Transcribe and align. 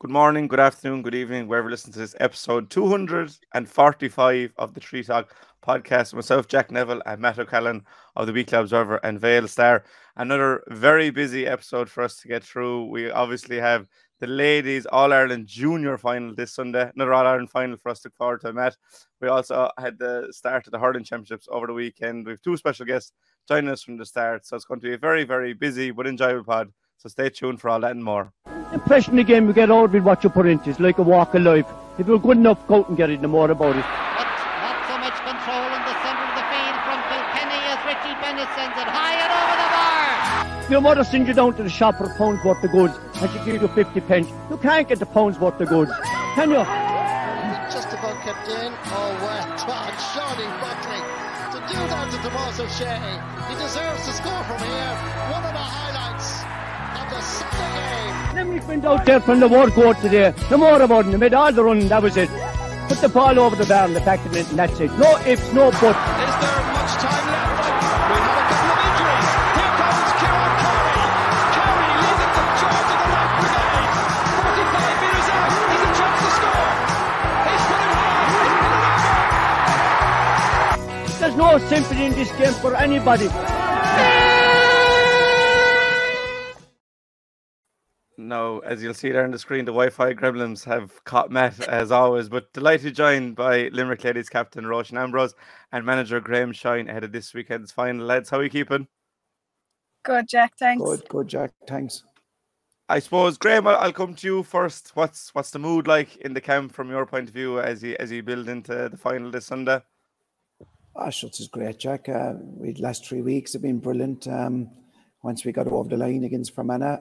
Good 0.00 0.10
morning, 0.10 0.48
good 0.48 0.60
afternoon, 0.60 1.02
good 1.02 1.14
evening, 1.14 1.46
wherever 1.46 1.68
you 1.68 1.72
listen 1.72 1.92
to 1.92 1.98
this 1.98 2.16
episode 2.20 2.70
245 2.70 4.52
of 4.56 4.72
the 4.72 4.80
Treaty 4.80 5.06
Talk 5.06 5.36
podcast. 5.62 6.14
Myself, 6.14 6.48
Jack 6.48 6.70
Neville, 6.70 7.02
and 7.04 7.20
Matt 7.20 7.38
O'Callaghan 7.38 7.84
of 8.16 8.26
the 8.26 8.32
Weekly 8.32 8.56
Observer 8.56 8.96
and 9.04 9.20
Vale 9.20 9.46
Star. 9.46 9.84
Another 10.16 10.64
very 10.68 11.10
busy 11.10 11.46
episode 11.46 11.90
for 11.90 12.02
us 12.02 12.16
to 12.20 12.28
get 12.28 12.42
through. 12.42 12.86
We 12.86 13.10
obviously 13.10 13.58
have 13.58 13.88
the 14.20 14.26
ladies 14.26 14.86
All 14.86 15.12
Ireland 15.12 15.46
Junior 15.46 15.98
final 15.98 16.34
this 16.34 16.54
Sunday, 16.54 16.90
another 16.94 17.12
All 17.12 17.26
Ireland 17.26 17.50
final 17.50 17.76
for 17.76 17.90
us 17.90 18.00
to 18.00 18.06
look 18.06 18.16
forward 18.16 18.40
to, 18.40 18.54
Matt. 18.54 18.78
We 19.20 19.28
also 19.28 19.68
had 19.76 19.98
the 19.98 20.28
start 20.30 20.66
of 20.66 20.70
the 20.72 20.78
hurling 20.78 21.04
championships 21.04 21.46
over 21.50 21.66
the 21.66 21.74
weekend. 21.74 22.24
We 22.24 22.32
have 22.32 22.40
two 22.40 22.56
special 22.56 22.86
guests 22.86 23.12
joining 23.46 23.68
us 23.68 23.82
from 23.82 23.98
the 23.98 24.06
start, 24.06 24.46
so 24.46 24.56
it's 24.56 24.64
going 24.64 24.80
to 24.80 24.86
be 24.86 24.94
a 24.94 24.98
very, 24.98 25.24
very 25.24 25.52
busy 25.52 25.90
but 25.90 26.06
enjoyable 26.06 26.44
pod. 26.44 26.72
So 27.00 27.08
stay 27.08 27.30
tuned 27.30 27.62
for 27.62 27.70
all 27.70 27.80
that 27.80 27.92
and 27.92 28.04
more. 28.04 28.30
Impression 28.74 29.18
again 29.18 29.46
we 29.46 29.54
get 29.54 29.70
out 29.70 29.90
with 29.90 30.02
what 30.02 30.22
you 30.22 30.28
put 30.28 30.44
into 30.44 30.68
it. 30.68 30.72
It's 30.72 30.80
like 30.80 30.98
a 30.98 31.02
walk 31.02 31.34
of 31.34 31.40
life. 31.40 31.64
If 31.98 32.06
you're 32.06 32.18
good 32.18 32.36
enough, 32.36 32.58
go 32.66 32.80
out 32.80 32.88
and 32.90 32.96
get 32.98 33.08
it, 33.08 33.22
no 33.22 33.28
more 33.28 33.50
about 33.50 33.74
it. 33.74 33.86
But 34.20 34.28
not 34.60 34.84
so 34.84 34.98
much 35.00 35.16
control 35.24 35.64
in 35.64 35.80
the 35.80 35.96
centre 36.04 36.28
of 36.28 36.36
the 36.36 36.44
field 36.52 36.76
from 36.84 37.00
Kilkenny 37.08 37.60
as 37.72 37.80
Richie 37.88 38.16
Bennett 38.20 38.52
sends 38.52 38.76
it 38.76 38.84
high 38.84 39.16
and 39.16 39.32
over 39.32 39.56
the 39.56 39.68
bar. 39.72 40.70
Your 40.70 40.82
mother 40.82 41.02
sends 41.02 41.26
you 41.26 41.32
down 41.32 41.56
to 41.56 41.62
the 41.62 41.70
shop 41.70 41.96
for 41.96 42.04
a 42.04 42.14
pound's 42.18 42.44
worth 42.44 42.62
of 42.62 42.70
goods 42.70 42.92
and 43.22 43.30
she 43.30 43.38
gives 43.46 43.62
you 43.62 43.68
50 43.68 44.00
pence. 44.02 44.28
You 44.50 44.58
can't 44.58 44.86
get 44.86 44.98
the 44.98 45.06
pound's 45.06 45.38
worth 45.38 45.58
of 45.58 45.70
goods, 45.70 45.92
can 46.34 46.50
you? 46.50 46.64
Just 47.72 47.88
about 47.96 48.20
kept 48.20 48.46
in. 48.46 48.72
Oh, 48.92 49.16
well 49.24 49.48
done, 49.56 49.96
Shawnee 50.12 50.52
Buckley. 50.60 51.00
To 51.50 51.58
do 51.64 51.80
that 51.80 52.12
to 52.12 52.18
Tomas 52.28 52.60
O'Shea. 52.60 53.00
He 53.48 53.54
deserves 53.56 54.04
to 54.04 54.12
score 54.12 54.44
from 54.44 54.60
here. 54.68 54.94
One 55.32 55.44
of 55.48 55.54
the 55.56 55.59
highlights 55.59 55.59
of 57.60 57.72
the 57.74 57.82
Sunday 57.90 58.12
game. 58.12 58.34
Let 58.36 58.46
me 58.46 58.60
went 58.66 58.84
out 58.84 59.04
there 59.04 59.20
from 59.20 59.40
the 59.40 59.48
word 59.48 59.72
court 59.72 59.98
today. 60.00 60.34
No 60.50 60.56
more 60.58 60.80
about 60.82 61.06
it. 61.06 61.10
They 61.10 61.16
made 61.18 61.34
all 61.34 61.52
the 61.52 61.62
running, 61.64 61.88
that 61.88 62.02
was 62.02 62.16
it. 62.16 62.30
Put 62.88 62.98
the 62.98 63.08
ball 63.08 63.38
over 63.38 63.54
the 63.56 63.66
bar 63.66 63.84
and 63.84 63.94
the 63.94 64.00
back 64.00 64.24
of 64.26 64.34
it 64.36 64.48
and 64.50 64.58
that's 64.58 64.80
it. 64.80 64.90
No 64.98 65.16
ifs, 65.26 65.52
no 65.52 65.70
buts. 65.70 65.84
Is 65.84 65.86
there 65.86 65.94
much 66.74 66.92
time 66.98 67.26
left? 67.30 67.70
We 68.10 68.18
have 68.18 68.34
a 68.34 68.50
couple 68.50 68.70
of 68.70 68.78
injuries. 68.82 69.30
Here 69.54 69.72
comes 69.78 70.10
Kieran 70.18 70.54
Carey. 70.58 71.06
Carey 71.54 71.90
leading 72.02 72.32
the 72.34 72.50
charge 72.58 72.90
of 72.90 72.98
the 72.98 73.08
left 73.14 73.34
brigade. 73.40 73.94
45 74.42 74.98
metres 75.02 75.28
out. 75.30 75.54
He's 75.70 75.82
a 75.86 75.90
chance 76.00 76.18
to 76.18 76.30
score. 76.34 76.66
He's 77.46 77.64
put 77.70 77.78
it 77.78 77.94
high. 77.94 78.26
There's 81.20 81.36
no 81.36 81.50
sympathy 81.70 82.04
in 82.06 82.12
this 82.14 82.30
game 82.32 82.54
for 82.54 82.74
anybody. 82.74 83.28
No, 88.28 88.58
as 88.58 88.82
you'll 88.82 88.92
see 88.92 89.10
there 89.10 89.24
on 89.24 89.30
the 89.30 89.38
screen, 89.38 89.64
the 89.64 89.72
Wi-Fi 89.72 90.12
gremlins 90.12 90.62
have 90.64 91.02
caught 91.04 91.30
Matt 91.30 91.58
as 91.68 91.90
always. 91.90 92.28
But 92.28 92.52
delighted 92.52 92.94
joined 92.94 93.34
by 93.34 93.68
Limerick 93.68 94.04
Ladies 94.04 94.28
captain 94.28 94.64
Roisin 94.64 95.00
Ambrose 95.00 95.34
and 95.72 95.86
manager 95.86 96.20
Graham 96.20 96.52
Shine 96.52 96.88
ahead 96.88 97.04
of 97.04 97.12
this 97.12 97.32
weekend's 97.32 97.72
final. 97.72 98.04
Lads, 98.04 98.28
how 98.28 98.38
are 98.38 98.44
you 98.44 98.50
keeping? 98.50 98.86
Good, 100.02 100.28
Jack. 100.28 100.52
Thanks. 100.58 100.82
Good, 100.82 101.08
good, 101.08 101.28
Jack. 101.28 101.52
Thanks. 101.66 102.04
I 102.90 102.98
suppose 102.98 103.38
Graham, 103.38 103.66
I'll, 103.66 103.76
I'll 103.76 103.92
come 103.92 104.14
to 104.14 104.26
you 104.26 104.42
first. 104.42 104.90
What's 104.94 105.34
what's 105.34 105.50
the 105.50 105.58
mood 105.58 105.86
like 105.86 106.16
in 106.16 106.34
the 106.34 106.40
camp 106.40 106.72
from 106.72 106.90
your 106.90 107.06
point 107.06 107.28
of 107.28 107.34
view 107.34 107.58
as 107.60 107.82
you 107.82 107.96
as 107.98 108.10
you 108.10 108.22
build 108.22 108.48
into 108.48 108.88
the 108.90 108.96
final 108.98 109.30
this 109.30 109.46
Sunday? 109.46 109.80
Ah, 110.94 111.08
shucks 111.08 111.40
is 111.40 111.48
great, 111.48 111.78
Jack. 111.78 112.08
Uh, 112.08 112.34
we 112.38 112.74
last 112.74 113.06
three 113.06 113.22
weeks 113.22 113.54
have 113.54 113.62
been 113.62 113.78
brilliant. 113.78 114.28
Um, 114.28 114.70
once 115.22 115.44
we 115.44 115.52
got 115.52 115.68
over 115.68 115.88
the 115.88 115.96
line 115.96 116.24
against 116.24 116.54
Fermanagh, 116.54 117.00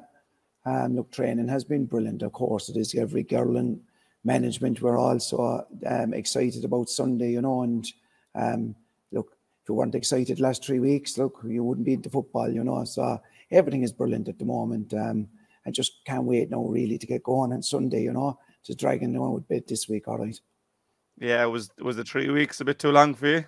um, 0.65 0.95
look, 0.95 1.11
training 1.11 1.47
has 1.47 1.63
been 1.63 1.85
brilliant. 1.85 2.21
Of 2.21 2.33
course, 2.33 2.69
it 2.69 2.77
is. 2.77 2.95
Every 2.95 3.23
girl 3.23 3.57
and 3.57 3.79
management 4.23 4.81
were 4.81 4.97
also 4.97 5.65
um, 5.85 6.13
excited 6.13 6.65
about 6.65 6.89
Sunday, 6.89 7.31
you 7.31 7.41
know. 7.41 7.63
And 7.63 7.87
um, 8.35 8.75
look, 9.11 9.37
if 9.63 9.69
you 9.69 9.75
weren't 9.75 9.95
excited 9.95 10.39
last 10.39 10.63
three 10.65 10.79
weeks, 10.79 11.17
look, 11.17 11.39
you 11.47 11.63
wouldn't 11.63 11.85
be 11.85 11.93
into 11.93 12.09
football, 12.09 12.51
you 12.51 12.63
know. 12.63 12.83
So 12.83 13.21
everything 13.51 13.83
is 13.83 13.91
brilliant 13.91 14.27
at 14.27 14.39
the 14.39 14.45
moment. 14.45 14.93
Um, 14.93 15.27
I 15.65 15.71
just 15.71 16.03
can't 16.05 16.23
wait 16.23 16.49
now, 16.49 16.65
really, 16.65 16.97
to 16.97 17.07
get 17.07 17.23
going 17.23 17.53
on 17.53 17.63
Sunday, 17.63 18.03
you 18.03 18.13
know. 18.13 18.39
Just 18.63 18.79
dragging 18.79 19.15
on 19.17 19.33
with 19.33 19.47
bit 19.47 19.67
this 19.67 19.87
week, 19.87 20.07
all 20.07 20.17
right. 20.17 20.39
Yeah, 21.17 21.45
was 21.45 21.69
was 21.79 21.95
the 21.95 22.03
three 22.03 22.29
weeks 22.29 22.61
a 22.61 22.65
bit 22.65 22.79
too 22.79 22.91
long 22.91 23.13
for 23.13 23.27
you? 23.27 23.45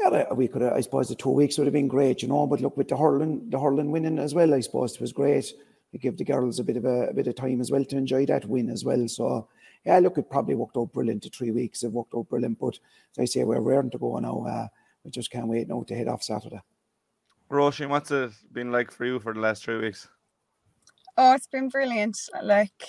Yeah, 0.00 0.32
we 0.32 0.48
could. 0.48 0.62
I 0.62 0.80
suppose 0.80 1.08
the 1.08 1.14
two 1.14 1.30
weeks 1.30 1.58
would 1.58 1.66
have 1.66 1.74
been 1.74 1.88
great, 1.88 2.22
you 2.22 2.28
know. 2.28 2.46
But 2.46 2.60
look, 2.60 2.76
with 2.76 2.88
the 2.88 2.96
hurling, 2.96 3.50
the 3.50 3.58
hurling 3.58 3.90
winning 3.90 4.18
as 4.18 4.34
well, 4.34 4.54
I 4.54 4.60
suppose 4.60 4.94
it 4.94 5.00
was 5.00 5.12
great. 5.12 5.52
It 5.92 6.00
gave 6.00 6.16
the 6.16 6.24
girls 6.24 6.58
a 6.58 6.64
bit 6.64 6.76
of 6.76 6.84
a, 6.84 7.08
a, 7.08 7.14
bit 7.14 7.26
of 7.26 7.34
time 7.34 7.60
as 7.60 7.70
well 7.70 7.84
to 7.84 7.96
enjoy 7.96 8.26
that 8.26 8.46
win 8.46 8.70
as 8.70 8.84
well. 8.84 9.08
So 9.08 9.48
yeah, 9.84 9.98
look, 9.98 10.18
it 10.18 10.30
probably 10.30 10.54
worked 10.54 10.76
out 10.76 10.92
brilliant. 10.92 11.22
The 11.22 11.30
three 11.30 11.50
weeks 11.50 11.82
it 11.82 11.92
worked 11.92 12.14
out 12.14 12.28
brilliant. 12.28 12.58
But 12.58 12.78
as 13.12 13.22
I 13.22 13.24
say, 13.24 13.44
we're 13.44 13.60
raring 13.60 13.90
to 13.90 13.98
go 13.98 14.18
now. 14.18 14.44
Uh, 14.46 14.68
we 15.04 15.10
just 15.10 15.30
can't 15.30 15.48
wait 15.48 15.68
now 15.68 15.82
to 15.86 15.94
head 15.94 16.08
off 16.08 16.22
Saturday. 16.22 16.60
Roisin, 17.50 17.88
what's 17.88 18.10
it 18.10 18.30
been 18.52 18.70
like 18.70 18.92
for 18.92 19.04
you 19.04 19.18
for 19.18 19.34
the 19.34 19.40
last 19.40 19.64
three 19.64 19.78
weeks? 19.78 20.06
Oh, 21.16 21.34
it's 21.34 21.48
been 21.48 21.68
brilliant. 21.68 22.16
Like, 22.42 22.86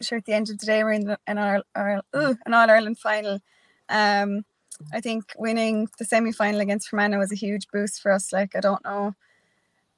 sure, 0.00 0.18
at 0.18 0.24
the 0.24 0.32
end 0.32 0.50
of 0.50 0.58
the 0.58 0.66
day, 0.66 0.84
we're 0.84 0.92
in 0.92 1.06
the, 1.06 1.18
an, 1.26 1.38
All, 1.38 1.62
All, 1.74 2.00
an 2.14 2.54
All 2.54 2.70
Ireland 2.70 2.98
final. 2.98 3.40
Um, 3.88 4.44
I 4.92 5.00
think 5.00 5.24
winning 5.36 5.88
the 5.98 6.04
semi 6.04 6.30
final 6.30 6.60
against 6.60 6.88
Fermanagh 6.88 7.18
was 7.18 7.32
a 7.32 7.36
huge 7.36 7.66
boost 7.72 8.00
for 8.00 8.12
us. 8.12 8.32
Like, 8.32 8.54
I 8.54 8.60
don't 8.60 8.84
know. 8.84 9.14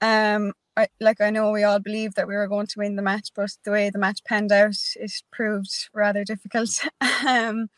Um, 0.00 0.54
I, 0.76 0.88
like 1.00 1.20
I 1.20 1.31
know 1.31 1.50
we 1.50 1.64
all 1.64 1.78
believed 1.78 2.16
that 2.16 2.28
we 2.28 2.36
were 2.36 2.48
going 2.48 2.66
to 2.69 2.78
win 2.78 2.97
the 2.97 3.03
match, 3.03 3.31
but 3.34 3.50
the 3.64 3.70
way 3.70 3.91
the 3.91 3.98
match 3.98 4.22
panned 4.25 4.53
out, 4.53 4.76
it 4.97 5.12
proved 5.31 5.88
rather 5.92 6.25
difficult. 6.25 6.84
um, 7.26 7.69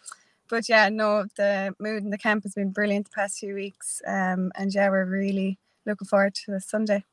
but 0.48 0.68
yeah, 0.68 0.88
no, 0.88 1.24
the 1.36 1.74
mood 1.78 2.02
in 2.02 2.10
the 2.10 2.18
camp 2.18 2.42
has 2.44 2.54
been 2.54 2.70
brilliant 2.70 3.06
the 3.06 3.14
past 3.14 3.38
few 3.38 3.54
weeks, 3.54 4.02
um, 4.06 4.52
and 4.54 4.74
yeah, 4.74 4.90
we're 4.90 5.06
really 5.06 5.58
looking 5.86 6.06
forward 6.06 6.34
to 6.34 6.52
this 6.52 6.66
Sunday. 6.66 7.04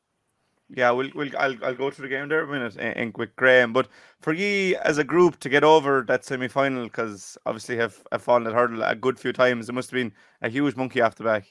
Yeah, 0.72 0.92
we'll, 0.92 1.10
we'll 1.16 1.36
I'll, 1.38 1.56
I'll 1.64 1.76
go 1.76 1.90
through 1.90 2.10
the 2.10 2.16
game 2.16 2.30
there 2.30 2.44
a 2.44 2.48
minute 2.48 2.76
in, 2.76 2.92
in 2.94 3.14
with 3.18 3.36
Graham. 3.36 3.74
But 3.74 3.88
for 4.22 4.34
you 4.34 4.78
as 4.84 5.00
a 5.00 5.04
group 5.04 5.40
to 5.40 5.50
get 5.50 5.64
over 5.64 6.04
that 6.08 6.26
semi 6.26 6.48
final, 6.48 6.84
because 6.84 7.38
obviously 7.46 7.78
have, 7.78 8.04
have 8.12 8.22
fallen 8.22 8.46
at 8.46 8.54
hurdle 8.54 8.84
a 8.84 8.96
good 8.96 9.20
few 9.20 9.34
times, 9.34 9.68
it 9.68 9.74
must 9.74 9.90
have 9.90 9.98
been 9.98 10.14
a 10.42 10.50
huge 10.50 10.76
monkey 10.76 11.02
off 11.02 11.16
the 11.16 11.24
back. 11.24 11.48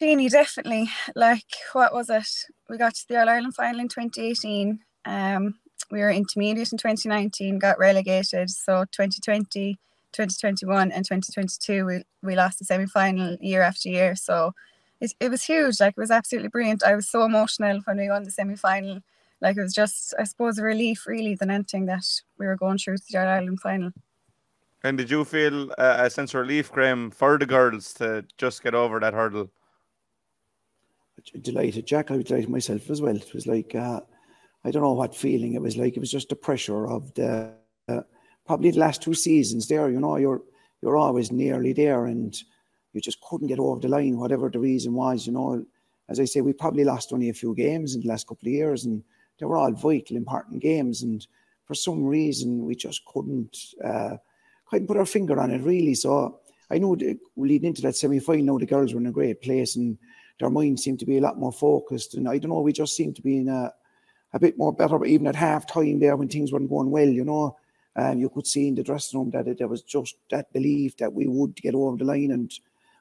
Jeannie, 0.00 0.28
definitely. 0.28 0.90
Like, 1.14 1.46
what 1.74 1.92
was 1.92 2.10
it? 2.10 2.26
We 2.72 2.78
got 2.78 2.94
to 2.94 3.06
the 3.06 3.20
All 3.20 3.28
Ireland 3.28 3.54
final 3.54 3.82
in 3.82 3.88
2018. 3.88 4.80
Um, 5.04 5.56
we 5.90 5.98
were 5.98 6.10
intermediate 6.10 6.72
in 6.72 6.78
2019, 6.78 7.58
got 7.58 7.78
relegated. 7.78 8.48
So 8.48 8.86
2020, 8.92 9.78
2021, 10.12 10.90
and 10.90 11.04
2022, 11.04 11.84
we, 11.84 12.02
we 12.22 12.34
lost 12.34 12.60
the 12.60 12.64
semi 12.64 12.86
final 12.86 13.36
year 13.42 13.60
after 13.60 13.90
year. 13.90 14.16
So 14.16 14.54
it, 15.02 15.12
it 15.20 15.30
was 15.30 15.42
huge. 15.42 15.80
Like, 15.80 15.92
it 15.98 16.00
was 16.00 16.10
absolutely 16.10 16.48
brilliant. 16.48 16.82
I 16.82 16.96
was 16.96 17.10
so 17.10 17.24
emotional 17.24 17.80
when 17.84 17.98
we 17.98 18.08
won 18.08 18.22
the 18.22 18.30
semi 18.30 18.56
final. 18.56 19.00
Like, 19.42 19.58
it 19.58 19.62
was 19.62 19.74
just, 19.74 20.14
I 20.18 20.24
suppose, 20.24 20.56
a 20.56 20.62
relief 20.62 21.06
really 21.06 21.34
than 21.34 21.50
anything 21.50 21.84
that 21.86 22.06
we 22.38 22.46
were 22.46 22.56
going 22.56 22.78
through 22.78 22.96
to 22.96 23.04
the 23.10 23.18
All 23.18 23.28
Ireland 23.28 23.60
final. 23.60 23.90
And 24.82 24.96
did 24.96 25.10
you 25.10 25.26
feel 25.26 25.72
a 25.76 26.08
sense 26.08 26.32
of 26.32 26.40
relief, 26.40 26.72
Graham, 26.72 27.10
for 27.10 27.36
the 27.36 27.44
girls 27.44 27.92
to 27.94 28.24
just 28.38 28.62
get 28.62 28.74
over 28.74 28.98
that 28.98 29.12
hurdle? 29.12 29.50
Delighted, 31.42 31.86
Jack. 31.86 32.10
I 32.10 32.16
was 32.16 32.24
delighted 32.24 32.50
myself 32.50 32.90
as 32.90 33.00
well. 33.00 33.16
It 33.16 33.34
was 33.34 33.46
like 33.46 33.74
uh, 33.74 34.00
I 34.64 34.70
don't 34.70 34.82
know 34.82 34.92
what 34.92 35.14
feeling 35.14 35.54
it 35.54 35.62
was 35.62 35.76
like. 35.76 35.96
It 35.96 36.00
was 36.00 36.10
just 36.10 36.28
the 36.28 36.36
pressure 36.36 36.86
of 36.86 37.12
the 37.14 37.52
uh, 37.88 38.02
probably 38.46 38.70
the 38.70 38.78
last 38.78 39.02
two 39.02 39.14
seasons. 39.14 39.68
There, 39.68 39.90
you 39.90 40.00
know, 40.00 40.16
you're 40.16 40.42
you're 40.82 40.96
always 40.96 41.32
nearly 41.32 41.72
there, 41.72 42.06
and 42.06 42.36
you 42.92 43.00
just 43.00 43.20
couldn't 43.20 43.48
get 43.48 43.58
over 43.58 43.80
the 43.80 43.88
line, 43.88 44.18
whatever 44.18 44.50
the 44.50 44.58
reason 44.58 44.94
was. 44.94 45.26
You 45.26 45.32
know, 45.32 45.64
as 46.08 46.20
I 46.20 46.24
say, 46.24 46.40
we 46.40 46.52
probably 46.52 46.84
lost 46.84 47.12
only 47.12 47.28
a 47.28 47.34
few 47.34 47.54
games 47.54 47.94
in 47.94 48.02
the 48.02 48.08
last 48.08 48.26
couple 48.26 48.48
of 48.48 48.52
years, 48.52 48.84
and 48.84 49.02
they 49.38 49.46
were 49.46 49.56
all 49.56 49.72
vital, 49.72 50.16
important 50.16 50.62
games, 50.62 51.02
and 51.02 51.26
for 51.64 51.74
some 51.74 52.04
reason 52.04 52.64
we 52.64 52.74
just 52.74 53.04
couldn't 53.06 53.56
uh, 53.84 54.16
couldn't 54.68 54.86
put 54.86 54.96
our 54.96 55.06
finger 55.06 55.40
on 55.40 55.50
it 55.50 55.62
really. 55.62 55.94
So 55.94 56.40
I 56.70 56.78
know 56.78 56.96
leading 57.36 57.68
into 57.68 57.82
that 57.82 57.96
semi 57.96 58.18
final, 58.18 58.58
the 58.58 58.66
girls 58.66 58.94
were 58.94 59.00
in 59.00 59.06
a 59.06 59.12
great 59.12 59.40
place 59.42 59.76
and 59.76 59.98
their 60.42 60.50
minds 60.50 60.82
seemed 60.82 60.98
to 60.98 61.06
be 61.06 61.18
a 61.18 61.20
lot 61.20 61.38
more 61.38 61.52
focused. 61.52 62.14
And 62.14 62.28
I 62.28 62.38
don't 62.38 62.50
know, 62.50 62.60
we 62.60 62.72
just 62.72 62.96
seemed 62.96 63.14
to 63.16 63.22
be 63.22 63.38
in 63.38 63.48
a, 63.48 63.72
a 64.32 64.40
bit 64.40 64.58
more 64.58 64.72
better, 64.72 64.98
but 64.98 65.08
even 65.08 65.28
at 65.28 65.36
half 65.36 65.66
time 65.66 66.00
there 66.00 66.16
when 66.16 66.28
things 66.28 66.52
weren't 66.52 66.68
going 66.68 66.90
well, 66.90 67.08
you 67.08 67.24
know, 67.24 67.56
um, 67.94 68.18
you 68.18 68.28
could 68.28 68.46
see 68.46 68.66
in 68.66 68.74
the 68.74 68.82
dressing 68.82 69.20
room 69.20 69.30
that 69.30 69.46
it, 69.46 69.58
there 69.58 69.68
was 69.68 69.82
just 69.82 70.16
that 70.30 70.52
belief 70.52 70.96
that 70.96 71.12
we 71.12 71.28
would 71.28 71.54
get 71.54 71.74
over 71.74 71.96
the 71.96 72.04
line. 72.04 72.32
And 72.32 72.52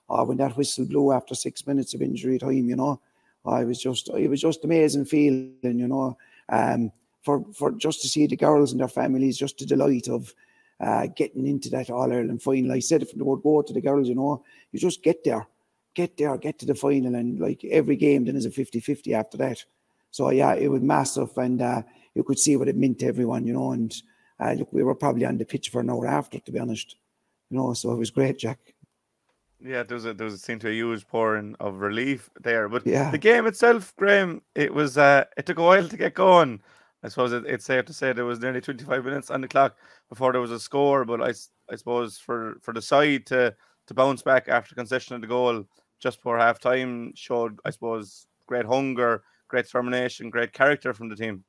uh, 0.10 0.24
when 0.24 0.38
that 0.38 0.56
whistle 0.56 0.86
blew 0.86 1.12
after 1.12 1.34
six 1.34 1.66
minutes 1.66 1.94
of 1.94 2.02
injury 2.02 2.38
time, 2.38 2.70
you 2.70 2.76
know, 2.76 3.02
I 3.44 3.64
was 3.64 3.82
just, 3.82 4.10
it 4.10 4.30
was 4.30 4.42
just 4.42 4.64
amazing 4.64 5.06
feeling, 5.06 5.56
you 5.64 5.88
know, 5.88 6.18
um, 6.50 6.92
for, 7.24 7.44
for 7.54 7.72
just 7.72 8.02
to 8.04 8.08
see 8.08 8.28
the 8.28 8.36
girls 8.36 8.72
and 8.72 8.82
their 8.82 8.88
families, 8.88 9.38
just 9.38 9.58
the 9.58 9.66
delight 9.66 10.10
of 10.10 10.32
uh, 10.80 11.08
getting 11.16 11.48
into 11.48 11.70
that 11.70 11.90
All 11.90 12.12
Ireland 12.12 12.44
final. 12.44 12.72
I 12.72 12.80
said 12.80 13.02
it 13.02 13.10
from 13.10 13.20
the 13.20 13.26
word 13.26 13.42
go 13.42 13.64
to 13.64 13.74
the 13.74 13.82
girls, 13.82 14.08
you 14.08 14.16
know, 14.16 14.44
you 14.72 14.80
just 14.80 15.02
get 15.02 15.24
there 15.24 15.48
get 15.94 16.18
there, 16.18 16.38
get 16.38 16.60
to 16.60 16.66
the 16.66 16.76
final, 16.76 17.16
and 17.16 17.40
like 17.40 17.64
every 17.66 17.96
game 17.96 18.26
then 18.26 18.36
is 18.36 18.46
a 18.46 18.52
50 18.52 18.80
50 18.80 19.14
after 19.14 19.38
that. 19.38 19.64
So, 20.12 20.30
yeah, 20.30 20.54
it 20.56 20.70
was 20.70 20.82
massive, 20.82 21.38
and 21.38 21.62
uh, 21.62 21.84
you 22.16 22.24
could 22.24 22.40
see 22.40 22.58
what 22.58 22.68
it 22.68 22.76
meant 22.76 23.00
to 23.00 23.08
everyone, 23.08 23.48
you 23.48 23.54
know. 23.54 23.72
And 23.72 23.94
uh, 24.40 24.54
look, 24.54 24.74
we 24.74 24.84
were 24.84 24.96
probably 24.96 25.26
on 25.26 25.38
the 25.38 25.46
pitch 25.46 25.70
for 25.70 25.82
an 25.82 25.90
hour 25.90 26.08
after, 26.08 26.40
to 26.40 26.52
be 26.52 26.60
honest. 26.60 26.96
You 27.50 27.58
know, 27.58 27.74
so 27.74 27.92
it 27.92 27.98
was 27.98 28.12
great, 28.12 28.38
Jack. 28.38 28.60
Yeah, 29.64 29.84
there 29.84 29.96
was 29.96 30.06
a, 30.06 30.14
there 30.14 30.26
was 30.26 30.42
seemed 30.42 30.62
to 30.62 30.68
be 30.68 30.72
a 30.72 30.76
huge 30.76 31.08
pouring 31.08 31.56
of 31.60 31.82
relief 31.82 32.30
there, 32.42 32.68
but 32.68 32.86
Yeah. 32.86 33.12
the 33.12 33.18
game 33.18 33.46
itself, 33.46 33.94
Graham, 33.96 34.42
it 34.56 34.74
was 34.74 34.98
uh, 34.98 35.26
it 35.38 35.46
took 35.46 35.60
a 35.60 35.64
while 35.64 35.88
to 35.88 35.98
get 35.98 36.14
going. 36.16 36.62
I 37.04 37.10
suppose 37.10 37.32
it, 37.32 37.46
it's 37.46 37.66
safe 37.66 37.86
to 37.86 37.94
say 37.94 38.14
there 38.14 38.26
was 38.26 38.40
nearly 38.40 38.62
25 38.62 39.06
minutes 39.06 39.30
on 39.30 39.42
the 39.42 39.48
clock 39.48 39.78
before 40.10 40.32
there 40.32 40.42
was 40.42 40.52
a 40.52 40.60
score, 40.60 41.06
but 41.06 41.22
I, 41.22 41.34
I 41.72 41.76
suppose 41.76 42.18
for, 42.18 42.56
for 42.62 42.74
the 42.74 42.82
side 42.82 43.26
to 43.28 43.56
to 43.88 43.94
bounce 43.94 44.22
back 44.22 44.48
after 44.48 44.76
concession 44.76 45.16
of 45.16 45.22
the 45.22 45.28
goal 45.28 45.66
just 46.02 46.18
before 46.18 46.38
half 46.38 46.60
time 46.60 47.14
showed, 47.16 47.60
I 47.64 47.70
suppose, 47.70 48.28
great 48.48 48.66
hunger, 48.66 49.24
great 49.48 49.66
determination, 49.66 50.30
great 50.30 50.52
character 50.52 50.94
from 50.94 51.10
the 51.10 51.16
team. 51.16 51.44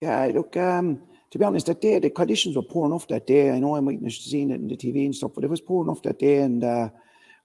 Yeah, 0.00 0.30
look, 0.32 0.56
um, 0.56 1.02
to 1.30 1.38
be 1.38 1.44
honest, 1.44 1.66
that 1.66 1.80
day 1.80 1.98
the 1.98 2.10
conditions 2.10 2.54
were 2.54 2.62
poor 2.62 2.86
enough 2.86 3.08
that 3.08 3.26
day. 3.26 3.50
I 3.50 3.58
know 3.58 3.74
I 3.74 3.80
mightn't 3.80 4.04
have 4.04 4.12
seen 4.12 4.50
it 4.50 4.60
in 4.60 4.68
the 4.68 4.76
TV 4.76 5.04
and 5.04 5.14
stuff, 5.14 5.32
but 5.34 5.44
it 5.44 5.50
was 5.50 5.60
poor 5.60 5.84
enough 5.84 6.02
that 6.02 6.18
day, 6.18 6.42
and 6.42 6.62
uh, 6.62 6.90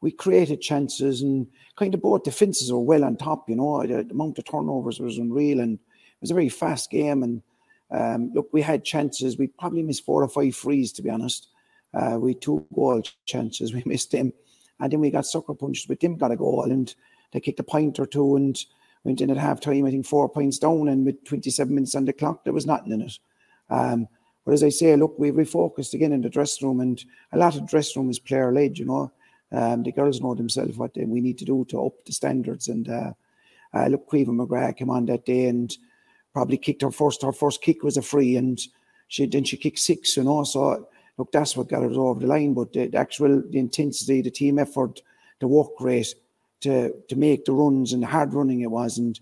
we 0.02 0.12
created 0.12 0.62
chances 0.62 1.22
and 1.22 1.48
kind 1.78 1.94
of 1.94 2.02
both 2.02 2.24
defences 2.24 2.72
were 2.72 2.80
well 2.80 3.06
on 3.06 3.16
top. 3.16 3.50
You 3.50 3.56
know, 3.56 3.82
the, 3.82 4.04
the 4.04 4.12
amount 4.12 4.38
of 4.38 4.46
turnovers 4.46 5.00
was 5.00 5.18
unreal, 5.18 5.62
and 5.62 5.76
it 5.76 6.22
was 6.22 6.32
a 6.32 6.36
very 6.36 6.50
fast 6.50 6.92
game. 6.92 7.24
And 7.24 7.42
um, 7.90 8.32
look, 8.34 8.50
we 8.52 8.62
had 8.62 8.84
chances. 8.84 9.38
We 9.38 9.48
probably 9.48 9.82
missed 9.82 10.06
four 10.06 10.22
or 10.22 10.28
five 10.28 10.56
frees, 10.56 10.92
to 10.94 11.02
be 11.02 11.10
honest. 11.10 11.48
Uh, 11.94 12.18
we 12.20 12.34
two 12.34 12.66
goal 12.76 13.02
chances. 13.26 13.74
We 13.74 13.84
missed 13.86 14.12
them, 14.12 14.34
and 14.80 14.92
then 14.92 15.00
we 15.00 15.12
got 15.12 15.26
sucker 15.26 15.54
punched. 15.54 15.88
But 15.88 16.00
them 16.00 16.18
got 16.18 16.32
a 16.32 16.36
goal, 16.36 16.64
and 16.64 16.94
they 17.32 17.40
kicked 17.40 17.60
a 17.60 17.64
point 17.64 18.00
or 18.00 18.06
two, 18.06 18.36
and 18.36 18.64
went 19.04 19.22
in 19.22 19.30
at 19.30 19.38
half 19.38 19.60
time. 19.60 19.86
I 19.86 19.92
think 19.92 20.06
four 20.06 20.30
points 20.30 20.60
down, 20.60 20.88
and 20.88 21.06
with 21.06 21.24
27 21.26 21.74
minutes 21.74 21.96
on 21.96 22.06
the 22.06 22.14
clock, 22.14 22.44
there 22.44 22.54
was 22.54 22.66
nothing 22.66 22.92
in 22.92 23.02
it. 23.02 23.20
Um, 23.70 24.08
but 24.46 24.54
as 24.54 24.64
I 24.64 24.70
say, 24.70 24.96
look, 24.96 25.18
we 25.18 25.32
refocused 25.32 25.94
again 25.94 26.12
in 26.12 26.22
the 26.22 26.30
dressing 26.30 26.68
room, 26.68 26.80
and 26.80 27.04
a 27.32 27.38
lot 27.38 27.56
of 27.56 27.68
dressing 27.68 28.02
room 28.02 28.10
is 28.10 28.20
player 28.20 28.52
led. 28.52 28.78
You 28.78 28.86
know, 28.86 29.12
um, 29.52 29.84
the 29.84 29.92
girls 29.92 30.22
know 30.22 30.36
themselves 30.36 30.78
what 30.78 30.94
they, 30.94 31.06
we 31.06 31.22
need 31.22 31.38
to 31.40 31.46
do 31.46 31.66
to 31.70 31.86
up 31.86 32.06
the 32.06 32.12
standards. 32.12 32.68
And 32.68 32.90
uh, 32.90 33.14
uh, 33.74 33.88
look, 33.88 34.10
Caoimhe 34.10 34.28
McGrath 34.28 34.78
came 34.78 34.90
on 34.90 35.06
that 35.06 35.26
day 35.26 35.46
and 35.46 35.76
probably 36.34 36.58
kicked 36.58 36.82
her 36.82 36.92
first. 36.92 37.22
Her 37.22 37.32
first 37.32 37.62
kick 37.62 37.84
was 37.84 37.96
a 37.96 38.02
free, 38.02 38.36
and 38.36 38.60
she 39.08 39.26
then 39.28 39.44
she 39.44 39.58
kicked 39.58 39.80
six. 39.80 40.18
You 40.18 40.24
know, 40.24 40.44
so 40.44 40.88
look, 41.18 41.32
that's 41.32 41.56
what 41.56 41.70
got 41.70 41.84
us 41.84 41.96
over 41.96 42.20
the 42.20 42.28
line. 42.28 42.54
But 42.54 42.74
the, 42.74 42.88
the 42.88 42.98
actual 42.98 43.42
the 43.50 43.60
intensity, 43.60 44.22
the 44.22 44.32
team 44.32 44.60
effort, 44.60 45.02
the 45.40 45.48
work 45.48 45.80
rate 45.80 46.14
to 46.62 46.94
to 47.10 47.16
make 47.16 47.46
the 47.46 47.54
runs 47.54 47.94
and 47.94 48.04
the 48.04 48.08
hard 48.08 48.34
running 48.34 48.62
it 48.62 48.72
was, 48.72 48.98
and 48.98 49.20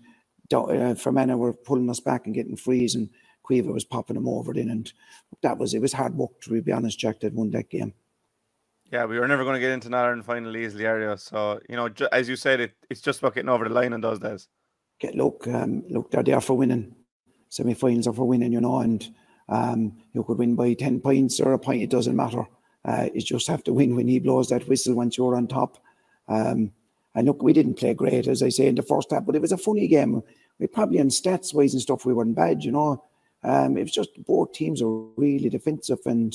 uh, 0.52 0.94
Fermanagh 0.94 1.36
were 1.36 1.52
pulling 1.52 1.90
us 1.90 2.00
back 2.00 2.26
and 2.26 2.34
getting 2.34 2.56
frees, 2.56 2.94
and 2.94 3.10
Caoimhe 3.48 3.72
was 3.72 3.84
popping 3.84 4.14
them 4.14 4.28
over 4.28 4.52
then, 4.52 4.70
and 4.70 4.92
that 5.42 5.58
was 5.58 5.74
it 5.74 5.80
was 5.80 5.92
hard 5.92 6.14
work 6.14 6.40
to 6.42 6.62
be 6.62 6.72
honest. 6.72 6.98
Jack 6.98 7.20
that 7.20 7.34
won 7.34 7.50
that 7.50 7.70
game. 7.70 7.94
Yeah, 8.92 9.06
we 9.06 9.18
were 9.18 9.26
never 9.26 9.42
going 9.42 9.54
to 9.54 9.60
get 9.60 9.70
into 9.72 9.88
an 9.88 9.94
Ireland 9.94 10.26
final 10.26 10.54
easily, 10.54 10.84
area. 10.84 11.16
So, 11.16 11.58
you 11.66 11.76
know, 11.76 11.88
ju- 11.88 12.08
as 12.12 12.28
you 12.28 12.36
said, 12.36 12.60
it, 12.60 12.74
it's 12.90 13.00
just 13.00 13.20
about 13.20 13.34
getting 13.34 13.48
over 13.48 13.66
the 13.66 13.74
line 13.74 13.94
in 13.94 14.02
those 14.02 14.18
days. 14.18 14.48
Get 15.00 15.14
look, 15.14 15.48
um, 15.48 15.82
look, 15.88 16.10
they're 16.10 16.22
there 16.22 16.42
for 16.42 16.58
winning. 16.58 16.94
Semi-finals 17.48 18.06
are 18.06 18.12
for 18.12 18.28
winning, 18.28 18.52
you 18.52 18.60
know, 18.60 18.80
and 18.80 19.02
um, 19.52 19.92
you 20.14 20.24
could 20.24 20.38
win 20.38 20.54
by 20.56 20.74
ten 20.74 21.00
points 21.00 21.40
or 21.40 21.52
a 21.52 21.58
point. 21.58 21.82
It 21.82 21.90
doesn't 21.90 22.16
matter. 22.16 22.44
Uh, 22.84 23.08
you 23.14 23.20
just 23.20 23.48
have 23.48 23.62
to 23.64 23.72
win 23.72 23.94
when 23.94 24.08
he 24.08 24.18
blows 24.18 24.48
that 24.48 24.66
whistle 24.68 24.94
once 24.94 25.16
you're 25.16 25.36
on 25.36 25.46
top. 25.46 25.78
Um, 26.28 26.72
and 27.14 27.26
look, 27.26 27.42
we 27.42 27.52
didn't 27.52 27.78
play 27.78 27.94
great, 27.94 28.26
as 28.26 28.42
I 28.42 28.48
say, 28.48 28.66
in 28.66 28.74
the 28.74 28.82
first 28.82 29.10
half, 29.10 29.26
but 29.26 29.36
it 29.36 29.42
was 29.42 29.52
a 29.52 29.58
funny 29.58 29.86
game. 29.86 30.22
We 30.58 30.66
probably 30.66 31.00
on 31.00 31.08
stats 31.08 31.54
wise 31.54 31.74
and 31.74 31.82
stuff, 31.82 32.06
we 32.06 32.14
weren't 32.14 32.34
bad, 32.34 32.64
you 32.64 32.72
know. 32.72 33.04
Um, 33.44 33.76
it 33.76 33.82
was 33.82 33.92
just 33.92 34.10
both 34.24 34.52
teams 34.52 34.80
are 34.80 34.88
really 35.16 35.48
defensive 35.48 35.98
and 36.06 36.34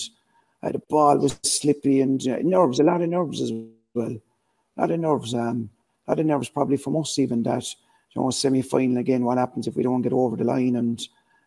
uh, 0.62 0.72
the 0.72 0.80
ball 0.90 1.18
was 1.18 1.40
slippery 1.44 2.02
and 2.02 2.22
uh, 2.28 2.38
nerves, 2.44 2.80
a 2.80 2.84
lot 2.84 3.02
of 3.02 3.10
nerves 3.10 3.42
as 3.42 3.52
well. 3.94 4.18
A 4.78 4.82
lot 4.82 4.92
of 4.92 5.00
nerves, 5.00 5.34
um, 5.34 5.70
a 6.06 6.12
lot 6.12 6.20
of 6.20 6.26
nerves 6.26 6.50
probably 6.50 6.78
from 6.78 6.98
us 6.98 7.18
even 7.18 7.44
that, 7.44 7.66
you 8.14 8.22
know, 8.22 8.30
semi-final 8.30 8.98
again, 8.98 9.24
what 9.24 9.38
happens 9.38 9.68
if 9.68 9.76
we 9.76 9.84
don't 9.84 10.02
get 10.02 10.14
over 10.14 10.36
the 10.36 10.44
line 10.44 10.76
and 10.76 11.02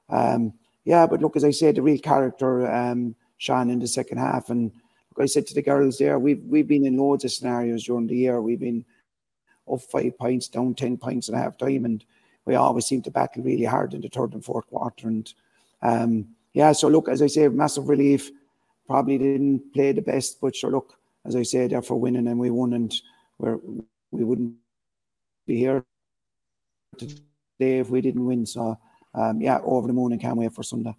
um, 0.08 0.52
yeah, 0.84 1.06
but 1.06 1.20
look, 1.20 1.36
as 1.36 1.44
I 1.44 1.50
said, 1.50 1.76
the 1.76 1.82
real 1.82 1.98
character 1.98 2.70
um, 2.70 3.14
in 3.48 3.78
the 3.78 3.86
second 3.86 4.18
half 4.18 4.50
and 4.50 4.70
like 5.16 5.24
I 5.24 5.26
said 5.26 5.46
to 5.48 5.54
the 5.54 5.62
girls 5.62 5.98
there, 5.98 6.18
we've 6.18 6.42
we've 6.44 6.68
been 6.68 6.86
in 6.86 6.96
loads 6.96 7.24
of 7.24 7.32
scenarios 7.32 7.84
during 7.84 8.06
the 8.06 8.16
year. 8.16 8.40
We've 8.40 8.60
been 8.60 8.84
up 9.70 9.80
five 9.82 10.16
points, 10.16 10.48
down 10.48 10.74
ten 10.74 10.96
points 10.96 11.28
at 11.28 11.34
half 11.34 11.58
time, 11.58 11.84
and 11.84 12.04
we 12.44 12.54
always 12.54 12.86
seem 12.86 13.02
to 13.02 13.10
battle 13.10 13.42
really 13.42 13.64
hard 13.64 13.92
in 13.92 14.00
the 14.00 14.08
third 14.08 14.32
and 14.34 14.44
fourth 14.44 14.66
quarter. 14.68 15.08
And 15.08 15.32
um, 15.82 16.28
yeah, 16.52 16.72
so 16.72 16.88
look, 16.88 17.08
as 17.08 17.22
I 17.22 17.26
say, 17.26 17.48
massive 17.48 17.88
relief. 17.88 18.30
Probably 18.86 19.18
didn't 19.18 19.72
play 19.72 19.92
the 19.92 20.02
best, 20.02 20.40
but 20.40 20.56
sure, 20.56 20.70
look, 20.70 20.98
as 21.24 21.36
I 21.36 21.44
say, 21.44 21.68
they're 21.68 21.82
for 21.82 22.00
winning, 22.00 22.26
and 22.26 22.40
we 22.40 22.50
won, 22.50 22.72
and 22.72 22.92
we're 23.38 23.58
we 24.10 24.24
wouldn't 24.24 24.54
be 25.46 25.58
here 25.58 25.84
today 26.96 27.78
if 27.78 27.90
we 27.90 28.00
didn't 28.00 28.24
win. 28.24 28.46
So 28.46 28.78
um, 29.14 29.40
yeah, 29.40 29.60
over 29.62 29.86
the 29.86 29.92
moon 29.92 30.12
and 30.12 30.20
can't 30.20 30.36
wait 30.36 30.52
for 30.52 30.62
Sunday. 30.62 30.94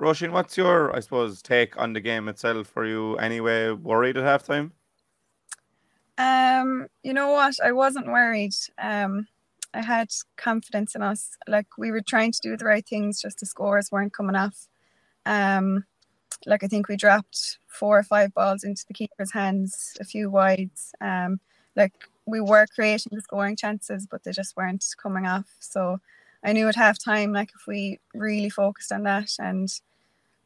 Roisin, 0.00 0.32
what's 0.32 0.56
your, 0.56 0.94
I 0.94 1.00
suppose, 1.00 1.40
take 1.40 1.78
on 1.80 1.92
the 1.92 2.00
game 2.00 2.28
itself? 2.28 2.74
Were 2.74 2.86
you 2.86 3.16
anyway 3.16 3.70
worried 3.70 4.16
at 4.16 4.24
halftime? 4.24 4.72
Um, 6.18 6.88
you 7.02 7.12
know 7.12 7.30
what? 7.30 7.54
I 7.64 7.72
wasn't 7.72 8.06
worried. 8.06 8.54
Um, 8.78 9.26
I 9.72 9.82
had 9.82 10.10
confidence 10.36 10.94
in 10.94 11.02
us. 11.02 11.36
Like 11.48 11.66
we 11.78 11.90
were 11.90 12.00
trying 12.00 12.32
to 12.32 12.40
do 12.40 12.56
the 12.56 12.64
right 12.64 12.86
things, 12.86 13.20
just 13.20 13.40
the 13.40 13.46
scores 13.46 13.90
weren't 13.90 14.12
coming 14.12 14.36
off. 14.36 14.68
Um, 15.26 15.84
like 16.46 16.62
I 16.62 16.68
think 16.68 16.88
we 16.88 16.96
dropped 16.96 17.58
four 17.66 17.98
or 17.98 18.02
five 18.02 18.32
balls 18.34 18.64
into 18.64 18.84
the 18.86 18.94
keeper's 18.94 19.32
hands, 19.32 19.96
a 20.00 20.04
few 20.04 20.30
wides. 20.30 20.92
Um, 21.00 21.40
like 21.76 21.92
we 22.26 22.40
were 22.40 22.66
creating 22.74 23.12
the 23.14 23.20
scoring 23.20 23.56
chances, 23.56 24.06
but 24.06 24.22
they 24.22 24.32
just 24.32 24.56
weren't 24.56 24.84
coming 25.02 25.26
off. 25.26 25.46
So 25.58 26.00
I 26.44 26.52
knew 26.52 26.68
at 26.68 26.76
half 26.76 26.98
time, 27.02 27.32
like 27.32 27.50
if 27.54 27.66
we 27.66 28.00
really 28.14 28.50
focused 28.50 28.92
on 28.92 29.04
that 29.04 29.30
and 29.38 29.68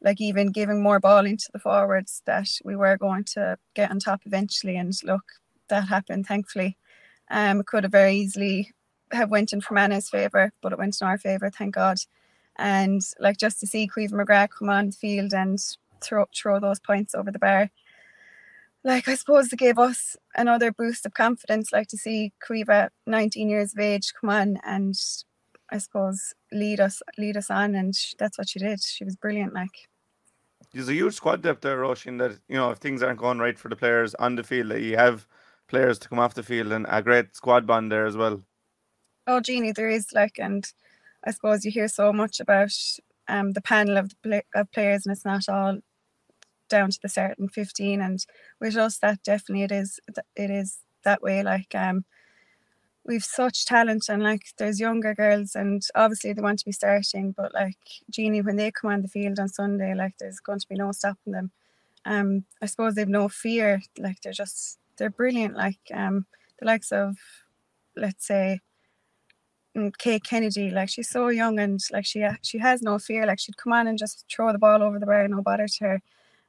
like 0.01 0.21
even 0.21 0.51
giving 0.51 0.81
more 0.81 0.99
ball 0.99 1.25
into 1.25 1.49
the 1.51 1.59
forwards, 1.59 2.21
that 2.25 2.47
we 2.63 2.75
were 2.75 2.97
going 2.97 3.25
to 3.25 3.57
get 3.73 3.91
on 3.91 3.99
top 3.99 4.21
eventually. 4.25 4.77
And 4.77 4.93
look, 5.03 5.23
that 5.67 5.89
happened, 5.89 6.25
thankfully. 6.25 6.77
Um, 7.29 7.59
it 7.59 7.65
could 7.65 7.83
have 7.83 7.91
very 7.91 8.15
easily 8.15 8.73
have 9.11 9.29
went 9.29 9.51
in 9.53 9.61
Fermanagh's 9.61 10.09
favour, 10.09 10.51
but 10.61 10.71
it 10.71 10.77
went 10.77 10.97
in 11.01 11.07
our 11.07 11.17
favour, 11.17 11.49
thank 11.49 11.75
God. 11.75 11.97
And 12.57 13.01
like 13.19 13.37
just 13.37 13.59
to 13.59 13.67
see 13.67 13.87
Caoimhe 13.87 14.11
McGrath 14.11 14.49
come 14.57 14.69
on 14.69 14.87
the 14.87 14.91
field 14.91 15.33
and 15.33 15.59
throw 16.01 16.25
throw 16.35 16.59
those 16.59 16.79
points 16.79 17.13
over 17.15 17.31
the 17.31 17.39
bar, 17.39 17.71
like 18.83 19.07
I 19.07 19.15
suppose 19.15 19.51
it 19.51 19.59
gave 19.59 19.79
us 19.79 20.15
another 20.35 20.71
boost 20.71 21.05
of 21.05 21.13
confidence, 21.13 21.71
like 21.71 21.87
to 21.89 21.97
see 21.97 22.33
Caoimhe 22.45 22.69
at 22.69 22.91
19 23.05 23.49
years 23.49 23.73
of 23.73 23.79
age 23.79 24.13
come 24.19 24.29
on 24.29 24.59
and 24.63 24.95
I 25.71 25.77
suppose 25.77 26.33
lead 26.51 26.79
us 26.79 27.01
lead 27.17 27.37
us 27.37 27.49
on, 27.49 27.75
and 27.75 27.95
sh- 27.95 28.15
that's 28.17 28.37
what 28.37 28.49
she 28.49 28.59
did. 28.59 28.81
She 28.81 29.03
was 29.05 29.15
brilliant, 29.15 29.53
like. 29.53 29.87
There's 30.73 30.89
a 30.89 30.93
huge 30.93 31.15
squad 31.15 31.41
depth 31.41 31.61
there, 31.61 31.79
Roisin, 31.79 32.19
that, 32.19 32.39
you 32.47 32.55
know, 32.55 32.69
if 32.69 32.77
things 32.77 33.01
aren't 33.01 33.17
going 33.19 33.39
right 33.39 33.57
for 33.57 33.69
the 33.69 33.75
players 33.75 34.13
on 34.15 34.35
the 34.35 34.43
field, 34.43 34.69
that 34.69 34.81
you 34.81 34.97
have 34.97 35.25
players 35.67 35.97
to 35.99 36.09
come 36.09 36.19
off 36.19 36.35
the 36.35 36.43
field 36.43 36.71
and 36.71 36.85
a 36.89 37.01
great 37.01 37.35
squad 37.35 37.65
bond 37.65 37.91
there 37.91 38.05
as 38.05 38.15
well. 38.15 38.43
Oh, 39.25 39.39
Jeannie, 39.39 39.71
there 39.71 39.89
is 39.89 40.07
like, 40.13 40.37
and 40.37 40.65
I 41.25 41.31
suppose 41.31 41.65
you 41.65 41.71
hear 41.71 41.87
so 41.87 42.13
much 42.13 42.39
about 42.39 42.71
um 43.27 43.53
the 43.53 43.61
panel 43.61 43.97
of 43.97 44.09
the 44.09 44.15
play- 44.23 44.45
of 44.55 44.71
players, 44.71 45.05
and 45.05 45.13
it's 45.13 45.25
not 45.25 45.49
all 45.49 45.79
down 46.69 46.91
to 46.91 46.99
the 47.01 47.09
certain 47.09 47.49
fifteen. 47.49 48.01
And 48.01 48.19
with 48.59 48.75
us, 48.75 48.97
that 48.99 49.23
definitely 49.23 49.63
it 49.63 49.71
is. 49.71 49.99
It 50.35 50.51
is 50.51 50.79
that 51.03 51.21
way. 51.21 51.41
Like 51.43 51.73
um, 51.73 52.05
we've 53.09 53.25
such 53.25 53.65
talent, 53.67 54.09
and 54.09 54.23
like 54.23 54.43
there's 54.59 54.79
younger 54.81 55.15
girls, 55.15 55.55
and 55.55 55.83
obviously 55.95 56.33
they 56.33 56.43
want 56.43 56.59
to 56.61 56.65
be 56.65 56.73
starting. 56.73 57.33
But 57.33 57.53
like 57.55 57.77
Jeannie, 58.11 58.43
when 58.43 58.57
they 58.57 58.71
come 58.71 58.91
on 58.91 59.03
the 59.03 59.09
field 59.09 59.39
on 59.39 59.49
Sunday, 59.49 59.95
like 59.95 60.15
there's 60.19 60.41
going 60.41 60.61
to 60.61 60.69
be 60.69 60.75
no 60.77 60.93
stopping 60.93 61.33
them. 61.33 61.51
Um, 62.05 62.45
I 62.61 62.67
suppose 62.67 62.95
they've 62.95 63.09
no 63.09 63.29
fear. 63.29 63.81
Like 63.99 64.21
they're 64.21 64.33
just 64.33 64.79
they're 64.97 65.11
brilliant. 65.11 65.55
Like 65.57 65.79
um, 65.93 66.27
the 66.59 66.67
likes 66.67 66.91
of, 66.93 67.17
let's 67.97 68.27
say. 68.27 68.61
mm, 69.77 69.97
Kate 69.97 70.23
Kennedy, 70.23 70.69
like 70.71 70.89
she's 70.89 71.09
so 71.09 71.29
young 71.29 71.59
and 71.59 71.79
like 71.91 72.05
she 72.05 72.25
she 72.41 72.57
has 72.59 72.81
no 72.81 72.99
fear. 72.99 73.25
Like 73.25 73.39
she'd 73.39 73.57
come 73.57 73.73
on 73.73 73.87
and 73.87 73.97
just 73.97 74.25
throw 74.31 74.51
the 74.51 74.59
ball 74.59 74.83
over 74.83 74.99
the 74.99 75.05
bar, 75.05 75.27
no 75.27 75.41
bother 75.41 75.67
to 75.67 75.83
her. 75.85 76.01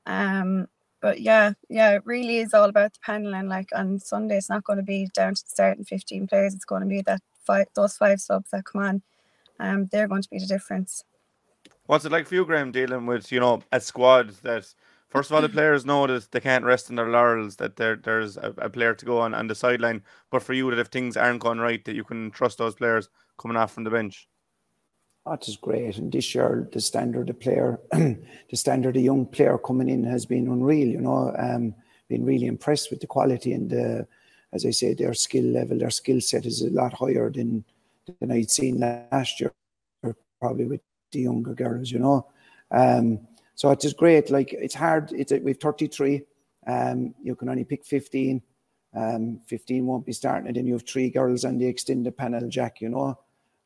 Um, 0.07 0.69
but 1.01 1.21
yeah, 1.21 1.53
yeah, 1.69 1.93
it 1.95 2.03
really 2.05 2.39
is 2.39 2.55
all 2.55 2.69
about 2.69 2.93
the 2.93 3.01
panel. 3.05 3.35
And 3.35 3.49
like 3.49 3.69
on 3.75 3.99
Sunday, 3.99 4.37
it's 4.37 4.51
not 4.51 4.65
going 4.65 4.79
to 4.79 4.83
be 4.83 5.09
down 5.15 5.35
to 5.35 5.43
the 5.43 5.51
starting 5.51 5.85
fifteen 5.85 6.27
players. 6.27 6.55
It's 6.55 6.65
going 6.65 6.83
to 6.83 6.89
be 6.89 7.03
that 7.03 7.21
five, 7.45 7.67
those 7.75 7.97
five 7.97 8.21
subs 8.21 8.51
that 8.51 8.65
come 8.65 8.83
on. 8.83 9.03
Um, 9.59 9.89
they're 9.93 10.09
going 10.09 10.23
to 10.23 10.31
be 10.31 10.39
the 10.39 10.47
difference. 10.47 11.05
What's 11.87 12.05
it 12.05 12.13
like 12.13 12.27
for 12.27 12.37
you, 12.37 12.45
Graham, 12.45 12.73
dealing 12.73 13.07
with, 13.07 13.33
you 13.33 13.41
know, 13.41 13.63
a 13.73 13.81
squad 13.81 14.31
that, 14.43 14.73
first 15.09 15.31
of 15.31 15.35
all, 15.35 15.43
the 15.43 15.49
players 15.49 15.85
know 15.85 16.07
that 16.07 16.31
they 16.31 16.41
can't 16.41 16.65
rest 16.65 16.89
on 16.89 16.97
their 16.97 17.09
laurels, 17.09 17.57
that 17.57 17.77
there 17.77 17.97
there's 17.97 18.37
a, 18.37 18.55
a 18.59 18.71
player 18.71 18.95
to 18.95 19.05
go 19.05 19.19
on, 19.19 19.35
on 19.35 19.49
the 19.49 19.55
sideline, 19.55 20.03
but 20.31 20.43
for 20.43 20.53
you, 20.53 20.71
that 20.71 20.79
if 20.79 20.87
things 20.87 21.17
aren't 21.17 21.41
going 21.41 21.59
right, 21.59 21.85
that 21.85 21.97
you 21.97 22.05
can 22.05 22.31
trust 22.31 22.59
those 22.59 22.77
players 22.77 23.09
coming 23.39 23.57
off 23.57 23.73
from 23.73 23.85
the 23.85 23.91
bench? 23.91 24.29
That 25.31 25.47
is 25.47 25.57
great. 25.57 25.97
And 25.97 26.11
this 26.11 26.35
year, 26.35 26.69
the 26.73 26.81
standard 26.81 27.31
of 27.31 27.39
player, 27.39 27.79
the 27.93 28.17
standard 28.55 28.97
of 28.97 29.03
young 29.03 29.27
player 29.27 29.59
coming 29.59 29.89
in 29.89 30.03
has 30.03 30.27
been 30.27 30.49
unreal. 30.49 30.89
You 30.89 31.01
know, 31.01 31.33
um, 31.39 31.73
been 32.09 32.25
really 32.25 32.47
impressed 32.47 32.91
with 32.91 32.99
the 32.99 33.07
quality 33.07 33.53
and 33.53 33.71
the, 33.71 34.09
as 34.53 34.67
I 34.67 34.71
say, 34.71 34.93
their 34.93 35.15
skill 35.15 35.45
level, 35.45 35.79
their 35.79 35.91
skill 35.91 36.21
set 36.21 36.47
is 36.47 36.63
a 36.63 36.71
lot 36.71 36.95
higher 36.95 37.31
than 37.31 37.65
than 38.19 38.33
I'd 38.33 38.51
seen 38.51 38.81
last 38.81 39.41
year, 39.41 39.53
probably 40.41 40.65
with 40.65 40.81
the 41.13 41.21
younger 41.21 41.55
girls. 41.55 41.93
You 41.93 42.01
know, 42.01 42.27
um, 42.73 43.21
so 43.55 43.71
it 43.71 43.85
is 43.85 43.93
great. 43.93 44.31
Like 44.31 44.53
it's 44.53 44.75
hard. 44.75 45.13
It's 45.13 45.31
we've 45.31 45.61
33. 45.61 46.23
Um, 46.67 47.15
you 47.23 47.37
can 47.37 47.49
only 47.49 47.63
pick 47.63 47.85
15. 47.85 48.43
Um, 48.97 49.41
15 49.47 49.87
won't 49.87 50.07
be 50.07 50.13
starting, 50.13 50.49
and 50.49 50.57
then 50.57 50.67
you 50.67 50.73
have 50.73 50.89
three 50.89 51.09
girls 51.09 51.45
on 51.45 51.57
the 51.59 51.67
extended 51.67 52.17
panel, 52.17 52.49
Jack. 52.49 52.81
You 52.81 52.89
know. 52.89 53.19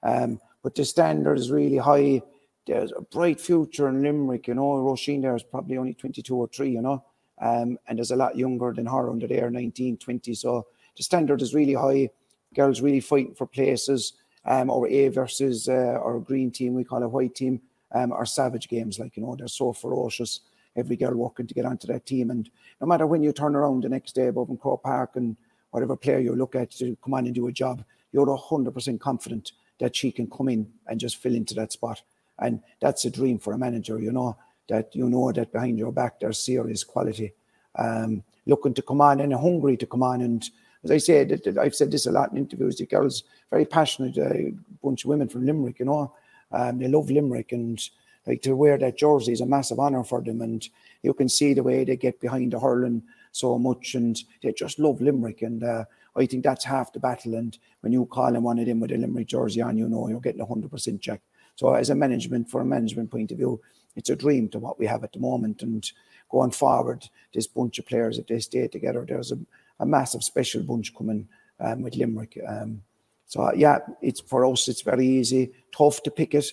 Um, 0.03 0.39
but 0.65 0.75
the 0.75 0.85
standard 0.85 1.39
is 1.39 1.53
really 1.53 1.77
high. 1.77 2.23
There's 2.67 2.91
a 2.97 3.03
bright 3.03 3.39
future 3.39 3.87
in 3.87 4.03
Limerick, 4.03 4.49
you 4.49 4.55
know. 4.55 4.63
Roisin 4.63 5.21
there 5.21 5.37
is 5.37 5.43
probably 5.43 5.77
only 5.77 5.93
22 5.93 6.35
or 6.35 6.49
3, 6.49 6.71
you 6.71 6.81
know, 6.81 7.05
um, 7.39 7.79
and 7.87 7.99
there's 7.99 8.11
a 8.11 8.17
lot 8.17 8.37
younger 8.37 8.73
than 8.73 8.87
her 8.87 9.11
under 9.11 9.29
there, 9.29 9.51
19, 9.51 9.99
20. 9.99 10.35
So 10.35 10.67
the 10.97 11.03
standard 11.03 11.43
is 11.43 11.55
really 11.55 11.75
high. 11.75 12.09
Girls 12.55 12.81
really 12.81 13.01
fighting 13.01 13.35
for 13.35 13.47
places. 13.47 14.15
Um, 14.47 14.69
or 14.71 14.89
A 14.89 15.09
versus 15.09 15.69
uh, 15.69 15.99
our 16.03 16.19
green 16.19 16.51
team, 16.51 16.75
we 16.75 16.85
call 16.85 17.03
it 17.03 17.09
white 17.09 17.35
team, 17.35 17.63
um, 17.93 18.13
are 18.13 18.27
savage 18.27 18.69
games. 18.69 18.99
Like, 18.99 19.17
you 19.17 19.23
know, 19.23 19.37
they're 19.37 19.49
so 19.49 19.73
ferocious. 19.73 20.41
Every 20.77 20.97
girl 20.97 21.15
working 21.15 21.47
to 21.47 21.55
get 21.55 21.65
onto 21.65 21.87
that 21.89 22.05
team. 22.05 22.31
And 22.31 22.51
no 22.81 22.87
matter 22.87 23.07
when 23.07 23.23
you 23.23 23.33
turn 23.33 23.55
around 23.55 23.85
the 23.85 23.89
next 23.89 24.15
day 24.15 24.27
above 24.27 24.51
in 24.51 24.59
Croke 24.59 24.83
Park 24.83 25.17
and 25.17 25.37
whatever 25.71 25.97
player 25.97 26.19
you 26.19 26.35
look 26.35 26.55
at 26.55 26.71
to 26.73 26.97
come 27.03 27.15
on 27.15 27.27
and 27.27 27.35
do 27.35 27.49
a 27.49 27.53
job, 27.53 27.85
you're 28.13 28.27
100% 28.27 29.01
confident 29.01 29.53
that 29.81 29.97
she 29.97 30.13
can 30.13 30.29
come 30.29 30.49
in 30.49 30.71
and 30.87 31.01
just 31.01 31.17
fill 31.17 31.35
into 31.35 31.55
that 31.55 31.73
spot. 31.73 32.03
And 32.39 32.61
that's 32.81 33.05
a 33.05 33.11
dream 33.11 33.39
for 33.39 33.53
a 33.53 33.59
manager, 33.59 33.99
you 33.99 34.13
know, 34.13 34.37
that 34.69 34.95
you 34.95 35.09
know 35.09 35.31
that 35.33 35.53
behind 35.53 35.79
your 35.79 35.93
back 35.93 36.21
there's 36.21 36.39
serious 36.39 36.85
quality. 36.85 37.33
Um, 37.77 38.23
looking 38.47 38.75
to 38.75 38.83
come 38.83 39.01
on 39.01 39.21
and 39.21 39.33
hungry 39.35 39.77
to 39.77 39.87
come 39.87 40.03
on. 40.03 40.21
And 40.21 40.49
as 40.85 40.91
I 40.91 40.99
said, 40.99 41.41
I've 41.61 41.75
said 41.75 41.91
this 41.91 42.07
a 42.07 42.13
lot 42.13 42.33
in 42.33 42.39
interviews, 42.39 42.77
the 42.77 42.87
girls 42.87 43.25
very 43.51 43.65
passionate, 43.65 44.19
uh, 44.19 44.51
bunch 44.83 45.05
of 45.05 45.09
women 45.09 45.29
from 45.29 45.47
Limerick, 45.47 45.79
you 45.79 45.87
know, 45.87 46.13
um, 46.53 46.79
they 46.79 46.89
love 46.89 47.11
Limerick 47.11 47.53
and 47.53 47.81
like 48.27 48.43
to 48.43 48.55
wear 48.55 48.79
that 48.79 48.97
jersey 48.97 49.33
is 49.33 49.41
a 49.41 49.47
massive 49.47 49.81
honour 49.81 50.05
for 50.05 50.23
them. 50.23 50.41
And 50.41 50.67
you 51.03 51.13
can 51.15 51.29
see 51.29 51.53
the 51.53 51.63
way 51.63 51.85
they 51.85 51.97
get 51.97 52.21
behind 52.21 52.53
the 52.53 52.61
hurling 52.61 53.03
so 53.33 53.59
much 53.59 53.95
and 53.95 54.19
they 54.43 54.53
just 54.53 54.79
love 54.79 55.01
Limerick. 55.01 55.43
And 55.43 55.63
uh, 55.63 55.85
I 56.17 56.27
think 56.27 56.45
that's 56.45 56.65
half 56.65 56.93
the 56.93 57.01
battle. 57.01 57.35
And 57.35 57.57
when 57.81 57.93
you 57.93 58.07
call 58.07 58.35
in 58.35 58.43
one 58.43 58.59
of 58.59 58.67
them 58.67 58.81
with 58.81 58.93
a 58.93 58.97
Limerick 58.97 59.29
jersey 59.29 59.61
on, 59.61 59.77
you 59.77 59.89
know 59.89 60.09
you're 60.09 60.21
getting 60.21 60.45
100% 60.45 61.01
check. 61.01 61.21
So, 61.57 61.75
as 61.75 61.91
a 61.91 61.95
management, 61.95 62.51
for 62.51 62.61
a 62.61 62.65
management 62.65 63.11
point 63.11 63.31
of 63.31 63.39
view, 63.39 63.61
it's 63.97 64.11
a 64.11 64.17
dream 64.17 64.49
to 64.51 64.59
what 64.59 64.79
we 64.79 64.87
have 64.87 65.05
at 65.05 65.13
the 65.13 65.21
moment. 65.21 65.63
And 65.63 65.89
going 66.31 66.51
forward, 66.51 67.09
this 67.33 67.47
bunch 67.47 67.79
of 67.79 67.87
players, 67.87 68.19
if 68.19 68.27
they 68.27 68.41
stay 68.41 68.67
together, 68.69 69.05
there's 69.07 69.33
a, 69.33 69.39
a 69.79 69.87
massive 69.87 70.25
special 70.25 70.63
bunch 70.63 70.95
coming 70.95 71.29
um, 71.61 71.83
with 71.83 71.95
Limerick. 71.95 72.39
Um, 72.47 72.83
so, 73.27 73.53
yeah, 73.55 73.79
it's 74.03 74.21
for 74.21 74.45
us, 74.47 74.69
it's 74.69 74.83
very 74.83 75.07
easy, 75.07 75.53
tough 75.77 76.03
to 76.05 76.11
pick 76.11 76.35
it, 76.35 76.47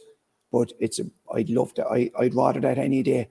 but 0.51 0.71
it's 0.79 0.99
a, 0.99 1.05
I'd 1.33 1.49
love 1.49 1.73
to, 1.75 1.85
I, 1.85 2.11
I'd 2.19 2.35
rather 2.35 2.59
that 2.61 2.77
any 2.77 3.03
day 3.03 3.29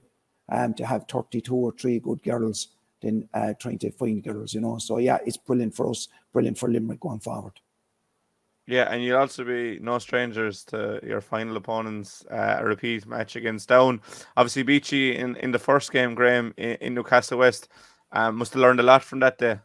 um, 0.49 0.73
to 0.75 0.85
have 0.85 1.05
32 1.07 1.55
or 1.55 1.71
three 1.71 1.99
good 1.99 2.21
girls 2.23 2.67
than 3.01 3.27
uh, 3.33 3.53
trying 3.59 3.79
to 3.79 3.91
find 3.91 4.23
girls, 4.23 4.53
you 4.53 4.61
know. 4.61 4.77
So 4.77 4.97
yeah, 4.97 5.17
it's 5.25 5.37
brilliant 5.37 5.75
for 5.75 5.89
us, 5.89 6.07
brilliant 6.33 6.57
for 6.57 6.69
Limerick 6.69 6.99
going 6.99 7.19
forward. 7.19 7.59
Yeah, 8.67 8.87
and 8.89 9.03
you'll 9.03 9.17
also 9.17 9.43
be 9.43 9.79
no 9.81 9.97
strangers 9.99 10.63
to 10.65 10.99
your 11.03 11.19
final 11.19 11.57
opponents, 11.57 12.23
uh, 12.31 12.57
a 12.59 12.65
repeat 12.65 13.05
match 13.05 13.35
against 13.35 13.67
Down. 13.67 14.01
Obviously, 14.37 14.63
Beachy 14.63 15.15
in, 15.17 15.35
in 15.37 15.51
the 15.51 15.59
first 15.59 15.91
game, 15.91 16.15
Graham, 16.15 16.53
in, 16.57 16.77
in 16.79 16.93
Newcastle 16.93 17.39
West. 17.39 17.67
Um, 18.13 18.37
must 18.37 18.53
have 18.53 18.61
learned 18.61 18.79
a 18.79 18.83
lot 18.83 19.03
from 19.03 19.19
that 19.21 19.37
day. 19.37 19.59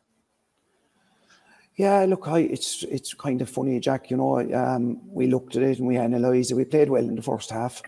Yeah, 1.75 2.07
look, 2.07 2.26
I, 2.26 2.40
it's 2.40 2.85
it's 2.85 3.12
kind 3.12 3.43
of 3.43 3.50
funny, 3.50 3.78
Jack. 3.81 4.11
You 4.11 4.16
know, 4.16 4.38
um, 4.55 5.00
we 5.07 5.26
looked 5.26 5.57
at 5.57 5.62
it 5.62 5.78
and 5.78 5.87
we 5.87 5.97
analysed 5.97 6.50
it. 6.50 6.55
We 6.55 6.64
played 6.64 6.88
well 6.88 7.05
in 7.05 7.16
the 7.16 7.23
first 7.23 7.50
half 7.50 7.83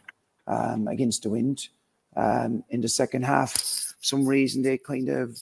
um, 0.46 0.88
against 0.88 1.22
the 1.22 1.30
wind. 1.30 1.68
Um, 2.14 2.64
in 2.68 2.80
the 2.80 2.88
second 2.88 3.24
half, 3.24 3.87
some 4.00 4.26
reason 4.26 4.62
they 4.62 4.78
kind 4.78 5.08
of 5.08 5.38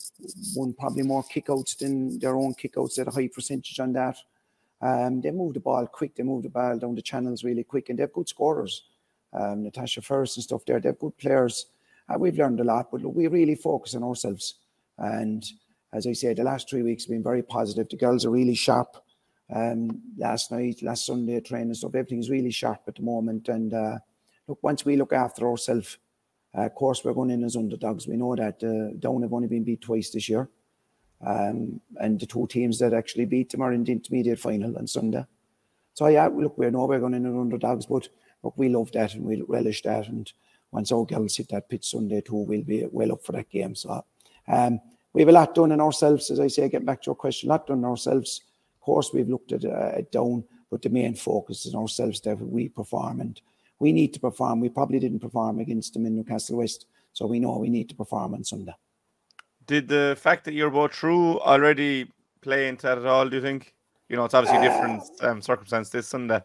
won 0.54 0.72
probably 0.72 1.02
more 1.02 1.22
kickouts 1.22 1.76
than 1.76 2.18
their 2.18 2.36
own 2.36 2.54
kickouts 2.54 2.98
at 2.98 3.08
a 3.08 3.10
high 3.10 3.28
percentage 3.28 3.78
on 3.80 3.92
that. 3.92 4.16
Um, 4.80 5.20
they 5.20 5.30
move 5.30 5.54
the 5.54 5.60
ball 5.60 5.86
quick, 5.86 6.14
they 6.14 6.22
move 6.22 6.42
the 6.42 6.48
ball 6.48 6.78
down 6.78 6.94
the 6.94 7.02
channels 7.02 7.44
really 7.44 7.64
quick, 7.64 7.88
and 7.88 7.98
they've 7.98 8.12
good 8.12 8.28
scorers. 8.28 8.84
Um, 9.32 9.64
Natasha 9.64 10.00
First 10.00 10.36
and 10.36 10.44
stuff 10.44 10.64
there, 10.66 10.80
they've 10.80 10.98
good 10.98 11.16
players. 11.18 11.66
Uh, 12.08 12.18
we've 12.18 12.38
learned 12.38 12.60
a 12.60 12.64
lot, 12.64 12.90
but 12.90 13.02
look, 13.02 13.14
we 13.14 13.26
really 13.26 13.54
focus 13.54 13.94
on 13.94 14.04
ourselves. 14.04 14.54
And 14.98 15.44
as 15.92 16.06
I 16.06 16.12
said, 16.12 16.36
the 16.36 16.44
last 16.44 16.68
three 16.68 16.82
weeks 16.82 17.04
have 17.04 17.10
been 17.10 17.22
very 17.22 17.42
positive. 17.42 17.88
The 17.88 17.96
girls 17.96 18.24
are 18.24 18.30
really 18.30 18.54
sharp. 18.54 18.96
Um, 19.54 20.02
last 20.16 20.50
night, 20.50 20.82
last 20.82 21.06
Sunday, 21.06 21.40
training 21.40 21.74
stuff, 21.74 21.94
everything 21.94 22.18
is 22.18 22.30
really 22.30 22.50
sharp 22.50 22.80
at 22.88 22.96
the 22.96 23.02
moment. 23.02 23.48
And 23.48 23.72
uh, 23.72 23.98
look, 24.46 24.58
once 24.62 24.84
we 24.84 24.96
look 24.96 25.12
after 25.12 25.48
ourselves, 25.48 25.98
of 26.64 26.74
course, 26.74 27.04
we're 27.04 27.12
going 27.12 27.30
in 27.30 27.44
as 27.44 27.56
underdogs. 27.56 28.06
We 28.06 28.16
know 28.16 28.34
that 28.34 28.62
uh, 28.62 28.96
Down 28.98 29.22
have 29.22 29.32
only 29.32 29.48
been 29.48 29.64
beat 29.64 29.82
twice 29.82 30.10
this 30.10 30.28
year. 30.28 30.48
Um, 31.24 31.80
and 31.96 32.20
the 32.20 32.26
two 32.26 32.46
teams 32.46 32.78
that 32.78 32.94
actually 32.94 33.24
beat 33.26 33.50
them 33.50 33.62
are 33.62 33.72
in 33.72 33.84
the 33.84 33.92
intermediate 33.92 34.38
final 34.38 34.76
on 34.76 34.86
Sunday. 34.86 35.24
So, 35.94 36.06
yeah, 36.08 36.26
look, 36.26 36.58
we 36.58 36.70
know 36.70 36.86
we're 36.86 37.00
going 37.00 37.14
in 37.14 37.26
as 37.26 37.34
underdogs, 37.34 37.86
but 37.86 38.08
look, 38.42 38.54
we 38.56 38.68
love 38.68 38.92
that 38.92 39.14
and 39.14 39.24
we 39.24 39.42
relish 39.48 39.82
that. 39.82 40.08
And 40.08 40.30
once 40.70 40.92
our 40.92 41.06
girls 41.06 41.36
hit 41.36 41.48
that 41.50 41.68
pitch 41.68 41.90
Sunday 41.90 42.20
too, 42.20 42.36
we'll 42.36 42.62
be 42.62 42.86
well 42.90 43.12
up 43.12 43.24
for 43.24 43.32
that 43.32 43.50
game. 43.50 43.74
So, 43.74 44.04
um, 44.48 44.80
we 45.12 45.22
have 45.22 45.30
a 45.30 45.32
lot 45.32 45.54
done 45.54 45.72
in 45.72 45.80
ourselves, 45.80 46.30
as 46.30 46.38
I 46.38 46.48
say, 46.48 46.68
getting 46.68 46.84
back 46.84 47.02
to 47.02 47.06
your 47.06 47.14
question, 47.14 47.48
a 47.48 47.52
lot 47.52 47.66
done 47.66 47.78
in 47.78 47.84
ourselves. 47.86 48.42
Of 48.74 48.80
course, 48.82 49.10
we've 49.14 49.28
looked 49.28 49.52
at, 49.52 49.64
uh, 49.64 49.92
at 49.96 50.12
Down, 50.12 50.44
but 50.70 50.82
the 50.82 50.90
main 50.90 51.14
focus 51.14 51.64
is 51.64 51.74
ourselves 51.74 52.20
that 52.20 52.38
we 52.38 52.68
perform 52.68 53.20
and 53.22 53.40
we 53.78 53.92
need 53.92 54.14
to 54.14 54.20
perform. 54.20 54.60
We 54.60 54.68
probably 54.68 54.98
didn't 54.98 55.20
perform 55.20 55.58
against 55.58 55.92
them 55.94 56.06
in 56.06 56.16
Newcastle 56.16 56.58
West, 56.58 56.86
so 57.12 57.26
we 57.26 57.40
know 57.40 57.58
we 57.58 57.68
need 57.68 57.88
to 57.88 57.94
perform 57.94 58.34
on 58.34 58.44
Sunday. 58.44 58.74
Did 59.66 59.88
the 59.88 60.16
fact 60.18 60.44
that 60.44 60.54
you're 60.54 60.70
both 60.70 60.94
through 60.94 61.40
already 61.40 62.10
play 62.40 62.68
into 62.68 62.86
that 62.86 62.98
at 62.98 63.06
all? 63.06 63.28
Do 63.28 63.36
you 63.36 63.42
think? 63.42 63.74
You 64.08 64.16
know, 64.16 64.24
it's 64.24 64.34
obviously 64.34 64.58
uh, 64.58 64.70
different 64.70 65.02
um, 65.20 65.42
circumstance 65.42 65.90
this 65.90 66.06
Sunday. 66.06 66.40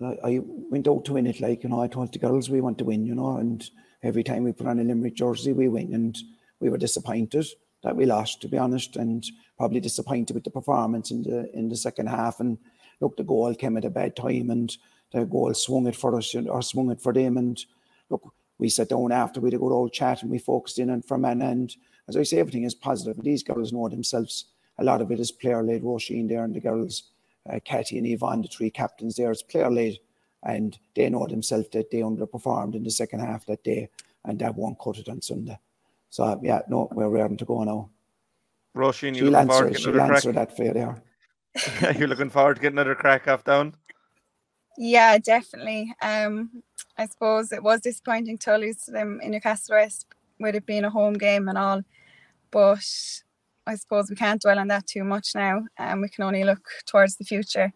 I 0.00 0.40
went 0.42 0.88
out 0.88 1.04
to 1.06 1.12
win 1.14 1.26
it, 1.26 1.40
like 1.40 1.62
you 1.62 1.68
know. 1.68 1.82
I 1.82 1.88
told 1.88 2.12
the 2.12 2.18
girls 2.18 2.48
we 2.48 2.60
want 2.60 2.78
to 2.78 2.84
win, 2.84 3.04
you 3.04 3.14
know, 3.14 3.36
and 3.36 3.68
every 4.02 4.22
time 4.22 4.44
we 4.44 4.52
put 4.52 4.66
on 4.66 4.78
a 4.78 4.84
Limerick 4.84 5.14
jersey, 5.14 5.52
we 5.52 5.68
win, 5.68 5.92
and 5.92 6.16
we 6.60 6.70
were 6.70 6.78
disappointed 6.78 7.46
that 7.82 7.96
we 7.96 8.06
lost, 8.06 8.40
to 8.42 8.48
be 8.48 8.58
honest, 8.58 8.96
and 8.96 9.24
probably 9.56 9.80
disappointed 9.80 10.34
with 10.34 10.44
the 10.44 10.50
performance 10.50 11.10
in 11.10 11.22
the 11.22 11.50
in 11.52 11.68
the 11.68 11.76
second 11.76 12.08
half. 12.08 12.40
And 12.40 12.58
look, 13.00 13.16
the 13.16 13.24
goal 13.24 13.54
came 13.54 13.76
at 13.76 13.84
a 13.84 13.90
bad 13.90 14.16
time, 14.16 14.50
and 14.50 14.74
the 15.12 15.24
goal 15.24 15.52
swung 15.54 15.86
it 15.86 15.96
for 15.96 16.16
us 16.16 16.34
or 16.34 16.62
swung 16.62 16.90
it 16.90 17.00
for 17.00 17.12
them. 17.12 17.36
And 17.36 17.62
look, 18.10 18.32
we 18.58 18.68
sat 18.68 18.88
down 18.88 19.12
after 19.12 19.40
we 19.40 19.48
had 19.48 19.54
a 19.54 19.58
good 19.58 19.72
old 19.72 19.92
chat 19.92 20.22
and 20.22 20.30
we 20.30 20.38
focused 20.38 20.78
in 20.78 20.90
on 20.90 21.02
from 21.02 21.24
an 21.24 21.42
end. 21.42 21.76
As 22.08 22.16
I 22.16 22.22
say, 22.22 22.38
everything 22.38 22.64
is 22.64 22.74
positive. 22.74 23.22
These 23.22 23.42
girls 23.42 23.72
know 23.72 23.88
themselves. 23.88 24.46
A 24.78 24.84
lot 24.84 25.00
of 25.00 25.10
it 25.10 25.20
is 25.20 25.32
player 25.32 25.62
led. 25.62 25.82
Roisin 25.82 26.28
there 26.28 26.44
and 26.44 26.54
the 26.54 26.60
girls, 26.60 27.04
uh, 27.50 27.58
Katie 27.64 27.98
and 27.98 28.06
Yvonne, 28.06 28.42
the 28.42 28.48
three 28.48 28.70
captains 28.70 29.16
there, 29.16 29.30
it's 29.30 29.42
player 29.42 29.70
led. 29.70 29.98
And 30.42 30.78
they 30.94 31.08
know 31.08 31.26
themselves 31.26 31.68
that 31.72 31.90
they 31.90 31.98
underperformed 31.98 32.74
in 32.74 32.84
the 32.84 32.90
second 32.90 33.20
half 33.20 33.44
that 33.46 33.64
day 33.64 33.88
and 34.24 34.38
that 34.38 34.54
won't 34.54 34.78
cut 34.78 34.98
it 34.98 35.08
on 35.08 35.20
Sunday. 35.20 35.58
So, 36.10 36.40
yeah, 36.42 36.60
no, 36.68 36.88
we're 36.92 37.08
ready 37.08 37.36
to 37.36 37.44
go 37.44 37.64
now. 37.64 37.90
Roisin, 38.76 39.16
she'll 39.16 39.36
answer, 39.36 39.74
she'll 39.74 40.00
answer 40.00 40.32
that 40.32 40.56
for 40.56 40.64
you 40.64 40.72
there. 40.72 41.02
You're 41.98 42.08
looking 42.08 42.30
forward 42.30 42.56
to 42.56 42.62
getting 42.62 42.78
another 42.78 42.94
crack 42.94 43.26
off 43.28 43.44
down? 43.44 43.74
Yeah, 44.80 45.18
definitely. 45.18 45.92
Um, 46.00 46.62
I 46.96 47.06
suppose 47.06 47.50
it 47.50 47.64
was 47.64 47.80
disappointing 47.80 48.38
to 48.38 48.56
lose 48.56 48.84
to 48.84 48.92
them 48.92 49.20
in 49.20 49.32
Newcastle 49.32 49.74
West 49.74 50.06
with 50.38 50.54
it 50.54 50.66
being 50.66 50.84
a 50.84 50.90
home 50.90 51.14
game 51.14 51.48
and 51.48 51.58
all, 51.58 51.82
but 52.52 52.84
I 53.66 53.74
suppose 53.74 54.08
we 54.08 54.14
can't 54.14 54.40
dwell 54.40 54.58
on 54.60 54.68
that 54.68 54.86
too 54.86 55.02
much 55.02 55.34
now. 55.34 55.64
And 55.78 55.94
um, 55.94 56.00
we 56.00 56.08
can 56.08 56.22
only 56.22 56.44
look 56.44 56.64
towards 56.86 57.16
the 57.16 57.24
future, 57.24 57.72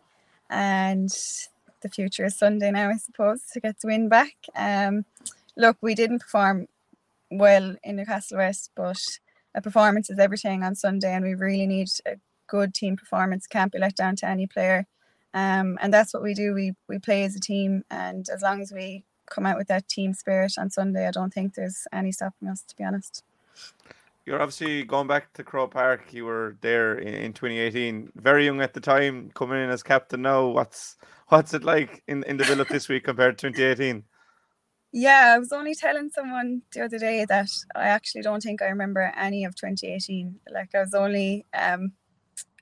and 0.49 1.11
the 1.83 1.89
future 1.89 2.25
is 2.27 2.39
Sunday 2.39 2.71
now, 2.71 2.89
I 2.91 2.99
suppose, 2.99 3.43
to 3.53 3.61
get 3.61 3.81
the 3.81 3.89
win 3.89 4.09
back. 4.09 4.37
Um, 4.55 5.05
look, 5.57 5.79
we 5.83 5.97
didn't 5.97 6.21
perform 6.21 6.69
well 7.33 7.75
in 7.83 7.97
Newcastle 7.97 8.39
West, 8.39 8.71
but 8.77 9.03
a 9.57 9.61
performance 9.61 10.09
is 10.09 10.21
everything 10.21 10.63
on 10.63 10.77
Sunday, 10.77 11.13
and 11.13 11.25
we 11.25 11.35
really 11.35 11.67
need 11.67 11.89
a 12.07 12.15
good 12.47 12.75
team 12.75 12.97
performance. 12.97 13.49
Can't 13.49 13.73
be 13.73 13.81
let 13.81 13.97
down 13.97 14.15
to 14.17 14.29
any 14.29 14.47
player. 14.47 14.87
Um, 15.35 15.79
and 15.81 15.93
that's 15.93 16.13
what 16.13 16.23
we 16.23 16.35
do. 16.35 16.55
We 16.55 16.75
we 16.89 16.99
play 16.99 17.25
as 17.25 17.35
a 17.37 17.41
team, 17.41 17.85
and 17.91 18.27
as 18.29 18.43
long 18.43 18.61
as 18.61 18.73
we 18.73 19.05
come 19.31 19.47
out 19.47 19.57
with 19.57 19.69
that 19.69 19.89
team 19.89 20.13
spirit 20.13 20.53
on 20.59 20.71
Sunday, 20.71 21.07
I 21.07 21.11
don't 21.11 21.33
think 21.33 21.55
there's 21.55 21.87
any 21.93 22.13
stopping 22.13 22.49
us. 22.49 22.63
To 22.63 22.77
be 22.77 22.85
honest. 22.85 23.25
You're 24.25 24.41
obviously 24.41 24.85
going 24.85 25.09
back 25.09 25.33
to 25.33 25.43
Croke 25.43 25.73
Park. 25.73 26.13
You 26.13 26.27
were 26.27 26.57
there 26.61 26.97
in, 26.97 27.13
in 27.13 27.33
2018, 27.33 28.13
very 28.15 28.45
young 28.45 28.61
at 28.61 28.73
the 28.73 28.81
time, 28.81 29.33
coming 29.35 29.61
in 29.61 29.69
as 29.69 29.83
captain 29.83 30.23
now. 30.23 30.47
What's 30.47 30.97
what's 31.29 31.55
it 31.55 31.65
like 31.65 32.05
in, 32.07 32.23
in 32.25 32.37
the 32.37 32.45
build 32.45 32.61
up 32.61 32.69
this 32.69 32.89
week 32.89 33.05
compared 33.05 33.39
to 33.39 33.51
2018? 33.51 34.05
Yeah, 34.93 35.33
I 35.35 35.39
was 35.39 35.53
only 35.53 35.75
telling 35.75 36.11
someone 36.11 36.63
the 36.73 36.85
other 36.85 36.99
day 36.99 37.25
that 37.25 37.49
I 37.75 37.85
actually 37.89 38.23
don't 38.23 38.43
think 38.43 38.63
I 38.63 38.67
remember 38.67 39.13
any 39.17 39.45
of 39.45 39.57
2018. 39.57 40.39
Like 40.53 40.75
I 40.75 40.81
was 40.81 40.95
only 40.95 41.47
um 41.55 41.93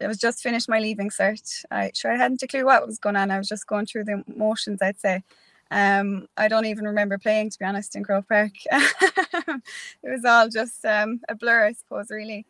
it 0.01 0.07
was 0.07 0.19
just 0.19 0.43
finished 0.43 0.69
my 0.69 0.81
leaving 0.81 1.11
cert. 1.11 1.65
I 1.71 1.93
sure 1.95 2.13
I 2.13 2.17
hadn't 2.17 2.43
a 2.43 2.47
clue 2.47 2.65
what 2.65 2.87
was 2.87 2.99
going 2.99 3.17
on. 3.17 3.31
I 3.31 3.39
was 3.39 3.49
just 3.49 3.67
going 3.67 3.87
through 3.87 4.05
the 4.05 4.25
motions, 4.27 4.81
I'd 4.83 4.99
say. 4.99 5.23
Um, 5.71 6.27
I 6.37 6.49
don't 6.49 6.67
even 6.67 6.85
remember 6.85 7.19
playing 7.19 7.51
to 7.51 7.59
be 7.59 7.65
honest 7.65 7.95
in 7.95 8.03
Croke 8.03 8.29
Park. 8.29 8.53
it 8.73 9.63
was 10.03 10.25
all 10.25 10.49
just 10.49 10.85
um, 10.85 11.21
a 11.29 11.35
blur, 11.35 11.67
I 11.67 11.73
suppose, 11.73 12.11
really. 12.11 12.47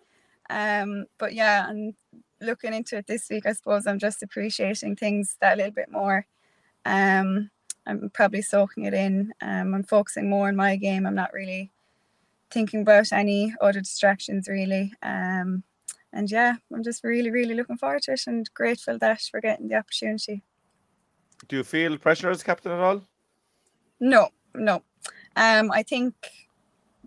Um, 0.48 1.06
but 1.18 1.34
yeah, 1.34 1.68
and 1.68 1.94
looking 2.40 2.72
into 2.72 2.96
it 2.96 3.06
this 3.06 3.28
week, 3.28 3.46
I 3.46 3.52
suppose 3.52 3.86
I'm 3.86 3.98
just 3.98 4.22
appreciating 4.22 4.96
things 4.96 5.36
that 5.40 5.54
a 5.54 5.56
little 5.56 5.72
bit 5.72 5.90
more. 5.90 6.26
Um, 6.86 7.50
I'm 7.86 8.10
probably 8.10 8.42
soaking 8.42 8.84
it 8.84 8.94
in. 8.94 9.32
Um, 9.42 9.74
I'm 9.74 9.84
focusing 9.84 10.30
more 10.30 10.48
on 10.48 10.56
my 10.56 10.76
game. 10.76 11.06
I'm 11.06 11.14
not 11.14 11.32
really 11.32 11.72
thinking 12.50 12.82
about 12.82 13.12
any 13.12 13.54
other 13.60 13.80
distractions 13.80 14.48
really. 14.48 14.92
Um, 15.02 15.62
and 16.12 16.30
yeah, 16.30 16.54
I'm 16.74 16.82
just 16.82 17.04
really, 17.04 17.30
really 17.30 17.54
looking 17.54 17.76
forward 17.76 18.02
to 18.02 18.12
it 18.12 18.22
and 18.26 18.48
grateful 18.54 18.98
that 18.98 19.22
we're 19.32 19.40
getting 19.40 19.68
the 19.68 19.76
opportunity. 19.76 20.42
Do 21.48 21.56
you 21.56 21.64
feel 21.64 21.96
pressure 21.98 22.30
as 22.30 22.42
captain 22.42 22.72
at 22.72 22.80
all? 22.80 23.02
No, 24.00 24.28
no. 24.54 24.82
Um, 25.36 25.70
I 25.72 25.82
think 25.82 26.14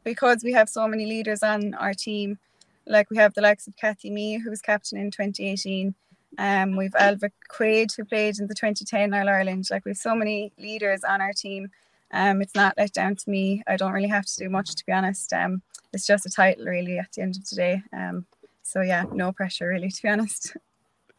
because 0.03 0.43
we 0.43 0.53
have 0.53 0.69
so 0.69 0.87
many 0.87 1.05
leaders 1.05 1.43
on 1.43 1.73
our 1.75 1.93
team, 1.93 2.39
like 2.85 3.09
we 3.09 3.17
have 3.17 3.33
the 3.33 3.41
likes 3.41 3.67
of 3.67 3.75
Kathy 3.75 4.09
Mee, 4.09 4.39
who 4.39 4.49
was 4.49 4.61
captain 4.61 4.97
in 4.97 5.11
2018. 5.11 5.93
Um, 6.37 6.75
we've 6.75 6.95
Alva 6.95 7.31
Quaid, 7.49 7.95
who 7.95 8.05
played 8.05 8.39
in 8.39 8.47
the 8.47 8.55
2010 8.55 9.13
All 9.13 9.29
Ireland. 9.29 9.67
Like 9.69 9.85
we've 9.85 9.97
so 9.97 10.15
many 10.15 10.51
leaders 10.57 11.03
on 11.03 11.21
our 11.21 11.33
team. 11.33 11.69
Um, 12.11 12.41
it's 12.41 12.55
not 12.55 12.75
let 12.77 12.93
down 12.93 13.15
to 13.15 13.29
me. 13.29 13.63
I 13.67 13.75
don't 13.75 13.91
really 13.91 14.07
have 14.07 14.25
to 14.25 14.37
do 14.37 14.49
much, 14.49 14.75
to 14.75 14.85
be 14.85 14.91
honest. 14.91 15.33
Um, 15.33 15.61
it's 15.93 16.05
just 16.05 16.25
a 16.25 16.29
title, 16.29 16.65
really, 16.65 16.99
at 16.99 17.11
the 17.13 17.21
end 17.21 17.35
of 17.35 17.47
the 17.49 17.55
day. 17.55 17.83
Um, 17.91 18.25
so 18.63 18.81
yeah, 18.81 19.05
no 19.13 19.31
pressure, 19.31 19.67
really, 19.67 19.89
to 19.89 20.01
be 20.01 20.09
honest. 20.09 20.57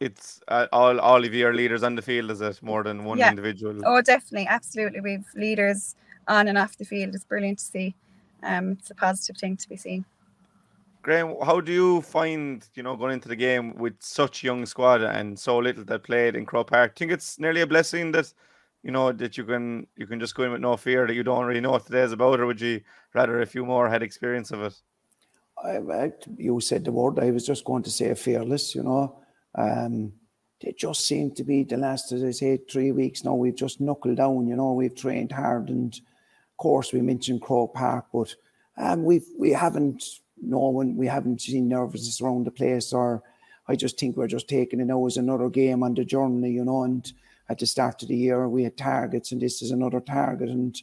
It's 0.01 0.41
uh, 0.49 0.67
all 0.73 0.99
all 0.99 1.23
of 1.23 1.33
you 1.33 1.47
are 1.47 1.53
leaders 1.53 1.81
on 1.81 1.95
the 1.95 2.01
field, 2.01 2.29
is 2.29 2.41
it 2.41 2.61
more 2.61 2.83
than 2.83 3.05
one 3.05 3.17
Yeah. 3.17 3.29
individual? 3.29 3.79
Oh, 3.85 4.01
definitely, 4.01 4.45
absolutely. 4.47 4.99
We've 4.99 5.25
leaders 5.35 5.95
on 6.27 6.49
and 6.49 6.57
off 6.57 6.77
the 6.77 6.83
field. 6.83 7.15
It's 7.15 7.23
brilliant 7.23 7.59
to 7.59 7.65
see. 7.65 7.95
Um, 8.43 8.71
it's 8.71 8.91
a 8.91 8.95
positive 8.95 9.37
thing 9.37 9.55
to 9.55 9.69
be 9.69 9.77
seen. 9.77 10.03
Graham, 11.01 11.35
how 11.43 11.61
do 11.61 11.71
you 11.71 12.01
find 12.01 12.67
you 12.73 12.83
know 12.83 12.97
going 12.97 13.13
into 13.13 13.29
the 13.29 13.35
game 13.37 13.73
with 13.77 13.95
such 14.01 14.43
young 14.43 14.65
squad 14.65 15.01
and 15.01 15.39
so 15.39 15.57
little 15.59 15.85
that 15.85 16.03
played 16.03 16.35
in 16.35 16.45
Croke 16.45 16.71
Park? 16.71 16.97
think 16.97 17.11
it's 17.11 17.39
nearly 17.39 17.61
a 17.61 17.67
blessing 17.67 18.11
that 18.11 18.33
you 18.83 18.91
know 18.91 19.13
that 19.13 19.37
you 19.37 19.45
can 19.45 19.87
you 19.95 20.07
can 20.07 20.19
just 20.19 20.35
go 20.35 20.43
in 20.43 20.51
with 20.51 20.61
no 20.61 20.75
fear 20.75 21.07
that 21.07 21.13
you 21.15 21.23
don't 21.23 21.45
really 21.45 21.61
know 21.61 21.71
what 21.71 21.85
today's 21.85 22.11
about, 22.11 22.39
or 22.41 22.47
would 22.47 22.59
you 22.59 22.81
rather 23.13 23.39
a 23.41 23.45
few 23.45 23.65
more 23.65 23.87
had 23.87 24.03
experience 24.03 24.51
of 24.51 24.61
it? 24.61 24.73
I, 25.63 25.77
I, 25.77 26.11
you 26.37 26.59
said 26.59 26.85
the 26.85 26.91
word. 26.91 27.19
I 27.19 27.31
was 27.31 27.45
just 27.45 27.65
going 27.65 27.83
to 27.83 27.91
say 27.91 28.13
fearless. 28.15 28.75
You 28.75 28.83
know, 28.83 29.19
um, 29.55 30.13
they 30.61 30.73
just 30.77 31.05
seem 31.05 31.31
to 31.35 31.43
be 31.43 31.63
the 31.63 31.77
last, 31.77 32.11
as 32.11 32.23
I 32.23 32.31
say, 32.31 32.57
three 32.69 32.91
weeks 32.91 33.23
now. 33.23 33.35
We've 33.35 33.55
just 33.55 33.81
knuckled 33.81 34.17
down. 34.17 34.47
You 34.47 34.55
know, 34.55 34.73
we've 34.73 34.95
trained 34.95 35.31
hard, 35.31 35.69
and 35.69 35.93
of 35.93 36.57
course 36.57 36.93
we 36.93 37.01
mentioned 37.01 37.41
Croke 37.41 37.73
Park, 37.73 38.05
but 38.13 38.35
um, 38.77 39.03
we've 39.03 39.27
we 39.37 39.51
haven't 39.51 40.03
no 40.41 40.59
one 40.69 40.95
we 40.97 41.07
haven't 41.07 41.41
seen 41.41 41.69
nervousness 41.69 42.21
around 42.21 42.45
the 42.45 42.51
place, 42.51 42.91
or 42.91 43.23
I 43.67 43.75
just 43.75 43.99
think 43.99 44.17
we're 44.17 44.27
just 44.27 44.49
taking 44.49 44.79
it 44.79 44.85
now 44.85 45.05
as 45.05 45.17
another 45.17 45.49
game 45.49 45.83
on 45.83 45.93
the 45.93 46.05
journey. 46.05 46.51
You 46.51 46.65
know, 46.65 46.83
and 46.83 47.11
at 47.49 47.59
the 47.59 47.65
start 47.65 48.01
of 48.01 48.09
the 48.09 48.17
year 48.17 48.49
we 48.49 48.63
had 48.63 48.77
targets, 48.77 49.31
and 49.31 49.41
this 49.41 49.61
is 49.61 49.71
another 49.71 50.01
target, 50.01 50.49
and 50.49 50.75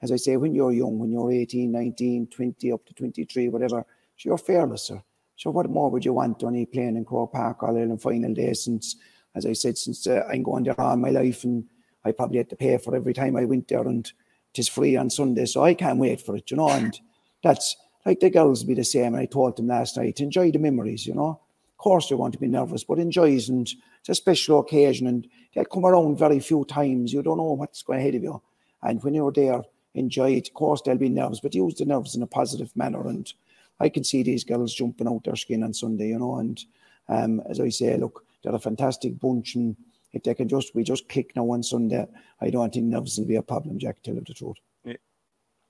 as 0.00 0.12
I 0.12 0.16
say, 0.16 0.36
when 0.36 0.54
you're 0.54 0.72
young, 0.72 0.98
when 0.98 1.10
you're 1.10 1.32
18, 1.32 1.72
19, 1.72 2.28
20, 2.28 2.72
up 2.72 2.86
to 2.86 2.94
23, 2.94 3.48
whatever, 3.48 3.84
so 4.18 4.30
you're 4.30 4.38
fearless, 4.38 4.82
sir. 4.82 5.02
So 5.36 5.50
what 5.50 5.70
more 5.70 5.90
would 5.90 6.04
you 6.04 6.12
want 6.12 6.42
only 6.42 6.66
playing 6.66 6.96
in 6.96 7.04
Croke 7.04 7.32
Park 7.32 7.62
All 7.62 7.76
Ireland 7.76 8.02
final 8.02 8.34
day 8.34 8.52
since, 8.52 8.96
as 9.36 9.46
I 9.46 9.52
said, 9.52 9.78
since 9.78 10.04
uh, 10.08 10.24
I'm 10.28 10.42
going 10.42 10.64
there 10.64 10.80
all 10.80 10.96
my 10.96 11.10
life 11.10 11.44
and 11.44 11.64
I 12.04 12.10
probably 12.10 12.38
had 12.38 12.50
to 12.50 12.56
pay 12.56 12.76
for 12.78 12.96
every 12.96 13.14
time 13.14 13.36
I 13.36 13.44
went 13.44 13.68
there 13.68 13.86
and 13.86 14.04
it 14.52 14.58
is 14.58 14.68
free 14.68 14.96
on 14.96 15.08
Sunday. 15.08 15.46
So 15.46 15.62
I 15.62 15.74
can't 15.74 16.00
wait 16.00 16.20
for 16.20 16.34
it, 16.34 16.50
you 16.50 16.56
know. 16.56 16.68
And 16.68 16.98
that's 17.44 17.76
like 18.04 18.18
the 18.18 18.30
girls 18.30 18.64
be 18.64 18.74
the 18.74 18.82
same. 18.82 19.14
And 19.14 19.18
I 19.18 19.26
told 19.26 19.56
them 19.56 19.68
last 19.68 19.96
night, 19.96 20.18
enjoy 20.18 20.50
the 20.50 20.58
memories, 20.58 21.06
you 21.06 21.14
know. 21.14 21.40
Of 21.70 21.78
course 21.78 22.10
you're 22.10 22.18
going 22.18 22.32
to 22.32 22.38
be 22.38 22.48
nervous, 22.48 22.82
but 22.82 22.98
enjoy 22.98 23.36
it 23.36 23.48
and 23.48 23.68
it's 24.00 24.08
a 24.08 24.16
special 24.16 24.58
occasion 24.58 25.06
and 25.06 25.28
they'll 25.54 25.64
come 25.64 25.86
around 25.86 26.18
very 26.18 26.40
few 26.40 26.64
times. 26.64 27.12
You 27.12 27.22
don't 27.22 27.36
know 27.36 27.52
what's 27.52 27.84
going 27.84 28.00
ahead 28.00 28.16
of 28.16 28.24
you. 28.24 28.42
And 28.82 29.00
when 29.04 29.14
you're 29.14 29.30
there, 29.30 29.62
enjoy 29.94 30.32
it. 30.32 30.48
Of 30.48 30.54
course 30.54 30.82
they'll 30.82 30.96
be 30.96 31.08
nervous, 31.08 31.38
but 31.38 31.54
use 31.54 31.74
the 31.74 31.84
nerves 31.84 32.16
in 32.16 32.22
a 32.22 32.26
positive 32.26 32.76
manner 32.76 33.06
and 33.06 33.32
I 33.80 33.88
can 33.88 34.04
see 34.04 34.22
these 34.22 34.44
girls 34.44 34.74
jumping 34.74 35.06
out 35.08 35.24
their 35.24 35.36
skin 35.36 35.62
on 35.62 35.72
Sunday, 35.74 36.08
you 36.08 36.18
know. 36.18 36.36
And 36.36 36.62
um, 37.08 37.40
as 37.48 37.60
I 37.60 37.68
say, 37.68 37.96
look, 37.96 38.24
they're 38.42 38.54
a 38.54 38.58
fantastic 38.58 39.18
bunch, 39.18 39.54
and 39.54 39.76
if 40.12 40.22
they 40.22 40.34
can 40.34 40.48
just 40.48 40.74
we 40.74 40.82
just 40.84 41.08
click 41.08 41.34
now 41.36 41.50
on 41.50 41.62
Sunday, 41.62 42.06
I 42.40 42.50
don't 42.50 42.72
think 42.72 42.86
nerves 42.86 43.18
will 43.18 43.26
be 43.26 43.36
a 43.36 43.42
problem. 43.42 43.78
Jack, 43.78 44.02
tell 44.02 44.14
you 44.14 44.22
the 44.26 44.34
truth. 44.34 44.56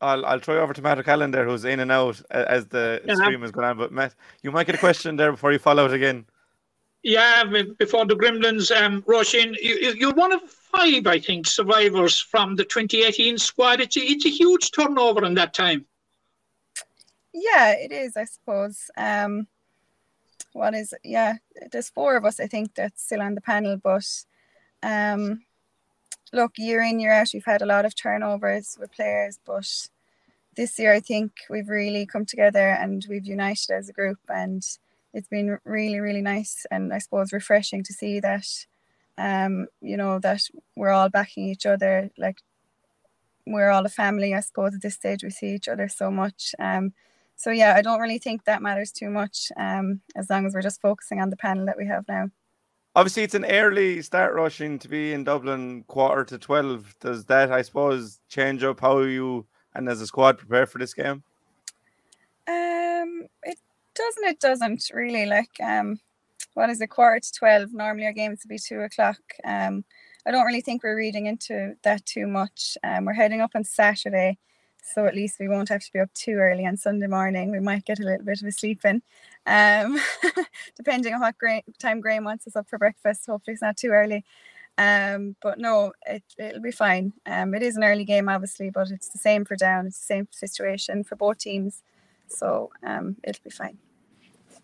I'll 0.00 0.24
I'll 0.26 0.38
throw 0.38 0.54
you 0.54 0.60
over 0.60 0.72
to 0.72 0.82
Matt 0.82 0.98
O'Callaghan 1.00 1.32
there, 1.32 1.44
who's 1.44 1.64
in 1.64 1.80
and 1.80 1.90
out 1.90 2.20
as 2.30 2.66
the 2.68 3.02
Yeah. 3.04 3.14
stream 3.16 3.42
is 3.42 3.50
going 3.50 3.66
on. 3.66 3.76
But 3.78 3.92
Matt, 3.92 4.14
you 4.42 4.52
might 4.52 4.66
get 4.66 4.76
a 4.76 4.78
question 4.78 5.16
there 5.16 5.32
before 5.32 5.50
you 5.52 5.58
fall 5.58 5.80
out 5.80 5.92
again. 5.92 6.24
Yeah, 7.02 7.44
before 7.78 8.06
the 8.06 8.14
Gremlins 8.16 8.70
um, 8.76 9.02
rush 9.06 9.34
in, 9.34 9.54
you, 9.60 9.74
you- 9.76 9.94
you're 9.94 10.14
one 10.14 10.32
of 10.32 10.42
five, 10.42 11.06
I 11.06 11.18
think, 11.18 11.46
survivors 11.46 12.20
from 12.20 12.54
the 12.56 12.64
2018 12.64 13.38
squad. 13.38 13.80
It's 13.80 13.96
a, 13.96 14.00
it's 14.00 14.26
a 14.26 14.30
huge 14.30 14.70
turnover 14.72 15.24
in 15.24 15.34
that 15.34 15.52
time. 15.54 15.84
Yeah, 17.40 17.72
it 17.72 17.92
is, 17.92 18.16
I 18.16 18.24
suppose. 18.24 18.90
Um, 18.96 19.46
what 20.52 20.74
is? 20.74 20.92
Yeah, 21.04 21.34
there's 21.70 21.88
four 21.88 22.16
of 22.16 22.24
us, 22.24 22.40
I 22.40 22.46
think, 22.46 22.74
that's 22.74 23.04
still 23.04 23.22
on 23.22 23.34
the 23.34 23.40
panel. 23.40 23.76
But 23.76 24.06
um, 24.82 25.42
look, 26.32 26.52
year 26.58 26.82
in, 26.82 26.98
year 26.98 27.12
out, 27.12 27.30
we've 27.32 27.44
had 27.44 27.62
a 27.62 27.66
lot 27.66 27.84
of 27.84 27.94
turnovers 27.94 28.76
with 28.80 28.92
players. 28.92 29.38
But 29.44 29.70
this 30.56 30.78
year, 30.78 30.92
I 30.92 31.00
think 31.00 31.32
we've 31.48 31.68
really 31.68 32.06
come 32.06 32.24
together 32.24 32.70
and 32.70 33.06
we've 33.08 33.26
united 33.26 33.70
as 33.70 33.88
a 33.88 33.92
group. 33.92 34.18
And 34.28 34.64
it's 35.14 35.28
been 35.28 35.58
really, 35.64 36.00
really 36.00 36.22
nice 36.22 36.66
and 36.70 36.92
I 36.92 36.98
suppose 36.98 37.32
refreshing 37.32 37.82
to 37.84 37.92
see 37.92 38.20
that, 38.20 38.46
um, 39.16 39.68
you 39.80 39.96
know, 39.96 40.18
that 40.18 40.42
we're 40.76 40.90
all 40.90 41.08
backing 41.08 41.44
each 41.48 41.66
other. 41.66 42.10
Like, 42.18 42.38
we're 43.46 43.70
all 43.70 43.86
a 43.86 43.88
family, 43.88 44.34
I 44.34 44.40
suppose, 44.40 44.74
at 44.74 44.82
this 44.82 44.94
stage. 44.94 45.22
We 45.22 45.30
see 45.30 45.54
each 45.54 45.68
other 45.68 45.88
so 45.88 46.10
much. 46.10 46.54
Um, 46.58 46.92
so 47.38 47.50
yeah, 47.50 47.72
I 47.74 47.80
don't 47.80 48.00
really 48.00 48.18
think 48.18 48.44
that 48.44 48.60
matters 48.60 48.92
too 48.92 49.08
much. 49.08 49.50
Um, 49.56 50.02
as 50.14 50.28
long 50.28 50.44
as 50.44 50.52
we're 50.52 50.60
just 50.60 50.82
focusing 50.82 51.22
on 51.22 51.30
the 51.30 51.36
panel 51.36 51.64
that 51.64 51.78
we 51.78 51.86
have 51.86 52.04
now. 52.06 52.28
Obviously, 52.94 53.22
it's 53.22 53.34
an 53.34 53.44
early 53.44 54.02
start 54.02 54.34
rushing 54.34 54.78
to 54.80 54.88
be 54.88 55.12
in 55.12 55.22
Dublin, 55.22 55.84
quarter 55.86 56.24
to 56.24 56.38
twelve. 56.38 56.94
Does 57.00 57.24
that, 57.26 57.52
I 57.52 57.62
suppose, 57.62 58.18
change 58.28 58.64
up 58.64 58.80
how 58.80 59.00
you 59.00 59.46
and 59.74 59.88
as 59.88 60.00
a 60.00 60.06
squad 60.06 60.36
prepare 60.36 60.66
for 60.66 60.78
this 60.78 60.94
game? 60.94 61.22
Um, 62.48 63.28
it 63.44 63.58
doesn't. 63.94 64.24
It 64.24 64.40
doesn't 64.40 64.90
really. 64.92 65.26
Like, 65.26 65.60
um, 65.62 66.00
what 66.54 66.70
is 66.70 66.80
it? 66.80 66.88
Quarter 66.88 67.20
to 67.20 67.32
twelve. 67.32 67.72
Normally 67.72 68.06
our 68.06 68.12
games 68.12 68.40
would 68.42 68.48
be 68.48 68.58
two 68.58 68.80
o'clock. 68.80 69.20
Um, 69.44 69.84
I 70.26 70.32
don't 70.32 70.46
really 70.46 70.62
think 70.62 70.82
we're 70.82 70.96
reading 70.96 71.26
into 71.26 71.74
that 71.84 72.04
too 72.04 72.26
much. 72.26 72.76
Um, 72.82 73.04
we're 73.04 73.12
heading 73.12 73.40
up 73.40 73.52
on 73.54 73.64
Saturday, 73.64 74.38
so 74.82 75.06
at 75.06 75.14
least 75.14 75.38
we 75.38 75.48
won't 75.48 75.68
have 75.68 75.82
to 75.82 75.92
be 75.92 76.00
up 76.00 76.12
too 76.14 76.34
early 76.34 76.66
on 76.66 76.76
Sunday 76.76 77.06
morning. 77.06 77.50
We 77.50 77.60
might 77.60 77.84
get 77.84 78.00
a 78.00 78.04
little 78.04 78.24
bit 78.24 78.40
of 78.40 78.48
a 78.48 78.52
sleep 78.52 78.84
in, 78.84 79.02
um, 79.46 79.98
depending 80.76 81.14
on 81.14 81.20
what 81.20 81.38
Gra- 81.38 81.62
time 81.78 82.00
Graham 82.00 82.24
wants 82.24 82.46
us 82.46 82.56
up 82.56 82.68
for 82.68 82.78
breakfast. 82.78 83.26
Hopefully 83.26 83.54
it's 83.54 83.62
not 83.62 83.76
too 83.76 83.90
early. 83.90 84.24
Um, 84.78 85.34
but 85.42 85.58
no, 85.58 85.92
it, 86.06 86.22
it'll 86.38 86.62
be 86.62 86.70
fine. 86.70 87.12
Um, 87.26 87.52
it 87.54 87.62
is 87.62 87.76
an 87.76 87.82
early 87.82 88.04
game, 88.04 88.28
obviously, 88.28 88.70
but 88.70 88.90
it's 88.90 89.08
the 89.08 89.18
same 89.18 89.44
for 89.44 89.56
down. 89.56 89.86
It's 89.86 89.98
the 89.98 90.14
same 90.14 90.28
situation 90.30 91.02
for 91.02 91.16
both 91.16 91.38
teams, 91.38 91.82
so 92.28 92.70
um, 92.84 93.16
it'll 93.24 93.42
be 93.42 93.50
fine. 93.50 93.78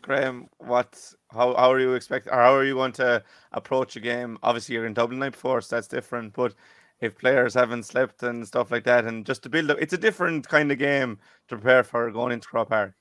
Graham, 0.02 0.48
what? 0.58 1.14
How, 1.32 1.54
how 1.54 1.72
are 1.72 1.80
you 1.80 1.94
expect? 1.94 2.28
Or 2.28 2.34
how 2.34 2.54
are 2.54 2.64
you 2.64 2.74
going 2.74 2.92
to 2.92 3.24
approach 3.52 3.96
a 3.96 4.00
game? 4.00 4.38
Obviously, 4.42 4.74
you're 4.74 4.86
in 4.86 4.94
Dublin 4.94 5.18
night 5.18 5.32
before, 5.32 5.60
so 5.62 5.74
that's 5.74 5.88
different. 5.88 6.34
But 6.34 6.54
if 7.04 7.18
players 7.18 7.54
haven't 7.54 7.84
slept 7.84 8.22
and 8.22 8.46
stuff 8.46 8.70
like 8.70 8.84
that, 8.84 9.04
and 9.04 9.26
just 9.26 9.42
to 9.44 9.48
build 9.48 9.70
up, 9.70 9.78
it's 9.80 9.92
a 9.92 9.98
different 9.98 10.48
kind 10.48 10.72
of 10.72 10.78
game 10.78 11.18
to 11.48 11.56
prepare 11.56 11.84
for 11.84 12.10
going 12.10 12.32
into 12.32 12.48
Croke 12.48 12.70
Park. 12.70 12.94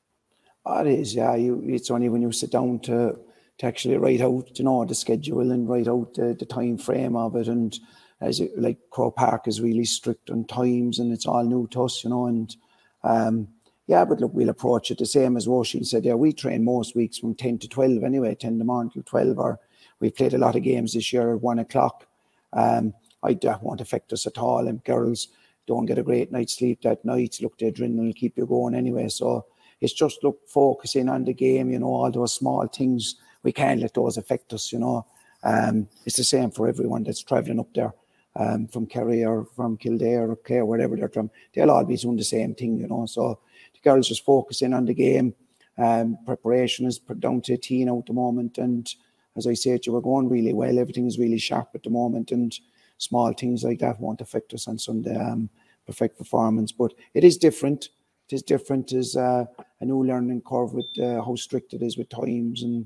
Oh, 0.66 0.82
it 0.82 0.88
is, 0.88 1.16
yeah. 1.16 1.36
You, 1.36 1.62
it's 1.66 1.92
only 1.92 2.10
when 2.10 2.22
you 2.22 2.32
sit 2.32 2.52
down 2.52 2.80
to 2.82 3.20
to 3.60 3.66
actually 3.66 3.98
write 3.98 4.22
out, 4.22 4.58
you 4.58 4.66
know, 4.66 4.84
the 4.84 4.96
schedule 4.96 5.52
and 5.52 5.70
write 5.70 5.88
out 5.88 6.16
the, 6.16 6.36
the 6.38 6.46
time 6.46 6.78
frame 6.78 7.16
of 7.16 7.36
it. 7.36 7.48
And 7.48 7.78
as 8.20 8.39
it, 8.39 8.52
like 8.58 8.80
Croke 8.89 9.16
Park 9.16 9.48
is 9.48 9.62
really 9.62 9.86
strict 9.86 10.30
on 10.30 10.46
times, 10.46 11.00
and 11.00 11.12
it's 11.12 11.26
all 11.26 11.44
new 11.44 11.68
to 11.72 11.84
us, 11.84 12.04
you 12.04 12.10
know. 12.10 12.26
And 12.26 12.56
um, 13.04 13.48
yeah, 13.88 14.06
but 14.06 14.20
look, 14.20 14.34
we'll 14.34 14.50
approach 14.50 14.92
it 14.92 14.98
the 14.98 15.06
same 15.06 15.38
as 15.38 15.48
Roisin 15.48 15.86
said. 15.86 16.06
Yeah, 16.06 16.16
we 16.16 16.34
train 16.34 16.63
most 16.63 16.96
weeks 16.96 17.18
from 17.18 17.36
10 17.36 17.60
to 17.60 17.68
12 17.68 18.04
anyway, 18.04 18.36
10 18.36 18.54
in 18.54 18.60
the 18.60 18.66
morning 18.66 18.92
till 18.92 19.04
12. 19.04 19.38
Or 19.38 19.60
we've 20.00 20.16
played 20.16 20.34
a 20.34 20.38
lot 20.38 20.56
of 20.56 20.63
games 20.63 20.94
this 20.94 21.12
year 21.12 21.34
at 21.34 21.42
one 21.42 21.60
o'clock. 21.60 22.08
Um, 22.54 22.94
I 23.24 23.34
that 23.34 23.64
won't 23.64 23.82
affect 23.82 24.14
us 24.14 24.28
at 24.28 24.38
all. 24.38 24.68
And 24.68 24.84
girls 24.84 25.30
don't 25.66 25.86
get 25.86 25.98
a 25.98 26.04
great 26.04 26.32
night's 26.32 26.58
sleep 26.58 26.82
that 26.82 27.04
night. 27.06 27.38
Look, 27.42 27.58
the 27.58 27.72
adrenaline 27.72 28.08
will 28.08 28.14
keep 28.14 28.38
you 28.38 28.46
going 28.46 28.76
anyway. 28.76 29.10
So 29.10 29.46
it's 29.82 29.94
just 29.94 30.24
look 30.24 30.40
focusing 30.48 31.10
on 31.10 31.24
the 31.24 31.34
game. 31.34 31.72
You 31.72 31.80
know, 31.80 31.88
all 31.88 32.12
those 32.12 32.34
small 32.34 32.68
things 32.68 33.16
we 33.44 33.52
can't 33.52 33.82
let 33.82 33.94
those 33.94 34.18
affect 34.18 34.54
us. 34.54 34.72
You 34.72 34.80
know, 34.80 35.06
um, 35.44 35.88
it's 36.06 36.18
the 36.18 36.24
same 36.24 36.52
for 36.52 36.68
everyone 36.68 37.04
that's 37.04 37.24
travelling 37.24 37.60
up 37.60 37.74
there. 37.74 37.94
Um, 38.36 38.68
from 38.68 38.88
Kerry 38.88 39.24
or 39.24 39.46
from 39.56 39.78
Kildare 39.78 40.32
or 40.32 40.36
Clare, 40.36 40.66
wherever 40.66 40.96
they're 40.96 41.08
from, 41.08 41.30
they'll 41.54 41.70
all 41.70 41.86
be 41.86 41.98
doing 41.98 42.18
the 42.18 42.24
same 42.24 42.56
thing, 42.56 42.80
you 42.80 42.88
know. 42.88 43.06
So 43.06 43.40
the 43.74 43.80
girls 43.88 44.08
just 44.08 44.26
focusing 44.26 44.74
on 44.74 44.86
the 44.86 44.96
game. 44.96 45.36
Um, 45.78 46.18
preparation 46.26 46.88
is 46.88 46.98
down 46.98 47.42
to 47.42 47.54
a 47.54 47.58
teen 47.58 47.90
out 47.90 48.08
the 48.08 48.14
moment, 48.14 48.58
and 48.58 48.92
as 49.36 49.46
I 49.46 49.54
said, 49.54 49.86
you 49.86 49.94
were 49.94 50.02
going 50.02 50.30
really 50.30 50.54
well. 50.54 50.80
Everything 50.80 51.06
is 51.06 51.20
really 51.20 51.38
sharp 51.38 51.70
at 51.76 51.84
the 51.84 51.92
moment, 51.92 52.32
and 52.32 52.58
small 53.04 53.34
things 53.34 53.63
like 53.63 53.80
that 53.80 54.00
won't 54.00 54.22
affect 54.22 54.54
us 54.54 54.68
on 54.68 54.78
Sunday. 54.78 55.16
Um, 55.16 55.50
perfect 55.86 56.18
performance, 56.18 56.72
but 56.72 56.94
it 57.13 57.24
is 57.24 57.38
different. 57.38 57.89
It 58.30 58.36
is 58.36 58.44
different. 58.44 58.94
Is 58.94 59.16
uh, 59.16 59.46
a 59.82 59.86
new 59.86 60.04
learning 60.04 60.42
curve 60.48 60.74
with 60.74 60.88
uh, 61.00 61.22
how 61.24 61.36
strict 61.36 61.74
it 61.74 61.82
is 61.82 61.98
with 61.98 62.10
times, 62.10 62.63
and 62.63 62.86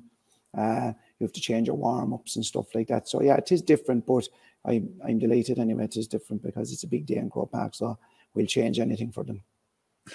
uh, 0.57 0.93
you 1.19 1.25
have 1.25 1.33
to 1.33 1.41
change 1.41 1.67
your 1.67 1.77
warm 1.77 2.13
ups 2.13 2.35
and 2.35 2.45
stuff 2.45 2.73
like 2.73 2.87
that. 2.87 3.07
So 3.07 3.21
yeah, 3.21 3.35
it 3.35 3.51
is 3.51 3.61
different, 3.61 4.05
but 4.05 4.27
I'm 4.65 4.89
I'm 5.07 5.19
delighted 5.19 5.59
anyway. 5.59 5.85
It 5.85 5.97
is 5.97 6.07
different 6.07 6.41
because 6.41 6.73
it's 6.73 6.83
a 6.83 6.87
big 6.87 7.05
day 7.05 7.17
in 7.17 7.29
Croke 7.29 7.51
Park, 7.51 7.75
so 7.75 7.97
we'll 8.33 8.47
change 8.47 8.79
anything 8.79 9.11
for 9.11 9.23
them. 9.23 9.41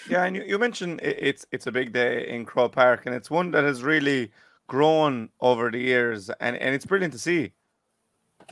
Yeah, 0.08 0.24
and 0.24 0.36
you, 0.36 0.42
you 0.42 0.58
mentioned 0.58 1.00
it, 1.02 1.18
it's 1.20 1.46
it's 1.52 1.66
a 1.66 1.72
big 1.72 1.92
day 1.92 2.28
in 2.28 2.44
Croke 2.44 2.72
Park, 2.72 3.06
and 3.06 3.14
it's 3.14 3.30
one 3.30 3.50
that 3.52 3.64
has 3.64 3.82
really 3.82 4.32
grown 4.66 5.28
over 5.40 5.70
the 5.70 5.78
years, 5.78 6.30
and, 6.40 6.56
and 6.56 6.74
it's 6.74 6.86
brilliant 6.86 7.12
to 7.12 7.18
see. 7.18 7.52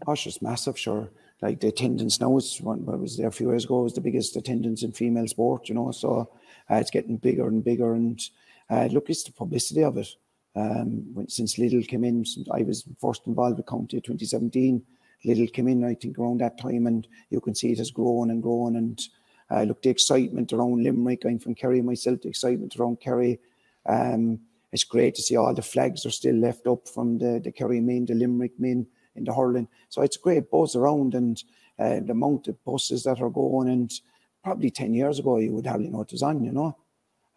Oh, 0.07 0.13
it's 0.13 0.23
just 0.23 0.43
massive, 0.43 0.79
sure. 0.79 1.11
Like 1.43 1.61
the 1.61 1.69
attendance 1.69 2.21
now 2.21 2.37
is 2.37 2.61
one 2.61 2.85
was 2.85 3.17
there 3.17 3.29
a 3.29 3.33
few 3.33 3.49
years 3.49 3.65
ago 3.65 3.83
was 3.83 3.95
the 3.95 4.01
biggest 4.01 4.37
attendance 4.37 4.83
in 4.83 4.93
female 4.93 5.27
sport, 5.27 5.69
you 5.69 5.75
know. 5.75 5.91
So 5.91 6.31
uh, 6.71 6.75
it's 6.77 6.91
getting 6.91 7.17
bigger 7.17 7.49
and 7.49 7.65
bigger, 7.65 7.95
and 7.95 8.21
uh, 8.69 8.89
look, 8.91 9.09
it's 9.09 9.25
the 9.25 9.33
publicity 9.33 9.83
of 9.83 9.97
it. 9.97 10.09
Um, 10.55 11.15
when, 11.15 11.29
since 11.29 11.57
Lidl 11.57 11.87
came 11.87 12.05
in, 12.05 12.25
I 12.53 12.63
was 12.63 12.85
first 13.01 13.27
involved 13.27 13.57
with 13.57 13.67
County 13.67 14.01
2017. 14.01 14.83
Lidl 15.25 15.53
came 15.53 15.69
in, 15.69 15.85
I 15.85 15.95
think, 15.95 16.19
around 16.19 16.41
that 16.41 16.59
time, 16.59 16.87
and 16.87 17.07
you 17.31 17.41
can 17.41 17.55
see 17.55 17.73
it 17.73 17.79
has 17.79 17.91
grown 17.91 18.31
and 18.31 18.43
grown, 18.43 18.77
and 18.77 19.01
uh, 19.51 19.63
look, 19.63 19.83
the 19.83 19.91
excitement 19.91 20.53
around 20.53 20.83
Limerick, 20.83 21.25
I'm 21.25 21.39
from 21.39 21.55
Kerry 21.55 21.83
myself, 21.83 22.21
the 22.21 22.29
excitement 22.29 22.77
around 22.77 23.01
Kerry. 23.01 23.41
Um, 23.87 24.41
it's 24.73 24.85
great 24.85 25.17
to 25.17 25.23
see 25.23 25.37
all 25.37 25.53
the 25.53 25.63
flags 25.63 26.07
are 26.07 26.11
still 26.11 26.37
left 26.37 26.67
up 26.67 26.89
from 26.89 27.19
the, 27.19 27.41
the 27.43 27.51
Kerry 27.51 27.81
men, 27.81 28.07
the 28.07 28.15
Limerick 28.15 28.53
men 28.59 28.87
in 29.21 29.25
the 29.25 29.35
hurling. 29.35 29.69
So 29.89 30.03
it's 30.03 30.17
great 30.17 30.51
buzz 30.51 30.75
around 30.75 31.15
and 31.15 31.43
uh, 31.79 32.01
the 32.01 32.13
amount 32.13 32.49
of 32.49 32.63
buses 32.65 33.05
that 33.05 33.21
are 33.21 33.31
going. 33.31 33.69
And 33.69 33.93
probably 34.43 34.71
10 34.71 34.95
years 34.95 35.19
ago, 35.19 35.39
you 35.39 35.53
would 35.53 35.67
hardly 35.67 35.89
know 35.89 36.03
it 36.03 36.13
was 36.13 36.23
on, 36.23 36.45
you 36.45 36.53
know. 36.53 36.77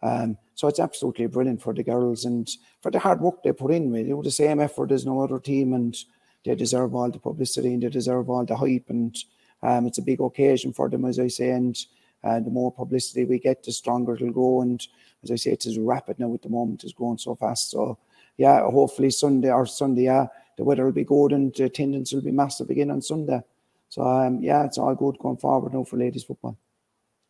Um, 0.02 0.36
so 0.54 0.68
it's 0.68 0.80
absolutely 0.80 1.26
brilliant 1.26 1.62
for 1.62 1.72
the 1.72 1.82
girls 1.82 2.24
and 2.24 2.48
for 2.82 2.90
the 2.90 2.98
hard 2.98 3.20
work 3.20 3.42
they 3.42 3.52
put 3.52 3.72
in. 3.72 3.92
Do 3.92 4.22
the 4.22 4.30
same 4.30 4.60
effort 4.60 4.92
as 4.92 5.06
no 5.06 5.22
other 5.22 5.38
team 5.38 5.72
and 5.72 5.96
they 6.44 6.54
deserve 6.54 6.94
all 6.94 7.10
the 7.10 7.18
publicity 7.18 7.72
and 7.72 7.82
they 7.82 7.88
deserve 7.88 8.28
all 8.28 8.44
the 8.44 8.56
hype. 8.56 8.90
And 8.90 9.16
um, 9.62 9.86
it's 9.86 9.98
a 9.98 10.02
big 10.02 10.20
occasion 10.20 10.72
for 10.72 10.90
them, 10.90 11.04
as 11.06 11.18
I 11.18 11.28
say. 11.28 11.50
And 11.50 11.76
uh, 12.22 12.40
the 12.40 12.50
more 12.50 12.70
publicity 12.70 13.24
we 13.24 13.38
get, 13.38 13.62
the 13.62 13.72
stronger 13.72 14.14
it'll 14.14 14.30
go. 14.30 14.60
And 14.60 14.86
as 15.22 15.30
I 15.30 15.36
say, 15.36 15.52
it 15.52 15.66
is 15.66 15.78
rapid 15.78 16.18
now 16.18 16.32
at 16.34 16.42
the 16.42 16.48
moment, 16.48 16.84
it's 16.84 16.92
growing 16.92 17.18
so 17.18 17.34
fast. 17.34 17.70
So, 17.70 17.98
yeah, 18.36 18.60
hopefully 18.62 19.10
Sunday 19.10 19.50
or 19.50 19.66
Sunday, 19.66 20.04
yeah, 20.04 20.26
the 20.56 20.64
weather 20.64 20.84
will 20.84 20.92
be 20.92 21.04
good 21.04 21.32
and 21.32 21.54
the 21.54 21.64
attendance 21.64 22.12
will 22.12 22.22
be 22.22 22.30
massive 22.30 22.70
again 22.70 22.90
on 22.90 23.02
Sunday. 23.02 23.40
So, 23.88 24.02
um, 24.02 24.42
yeah, 24.42 24.64
it's 24.64 24.78
all 24.78 24.94
good 24.94 25.18
going 25.18 25.36
forward 25.36 25.74
now 25.74 25.84
for 25.84 25.96
ladies 25.96 26.24
football. 26.24 26.56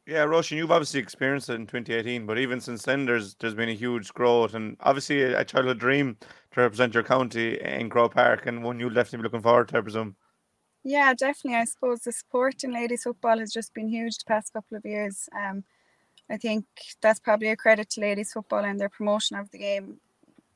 Yeah, 0.07 0.27
Roisin, 0.27 0.59
you've 0.59 0.71
obviously 0.71 1.01
experienced 1.01 1.49
it 1.49 1.55
in 1.55 1.67
2018, 1.67 2.27
but 2.27 2.39
even 2.39 2.61
since 2.61 2.83
then, 2.83 3.07
there's 3.07 3.35
there's 3.37 3.55
been 3.55 3.71
a 3.71 3.75
huge 3.75 4.13
growth 4.13 4.53
and 4.53 4.77
obviously 4.81 5.23
a, 5.23 5.41
a 5.41 5.45
childhood 5.45 5.79
dream 5.79 6.19
to 6.53 6.61
represent 6.61 6.93
your 6.93 7.03
county 7.03 7.59
in 7.59 7.89
Croke 7.89 8.15
Park 8.15 8.47
and 8.47 8.63
one 8.63 8.79
you'll 8.79 8.91
definitely 8.91 9.19
be 9.19 9.23
looking 9.25 9.43
forward 9.43 9.69
to, 9.69 9.79
I 9.79 9.81
presume. 9.81 10.17
Yeah, 10.83 11.15
definitely. 11.15 11.59
I 11.59 11.65
suppose 11.65 12.01
the 12.01 12.13
support 12.13 12.63
in 12.65 12.75
ladies 12.75 13.05
football 13.05 13.39
has 13.39 13.51
just 13.51 13.73
been 13.73 13.89
huge 13.89 14.19
the 14.19 14.25
past 14.27 14.53
couple 14.53 14.77
of 14.77 14.85
years. 14.85 15.29
Um, 15.35 15.65
I 16.29 16.37
think 16.37 16.67
that's 17.01 17.21
probably 17.21 17.49
a 17.49 17.57
credit 17.57 17.89
to 17.91 18.01
ladies 18.03 18.33
football 18.33 18.65
and 18.65 18.79
their 18.79 18.91
promotion 18.91 19.39
of 19.39 19.51
the 19.51 19.59
game 19.59 20.01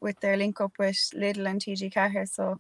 with 0.01 0.19
their 0.21 0.37
link 0.37 0.61
up 0.61 0.73
with 0.79 0.97
Lidl 1.15 1.49
and 1.49 1.61
TG 1.61 1.93
Ceathair. 1.93 2.29
So 2.29 2.59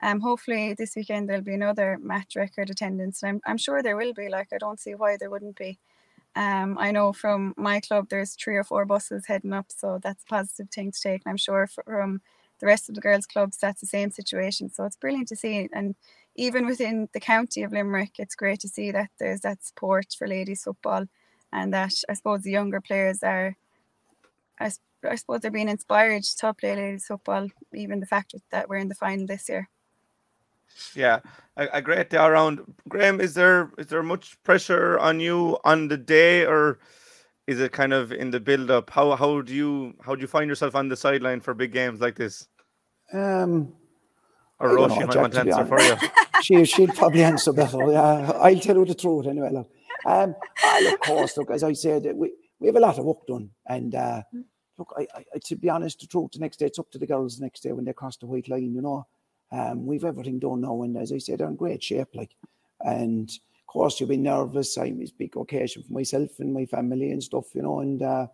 um, 0.00 0.20
hopefully 0.20 0.74
this 0.74 0.94
weekend 0.96 1.28
there'll 1.28 1.42
be 1.42 1.54
another 1.54 1.98
match 2.00 2.36
record 2.36 2.70
attendance. 2.70 3.22
I'm, 3.24 3.40
I'm 3.46 3.58
sure 3.58 3.82
there 3.82 3.96
will 3.96 4.14
be. 4.14 4.28
Like 4.28 4.48
I 4.52 4.58
don't 4.58 4.80
see 4.80 4.94
why 4.94 5.16
there 5.16 5.30
wouldn't 5.30 5.56
be. 5.56 5.78
Um, 6.36 6.76
I 6.78 6.92
know 6.92 7.12
from 7.12 7.54
my 7.56 7.80
club 7.80 8.08
there's 8.08 8.34
three 8.34 8.56
or 8.56 8.64
four 8.64 8.84
buses 8.84 9.26
heading 9.26 9.52
up, 9.52 9.66
so 9.68 9.98
that's 10.02 10.22
a 10.22 10.26
positive 10.26 10.70
thing 10.70 10.92
to 10.92 11.00
take. 11.00 11.22
And 11.24 11.30
I'm 11.30 11.36
sure 11.36 11.66
from 11.66 12.20
the 12.60 12.66
rest 12.66 12.88
of 12.88 12.94
the 12.94 13.00
girls' 13.00 13.26
clubs 13.26 13.56
that's 13.56 13.80
the 13.80 13.86
same 13.86 14.10
situation. 14.10 14.70
So 14.70 14.84
it's 14.84 14.96
brilliant 14.96 15.28
to 15.28 15.36
see. 15.36 15.68
And 15.72 15.94
even 16.36 16.66
within 16.66 17.08
the 17.12 17.20
county 17.20 17.62
of 17.62 17.72
Limerick, 17.72 18.18
it's 18.18 18.36
great 18.36 18.60
to 18.60 18.68
see 18.68 18.90
that 18.92 19.10
there's 19.18 19.40
that 19.40 19.64
support 19.64 20.14
for 20.16 20.28
ladies 20.28 20.62
football, 20.62 21.06
and 21.52 21.74
that 21.74 21.92
I 22.08 22.14
suppose 22.14 22.42
the 22.42 22.52
younger 22.52 22.80
players 22.80 23.22
are, 23.22 23.56
I 25.08 25.14
suppose 25.16 25.40
they're 25.40 25.50
being 25.50 25.68
inspired 25.68 26.24
to 26.24 26.54
play 26.54 26.74
ladies 26.76 27.06
football. 27.06 27.48
Even 27.74 28.00
the 28.00 28.06
fact 28.06 28.34
that 28.50 28.68
we're 28.68 28.76
in 28.76 28.88
the 28.88 28.94
final 28.94 29.26
this 29.26 29.48
year. 29.48 29.68
Yeah, 30.94 31.20
a, 31.56 31.68
a 31.74 31.82
great 31.82 32.10
day 32.10 32.18
around. 32.18 32.60
Graham, 32.88 33.20
is 33.20 33.34
there 33.34 33.70
is 33.78 33.86
there 33.86 34.02
much 34.02 34.40
pressure 34.42 34.98
on 34.98 35.20
you 35.20 35.58
on 35.64 35.88
the 35.88 35.96
day, 35.96 36.46
or 36.46 36.78
is 37.46 37.60
it 37.60 37.72
kind 37.72 37.92
of 37.92 38.12
in 38.12 38.30
the 38.30 38.40
build 38.40 38.70
up? 38.70 38.90
How 38.90 39.16
how 39.16 39.40
do 39.40 39.54
you 39.54 39.94
how 40.04 40.14
do 40.14 40.20
you 40.20 40.26
find 40.26 40.48
yourself 40.48 40.74
on 40.74 40.88
the 40.88 40.96
sideline 40.96 41.40
for 41.40 41.54
big 41.54 41.72
games 41.72 42.00
like 42.00 42.16
this? 42.16 42.46
Um, 43.12 43.72
or 44.60 44.70
Roisin 44.70 45.06
might 45.06 45.16
want 45.16 45.32
to 45.34 45.40
answer 45.40 45.66
for 45.66 45.80
you. 45.80 45.96
she 46.42 46.64
she'll 46.64 46.88
probably 46.88 47.24
answer 47.24 47.52
better. 47.52 47.90
Yeah, 47.90 48.32
I'll 48.32 48.58
tell 48.58 48.76
you 48.76 48.84
the 48.84 48.94
truth 48.94 49.26
anyway. 49.26 49.50
Look, 49.52 49.70
um, 50.04 50.34
of 50.86 51.00
course, 51.00 51.36
look, 51.36 51.50
as 51.50 51.62
I 51.62 51.72
said, 51.72 52.12
we, 52.14 52.32
we 52.60 52.66
have 52.66 52.76
a 52.76 52.80
lot 52.80 52.98
of 52.98 53.04
work 53.04 53.26
done, 53.26 53.50
and 53.66 53.94
uh, 53.94 54.22
look, 54.78 54.94
I, 54.96 55.06
I, 55.14 55.38
to 55.44 55.56
be 55.56 55.68
honest, 55.68 56.00
the 56.00 56.06
truth, 56.06 56.32
the 56.32 56.38
next 56.38 56.58
day 56.58 56.66
it's 56.66 56.78
up 56.78 56.90
to 56.92 56.98
the 56.98 57.06
girls. 57.06 57.38
The 57.38 57.44
next 57.44 57.62
day 57.62 57.72
when 57.72 57.84
they 57.84 57.92
cross 57.92 58.16
the 58.16 58.26
white 58.26 58.48
line, 58.48 58.74
you 58.74 58.82
know, 58.82 59.06
um, 59.50 59.86
we've 59.86 60.04
everything 60.04 60.38
done 60.38 60.60
now, 60.60 60.82
and 60.82 60.96
as 60.96 61.12
I 61.12 61.18
said, 61.18 61.38
they're 61.38 61.48
in 61.48 61.56
great 61.56 61.82
shape, 61.82 62.08
like, 62.14 62.34
and 62.80 63.28
of 63.28 63.66
course 63.66 63.98
you'll 63.98 64.08
be 64.08 64.16
nervous. 64.16 64.76
I'm 64.78 65.00
it's 65.00 65.10
big 65.10 65.36
occasion 65.36 65.82
for 65.82 65.92
myself 65.92 66.38
and 66.38 66.52
my 66.54 66.66
family 66.66 67.10
and 67.10 67.22
stuff, 67.22 67.54
you 67.54 67.62
know, 67.62 67.80
and. 67.80 68.02
Uh, 68.02 68.26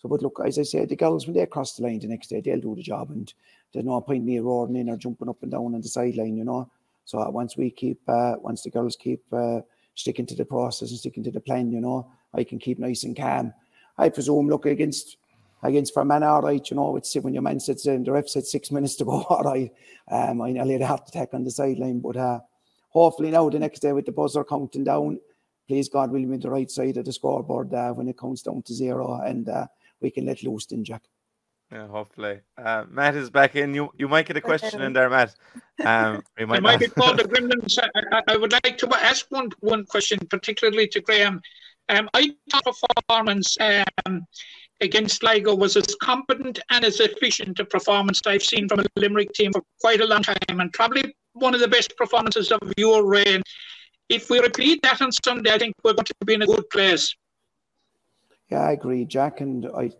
so, 0.00 0.08
but 0.08 0.22
look, 0.22 0.40
as 0.44 0.58
I 0.58 0.62
said, 0.62 0.88
the 0.88 0.96
girls 0.96 1.26
when 1.26 1.36
they 1.36 1.44
cross 1.44 1.74
the 1.74 1.82
line 1.82 1.98
the 1.98 2.06
next 2.06 2.28
day, 2.28 2.40
they'll 2.40 2.58
do 2.58 2.74
the 2.74 2.82
job, 2.82 3.10
and 3.10 3.32
there's 3.72 3.84
no 3.84 4.00
point 4.00 4.24
me 4.24 4.38
roaring 4.38 4.76
in 4.76 4.88
or 4.88 4.96
jumping 4.96 5.28
up 5.28 5.42
and 5.42 5.50
down 5.50 5.74
on 5.74 5.80
the 5.82 5.88
sideline, 5.88 6.38
you 6.38 6.44
know. 6.44 6.70
So 7.04 7.18
uh, 7.18 7.30
once 7.30 7.56
we 7.56 7.70
keep, 7.70 8.00
uh, 8.08 8.36
once 8.40 8.62
the 8.62 8.70
girls 8.70 8.96
keep 8.96 9.22
uh, 9.32 9.60
sticking 9.94 10.24
to 10.26 10.34
the 10.34 10.46
process 10.46 10.90
and 10.90 10.98
sticking 10.98 11.24
to 11.24 11.30
the 11.30 11.40
plan, 11.40 11.70
you 11.70 11.80
know, 11.80 12.10
I 12.32 12.44
can 12.44 12.58
keep 12.58 12.78
nice 12.78 13.04
and 13.04 13.16
calm. 13.16 13.52
I 13.98 14.08
presume, 14.08 14.48
look 14.48 14.64
against 14.64 15.18
against 15.62 15.96
man, 15.96 16.22
all 16.22 16.42
right, 16.42 16.70
you 16.70 16.76
know, 16.76 16.96
it's 16.96 17.14
when 17.14 17.34
your 17.34 17.42
man 17.42 17.60
sits 17.60 17.86
in, 17.86 18.04
the 18.04 18.12
ref 18.12 18.28
said 18.28 18.46
six 18.46 18.70
minutes 18.72 18.96
to 18.96 19.04
go, 19.04 19.22
all 19.22 19.42
right. 19.42 19.72
Um, 20.10 20.42
I 20.42 20.52
nearly 20.52 20.72
had 20.72 20.82
a 20.82 20.86
heart 20.86 21.08
attack 21.08 21.34
on 21.34 21.44
the 21.44 21.50
sideline, 21.50 22.00
but 22.00 22.16
uh, 22.16 22.40
hopefully 22.88 23.30
now 23.30 23.48
the 23.48 23.58
next 23.58 23.80
day 23.80 23.92
with 23.92 24.06
the 24.06 24.12
buzzer 24.12 24.44
counting 24.44 24.84
down, 24.84 25.20
please 25.68 25.88
God, 25.88 26.10
we'll 26.10 26.26
be 26.26 26.34
on 26.34 26.40
the 26.40 26.50
right 26.50 26.70
side 26.70 26.96
of 26.96 27.04
the 27.04 27.12
scoreboard 27.12 27.72
uh, 27.72 27.92
when 27.92 28.08
it 28.08 28.18
counts 28.18 28.42
down 28.42 28.62
to 28.62 28.74
zero, 28.74 29.20
and 29.24 29.48
uh, 29.48 29.66
we 30.00 30.10
can 30.10 30.26
let 30.26 30.42
loose 30.42 30.66
then, 30.66 30.84
Jack. 30.84 31.02
Yeah, 31.70 31.86
hopefully. 31.86 32.40
Uh, 32.58 32.84
Matt 32.90 33.14
is 33.14 33.30
back 33.30 33.54
in. 33.54 33.72
You 33.74 33.90
you 33.96 34.08
might 34.08 34.26
get 34.26 34.36
a 34.36 34.40
question 34.40 34.82
in 34.82 34.92
there, 34.92 35.08
Matt. 35.08 35.36
Um, 35.84 36.24
we 36.38 36.44
might, 36.44 36.62
might 36.62 36.80
be 36.80 36.88
called 36.88 37.16
the 37.16 37.22
Gremlins. 37.22 37.78
I, 37.78 38.22
I, 38.26 38.36
would 38.36 38.52
like 38.52 38.76
to 38.78 38.88
ask 39.00 39.26
one 39.28 39.50
one 39.60 39.86
question, 39.86 40.18
particularly 40.28 40.88
to 40.88 41.00
Graham. 41.00 41.40
Um, 41.88 42.08
I 42.12 42.34
thought 42.50 42.76
performance 42.96 43.56
um, 43.60 44.26
against 44.80 45.20
Sligo 45.20 45.54
was 45.54 45.76
as 45.76 45.94
competent 46.02 46.58
and 46.70 46.84
as 46.84 47.00
efficient 47.00 47.60
a 47.60 47.64
performance 47.64 48.20
I've 48.26 48.42
seen 48.42 48.68
from 48.68 48.80
a 48.80 48.84
Limerick 48.96 49.32
team 49.32 49.52
for 49.52 49.62
quite 49.80 50.00
a 50.00 50.06
long 50.06 50.22
time, 50.22 50.36
and 50.48 50.72
probably 50.72 51.14
one 51.32 51.54
of 51.54 51.60
the 51.60 51.68
best 51.68 51.96
performances 51.96 52.50
of 52.50 52.60
your 52.76 53.06
reign. 53.06 53.42
If 54.08 54.30
we 54.30 54.40
repeat 54.40 54.82
that 54.82 55.00
on 55.00 55.12
Sunday, 55.12 55.52
I 55.52 55.58
think 55.58 55.74
we're 55.84 55.92
going 55.92 56.06
to 56.06 56.14
be 56.24 56.34
in 56.34 56.42
a 56.42 56.46
good 56.46 56.68
place. 56.70 57.14
Yeah, 58.50 58.62
I 58.62 58.72
agree, 58.72 59.04
Jack. 59.04 59.40
And 59.40 59.68
I 59.76 59.92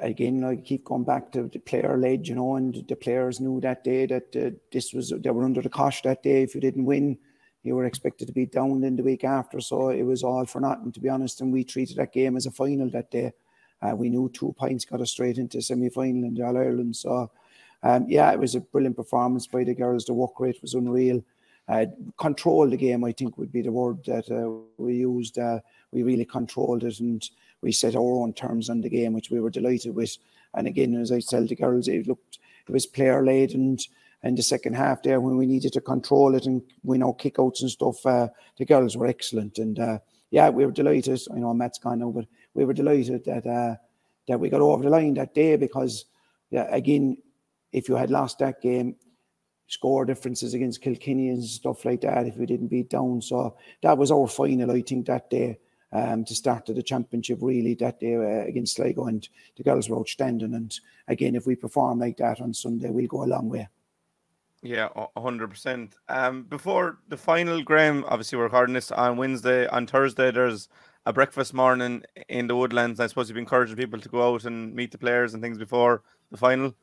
again, 0.00 0.42
I 0.42 0.56
keep 0.56 0.86
going 0.86 1.04
back 1.04 1.30
to 1.32 1.50
the 1.52 1.58
player 1.58 1.98
led, 1.98 2.26
you 2.26 2.36
know, 2.36 2.56
and 2.56 2.82
the 2.88 2.96
players 2.96 3.38
knew 3.38 3.60
that 3.60 3.84
day 3.84 4.06
that 4.06 4.34
uh, 4.34 4.56
this 4.72 4.94
was 4.94 5.12
they 5.14 5.30
were 5.30 5.44
under 5.44 5.60
the 5.60 5.68
cosh 5.68 6.00
that 6.02 6.22
day. 6.22 6.42
If 6.42 6.54
you 6.54 6.60
didn't 6.62 6.86
win, 6.86 7.18
you 7.62 7.74
were 7.74 7.84
expected 7.84 8.26
to 8.28 8.32
be 8.32 8.46
down 8.46 8.82
in 8.82 8.96
the 8.96 9.02
week 9.02 9.24
after. 9.24 9.60
So 9.60 9.90
it 9.90 10.04
was 10.04 10.22
all 10.22 10.46
for 10.46 10.60
nothing, 10.60 10.90
to 10.92 11.00
be 11.00 11.10
honest. 11.10 11.42
And 11.42 11.52
we 11.52 11.64
treated 11.64 11.98
that 11.98 12.14
game 12.14 12.36
as 12.38 12.46
a 12.46 12.50
final 12.50 12.88
that 12.90 13.10
day. 13.10 13.32
Uh, 13.80 13.94
we 13.94 14.08
knew 14.08 14.30
two 14.32 14.54
points 14.58 14.84
got 14.84 15.00
us 15.00 15.10
straight 15.10 15.38
into 15.38 15.62
semi 15.62 15.88
final 15.88 16.24
in 16.24 16.34
the 16.34 16.44
All 16.44 16.56
Ireland. 16.56 16.96
So, 16.96 17.30
um, 17.82 18.06
yeah, 18.08 18.32
it 18.32 18.38
was 18.38 18.54
a 18.54 18.60
brilliant 18.60 18.96
performance 18.96 19.46
by 19.46 19.64
the 19.64 19.74
girls. 19.74 20.04
The 20.04 20.14
work 20.14 20.38
rate 20.40 20.60
was 20.62 20.74
unreal. 20.74 21.22
Uh, 21.68 21.86
control 22.18 22.68
the 22.68 22.76
game, 22.76 23.04
I 23.04 23.12
think, 23.12 23.36
would 23.36 23.52
be 23.52 23.60
the 23.60 23.70
word 23.70 24.02
that 24.06 24.30
uh, 24.30 24.50
we 24.78 24.96
used. 24.96 25.38
Uh, 25.38 25.60
we 25.92 26.02
really 26.02 26.24
controlled 26.24 26.82
it 26.82 26.98
and 27.00 27.22
we 27.60 27.72
set 27.72 27.94
our 27.94 28.22
own 28.22 28.32
terms 28.32 28.70
on 28.70 28.80
the 28.80 28.88
game, 28.88 29.12
which 29.12 29.30
we 29.30 29.40
were 29.40 29.50
delighted 29.50 29.94
with. 29.94 30.16
And 30.54 30.66
again, 30.66 30.94
as 30.94 31.12
I 31.12 31.20
tell 31.20 31.46
the 31.46 31.54
girls, 31.54 31.88
it 31.88 32.06
looked 32.06 32.38
it 32.66 32.72
was 32.72 32.86
player 32.86 33.24
led 33.24 33.52
and 33.52 33.80
in 34.22 34.34
the 34.34 34.42
second 34.42 34.74
half 34.74 35.02
there 35.02 35.20
when 35.20 35.36
we 35.36 35.46
needed 35.46 35.72
to 35.72 35.80
control 35.80 36.34
it 36.34 36.46
and 36.46 36.62
we 36.82 36.98
know 36.98 37.14
kickouts 37.14 37.60
and 37.60 37.70
stuff, 37.70 38.04
uh, 38.04 38.28
the 38.58 38.64
girls 38.64 38.96
were 38.96 39.06
excellent. 39.06 39.58
And 39.58 39.78
uh, 39.78 39.98
yeah, 40.30 40.48
we 40.48 40.66
were 40.66 40.72
delighted. 40.72 41.20
I 41.34 41.38
know 41.38 41.54
Matt's 41.54 41.78
gone 41.78 42.12
but 42.12 42.26
we 42.58 42.64
were 42.64 42.74
delighted 42.74 43.24
that 43.24 43.46
uh, 43.46 43.76
that 44.26 44.40
we 44.40 44.50
got 44.50 44.60
over 44.60 44.82
the 44.82 44.90
line 44.90 45.14
that 45.14 45.32
day 45.32 45.54
because, 45.56 46.06
yeah, 46.50 46.66
again, 46.74 47.16
if 47.72 47.88
you 47.88 47.94
had 47.94 48.10
lost 48.10 48.40
that 48.40 48.60
game, 48.60 48.96
score 49.68 50.04
differences 50.04 50.54
against 50.54 50.82
Kilkenny 50.82 51.28
and 51.28 51.44
stuff 51.44 51.84
like 51.84 52.00
that, 52.00 52.26
if 52.26 52.36
we 52.36 52.46
didn't 52.46 52.66
beat 52.66 52.90
down. 52.90 53.22
So 53.22 53.56
that 53.82 53.96
was 53.96 54.10
our 54.10 54.26
final, 54.26 54.72
I 54.72 54.82
think, 54.82 55.06
that 55.06 55.30
day. 55.30 55.58
Um, 55.90 56.22
to 56.26 56.34
start 56.34 56.66
the 56.66 56.82
championship 56.82 57.38
really 57.40 57.72
that 57.76 57.98
day 57.98 58.14
uh, 58.16 58.46
against 58.46 58.76
Sligo 58.76 59.06
and 59.06 59.26
the 59.56 59.62
girls 59.62 59.88
were 59.88 59.96
outstanding 59.96 60.52
and 60.52 60.78
again 61.06 61.34
if 61.34 61.46
we 61.46 61.56
perform 61.56 61.98
like 61.98 62.18
that 62.18 62.42
on 62.42 62.52
Sunday 62.52 62.90
we'll 62.90 63.06
go 63.06 63.24
a 63.24 63.24
long 63.24 63.48
way. 63.48 63.66
Yeah, 64.62 64.88
hundred 65.16 65.48
percent. 65.48 65.94
Um, 66.10 66.42
before 66.42 66.98
the 67.08 67.16
final, 67.16 67.62
Graham. 67.62 68.04
Obviously, 68.06 68.36
we're 68.36 68.44
recording 68.44 68.74
this 68.74 68.90
on 68.90 69.16
Wednesday. 69.16 69.66
On 69.68 69.86
Thursday, 69.86 70.30
there's 70.30 70.68
a 71.06 71.12
breakfast 71.12 71.54
morning 71.54 72.02
in 72.28 72.46
the 72.46 72.56
Woodlands. 72.56 73.00
I 73.00 73.06
suppose 73.06 73.28
you've 73.28 73.34
been 73.34 73.44
encouraging 73.44 73.76
people 73.76 74.00
to 74.00 74.08
go 74.08 74.34
out 74.34 74.44
and 74.44 74.74
meet 74.74 74.92
the 74.92 74.98
players 74.98 75.34
and 75.34 75.42
things 75.42 75.58
before 75.58 76.02
the 76.30 76.36
final. 76.36 76.74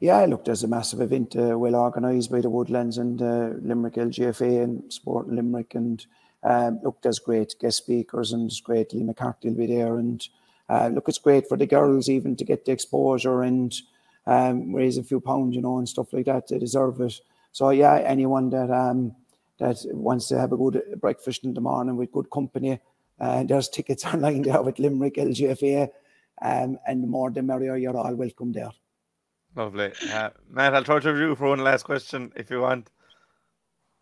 Yeah, 0.00 0.24
look, 0.24 0.44
there's 0.44 0.64
a 0.64 0.68
massive 0.68 1.00
event, 1.00 1.36
uh, 1.36 1.56
well 1.56 1.76
organised 1.76 2.30
by 2.30 2.40
the 2.40 2.50
Woodlands 2.50 2.98
and 2.98 3.22
uh, 3.22 3.50
Limerick 3.62 3.94
LGFA 3.94 4.64
and 4.64 4.92
Sport 4.92 5.28
Limerick, 5.28 5.76
and 5.76 6.04
um, 6.42 6.80
look, 6.82 7.00
there's 7.02 7.20
great 7.20 7.54
guest 7.60 7.76
speakers 7.78 8.32
and 8.32 8.50
it's 8.50 8.60
great. 8.60 8.90
Liam 8.90 9.06
MacCarthy 9.06 9.48
will 9.48 9.56
be 9.58 9.66
there, 9.68 9.98
and 9.98 10.26
uh, 10.68 10.88
look, 10.88 11.08
it's 11.08 11.18
great 11.18 11.48
for 11.48 11.56
the 11.56 11.66
girls 11.66 12.08
even 12.08 12.34
to 12.36 12.44
get 12.44 12.64
the 12.64 12.72
exposure 12.72 13.42
and 13.42 13.72
um, 14.26 14.74
raise 14.74 14.98
a 14.98 15.04
few 15.04 15.20
pounds, 15.20 15.54
you 15.54 15.62
know, 15.62 15.78
and 15.78 15.88
stuff 15.88 16.12
like 16.12 16.26
that. 16.26 16.48
They 16.48 16.58
deserve 16.58 17.00
it. 17.00 17.20
So 17.52 17.70
yeah, 17.70 17.98
anyone 17.98 18.50
that 18.50 18.70
um, 18.70 19.14
that 19.58 19.76
wants 19.92 20.26
to 20.28 20.38
have 20.38 20.52
a 20.52 20.56
good 20.56 20.82
breakfast 21.00 21.44
in 21.44 21.54
the 21.54 21.60
morning 21.60 21.96
with 21.96 22.10
good 22.12 22.30
company, 22.30 22.80
uh, 23.22 23.44
there's 23.44 23.68
tickets 23.68 24.04
online 24.12 24.42
there 24.42 24.60
with 24.62 24.78
Limerick 24.78 25.14
LGFA, 25.14 25.88
um, 26.42 26.78
and 26.86 27.02
the 27.02 27.06
more 27.06 27.30
the 27.30 27.42
merrier. 27.42 27.76
You're 27.76 27.96
all 27.96 28.14
welcome 28.14 28.52
there. 28.52 28.72
Lovely, 29.54 29.92
uh, 30.10 30.30
Matt. 30.50 30.74
I'll 30.74 30.84
throw 30.84 30.98
to 30.98 31.16
you 31.16 31.36
for 31.36 31.48
one 31.48 31.60
last 31.60 31.84
question 31.84 32.32
if 32.36 32.50
you 32.50 32.60
want. 32.60 32.90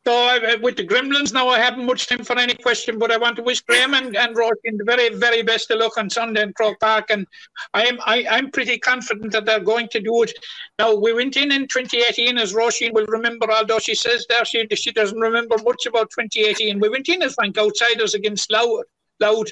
So 0.06 0.14
I, 0.14 0.56
with 0.62 0.76
the 0.76 0.86
Gremlins 0.86 1.34
now, 1.34 1.48
I 1.48 1.58
haven't 1.58 1.84
much 1.84 2.06
time 2.06 2.24
for 2.24 2.38
any 2.38 2.54
question, 2.54 2.98
but 2.98 3.12
I 3.12 3.18
want 3.18 3.36
to 3.36 3.42
wish 3.42 3.60
Graham 3.60 3.92
and, 3.92 4.16
and 4.16 4.34
Roisin 4.34 4.78
the 4.78 4.84
very, 4.84 5.14
very 5.14 5.42
best 5.42 5.70
of 5.70 5.78
luck 5.78 5.98
on 5.98 6.08
Sunday 6.08 6.42
in 6.42 6.54
Croke 6.54 6.80
Park, 6.80 7.10
and 7.10 7.26
I 7.74 7.84
am 7.84 7.98
I, 8.06 8.24
I'm 8.30 8.50
pretty 8.50 8.78
confident 8.78 9.32
that 9.32 9.44
they're 9.44 9.60
going 9.60 9.88
to 9.88 10.00
do 10.00 10.22
it. 10.22 10.32
Now 10.78 10.94
we 10.94 11.12
went 11.12 11.36
in 11.36 11.52
in 11.52 11.68
2018, 11.68 12.38
as 12.38 12.54
Roisin 12.54 12.94
will 12.94 13.04
remember, 13.06 13.52
although 13.52 13.78
she 13.78 13.94
says 13.94 14.24
there 14.30 14.46
she 14.46 14.66
she 14.74 14.92
doesn't 14.92 15.20
remember 15.20 15.56
much 15.62 15.84
about 15.84 16.08
2018. 16.18 16.80
We 16.80 16.88
went 16.88 17.10
in 17.10 17.20
as 17.20 17.36
rank 17.38 17.58
outsiders 17.58 18.14
against 18.14 18.50
Louth, 18.50 18.86
Louth 19.20 19.48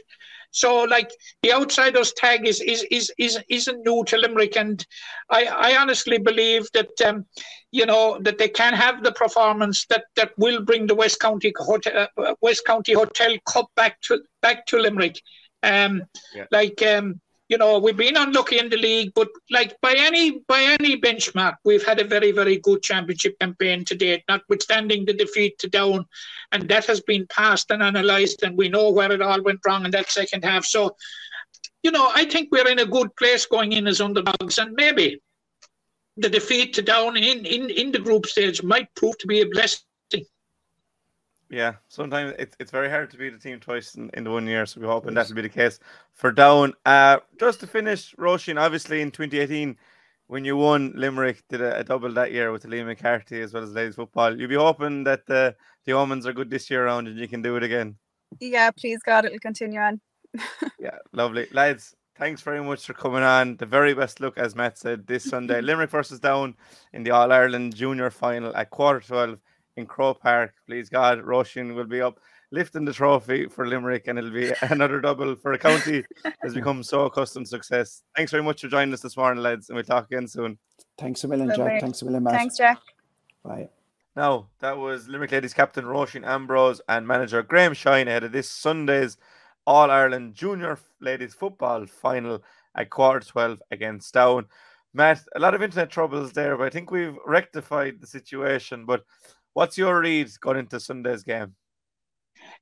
so 0.51 0.85
like 0.85 1.11
the 1.43 1.53
outsiders 1.53 2.13
tag 2.15 2.47
is 2.47 2.61
is 2.61 2.85
is 2.91 3.13
is 3.19 3.39
isn't 3.49 3.85
new 3.85 4.05
to 4.05 4.17
Limerick, 4.17 4.57
and 4.57 4.85
I 5.31 5.45
I 5.45 5.77
honestly 5.77 6.19
believe 6.19 6.67
that 6.73 6.91
um, 7.05 7.27
you 7.71 7.85
know 7.87 8.19
that 8.23 8.39
they 8.39 8.49
can 8.49 8.73
have 8.73 9.03
the 9.03 9.13
performance 9.13 9.87
that 9.87 10.05
that 10.17 10.33
will 10.39 10.63
bring 10.63 10.87
the 10.87 10.95
West 10.95 11.21
County 11.21 11.53
Hotel 11.57 12.09
uh, 12.17 12.35
West 12.41 12.65
County 12.67 12.93
Hotel 12.93 13.37
Cup 13.47 13.67
back 13.77 14.01
to 14.03 14.23
back 14.41 14.67
to 14.67 14.79
Limerick. 14.79 15.21
Um, 15.63 16.05
yeah. 16.35 16.47
like 16.51 16.81
um, 16.83 17.21
you 17.49 17.57
know, 17.57 17.79
we've 17.79 17.97
been 17.97 18.17
unlucky 18.17 18.59
in 18.59 18.69
the 18.69 18.77
league, 18.77 19.13
but 19.15 19.29
like 19.51 19.81
by 19.81 19.95
any 19.97 20.41
by 20.47 20.63
any 20.63 21.01
benchmark, 21.01 21.57
we've 21.65 21.85
had 21.85 21.99
a 21.99 22.05
very 22.05 22.31
very 22.31 22.59
good 22.59 22.83
championship 22.83 23.39
campaign 23.39 23.85
to 23.87 23.95
date, 23.95 24.23
notwithstanding 24.29 25.07
the 25.07 25.15
defeat 25.15 25.59
to 25.59 25.69
Down, 25.69 26.05
and 26.53 26.69
that 26.69 26.85
has 26.87 27.01
been 27.01 27.27
passed 27.29 27.71
and 27.71 27.83
analysed, 27.83 28.43
and 28.43 28.57
we 28.57 28.69
know 28.69 28.91
where 28.91 29.13
it 29.13 29.23
all 29.23 29.43
went 29.43 29.61
wrong 29.67 29.87
in 29.87 29.91
that 29.93 30.11
second 30.11 30.45
half. 30.45 30.67
So, 30.67 30.95
you 31.83 31.91
know, 31.91 32.11
I 32.15 32.27
think 32.27 32.51
we're 32.53 32.69
in 32.69 32.81
a 32.81 32.87
good 32.87 33.17
place 33.17 33.47
going 33.47 33.73
in 33.73 33.87
as 33.87 34.03
underdogs, 34.03 34.59
and 34.59 34.75
maybe 34.75 35.23
the 36.19 36.29
defeat 36.29 36.75
to 36.75 36.83
Down 36.83 37.17
in 37.17 37.47
in 37.47 37.71
in 37.71 37.93
the 37.93 37.99
group 37.99 38.27
stage 38.27 38.63
might 38.63 38.95
prove 38.95 39.17
to 39.19 39.27
be 39.27 39.41
a 39.41 39.47
blessing 39.47 39.88
yeah, 41.51 41.75
sometimes 41.89 42.35
it's 42.39 42.57
it's 42.61 42.71
very 42.71 42.91
hard 42.91 43.11
to 43.11 43.17
beat 43.17 43.33
a 43.33 43.39
team 43.39 43.59
twice 43.61 43.95
in, 43.95 44.11
in 44.15 44.25
the 44.25 44.31
one 44.31 44.47
year, 44.47 44.67
so 44.67 44.81
we're 44.81 44.89
hoping 44.89 45.15
that'll 45.15 45.35
be 45.35 45.43
the 45.43 45.49
case 45.49 45.79
for 46.13 46.31
Down. 46.31 46.75
Uh, 46.85 47.19
just 47.41 47.61
to 47.61 47.67
finish, 47.67 48.15
Roisin, 48.17 48.61
obviously 48.61 49.01
in 49.01 49.11
2018, 49.11 49.77
when 50.27 50.45
you 50.45 50.57
won, 50.57 50.93
Limerick 50.95 51.43
did 51.49 51.63
a, 51.63 51.79
a 51.79 51.85
double 51.85 52.13
that 52.13 52.33
year 52.33 52.53
with 52.53 52.65
Liam 52.65 52.87
MacCarthy 52.87 53.41
as 53.41 53.55
well 53.55 53.63
as 53.63 53.73
ladies 53.73 53.95
football. 53.95 54.39
You'll 54.39 54.49
be 54.49 54.57
hoping 54.57 55.05
that 55.05 55.27
the 55.27 55.57
the 55.87 55.93
omens 55.93 56.27
are 56.27 56.35
good 56.35 56.51
this 56.51 56.71
year 56.71 56.85
around 56.85 57.09
and 57.09 57.19
you 57.19 57.29
can 57.29 57.41
do 57.41 57.57
it 57.57 57.63
again. 57.63 57.97
Yeah, 58.41 58.71
please 58.71 59.01
God, 59.05 59.25
it'll 59.25 59.39
continue 59.39 59.81
on. 59.81 60.01
yeah, 60.79 60.99
lovely, 61.13 61.49
lads. 61.53 61.95
Thanks 62.17 62.43
very 62.43 62.63
much 62.63 62.85
for 62.85 62.95
coming 62.95 63.23
on. 63.23 63.57
The 63.57 63.65
very 63.65 63.95
best 63.95 64.21
look, 64.21 64.37
as 64.37 64.57
Matt 64.57 64.77
said, 64.77 65.07
this 65.07 65.25
Sunday, 65.25 65.61
Limerick 65.63 65.89
versus 65.89 66.21
Down 66.21 66.57
in 66.93 67.05
the 67.05 67.13
All 67.13 67.33
Ireland 67.33 67.75
Junior 67.75 68.11
Final 68.11 68.55
at 68.55 68.71
quarter 68.71 69.01
twelve 69.01 69.39
in 69.79 69.87
Croke 69.87 70.21
Park. 70.21 70.53
Please 70.67 70.89
God, 70.89 71.21
Roisin 71.21 71.75
will 71.75 71.87
be 71.87 72.03
up 72.03 72.21
lifting 72.51 72.85
the 72.85 72.93
trophy 72.93 73.47
for 73.47 73.67
Limerick, 73.67 74.09
and 74.09 74.19
it'll 74.19 74.31
be 74.31 74.53
another 74.63 75.01
double 75.01 75.37
for 75.37 75.53
a 75.53 75.59
county 75.59 76.05
has 76.43 76.55
become 76.55 76.83
so 76.83 77.07
accustomed 77.07 77.47
to 77.47 77.51
success. 77.51 78.03
Thanks 78.17 78.31
very 78.31 78.43
much 78.43 78.61
for 78.61 78.69
joining 78.69 78.93
us 78.93 79.01
this 79.01 79.17
morning, 79.17 79.43
lads, 79.43 79.69
and 79.69 79.77
we'll 79.77 79.85
talk 79.85 80.07
again 80.07 80.27
soon. 80.27 80.59
Thanks 80.99 81.25
a 81.25 81.29
million, 81.29 81.53
Jack. 81.55 81.81
Thanks 81.81 82.03
a 82.03 82.05
million, 82.05 82.25
Matt. 82.25 82.35
Thanks, 82.35 82.57
Jack. 82.57 82.79
Bye. 83.45 83.69
Now, 84.17 84.49
that 84.59 84.77
was 84.77 85.09
Limerick 85.09 85.31
Ladies 85.31 85.55
captain 85.55 85.85
Roisin 85.85 86.27
Ambrose 86.27 86.81
and 86.89 87.07
manager 87.07 87.43
Graham 87.43 87.73
Shine 87.73 88.09
ahead 88.09 88.25
of 88.25 88.33
this 88.33 88.51
Sunday's 88.51 89.17
All 89.65 89.91
Ireland 89.91 90.35
Junior 90.35 90.79
Ladies 91.01 91.35
Football 91.35 91.87
final 91.87 92.43
at 92.75 92.91
quarter 92.91 93.21
12 93.21 93.63
against 93.71 94.13
Down. 94.15 94.47
Matt, 94.95 95.23
a 95.37 95.39
lot 95.39 95.55
of 95.55 95.63
internet 95.63 95.91
troubles 95.91 96.33
there, 96.33 96.57
but 96.57 96.65
I 96.65 96.71
think 96.71 96.91
we've 96.91 97.17
rectified 97.27 98.01
the 98.01 98.07
situation. 98.07 98.85
But 98.87 99.05
What's 99.59 99.77
your 99.77 99.99
read 99.99 100.31
going 100.41 100.59
into 100.59 100.79
Sunday's 100.79 101.25
game? 101.25 101.57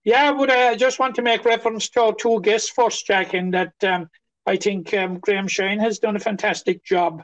Yeah, 0.03 0.29
I 0.29 0.31
would 0.31 0.49
uh, 0.49 0.77
just 0.77 0.99
want 0.99 1.15
to 1.17 1.23
make 1.23 1.45
reference 1.45 1.91
to 1.91 2.01
our 2.01 2.15
two 2.15 2.41
guests 2.41 2.71
first, 2.71 3.07
Jack, 3.07 3.35
in 3.35 3.51
that 3.51 3.75
um, 3.85 4.09
I 4.47 4.57
think 4.57 4.95
um, 4.95 5.19
Graham 5.19 5.47
Shine 5.47 5.79
has 5.79 5.99
done 5.99 6.17
a 6.17 6.21
fantastic 6.21 6.83
job 6.83 7.23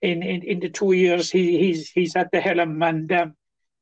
in, 0.00 0.24
in, 0.24 0.42
in 0.42 0.58
the 0.58 0.70
two 0.70 0.90
years 0.90 1.30
he, 1.30 1.56
he's 1.56 1.88
he's 1.92 2.16
at 2.16 2.32
the 2.32 2.40
helm. 2.40 2.82
And 2.82 3.12
um, 3.12 3.34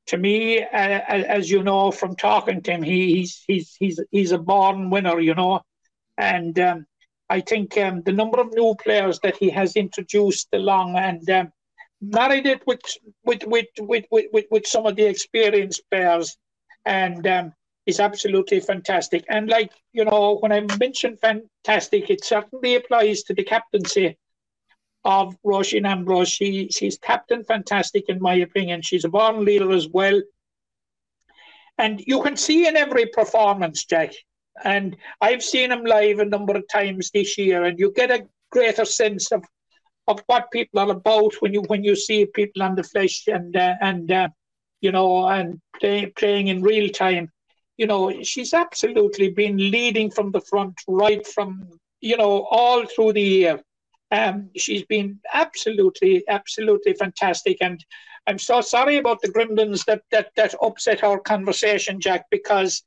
to 0.09 0.19
me, 0.19 0.63
uh, 0.63 0.67
as 0.69 1.51
you 1.51 1.63
know 1.63 1.91
from 1.91 2.17
talking 2.17 2.61
to 2.61 2.73
him, 2.73 2.83
he, 2.83 3.15
he's 3.15 3.43
he's 3.47 3.75
he's 3.81 3.99
he's 4.11 4.33
a 4.33 4.39
born 4.39 4.91
winner, 4.91 5.21
you 5.21 5.35
know. 5.35 5.63
And 6.19 6.59
um, 6.59 6.87
I 7.31 7.41
think 7.41 7.79
um, 7.79 8.03
the 8.03 8.13
number 8.13 8.43
of 8.43 8.53
new 8.53 8.75
players 8.75 9.21
that 9.21 9.39
he 9.39 9.49
has 9.49 9.75
introduced 9.75 10.49
along 10.53 10.97
and 10.97 11.31
um, 11.31 11.53
married 12.01 12.47
it 12.47 12.63
with 12.67 12.81
with 13.25 13.45
with 13.45 13.67
with 13.79 14.05
with, 14.11 14.47
with, 14.51 14.67
some 14.67 14.87
of 14.87 14.97
the 14.97 15.05
experienced 15.05 15.83
players, 15.91 16.37
and 16.85 17.27
um, 17.27 17.53
is 17.87 18.01
absolutely 18.01 18.61
fantastic. 18.61 19.25
And 19.29 19.49
like 19.49 19.73
you 19.93 20.05
know, 20.05 20.39
when 20.39 20.53
I 20.53 20.67
mention 20.79 21.17
fantastic, 21.17 22.11
it 22.11 22.25
certainly 22.25 22.77
applies 22.77 23.23
to 23.25 23.35
the 23.35 23.45
captaincy 23.45 24.17
of 25.05 25.35
Roisin 25.45 25.87
Ambrose. 25.87 26.29
She 26.29 26.69
she's 26.69 26.99
captain 26.99 27.45
fantastic 27.45 28.09
in 28.09 28.21
my 28.21 28.35
opinion. 28.35 28.83
She's 28.83 29.05
a 29.05 29.09
born 29.09 29.45
leader 29.45 29.71
as 29.73 29.89
well. 29.89 30.21
And 31.79 32.03
you 32.07 32.23
can 32.23 32.37
see 32.37 32.67
in 32.69 32.77
every 32.77 33.07
performance, 33.07 33.85
Jack. 33.87 34.13
And 34.63 34.97
I've 35.23 35.43
seen 35.43 35.73
him 35.73 35.85
live 35.85 36.19
a 36.19 36.27
number 36.27 36.55
of 36.55 36.69
times 36.69 37.11
this 37.11 37.39
year, 37.39 37.65
and 37.65 37.79
you 37.79 37.93
get 37.93 38.11
a 38.11 38.27
greater 38.51 38.85
sense 38.85 39.33
of 39.33 39.43
of 40.11 40.23
what 40.27 40.51
people 40.51 40.81
are 40.81 40.91
about 40.91 41.35
when 41.41 41.55
you 41.55 41.63
when 41.69 41.85
you 41.85 41.95
see 41.95 42.27
people 42.27 42.63
on 42.63 42.75
the 42.75 42.83
flesh 42.83 43.29
and 43.29 43.57
uh, 43.57 43.75
and 43.81 44.11
uh, 44.11 44.29
you 44.81 44.93
know 44.93 45.29
and 45.29 45.61
play, 45.79 46.07
playing 46.07 46.49
in 46.49 46.63
real 46.63 46.89
time. 46.91 47.31
You 47.77 47.87
know, 47.87 48.23
she's 48.23 48.53
absolutely 48.53 49.31
been 49.31 49.57
leading 49.57 50.11
from 50.11 50.33
the 50.33 50.41
front, 50.41 50.75
right 50.89 51.27
from 51.27 51.69
you 52.01 52.17
know 52.17 52.47
all 52.51 52.85
through 52.87 53.13
the 53.15 53.23
year. 53.23 53.61
Um, 54.13 54.51
she's 54.57 54.85
been 54.85 55.21
absolutely, 55.33 56.25
absolutely 56.29 56.95
fantastic, 56.95 57.59
and 57.61 57.83
I'm 58.27 58.39
so 58.39 58.61
sorry 58.61 58.97
about 58.99 59.21
the 59.23 59.33
Gremlins 59.33 59.85
that 59.87 60.03
that 60.11 60.31
that 60.37 60.55
upset 60.61 61.05
our 61.05 61.21
conversation, 61.21 62.01
Jack, 62.01 62.27
because 62.31 62.83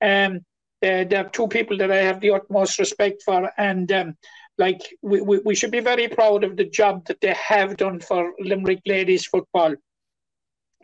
um, 0.00 0.40
they're, 0.80 1.04
they're 1.04 1.28
two 1.30 1.48
people 1.48 1.76
that 1.78 1.90
I 1.90 2.02
have 2.08 2.20
the 2.20 2.30
utmost 2.30 2.78
respect 2.78 3.22
for, 3.24 3.50
and 3.58 3.90
um, 3.90 4.16
like 4.58 4.80
we, 5.02 5.20
we, 5.20 5.38
we 5.38 5.54
should 5.54 5.70
be 5.70 5.80
very 5.80 6.08
proud 6.08 6.44
of 6.44 6.56
the 6.56 6.64
job 6.64 7.06
that 7.06 7.20
they 7.20 7.34
have 7.34 7.76
done 7.76 8.00
for 8.00 8.32
Limerick 8.40 8.82
ladies 8.86 9.24
football. 9.24 9.74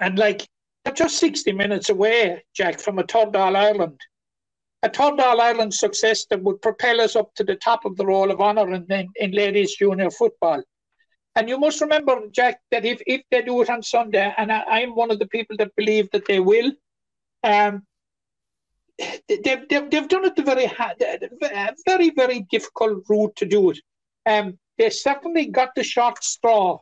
And 0.01 0.19
like 0.19 0.47
they're 0.85 0.95
just 0.95 1.19
60 1.19 1.53
minutes 1.53 1.89
away, 1.89 2.45
Jack, 2.55 2.81
from 2.81 2.99
a 2.99 3.05
third 3.05 3.35
All 3.35 3.57
Ireland. 3.57 4.01
A 4.83 4.89
third 4.89 5.19
All 5.19 5.41
Ireland 5.41 5.75
success 5.75 6.27
that 6.31 6.43
would 6.43 6.63
propel 6.63 7.01
us 7.01 7.17
up 7.17 7.35
to 7.35 7.45
the 7.45 7.57
top 7.57 7.85
of 7.85 7.97
the 7.97 8.07
roll 8.07 8.31
of 8.31 8.41
honour 8.41 8.73
in, 8.73 8.87
in, 8.91 9.09
in 9.17 9.31
ladies 9.33 9.77
junior 9.77 10.11
football. 10.11 10.63
And 11.37 11.49
you 11.49 11.59
must 11.59 11.81
remember, 11.81 12.21
Jack, 12.31 12.61
that 12.71 12.85
if, 12.85 13.03
if 13.07 13.23
they 13.31 13.43
do 13.43 13.61
it 13.63 13.71
on 13.71 13.83
Sunday, 13.83 14.33
and 14.37 14.53
I, 14.53 14.81
am 14.81 14.95
one 14.95 15.11
of 15.11 15.19
the 15.19 15.27
people 15.27 15.57
that 15.57 15.75
believe 15.75 16.09
that 16.13 16.27
they 16.27 16.39
will, 16.39 16.71
um, 17.43 17.83
they've, 18.99 19.69
they've, 19.69 19.91
they've 19.91 20.09
done 20.09 20.25
it 20.25 20.37
the 20.37 20.43
very 20.43 20.67
hard, 20.67 20.97
very 21.87 22.11
very 22.11 22.41
difficult 22.51 23.05
route 23.09 23.35
to 23.37 23.47
do 23.47 23.71
it. 23.71 23.81
Um, 24.27 24.59
they 24.79 24.91
certainly 24.91 25.47
got 25.47 25.75
the 25.75 25.83
short 25.85 26.23
straw 26.23 26.79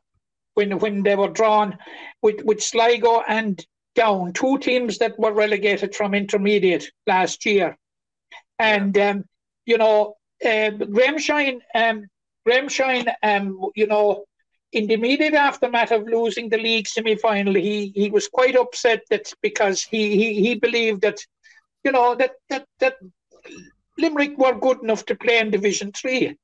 when 0.55 0.79
when 0.79 1.03
they 1.03 1.17
were 1.17 1.31
drawn 1.31 1.79
with 2.21 2.43
with 2.45 2.63
Sligo 2.63 3.23
and 3.27 3.65
Down, 3.95 4.33
two 4.33 4.59
teams 4.59 4.99
that 4.99 5.19
were 5.19 5.33
relegated 5.33 5.95
from 5.95 6.15
intermediate 6.15 6.91
last 7.07 7.45
year, 7.45 7.77
and 8.59 8.97
um, 8.97 9.25
you 9.67 9.79
know 9.79 10.15
uh, 10.45 10.71
Graham 10.71 11.19
Shine, 11.19 11.61
um, 11.75 12.07
Graham 12.45 12.69
um, 13.23 13.71
you 13.75 13.87
know. 13.87 14.25
In 14.73 14.87
the 14.87 14.95
immediate 14.95 15.35
aftermath 15.35 15.91
of 15.93 16.05
losing 16.05 16.49
the 16.49 16.57
league 16.57 16.89
semi-final, 16.89 17.53
he 17.53 17.93
he 17.95 18.09
was 18.09 18.27
quite 18.27 18.57
upset 18.57 19.03
that 19.11 19.31
because 19.43 19.83
he 19.83 20.17
he, 20.17 20.41
he 20.41 20.55
believed 20.55 21.03
that 21.03 21.19
you 21.85 21.93
know, 21.93 22.15
that, 22.15 22.33
that, 22.49 22.67
that 22.81 22.97
Limerick 23.99 24.39
were 24.39 24.59
good 24.59 24.83
enough 24.83 25.05
to 25.07 25.15
play 25.15 25.39
in 25.39 25.51
Division 25.51 25.93
3. 25.93 26.37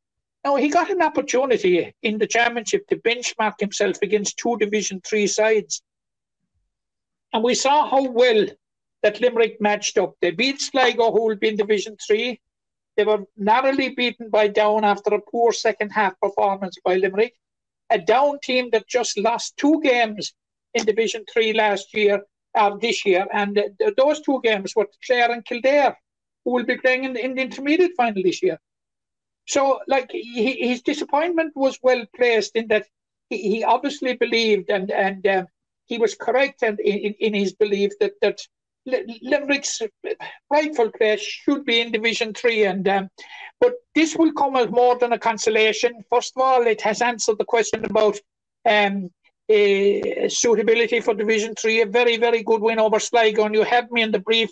Now, 0.45 0.57
he 0.57 0.69
got 0.69 0.91
an 0.91 1.03
opportunity 1.03 1.95
in 2.03 2.19
the 2.19 2.27
championship 2.27 2.87
to 2.89 2.97
benchmark 2.97 3.55
himself 3.59 3.99
against 4.03 4.39
two 4.39 4.57
Division 4.59 5.01
3 5.05 5.27
sides. 5.27 5.83
And 7.33 7.43
we 7.43 7.55
saw 7.55 7.89
how 7.89 8.03
well 8.03 8.47
that 9.03 9.21
Limerick 9.21 9.61
matched 9.61 9.99
up. 9.99 10.15
They 10.21 10.31
beat 10.31 10.61
Sligo, 10.61 11.13
who 11.13 11.27
will 11.27 11.37
be 11.37 11.49
in 11.49 11.57
Division 11.57 11.97
3. 12.07 12.41
They 12.97 13.05
were 13.05 13.25
narrowly 13.37 13.91
beaten 13.91 14.29
by 14.31 14.49
Down 14.49 14.85
after 14.85 15.15
a 15.15 15.21
poor 15.21 15.53
second 15.53 15.91
half 15.91 16.19
performance 16.21 16.77
by 16.85 16.97
Limerick. 16.97 17.35
A 17.91 17.99
Down 17.99 18.39
team 18.43 18.71
that 18.71 18.89
just 18.89 19.19
lost 19.19 19.57
two 19.57 19.81
games 19.83 20.35
in 20.75 20.85
Division 20.85 21.25
3 21.33 21.53
last 21.53 21.95
year 21.95 22.23
uh, 22.55 22.77
this 22.77 23.05
year. 23.05 23.27
And 23.33 23.59
uh, 23.59 23.91
those 23.97 24.21
two 24.21 24.41
games 24.43 24.75
were 24.75 24.89
Clare 25.05 25.31
and 25.31 25.45
Kildare, 25.45 25.97
who 26.45 26.53
will 26.53 26.65
be 26.65 26.77
playing 26.77 27.05
in, 27.05 27.17
in 27.17 27.35
the 27.35 27.43
intermediate 27.43 27.93
final 27.97 28.23
this 28.23 28.43
year. 28.43 28.59
So, 29.47 29.81
like, 29.87 30.11
he, 30.11 30.69
his 30.69 30.83
disappointment 30.83 31.53
was 31.57 31.79
well 31.83 32.05
placed 32.15 32.55
in 32.55 32.69
that 32.69 32.87
he, 33.31 33.39
he 33.39 33.65
obviously 33.65 34.15
believed 34.15 34.71
and 34.71 34.91
and 34.91 35.27
um, 35.27 35.47
he 35.87 35.99
was 35.99 36.15
correct 36.15 36.63
and 36.63 36.79
in, 36.81 37.15
in 37.19 37.35
his 37.35 37.55
belief 37.55 37.93
that 38.01 38.13
that 38.21 38.41
Limerick's 38.87 39.83
rightful 40.51 40.91
place 40.93 41.21
should 41.21 41.65
be 41.65 41.81
in 41.81 41.93
Division 41.93 42.33
Three, 42.33 42.65
and 42.65 42.89
um, 42.89 43.09
but 43.61 43.75
this 43.95 44.17
will 44.17 44.33
come 44.33 44.57
as 44.57 44.71
more 44.71 44.97
than 44.99 45.13
a 45.13 45.19
consolation. 45.19 46.05
First 46.11 46.33
of 46.37 46.43
all, 46.43 46.67
it 46.67 46.81
has 46.83 47.03
answered 47.03 47.39
the 47.39 47.45
question 47.45 47.85
about 47.85 48.19
um, 48.65 49.11
uh, 49.51 50.29
suitability 50.29 51.01
for 51.01 51.15
Division 51.15 51.55
Three. 51.55 51.81
A 51.81 51.87
very, 51.87 52.17
very 52.17 52.43
good 52.43 52.61
win 52.61 52.79
over 52.79 53.01
Sligo, 53.01 53.45
and 53.45 53.55
you 53.55 53.65
had 53.65 53.91
me 53.91 54.03
in 54.03 54.13
the 54.13 54.19
brief 54.19 54.51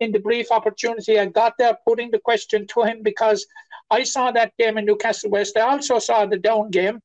in 0.00 0.12
the 0.12 0.18
brief 0.18 0.50
opportunity 0.50 1.18
I 1.18 1.26
got 1.26 1.54
there, 1.58 1.76
putting 1.86 2.10
the 2.10 2.18
question 2.18 2.66
to 2.68 2.82
him 2.82 3.02
because 3.02 3.46
I 3.90 4.02
saw 4.02 4.30
that 4.32 4.52
game 4.58 4.78
in 4.78 4.84
Newcastle 4.84 5.30
West. 5.30 5.56
I 5.56 5.62
also 5.62 5.98
saw 5.98 6.26
the 6.26 6.38
down 6.38 6.70
game, 6.70 7.00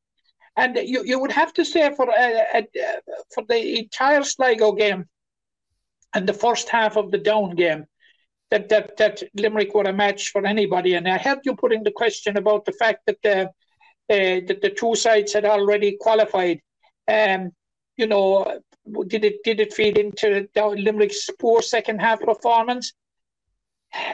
and 0.57 0.75
you, 0.77 1.03
you 1.05 1.19
would 1.19 1.31
have 1.31 1.53
to 1.53 1.65
say 1.65 1.93
for 1.95 2.09
uh, 2.09 2.43
uh, 2.53 2.61
for 3.33 3.43
the 3.47 3.79
entire 3.79 4.23
Sligo 4.23 4.73
game 4.73 5.05
and 6.13 6.27
the 6.27 6.33
first 6.33 6.69
half 6.69 6.97
of 6.97 7.11
the 7.11 7.17
down 7.17 7.55
game. 7.55 7.85
That, 8.49 8.67
that, 8.67 8.97
that 8.97 9.23
Limerick 9.33 9.73
were 9.73 9.83
a 9.83 9.93
match 9.93 10.31
for 10.31 10.45
anybody, 10.45 10.95
and 10.95 11.07
I 11.07 11.17
heard 11.17 11.39
you 11.45 11.55
putting 11.55 11.83
the 11.83 11.91
question 11.91 12.35
about 12.35 12.65
the 12.65 12.73
fact 12.73 12.99
that 13.07 13.15
the 13.23 13.43
uh, 13.43 14.41
that 14.47 14.59
the 14.61 14.69
two 14.69 14.93
sides 14.93 15.31
had 15.31 15.45
already 15.45 15.95
qualified. 15.97 16.59
Um, 17.11 17.51
you 17.97 18.07
know, 18.07 18.61
did 19.07 19.25
it 19.25 19.43
did 19.43 19.59
it 19.59 19.73
feed 19.73 19.97
into 19.97 20.47
Limerick's 20.55 21.29
poor 21.39 21.61
second 21.61 21.99
half 21.99 22.21
performance? 22.21 22.93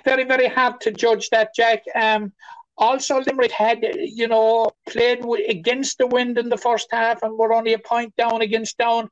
Very 0.03 0.23
very 0.23 0.47
hard 0.47 0.81
to 0.81 0.91
judge 0.91 1.29
that, 1.29 1.53
Jack. 1.55 1.83
Um, 1.95 2.33
also, 2.77 3.21
Limerick 3.21 3.51
had 3.51 3.79
you 3.81 4.27
know 4.27 4.71
played 4.89 5.23
against 5.47 5.97
the 5.97 6.07
wind 6.07 6.37
in 6.37 6.49
the 6.49 6.57
first 6.57 6.87
half 6.91 7.23
and 7.23 7.37
were 7.37 7.53
only 7.53 7.73
a 7.73 7.79
point 7.79 8.15
down 8.15 8.41
against 8.41 8.77
Down. 8.77 9.09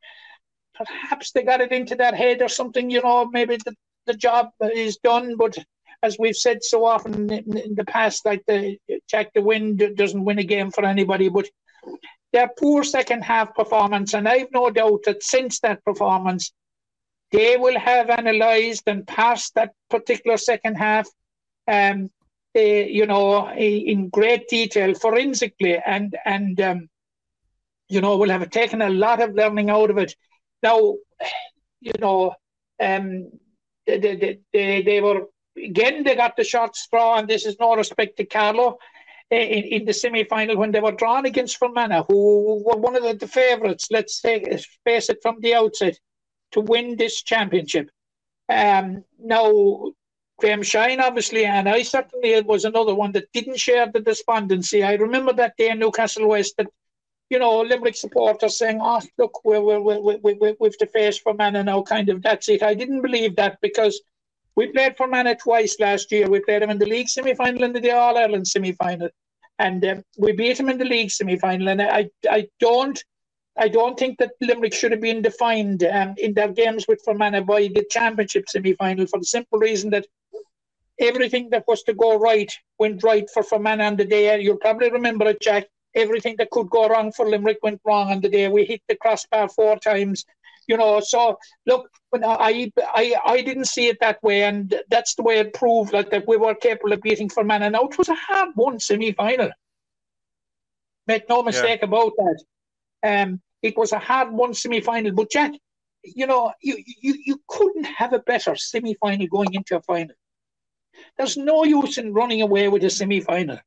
Perhaps 0.76 1.32
they 1.32 1.44
got 1.44 1.62
it 1.62 1.72
into 1.72 1.96
their 1.96 2.14
head 2.14 2.42
or 2.42 2.50
something. 2.50 2.90
You 2.90 3.02
know, 3.02 3.26
maybe 3.26 3.58
the 3.58 3.76
the 4.08 4.14
job 4.14 4.50
is 4.62 4.98
done, 4.98 5.36
but 5.36 5.58
as 6.04 6.18
we've 6.20 6.36
said 6.36 6.64
so 6.64 6.86
often 6.86 7.32
in, 7.32 7.58
in 7.58 7.76
the 7.76 7.86
past, 7.86 8.26
like 8.26 8.44
the 8.48 8.78
Jack, 9.10 9.34
the 9.34 9.42
wind 9.42 9.82
doesn't 9.96 10.26
win 10.26 10.40
a 10.40 10.44
game 10.44 10.70
for 10.72 10.86
anybody, 10.86 11.30
but 11.30 11.48
their 12.36 12.50
poor 12.60 12.84
second 12.84 13.22
half 13.24 13.56
performance, 13.56 14.14
and 14.14 14.28
I've 14.28 14.52
no 14.52 14.70
doubt 14.70 15.04
that 15.06 15.24
since 15.24 15.62
that 15.62 15.82
performance, 15.86 16.52
they 17.32 17.56
will 17.56 17.80
have 17.80 18.10
analysed 18.10 18.84
and 18.88 19.08
passed 19.08 19.56
that 19.56 19.72
particular 19.90 20.36
second 20.36 20.76
half, 20.76 21.08
um, 21.66 22.10
uh, 22.54 22.60
you 23.00 23.06
know, 23.06 23.50
in 23.52 24.10
great 24.10 24.50
detail, 24.50 24.94
forensically, 24.96 25.78
and 25.78 26.18
and 26.26 26.60
um, 26.60 26.90
you 27.88 28.02
know, 28.02 28.18
will 28.18 28.36
have 28.38 28.50
taken 28.50 28.82
a 28.82 28.90
lot 28.90 29.22
of 29.22 29.34
learning 29.34 29.70
out 29.70 29.90
of 29.90 29.98
it. 29.98 30.14
Now, 30.62 30.96
you 31.80 31.94
know, 32.00 32.34
um, 32.82 33.32
they, 33.88 34.00
they, 34.00 34.40
they, 34.52 34.82
they 34.82 35.00
were 35.00 35.28
again 35.58 36.04
they 36.04 36.16
got 36.16 36.36
the 36.36 36.44
short 36.44 36.76
straw, 36.76 37.18
and 37.18 37.30
this 37.30 37.46
is 37.46 37.56
no 37.62 37.78
respect 37.78 38.18
to 38.18 38.26
Carlow 38.26 38.78
in, 39.32 39.64
in 39.64 39.86
the 39.86 39.94
semi-final 39.94 40.58
when 40.58 40.72
they 40.72 40.80
were 40.80 40.92
drawn 40.92 41.26
against 41.26 41.58
Fermanagh, 41.58 42.04
who 42.08 42.64
were 42.64 42.78
one 42.78 42.96
of 42.96 43.04
the, 43.04 43.14
the 43.14 43.28
favourites. 43.28 43.88
Let's 43.92 44.22
say, 44.22 44.62
face 44.86 45.10
it 45.10 45.20
from 45.22 45.40
the 45.42 45.56
outset 45.56 45.98
to 46.52 46.62
win 46.62 46.96
this 46.96 47.24
championship. 47.24 47.90
Um, 48.48 49.04
now, 49.20 49.92
Graham 50.38 50.64
Shine, 50.64 51.00
obviously, 51.00 51.46
and 51.46 51.68
I 51.68 51.82
certainly 51.82 52.40
was 52.42 52.66
another 52.66 52.94
one 52.94 53.12
that 53.14 53.32
didn't 53.34 53.58
share 53.60 53.90
the 53.92 54.02
despondency. 54.02 54.84
I 54.84 54.94
remember 54.96 55.34
that 55.34 55.56
day 55.58 55.70
in 55.70 55.80
Newcastle 55.80 56.28
West 56.28 56.56
that, 56.58 56.68
you 57.30 57.40
know, 57.40 57.62
Limerick 57.62 57.96
supporters 57.96 58.58
saying, 58.58 58.80
oh, 58.82 59.02
look, 59.18 59.44
we're, 59.44 59.62
we're, 59.62 59.80
we're, 59.80 60.20
we're, 60.22 60.56
we've 60.60 60.78
to 60.78 60.86
face 60.88 61.18
Fermanagh 61.18 61.64
now, 61.64 61.82
kind 61.82 62.10
of, 62.10 62.22
that's 62.22 62.50
it. 62.50 62.62
I 62.62 62.74
didn't 62.76 63.02
believe 63.02 63.36
that 63.38 63.58
because 63.62 64.00
we 64.56 64.68
played 64.68 64.96
for 64.96 65.06
Fermanagh 65.06 65.40
twice 65.40 65.78
last 65.80 66.12
year. 66.12 66.30
We 66.30 66.40
played 66.40 66.62
them 66.62 66.70
in 66.70 66.78
the 66.78 66.86
league 66.86 67.10
semi 67.10 67.34
final 67.34 67.64
and 67.64 67.76
the 67.76 67.92
All 67.92 68.18
Ireland 68.18 68.48
semi 68.48 68.72
final, 68.72 69.10
and 69.60 69.86
um, 69.86 70.04
we 70.18 70.32
beat 70.32 70.58
them 70.58 70.70
in 70.70 70.78
the 70.78 70.86
league 70.86 71.12
semi 71.12 71.38
final. 71.38 71.70
And 71.70 71.82
I, 71.82 72.10
I 72.30 72.48
don't, 72.60 73.02
I 73.58 73.68
don't 73.68 74.00
think 74.00 74.18
that 74.20 74.32
Limerick 74.42 74.74
should 74.74 74.92
have 74.92 75.02
been 75.02 75.22
defined 75.22 75.84
um, 75.84 76.16
in 76.18 76.34
their 76.34 76.52
games 76.52 76.86
with 76.88 77.02
Fermanagh 77.04 77.46
by 77.46 77.70
the 77.74 77.86
championship 77.90 78.46
semi 78.48 78.74
final 78.74 79.08
for 79.08 79.20
the 79.20 79.26
simple 79.26 79.60
reason 79.60 79.90
that 79.92 80.06
everything 81.00 81.50
that 81.50 81.66
was 81.68 81.84
to 81.84 81.94
go 81.94 82.18
right 82.18 82.52
went 82.80 83.04
right 83.04 83.30
for 83.34 83.44
Fermanagh 83.44 83.88
on 83.88 83.96
the 83.98 84.06
day. 84.06 84.40
You'll 84.40 84.58
probably 84.58 84.90
remember 84.90 85.28
it, 85.28 85.42
Jack. 85.42 85.68
Everything 85.96 86.36
that 86.38 86.50
could 86.50 86.70
go 86.70 86.90
wrong 86.90 87.12
for 87.12 87.28
Limerick 87.28 87.60
went 87.64 87.80
wrong 87.86 88.12
on 88.12 88.22
the 88.22 88.30
day. 88.30 88.48
We 88.50 88.66
hit 88.66 88.82
the 88.88 88.98
crossbar 88.98 89.48
four 89.50 89.78
times 89.80 90.26
you 90.68 90.78
know. 90.78 91.00
So 91.00 91.38
look, 91.66 91.90
I 92.14 92.72
I 92.78 93.16
I 93.26 93.42
didn't 93.42 93.66
see 93.66 93.88
it 93.88 93.98
that 94.02 94.22
way, 94.24 94.44
and 94.44 94.74
that's 94.90 95.16
the 95.16 95.24
way 95.24 95.40
it 95.40 95.54
proved 95.54 95.94
like 95.94 96.12
that 96.12 96.28
we 96.28 96.38
were 96.38 96.56
capable 96.56 96.94
of 96.94 97.02
beating 97.02 97.30
for 97.30 97.42
Fermanagh. 97.42 97.70
Now 97.70 97.88
it 97.88 97.98
was 97.98 98.10
a 98.10 98.16
hard 98.16 98.50
won 98.56 98.80
semi 98.80 99.12
final. 99.12 99.52
Make 101.08 101.30
no 101.30 101.44
mistake 101.44 101.82
yeah. 101.82 101.88
about 101.88 102.14
that. 102.18 102.44
Um, 103.04 103.42
it 103.62 103.78
was 103.78 103.92
a 103.92 104.00
hard 104.00 104.32
won 104.32 104.54
semi 104.54 104.82
final, 104.82 105.12
but 105.12 105.30
Jack, 105.30 105.52
you 106.04 106.28
know, 106.28 106.54
you, 106.62 106.78
you 107.02 107.16
you 107.26 107.42
couldn't 107.48 107.86
have 107.86 108.14
a 108.14 108.20
better 108.20 108.56
semi 108.56 108.96
final 108.96 109.28
going 109.28 109.54
into 109.54 109.76
a 109.76 109.82
final. 109.82 110.16
There's 111.18 111.38
no 111.38 111.64
use 111.64 111.98
in 111.98 112.14
running 112.14 112.42
away 112.42 112.68
with 112.70 112.84
a 112.84 112.90
semi 112.90 113.22
final. 113.22 113.60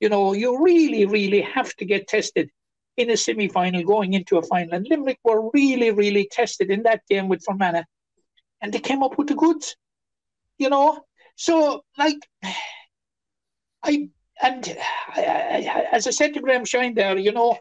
You 0.00 0.08
know, 0.08 0.32
you 0.32 0.64
really, 0.64 1.06
really 1.06 1.42
have 1.42 1.74
to 1.76 1.84
get 1.84 2.08
tested 2.08 2.50
in 2.96 3.10
a 3.10 3.16
semi 3.16 3.48
final 3.48 3.82
going 3.82 4.14
into 4.14 4.38
a 4.38 4.42
final. 4.42 4.74
And 4.74 4.86
Limerick 4.88 5.18
were 5.24 5.50
really, 5.52 5.90
really 5.90 6.28
tested 6.30 6.70
in 6.70 6.82
that 6.84 7.02
game 7.08 7.28
with 7.28 7.44
Fermanagh. 7.44 7.84
And 8.60 8.72
they 8.72 8.78
came 8.78 9.02
up 9.02 9.18
with 9.18 9.28
the 9.28 9.34
goods, 9.34 9.76
you 10.58 10.68
know. 10.68 11.04
So, 11.36 11.84
like, 11.98 12.18
I, 13.82 14.08
and 14.42 14.76
I, 15.16 15.20
I, 15.20 15.86
as 15.92 16.06
I 16.06 16.10
said 16.10 16.34
to 16.34 16.40
Graham 16.40 16.64
Shine 16.64 16.94
there, 16.94 17.16
you 17.18 17.32
know, 17.32 17.58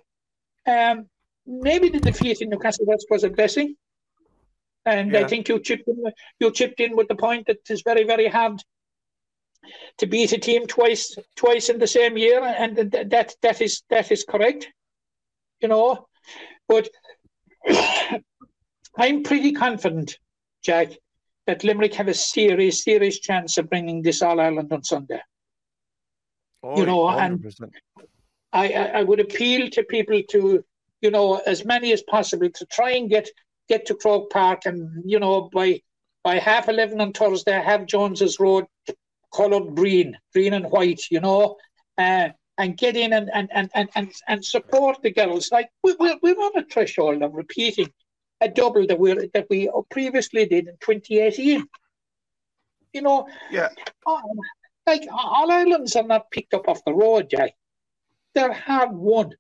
um, 0.68 1.08
maybe 1.46 1.90
the 1.90 2.00
defeat 2.00 2.42
in 2.42 2.50
Newcastle 2.50 2.86
West 2.86 3.08
was 3.10 3.24
a 3.24 3.30
blessing. 3.30 3.76
And 4.86 5.12
yeah. 5.12 5.20
I 5.20 5.28
think 5.28 5.48
you 5.48 5.60
chipped 5.60 5.88
in, 5.88 6.04
you 6.40 6.52
chipped 6.52 6.80
in 6.80 6.96
with 6.96 7.08
the 7.08 7.16
point 7.16 7.48
that 7.48 7.58
it's 7.70 7.84
very, 7.84 8.04
very 8.04 8.28
hard 8.28 8.62
to 10.00 10.08
beat 10.08 10.32
a 10.34 10.38
team 10.38 10.66
twice 10.66 11.16
twice 11.36 11.70
in 11.70 11.78
the 11.78 11.88
same 11.88 12.18
year, 12.18 12.44
and 12.44 12.76
that 12.92 13.36
that 13.42 13.62
is 13.62 13.84
that 13.90 14.12
is 14.12 14.24
correct. 14.28 14.68
You 15.62 15.70
know, 15.70 16.08
but 16.68 16.90
I'm 18.98 19.24
pretty 19.24 19.52
confident, 19.54 20.18
Jack, 20.64 20.92
that 21.48 21.64
Limerick 21.64 21.94
have 21.96 22.08
a 22.08 22.14
serious 22.14 22.84
serious 22.84 23.20
chance 23.20 23.58
of 23.58 23.70
bringing 23.70 24.02
this 24.02 24.22
All 24.22 24.40
Ireland 24.40 24.72
on 24.74 24.84
Sunday. 24.84 25.22
Oh, 26.64 26.78
you 26.78 26.86
know, 26.86 27.08
and 27.10 27.40
100%. 27.40 27.72
I, 28.54 28.74
I 28.74 28.84
I 29.00 29.04
would 29.04 29.20
appeal 29.20 29.70
to 29.70 29.84
people 29.84 30.22
to, 30.32 30.64
you 31.02 31.12
know, 31.12 31.42
as 31.48 31.66
many 31.66 31.94
as 31.94 32.04
possible 32.04 32.50
to 32.50 32.66
try 32.68 32.92
and 32.92 33.10
get 33.10 33.30
get 33.70 33.86
to 33.86 33.96
Croke 33.96 34.30
Park 34.30 34.66
and 34.66 35.04
you 35.06 35.20
know 35.20 35.50
by 35.54 35.82
by 36.24 36.36
half 36.38 36.70
eleven 36.70 37.02
on 37.02 37.14
Thursday 37.14 37.60
have 37.60 37.86
Jones's 37.86 38.40
Road 38.40 38.66
coloured 39.34 39.76
green, 39.76 40.18
green 40.34 40.54
and 40.54 40.70
white, 40.70 41.04
you 41.10 41.20
know, 41.20 41.56
uh, 41.98 42.30
and 42.58 42.78
get 42.78 42.96
in 42.96 43.14
and 43.14 43.30
and, 43.34 43.50
and, 43.54 43.70
and, 43.74 43.90
and 43.96 44.12
and 44.28 44.46
support 44.46 45.02
the 45.02 45.12
girls. 45.12 45.52
Like 45.52 45.70
we, 45.84 45.96
we're 46.00 46.18
we're 46.22 46.36
on 46.36 46.58
a 46.60 46.66
threshold 46.66 47.22
of 47.24 47.34
repeating 47.34 47.92
a 48.42 48.50
double 48.50 48.86
that 48.88 49.00
we 49.00 49.14
that 49.34 49.48
we 49.50 49.70
previously 49.90 50.46
did 50.46 50.68
in 50.68 50.76
2018. 50.82 51.66
You 52.94 53.02
know, 53.02 53.28
Yeah. 53.50 53.70
oh, 54.06 54.22
like 54.86 55.04
all 55.12 55.50
islands 55.52 55.96
are 55.96 56.04
not 56.04 56.30
picked 56.32 56.54
up 56.54 56.68
off 56.68 56.84
the 56.86 56.94
road, 56.94 57.30
Jack. 57.30 57.52
They're 58.36 58.52
hard 58.54 58.92
won. 58.92 59.34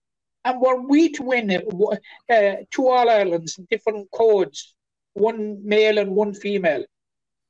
And 0.46 0.60
were 0.60 0.82
we 0.82 1.10
to 1.10 1.24
win 1.24 1.52
uh, 1.52 2.56
two 2.72 2.88
All 2.88 3.10
Irelands, 3.10 3.60
different 3.70 4.10
codes, 4.12 4.74
one 5.14 5.60
male 5.64 5.98
and 6.00 6.12
one 6.16 6.34
female, 6.34 6.84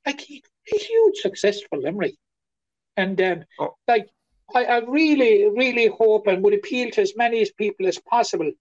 like 0.06 0.22
a 0.30 0.42
huge 0.66 1.18
success 1.18 1.62
for 1.62 1.78
Limerick. 1.80 2.16
And 2.98 3.22
um, 3.22 3.44
Oh. 3.60 3.76
like, 3.88 4.10
I, 4.56 4.66
I 4.66 4.78
really, 4.80 5.50
really 5.50 5.88
hope 5.88 6.28
and 6.28 6.44
would 6.44 6.54
appeal 6.54 6.92
to 6.92 7.02
as 7.02 7.14
many 7.16 7.46
people 7.58 7.88
as 7.88 8.00
possible 8.00 8.52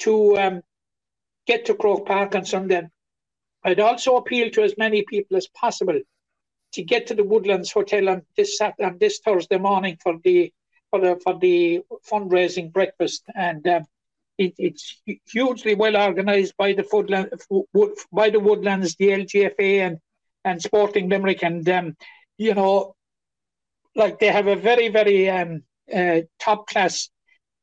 to 0.00 0.38
um, 0.38 0.62
get 1.46 1.66
to 1.66 1.74
Croke 1.74 2.06
Park 2.06 2.34
on 2.34 2.44
Sunday. 2.44 2.88
I'd 3.64 3.80
also 3.80 4.16
appeal 4.16 4.50
to 4.50 4.62
as 4.62 4.74
many 4.78 5.04
people 5.04 5.36
as 5.36 5.48
possible 5.48 6.00
to 6.72 6.82
get 6.82 7.08
to 7.08 7.14
the 7.14 7.24
Woodlands 7.24 7.72
Hotel 7.72 8.08
on 8.08 8.22
this 8.36 8.56
Sat- 8.58 8.80
on 8.82 8.98
this 8.98 9.20
Thursday 9.24 9.58
morning 9.58 9.98
for 10.02 10.18
the 10.24 10.52
for 10.90 11.00
the 11.00 11.20
for 11.22 11.38
the 11.38 11.82
fundraising 12.10 12.72
breakfast, 12.72 13.22
and 13.34 13.66
um, 13.68 13.84
it, 14.38 14.54
it's 14.58 15.02
hugely 15.26 15.74
well 15.74 15.96
organised 15.96 16.56
by 16.56 16.72
the 16.72 16.84
by 18.12 18.30
the 18.30 18.40
Woodlands, 18.40 18.96
the 18.96 19.08
LGFA, 19.08 19.86
and 19.86 19.98
and 20.44 20.62
Sporting 20.62 21.08
Limerick, 21.08 21.42
and 21.42 21.68
um, 21.68 21.96
you 22.38 22.54
know, 22.54 22.94
like 24.00 24.18
they 24.18 24.32
have 24.38 24.48
a 24.48 24.56
very 24.56 24.88
very 24.88 25.30
um, 25.38 25.62
uh, 25.94 26.20
top 26.46 26.66
class 26.66 27.10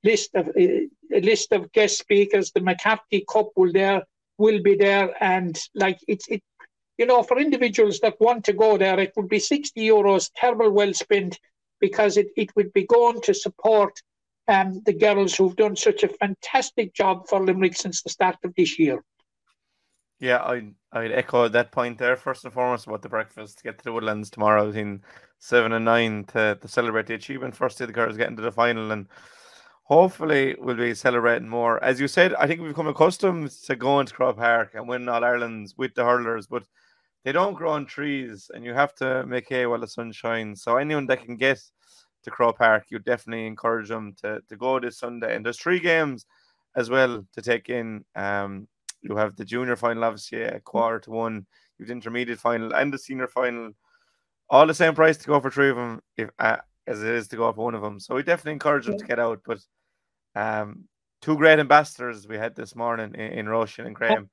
list 0.03 0.29
of 0.35 0.47
uh, 0.49 1.19
list 1.31 1.51
of 1.51 1.71
guest 1.77 1.97
speakers. 1.99 2.51
The 2.51 2.61
MacCarthy 2.61 3.25
Cup 3.31 3.49
will 3.57 3.73
there 3.73 4.03
will 4.37 4.61
be 4.61 4.75
there, 4.75 5.07
and 5.21 5.53
like 5.73 5.99
it's 6.07 6.27
it 6.29 6.41
you 6.97 7.05
know, 7.05 7.21
for 7.23 7.39
individuals 7.39 7.99
that 7.99 8.19
want 8.19 8.43
to 8.45 8.53
go 8.53 8.77
there, 8.77 8.99
it 8.99 9.13
would 9.15 9.29
be 9.29 9.39
60 9.39 9.79
euros, 9.79 10.31
terrible 10.35 10.71
well 10.71 10.93
spent, 10.93 11.39
because 11.79 12.17
it, 12.17 12.27
it 12.35 12.55
would 12.55 12.73
be 12.73 12.85
going 12.85 13.21
to 13.21 13.33
support 13.33 13.93
um, 14.47 14.81
the 14.85 14.93
girls 14.93 15.35
who've 15.35 15.55
done 15.55 15.75
such 15.75 16.03
a 16.03 16.07
fantastic 16.07 16.93
job 16.93 17.27
for 17.27 17.43
Limerick 17.43 17.75
since 17.75 18.01
the 18.01 18.09
start 18.09 18.37
of 18.43 18.53
this 18.55 18.79
year. 18.79 19.03
Yeah, 20.19 20.37
I 20.39 20.71
I'd 20.91 21.11
echo 21.11 21.47
that 21.47 21.71
point 21.71 21.99
there 21.99 22.15
first 22.15 22.43
and 22.43 22.53
foremost 22.53 22.87
about 22.87 23.03
the 23.03 23.09
breakfast 23.09 23.57
to 23.57 23.63
get 23.63 23.77
to 23.77 23.83
the 23.83 23.93
Woodlands 23.93 24.29
tomorrow 24.29 24.65
between 24.65 25.03
seven 25.37 25.73
and 25.73 25.85
nine 25.85 26.23
to, 26.29 26.57
to 26.59 26.67
celebrate 26.67 27.05
the 27.05 27.13
achievement. 27.13 27.55
First 27.55 27.77
day 27.77 27.85
the 27.85 27.93
girls 27.93 28.17
getting 28.17 28.35
to 28.37 28.41
the 28.41 28.51
final 28.51 28.91
and 28.91 29.07
hopefully 29.83 30.55
we'll 30.59 30.75
be 30.75 30.95
celebrating 30.95 31.47
more. 31.47 31.83
As 31.83 31.99
you 31.99 32.07
said, 32.07 32.33
I 32.35 32.47
think 32.47 32.61
we've 32.61 32.71
become 32.71 32.87
accustomed 32.87 33.51
to 33.65 33.75
going 33.75 34.07
to 34.07 34.13
Croke 34.13 34.37
Park 34.37 34.71
and 34.73 34.87
winning 34.87 35.07
all 35.07 35.23
Ireland's 35.23 35.77
with 35.77 35.93
the 35.93 36.03
hurlers, 36.03 36.47
but 36.47 36.63
they 37.23 37.31
don't 37.31 37.53
grow 37.53 37.71
on 37.71 37.85
trees 37.85 38.49
and 38.53 38.65
you 38.65 38.73
have 38.73 38.95
to 38.95 39.23
make 39.27 39.47
hay 39.49 39.67
while 39.67 39.79
the 39.79 39.87
sun 39.87 40.11
shines. 40.11 40.63
So 40.63 40.77
anyone 40.77 41.05
that 41.07 41.23
can 41.23 41.35
get 41.35 41.61
to 42.23 42.31
Croke 42.31 42.57
Park, 42.57 42.85
you 42.89 42.97
definitely 42.97 43.45
encourage 43.45 43.89
them 43.89 44.15
to, 44.21 44.41
to 44.49 44.55
go 44.57 44.79
this 44.79 44.97
Sunday. 44.97 45.35
And 45.35 45.45
there's 45.45 45.59
three 45.59 45.79
games 45.79 46.25
as 46.75 46.89
well 46.89 47.23
to 47.33 47.41
take 47.41 47.69
in. 47.69 48.03
Um, 48.15 48.67
you 49.07 49.15
have 49.15 49.35
the 49.35 49.45
junior 49.45 49.75
final, 49.75 50.03
obviously, 50.03 50.41
a 50.41 50.59
quarter 50.59 50.99
to 51.01 51.11
one. 51.11 51.45
You 51.77 51.83
have 51.83 51.87
the 51.87 51.93
intermediate 51.93 52.39
final 52.39 52.73
and 52.73 52.93
the 52.93 52.97
senior 52.97 53.27
final. 53.27 53.71
All 54.49 54.67
the 54.67 54.73
same 54.73 54.95
price 54.95 55.17
to 55.17 55.27
go 55.27 55.39
for 55.39 55.51
three 55.51 55.69
of 55.69 55.75
them, 55.75 56.01
if 56.15 56.29
uh, 56.39 56.57
as 56.85 57.03
it 57.03 57.09
is 57.09 57.27
to 57.29 57.37
go 57.37 57.51
for 57.51 57.65
one 57.65 57.75
of 57.75 57.81
them. 57.81 57.99
So 57.99 58.15
we 58.15 58.23
definitely 58.23 58.53
encourage 58.53 58.85
them 58.85 58.97
to 58.97 59.05
get 59.05 59.19
out. 59.19 59.41
But 59.45 59.59
um, 60.35 60.85
two 61.21 61.35
great 61.35 61.59
ambassadors 61.59 62.27
we 62.27 62.37
had 62.37 62.55
this 62.55 62.75
morning 62.75 63.13
in, 63.15 63.39
in 63.39 63.45
Roisin 63.45 63.85
and 63.85 63.95
Graham. 63.95 64.29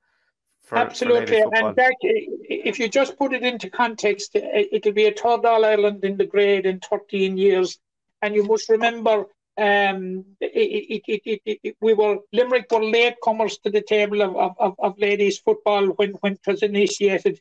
For, 0.63 0.69
for 0.69 0.77
Absolutely. 0.77 1.41
football. 1.41 1.67
and 1.67 1.77
if 1.77 2.79
you 2.79 2.87
just 2.87 3.17
put 3.17 3.33
it 3.33 3.43
into 3.43 3.69
context, 3.69 4.35
it'll 4.35 4.93
be 4.93 5.05
a 5.05 5.11
third 5.11 5.45
All 5.45 5.65
Ireland 5.65 6.03
in 6.03 6.17
the 6.17 6.25
grade 6.25 6.65
in 6.65 6.79
13 6.79 7.37
years. 7.37 7.77
And 8.21 8.33
you 8.33 8.43
must 8.43 8.69
remember, 8.69 9.25
um, 9.57 10.25
it, 10.41 11.01
it, 11.07 11.41
it, 11.45 11.77
we 11.81 11.93
were 11.93 12.17
Limerick 12.33 12.71
were 12.71 12.79
latecomers 12.79 13.61
to 13.61 13.69
the 13.69 13.81
table 13.81 14.21
of, 14.21 14.35
of, 14.59 14.75
of, 14.79 14.99
ladies 14.99 15.39
football 15.39 15.87
when, 15.87 16.11
when 16.21 16.33
it 16.33 16.41
was 16.45 16.61
initiated. 16.61 17.39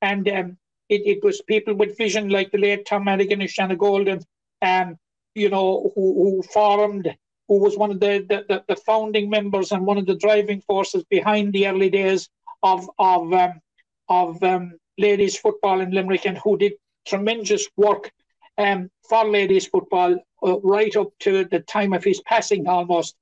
And 0.00 0.28
um, 0.28 0.58
it, 0.88 1.24
was 1.24 1.42
people 1.42 1.74
with 1.74 1.98
vision 1.98 2.28
like 2.28 2.52
the 2.52 2.58
late 2.58 2.86
Tom 2.86 3.04
Madigan 3.04 3.40
and 3.40 3.50
Shanna 3.50 3.74
Golden, 3.74 4.20
um, 4.62 4.96
you 5.34 5.48
know, 5.48 5.90
who, 5.94 6.14
who 6.14 6.42
formed, 6.42 7.12
who 7.48 7.58
was 7.58 7.76
one 7.76 7.90
of 7.90 8.00
the, 8.00 8.24
the, 8.28 8.44
the, 8.48 8.64
the 8.68 8.76
founding 8.76 9.28
members 9.28 9.72
and 9.72 9.84
one 9.84 9.98
of 9.98 10.06
the 10.06 10.16
driving 10.16 10.60
forces 10.60 11.04
behind 11.10 11.52
the 11.52 11.66
early 11.66 11.90
days 11.90 12.28
of 12.62 12.88
of 12.98 13.32
um, 13.32 13.60
of 14.08 14.42
um, 14.42 14.78
ladies 14.98 15.36
football 15.36 15.80
in 15.80 15.90
Limerick 15.90 16.26
and 16.26 16.38
who 16.38 16.56
did 16.56 16.74
tremendous 17.06 17.68
work 17.76 18.10
um, 18.58 18.90
for 19.08 19.24
ladies 19.24 19.66
football 19.66 20.18
uh, 20.46 20.60
right 20.60 20.94
up 20.96 21.08
to 21.20 21.44
the 21.44 21.60
time 21.60 21.92
of 21.92 22.04
his 22.04 22.20
passing 22.22 22.66
almost. 22.68 23.14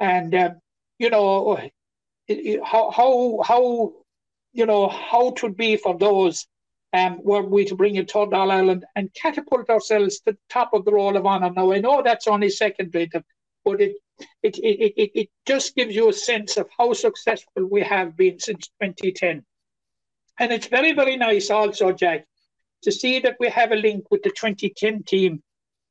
And 0.00 0.34
um, 0.34 0.60
you 0.98 1.10
know 1.10 1.58
how 2.64 2.90
how 2.90 3.40
how 3.44 3.92
you 4.52 4.66
know 4.66 4.88
how 4.88 5.28
it 5.28 5.42
would 5.42 5.56
be 5.56 5.76
for 5.76 5.96
those 5.98 6.46
um, 6.92 7.20
were 7.22 7.42
we 7.42 7.64
to 7.66 7.74
bring 7.74 7.94
third 8.06 8.32
All 8.32 8.50
Ireland 8.50 8.84
and 8.96 9.12
catapult 9.14 9.68
ourselves 9.70 10.18
to 10.20 10.32
the 10.32 10.38
top 10.48 10.70
of 10.72 10.84
the 10.84 10.92
roll 10.92 11.16
of 11.16 11.26
honour. 11.26 11.50
Now 11.50 11.72
I 11.72 11.80
know 11.80 12.02
that's 12.02 12.26
only 12.28 12.50
secondary, 12.50 13.08
to- 13.08 13.24
but 13.64 13.80
it 13.80 13.96
it, 14.42 14.58
it, 14.58 14.94
it, 14.96 15.10
it 15.14 15.28
just 15.46 15.74
gives 15.74 15.94
you 15.94 16.08
a 16.08 16.12
sense 16.12 16.56
of 16.56 16.68
how 16.76 16.92
successful 16.92 17.66
we 17.66 17.82
have 17.82 18.16
been 18.16 18.38
since 18.40 18.68
2010. 18.82 19.44
And 20.40 20.52
it's 20.52 20.66
very, 20.66 20.92
very 20.92 21.16
nice 21.16 21.50
also, 21.50 21.92
Jack, 21.92 22.26
to 22.82 22.92
see 22.92 23.20
that 23.20 23.36
we 23.40 23.48
have 23.48 23.72
a 23.72 23.76
link 23.76 24.10
with 24.10 24.22
the 24.22 24.30
2010 24.30 25.02
team 25.04 25.42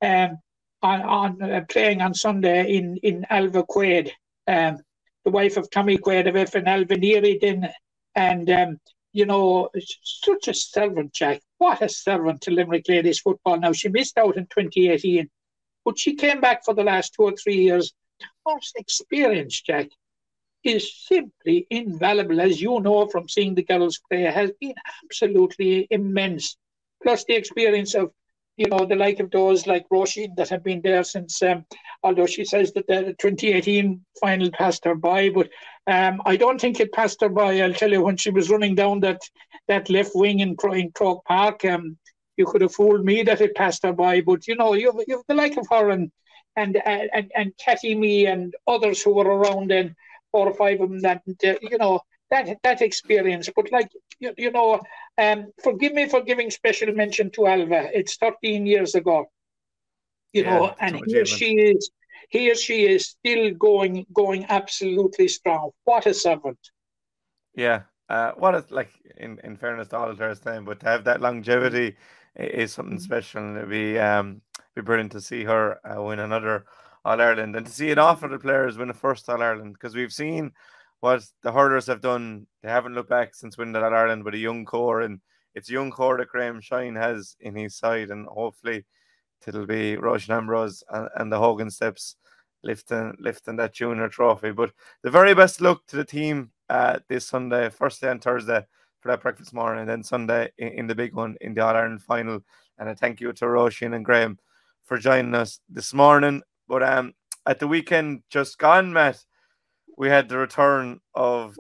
um, 0.02 0.38
on, 0.82 1.02
on 1.02 1.42
uh, 1.42 1.62
playing 1.70 2.02
on 2.02 2.14
Sunday 2.14 2.76
in, 2.76 2.98
in 2.98 3.26
Alva 3.30 3.64
Quaid, 3.64 4.12
um, 4.48 4.78
the 5.26 5.32
wife 5.32 5.58
of 5.58 5.70
Tommy 5.70 5.98
Quaid 5.98 6.28
of 6.28 6.36
FNL 6.36 6.88
Veneeri 6.88 7.40
then. 7.40 7.70
And, 8.16 8.50
um, 8.50 8.80
you 9.14 9.26
know, 9.26 9.70
such 10.04 10.48
a 10.48 10.54
servant, 10.54 11.14
Jack. 11.14 11.42
What 11.58 11.82
a 11.82 11.90
servant 11.90 12.42
to 12.42 12.52
Limerick 12.52 12.88
ladies 12.88 13.20
football. 13.20 13.60
Now, 13.60 13.74
she 13.74 13.90
missed 13.90 14.18
out 14.18 14.38
in 14.38 14.46
2018, 14.46 15.30
but 15.86 15.98
she 15.98 16.16
came 16.16 16.42
back 16.42 16.64
for 16.66 16.74
the 16.74 16.84
last 16.84 17.14
two 17.14 17.24
or 17.24 17.34
three 17.34 17.58
years 17.58 17.94
her 18.48 18.60
experience, 18.76 19.62
Jack, 19.62 19.90
is 20.64 21.06
simply 21.06 21.68
invaluable, 21.70 22.42
as 22.42 22.62
you 22.62 22.80
know 22.80 23.08
from 23.08 23.30
seeing 23.30 23.56
the 23.56 23.64
girls 23.64 24.00
play, 24.10 24.22
has 24.24 24.52
been 24.60 24.74
absolutely 25.04 25.88
immense. 25.90 26.58
Plus 27.02 27.24
the 27.26 27.36
experience 27.36 27.94
of, 27.96 28.12
you 28.58 28.68
know, 28.68 28.86
the 28.86 28.96
like 28.96 29.20
of 29.20 29.30
those 29.30 29.68
like 29.68 29.88
Roisin 29.90 30.36
that 30.36 30.50
have 30.50 30.64
been 30.64 30.82
there 30.82 31.04
since, 31.04 31.42
um, 31.44 31.64
although 32.04 32.26
she 32.26 32.44
says 32.44 32.74
that 32.74 32.88
the 32.88 33.16
2018 33.20 34.04
final 34.20 34.52
passed 34.52 34.84
her 34.86 34.96
by, 34.96 35.30
but 35.30 35.50
um, 35.86 36.22
I 36.26 36.36
don't 36.36 36.60
think 36.60 36.80
it 36.80 36.92
passed 36.92 37.22
her 37.22 37.30
by. 37.30 37.62
I'll 37.62 37.74
tell 37.74 37.92
you, 37.92 38.02
when 38.02 38.18
she 38.18 38.32
was 38.32 38.50
running 38.50 38.74
down 38.74 39.00
that 39.02 39.22
that 39.68 39.90
left 39.90 40.12
wing 40.16 40.40
in, 40.40 40.56
in 40.74 40.92
Croke 40.92 41.24
Park, 41.26 41.66
um, 41.66 41.98
you 42.36 42.46
could 42.46 42.62
have 42.62 42.74
fooled 42.74 43.06
me 43.06 43.22
that 43.24 43.42
it 43.42 43.56
passed 43.56 43.84
her 43.84 43.94
by, 43.94 44.22
but 44.22 44.48
you 44.48 44.56
know, 44.56 44.74
you've, 44.74 44.96
you've 45.08 45.24
the 45.28 45.36
like 45.36 45.56
of 45.58 45.68
her 45.70 45.92
and 45.92 46.12
and 46.56 46.82
and 46.86 47.32
and 47.36 47.54
Catty 47.64 47.94
me 47.94 48.26
and 48.26 48.56
others 48.68 49.02
who 49.02 49.14
were 49.14 49.26
around 49.26 49.70
then, 49.70 49.96
four 50.32 50.48
or 50.48 50.54
five 50.54 50.82
of 50.82 50.90
them 50.90 51.00
that 51.02 51.22
uh, 51.46 51.54
you 51.62 51.78
know 51.78 52.02
that 52.32 52.58
that 52.64 52.82
experience. 52.82 53.50
But 53.56 53.72
like 53.72 53.92
you, 54.20 54.34
you 54.38 54.52
know, 54.52 54.82
um, 55.18 55.52
forgive 55.64 55.94
me 55.94 56.08
for 56.10 56.22
giving 56.22 56.52
special 56.52 56.94
mention 56.94 57.32
to 57.32 57.48
Alva. 57.48 57.90
It's 57.98 58.18
13 58.18 58.66
years 58.66 58.96
ago, 58.96 59.28
you 60.34 60.44
Yeah, 60.44 60.46
know, 60.46 60.74
and 60.80 61.02
here 61.06 61.26
she 61.26 61.56
is. 61.58 61.92
Here 62.30 62.56
she 62.56 62.86
is, 62.86 63.08
still 63.10 63.52
going, 63.54 64.06
going 64.14 64.46
absolutely 64.50 65.28
strong. 65.30 65.72
What 65.86 66.06
a 66.06 66.14
servant! 66.14 66.60
Yeah. 67.56 67.84
Uh, 68.10 68.32
what 68.38 68.56
is 68.56 68.72
like 68.72 68.90
in, 69.18 69.40
in 69.44 69.58
fairness 69.58 69.90
to 69.90 69.98
all 69.98 70.10
of 70.10 70.18
her 70.20 70.34
time, 70.36 70.64
but 70.64 70.80
to 70.80 70.86
have 70.86 71.04
that 71.04 71.20
longevity 71.22 71.98
is 72.36 72.74
something 72.74 73.00
special, 73.00 73.42
and 73.42 73.58
it'd 73.58 73.70
be 73.70 74.00
um 74.00 74.42
be 74.76 74.82
brilliant 74.82 75.12
to 75.14 75.22
see 75.22 75.44
her 75.44 75.80
uh, 75.86 76.02
win 76.02 76.20
another 76.20 76.66
All 77.04 77.20
Ireland 77.20 77.56
and 77.56 77.66
to 77.66 77.72
see 77.72 77.92
an 77.92 78.00
awful 78.00 78.28
of 78.28 78.32
the 78.32 78.40
players 78.40 78.78
win 78.78 78.90
a 78.90 78.94
first 78.94 79.28
All 79.30 79.42
Ireland 79.42 79.74
because 79.74 79.96
we've 79.96 80.14
seen 80.14 80.54
what 81.00 81.24
the 81.44 81.52
hurlers 81.52 81.88
have 81.88 82.02
done. 82.02 82.48
They 82.64 82.70
haven't 82.70 82.96
looked 82.96 83.10
back 83.10 83.36
since 83.36 83.58
winning 83.58 83.74
that 83.74 83.84
Ireland 83.84 84.24
with 84.24 84.34
a 84.34 84.40
young 84.40 84.66
core, 84.66 85.02
and 85.02 85.20
it's 85.56 85.70
a 85.70 85.74
young 85.74 85.92
core 85.92 86.18
that 86.18 86.30
Graham 86.30 86.62
Shine 86.62 86.96
has 86.96 87.36
in 87.40 87.56
his 87.56 87.76
side, 87.76 88.10
and 88.10 88.28
hopefully 88.28 88.86
it'll 89.46 89.66
be 89.66 89.96
Roisin 89.96 90.36
Ambrose 90.36 90.84
and, 90.90 91.10
and 91.16 91.32
the 91.32 91.40
Hogan 91.40 91.70
Steps 91.70 92.16
lifting 92.64 93.16
lifting 93.20 93.56
that 93.58 93.74
junior 93.74 94.10
trophy. 94.10 94.52
But 94.52 94.72
the 95.04 95.12
very 95.12 95.34
best 95.34 95.62
luck 95.62 95.86
to 95.88 95.96
the 95.96 96.06
team 96.06 96.52
uh, 96.70 97.00
this 97.08 97.26
Sunday, 97.26 97.70
first 97.70 98.02
day 98.02 98.10
on 98.10 98.20
Thursday 98.20 98.66
for 99.00 99.10
that 99.10 99.22
breakfast 99.22 99.54
morning, 99.54 99.82
and 99.82 99.90
then 99.90 100.04
Sunday 100.04 100.52
in, 100.58 100.68
in 100.70 100.88
the 100.88 100.96
big 100.96 101.14
one 101.14 101.38
in 101.42 101.54
the 101.54 101.62
All 101.62 101.76
Ireland 101.76 102.02
final. 102.02 102.44
And 102.80 102.90
a 102.90 102.96
thank 102.96 103.22
you 103.22 103.34
to 103.34 103.46
Roisin 103.46 103.96
and 103.96 104.06
Graham 104.06 104.38
for 104.84 104.98
joining 104.98 105.36
us 105.36 105.60
this 105.70 105.94
morning. 105.94 106.42
But 106.68 106.84
um, 106.84 107.14
at 107.46 107.60
the 107.60 107.68
weekend 107.68 108.24
just 108.30 108.58
gone, 108.58 108.94
Matt, 108.94 109.24
we 109.98 110.08
had 110.08 110.30
the 110.30 110.38
return 110.38 111.00
of 111.16 111.56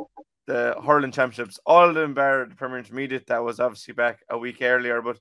the 0.45 0.75
hurling 0.85 1.11
championships, 1.11 1.59
all 1.65 1.89
of 1.89 1.95
them 1.95 2.13
the 2.13 2.55
Premier 2.55 2.77
Intermediate 2.77 3.27
that 3.27 3.43
was 3.43 3.59
obviously 3.59 3.93
back 3.93 4.19
a 4.29 4.37
week 4.37 4.61
earlier. 4.61 5.01
But 5.01 5.19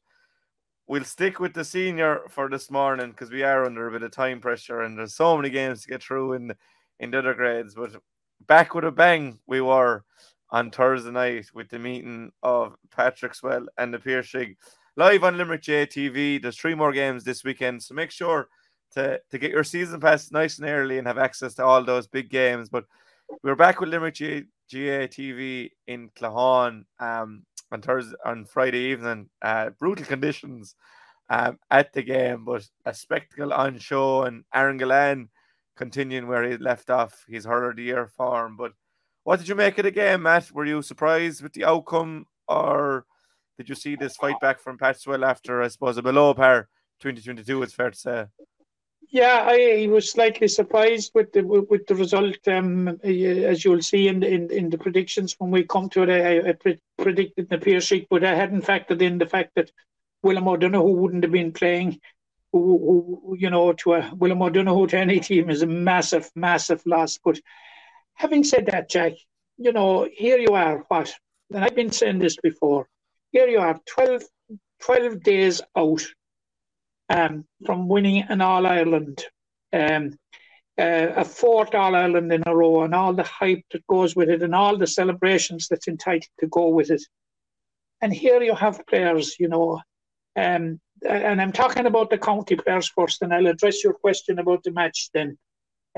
we'll 0.86 1.04
stick 1.04 1.40
with 1.40 1.54
the 1.54 1.64
senior 1.64 2.20
for 2.28 2.48
this 2.48 2.70
morning 2.70 3.10
because 3.10 3.30
we 3.30 3.42
are 3.42 3.64
under 3.64 3.88
a 3.88 3.90
bit 3.90 4.02
of 4.02 4.12
time 4.12 4.40
pressure 4.40 4.82
and 4.82 4.96
there's 4.96 5.14
so 5.14 5.36
many 5.36 5.50
games 5.50 5.82
to 5.82 5.88
get 5.88 6.02
through 6.02 6.34
in 6.34 6.54
in 7.00 7.10
the 7.10 7.18
other 7.18 7.34
grades. 7.34 7.74
But 7.74 7.96
back 8.46 8.74
with 8.74 8.84
a 8.84 8.92
bang, 8.92 9.38
we 9.46 9.60
were 9.60 10.04
on 10.50 10.70
Thursday 10.70 11.10
night 11.10 11.46
with 11.52 11.68
the 11.70 11.78
meeting 11.78 12.30
of 12.42 12.76
Patrickswell 12.96 13.66
and 13.78 13.92
the 13.92 13.98
Piarsaigh 13.98 14.56
live 14.96 15.24
on 15.24 15.36
Limerick 15.36 15.62
JTV. 15.62 16.40
There's 16.40 16.56
three 16.56 16.74
more 16.74 16.92
games 16.92 17.24
this 17.24 17.44
weekend, 17.44 17.82
so 17.82 17.94
make 17.94 18.10
sure 18.10 18.48
to, 18.94 19.20
to 19.30 19.38
get 19.38 19.50
your 19.50 19.64
season 19.64 20.00
pass 20.00 20.30
nice 20.30 20.58
and 20.58 20.68
early 20.68 20.98
and 20.98 21.06
have 21.06 21.18
access 21.18 21.54
to 21.54 21.64
all 21.64 21.84
those 21.84 22.06
big 22.06 22.30
games. 22.30 22.68
But 22.68 22.84
we're 23.42 23.54
back 23.54 23.80
with 23.80 23.88
Limerick 23.88 24.14
G- 24.14 24.44
GATV 24.72 25.70
in 25.86 26.10
Claughaun 26.10 26.84
um, 26.98 27.44
on 27.70 27.82
Thursday 27.82 28.16
on 28.24 28.44
Friday 28.44 28.90
evening. 28.90 29.28
Uh, 29.42 29.70
brutal 29.70 30.04
conditions 30.04 30.74
um, 31.30 31.58
at 31.70 31.92
the 31.92 32.02
game, 32.02 32.44
but 32.44 32.66
a 32.84 32.94
spectacle 32.94 33.52
on 33.52 33.78
show. 33.78 34.22
And 34.22 34.44
Aaron 34.54 34.78
Gillane 34.78 35.28
continuing 35.76 36.26
where 36.26 36.42
he 36.42 36.56
left 36.56 36.90
off 36.90 37.24
his 37.28 37.44
hurler 37.44 37.70
of 37.70 37.76
the 37.76 37.84
year 37.84 38.06
form. 38.06 38.56
But 38.56 38.72
what 39.24 39.38
did 39.38 39.48
you 39.48 39.54
make 39.54 39.78
of 39.78 39.84
the 39.84 39.90
game, 39.90 40.22
Matt? 40.22 40.50
Were 40.52 40.64
you 40.64 40.82
surprised 40.82 41.42
with 41.42 41.52
the 41.52 41.64
outcome, 41.64 42.26
or 42.48 43.06
did 43.56 43.68
you 43.68 43.74
see 43.74 43.96
this 43.96 44.16
fight 44.16 44.40
back 44.40 44.60
from 44.60 44.78
Patswell 44.78 45.26
after, 45.26 45.62
I 45.62 45.68
suppose, 45.68 45.96
a 45.96 46.02
below 46.02 46.34
par 46.34 46.68
2022? 47.00 47.62
It's 47.62 47.74
fair 47.74 47.90
to 47.90 47.96
say. 47.96 48.24
Yeah, 49.10 49.46
I 49.46 49.86
was 49.88 50.10
slightly 50.10 50.48
surprised 50.48 51.12
with 51.14 51.32
the 51.32 51.42
with 51.42 51.86
the 51.86 51.94
result. 51.94 52.36
Um, 52.48 52.88
as 53.04 53.64
you'll 53.64 53.82
see 53.82 54.08
in 54.08 54.20
the, 54.20 54.28
in, 54.28 54.50
in 54.50 54.70
the 54.70 54.78
predictions 54.78 55.36
when 55.38 55.50
we 55.50 55.64
come 55.64 55.88
to 55.90 56.02
it, 56.02 56.10
I, 56.10 56.50
I 56.50 56.52
pre- 56.52 56.80
predicted 56.98 57.48
the 57.48 57.58
Piarsaigh, 57.58 58.06
but 58.10 58.24
I 58.24 58.34
hadn't 58.34 58.64
factored 58.64 59.02
in 59.02 59.18
the 59.18 59.26
fact 59.26 59.52
that 59.54 59.70
William 60.22 60.48
O'Donoghue 60.48 60.96
wouldn't 60.96 61.22
have 61.22 61.32
been 61.32 61.52
playing. 61.52 62.00
Who, 62.52 63.22
who, 63.28 63.36
you 63.38 63.50
know, 63.50 63.72
to 63.74 63.94
a 63.94 64.12
William 64.14 64.42
O'Donoghue 64.42 64.88
to 64.88 64.98
any 64.98 65.20
team 65.20 65.50
is 65.50 65.62
a 65.62 65.66
massive, 65.66 66.30
massive 66.34 66.82
loss. 66.86 67.18
But 67.22 67.38
having 68.14 68.44
said 68.44 68.66
that, 68.66 68.88
Jack, 68.88 69.12
you 69.58 69.72
know, 69.72 70.08
here 70.12 70.38
you 70.38 70.54
are. 70.54 70.84
What? 70.88 71.14
And 71.52 71.64
I've 71.64 71.76
been 71.76 71.92
saying 71.92 72.18
this 72.18 72.36
before. 72.42 72.88
Here 73.30 73.46
you 73.46 73.58
are, 73.58 73.78
12, 73.86 74.22
12 74.80 75.22
days 75.22 75.60
out 75.76 76.02
um, 77.08 77.44
from 77.64 77.88
winning 77.88 78.22
an 78.28 78.40
All 78.40 78.66
Ireland, 78.66 79.24
um, 79.72 80.18
uh, 80.78 81.08
a 81.16 81.24
fourth 81.24 81.74
All 81.74 81.94
Ireland 81.94 82.32
in 82.32 82.42
a 82.46 82.54
row, 82.54 82.82
and 82.82 82.94
all 82.94 83.14
the 83.14 83.22
hype 83.22 83.64
that 83.72 83.86
goes 83.86 84.14
with 84.16 84.28
it, 84.28 84.42
and 84.42 84.54
all 84.54 84.76
the 84.76 84.86
celebrations 84.86 85.68
that's 85.68 85.88
entitled 85.88 86.28
to 86.40 86.46
go 86.48 86.68
with 86.68 86.90
it. 86.90 87.02
And 88.02 88.12
here 88.12 88.42
you 88.42 88.54
have 88.54 88.86
players, 88.86 89.36
you 89.38 89.48
know, 89.48 89.80
um, 90.36 90.80
and 91.08 91.40
I'm 91.40 91.52
talking 91.52 91.86
about 91.86 92.10
the 92.10 92.18
county 92.18 92.56
players 92.56 92.88
first, 92.88 93.22
and 93.22 93.32
I'll 93.32 93.46
address 93.46 93.82
your 93.82 93.94
question 93.94 94.38
about 94.38 94.62
the 94.62 94.70
match 94.70 95.10
then. 95.12 95.38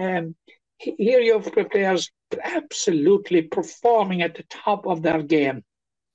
Um, 0.00 0.36
here 0.78 1.20
you 1.20 1.40
have 1.40 1.70
players 1.70 2.10
absolutely 2.42 3.42
performing 3.42 4.22
at 4.22 4.36
the 4.36 4.44
top 4.44 4.86
of 4.86 5.02
their 5.02 5.22
game, 5.22 5.64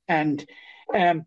and 0.07 0.45
um, 0.93 1.25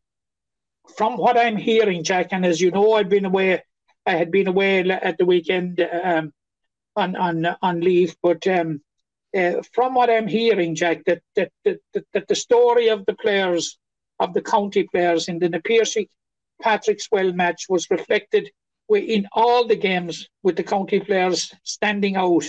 from 0.97 1.17
what 1.17 1.37
I'm 1.37 1.57
hearing, 1.57 2.05
Jack, 2.05 2.29
and 2.31 2.45
as 2.45 2.61
you 2.61 2.71
know, 2.71 2.95
I've 2.95 3.09
been 3.09 3.25
away. 3.25 3.63
I 4.05 4.13
had 4.13 4.31
been 4.31 4.47
away 4.47 4.89
at 4.89 5.19
the 5.19 5.27
weekend 5.27 5.81
um, 5.81 6.33
on 6.95 7.17
on 7.17 7.47
on 7.61 7.81
leave, 7.81 8.17
but 8.23 8.47
um, 8.47 8.81
uh, 9.37 9.63
from 9.73 9.95
what 9.95 10.11
I'm 10.11 10.29
hearing, 10.29 10.75
Jack, 10.75 11.05
that 11.07 11.23
that, 11.35 11.51
that 11.65 11.81
that 12.13 12.29
the 12.29 12.35
story 12.35 12.89
of 12.89 13.05
the 13.07 13.15
players 13.15 13.79
of 14.19 14.33
the 14.33 14.43
county 14.43 14.85
players 14.85 15.29
in 15.29 15.39
the 15.39 15.49
Na 15.49 15.59
Piarsaigh 15.59 16.09
Patrickswell 16.63 17.35
match 17.35 17.67
was 17.69 17.91
reflected 17.91 18.51
in 18.89 19.27
all 19.33 19.67
the 19.67 19.77
games 19.77 20.29
with 20.43 20.57
the 20.57 20.63
county 20.63 21.01
players 21.01 21.53
standing 21.65 22.17
out 22.17 22.45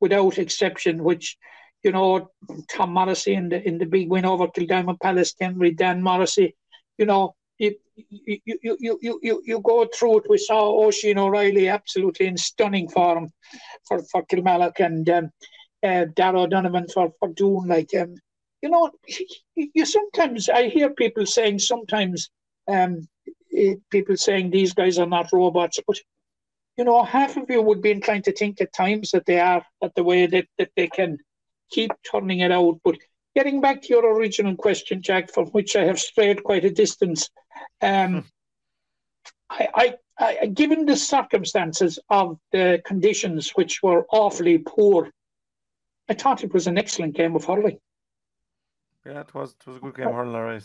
without 0.00 0.38
exception, 0.38 1.02
which 1.02 1.36
you 1.82 1.92
know 1.92 2.30
Tom 2.70 2.92
Morrissey 2.92 3.34
in 3.34 3.48
the 3.48 3.66
in 3.66 3.78
the 3.78 3.86
big 3.86 4.08
win 4.08 4.24
over 4.24 4.46
Kildymount 4.46 5.00
Palace, 5.00 5.34
Henry 5.38 5.72
Dan 5.72 6.02
Morrissey, 6.02 6.54
you 6.96 7.06
know 7.06 7.34
you, 7.60 7.74
you, 8.08 8.76
you, 8.80 8.98
you, 9.02 9.20
you, 9.22 9.42
you 9.44 9.60
go 9.60 9.86
through 9.94 10.18
it. 10.18 10.30
We 10.30 10.38
saw 10.38 10.84
Oisin 10.84 11.18
O'Reilly 11.18 11.68
absolutely 11.68 12.26
in 12.26 12.36
stunning 12.36 12.88
form 12.88 13.30
for, 13.86 14.02
for 14.10 14.24
Kilmallock 14.24 14.80
and 14.80 15.08
um, 15.10 15.30
uh, 15.82 16.06
Darragh 16.16 16.50
Donovan 16.50 16.86
for, 16.92 17.12
for 17.18 17.28
Doon. 17.28 17.68
Like, 17.68 17.90
um, 18.00 18.14
you 18.62 18.70
know, 18.70 18.90
you 19.56 19.84
sometimes, 19.84 20.48
I 20.48 20.68
hear 20.68 20.90
people 20.90 21.26
saying 21.26 21.58
sometimes, 21.58 22.30
um, 22.66 23.06
it, 23.50 23.80
people 23.90 24.16
saying 24.16 24.50
these 24.50 24.72
guys 24.72 24.98
are 24.98 25.06
not 25.06 25.32
robots, 25.32 25.78
but 25.86 25.98
you 26.78 26.84
know, 26.84 27.02
half 27.02 27.36
of 27.36 27.50
you 27.50 27.60
would 27.60 27.82
be 27.82 27.90
inclined 27.90 28.24
to 28.24 28.32
think 28.32 28.60
at 28.60 28.72
times 28.72 29.10
that 29.10 29.26
they 29.26 29.38
are, 29.38 29.62
that 29.82 29.94
the 29.96 30.04
way 30.04 30.26
that, 30.26 30.46
that 30.56 30.70
they 30.76 30.86
can 30.86 31.18
keep 31.70 31.90
turning 32.10 32.40
it 32.40 32.52
out. 32.52 32.80
But 32.82 32.96
getting 33.36 33.60
back 33.60 33.82
to 33.82 33.88
your 33.88 34.16
original 34.16 34.56
question, 34.56 35.02
Jack, 35.02 35.30
from 35.30 35.48
which 35.48 35.76
I 35.76 35.84
have 35.84 35.98
strayed 35.98 36.42
quite 36.42 36.64
a 36.64 36.70
distance, 36.70 37.28
um, 37.82 38.24
I, 39.50 39.68
I, 39.74 39.94
I, 40.42 40.46
given 40.46 40.86
the 40.86 40.96
circumstances 40.96 41.98
of 42.08 42.38
the 42.52 42.80
conditions, 42.84 43.50
which 43.50 43.82
were 43.82 44.06
awfully 44.10 44.58
poor, 44.58 45.10
I 46.08 46.14
thought 46.14 46.44
it 46.44 46.52
was 46.52 46.66
an 46.66 46.78
excellent 46.78 47.16
game 47.16 47.34
of 47.34 47.44
hurling. 47.44 47.78
Yeah, 49.04 49.20
it 49.20 49.34
was. 49.34 49.56
It 49.60 49.66
was 49.66 49.76
a 49.76 49.80
good 49.80 49.96
game 49.96 50.08
of 50.08 50.14
hurling, 50.14 50.32
right? 50.34 50.64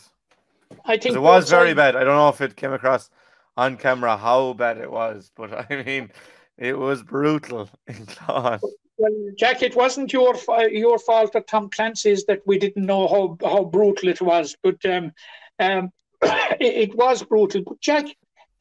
I 0.85 0.97
think 0.97 1.15
it 1.15 1.19
was 1.19 1.49
very 1.49 1.73
bad. 1.73 1.95
I 1.95 2.03
don't 2.03 2.15
know 2.15 2.29
if 2.29 2.41
it 2.41 2.55
came 2.55 2.73
across 2.73 3.09
on 3.57 3.77
camera 3.77 4.17
how 4.17 4.53
bad 4.53 4.77
it 4.77 4.91
was, 4.91 5.31
but 5.35 5.51
I 5.71 5.83
mean, 5.83 6.11
it 6.57 6.77
was 6.77 7.03
brutal 7.03 7.69
in 7.87 8.05
class. 8.05 8.61
Well, 8.97 9.11
Jack, 9.37 9.61
it 9.61 9.75
wasn't 9.75 10.13
your 10.13 10.35
your 10.69 10.99
fault 10.99 11.31
or 11.35 11.41
Tom 11.41 11.69
Clancy's 11.69 12.25
that 12.25 12.41
we 12.45 12.57
didn't 12.57 12.85
know 12.85 13.07
how 13.07 13.37
how 13.47 13.63
brutal 13.65 14.09
it 14.09 14.21
was, 14.21 14.55
but 14.63 14.83
um, 14.85 15.11
um, 15.59 15.91
it, 16.59 16.89
it, 16.89 16.95
was 16.95 17.23
brutal. 17.23 17.63
But 17.65 17.79
Jack, 17.81 18.05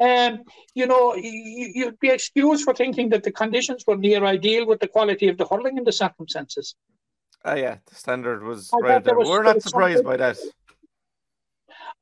um, 0.01 0.43
you 0.75 0.87
know, 0.87 1.15
you, 1.15 1.87
would 1.87 1.99
be 2.01 2.11
excused 2.11 2.65
for 2.65 2.75
thinking 2.75 3.09
that 3.11 3.23
the 3.23 3.33
conditions 3.33 3.85
were 3.87 3.97
near 3.97 4.25
ideal 4.25 4.67
with 4.67 4.81
the 4.81 4.89
quality 4.89 5.29
of 5.29 5.39
the 5.39 5.47
hurling 5.47 5.79
and 5.79 5.87
the 5.87 5.93
circumstances. 5.93 6.75
Oh 7.45 7.55
yeah, 7.55 7.77
the 7.87 7.95
standard 7.95 8.43
was 8.43 8.71
I 8.73 8.79
right 8.79 9.05
there. 9.05 9.17
Was, 9.17 9.29
We're 9.29 9.43
not 9.43 9.63
surprised 9.63 10.05
by 10.05 10.17
that. 10.17 10.39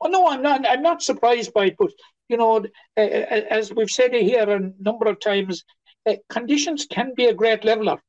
Oh 0.00 0.08
no, 0.08 0.28
I'm 0.28 0.42
not. 0.42 0.66
I'm 0.68 0.82
not 0.82 1.02
surprised 1.02 1.52
by 1.52 1.66
it. 1.66 1.76
But 1.78 1.90
you 2.28 2.36
know, 2.36 2.64
as 2.96 3.72
we've 3.74 3.90
said 3.90 4.14
here 4.14 4.48
a 4.48 4.72
number 4.80 5.06
of 5.06 5.20
times, 5.20 5.64
uh, 6.08 6.14
conditions 6.28 6.86
can 6.86 7.12
be 7.16 7.26
a 7.26 7.34
great 7.34 7.64
leveler. 7.64 8.00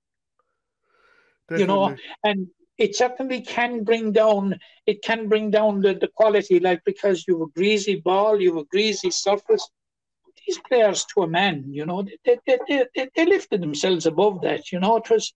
Definitely. 1.49 1.61
You 1.61 1.67
know, 1.67 1.95
and 2.23 2.47
it 2.77 2.95
certainly 2.95 3.41
can 3.41 3.83
bring 3.83 4.11
down 4.11 4.59
it 4.85 5.01
can 5.03 5.27
bring 5.29 5.51
down 5.51 5.81
the, 5.81 5.93
the 5.93 6.07
quality 6.07 6.59
like 6.59 6.81
because 6.85 7.25
you 7.27 7.39
have 7.39 7.49
a 7.49 7.51
greasy 7.51 7.95
ball 7.95 8.41
you 8.41 8.55
have 8.55 8.63
a 8.63 8.65
greasy 8.65 9.11
surface. 9.11 9.69
These 10.45 10.59
players 10.67 11.05
to 11.13 11.21
a 11.23 11.27
man 11.27 11.65
you 11.69 11.85
know 11.85 12.03
they, 12.25 12.37
they, 12.45 12.57
they, 12.95 13.09
they 13.15 13.25
lifted 13.25 13.61
themselves 13.61 14.05
above 14.05 14.41
that 14.41 14.71
you 14.71 14.79
know. 14.79 14.97
It 14.97 15.09
was 15.09 15.33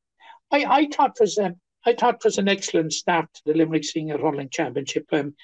i 0.51 0.65
i 0.65 0.87
thought 0.87 1.17
it 1.19 1.21
was 1.21 1.39
i 1.85 1.93
thought 1.93 2.15
it 2.15 2.25
was 2.25 2.37
an 2.37 2.49
excellent 2.49 2.93
start 2.93 3.27
to 3.35 3.41
the 3.45 3.53
limerick 3.53 3.85
senior 3.85 4.17
hurling 4.17 4.49
championship. 4.49 5.05
Um, 5.13 5.35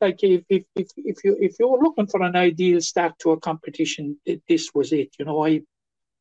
like 0.00 0.22
if, 0.22 0.42
if 0.48 0.64
if 0.74 0.88
if 0.96 1.18
you 1.24 1.36
if 1.40 1.56
you 1.58 1.68
were 1.68 1.82
looking 1.82 2.06
for 2.06 2.22
an 2.22 2.36
ideal 2.36 2.80
start 2.80 3.18
to 3.18 3.32
a 3.32 3.40
competition 3.40 4.18
this 4.48 4.70
was 4.74 4.92
it 4.92 5.14
you 5.18 5.24
know. 5.24 5.44
I 5.44 5.62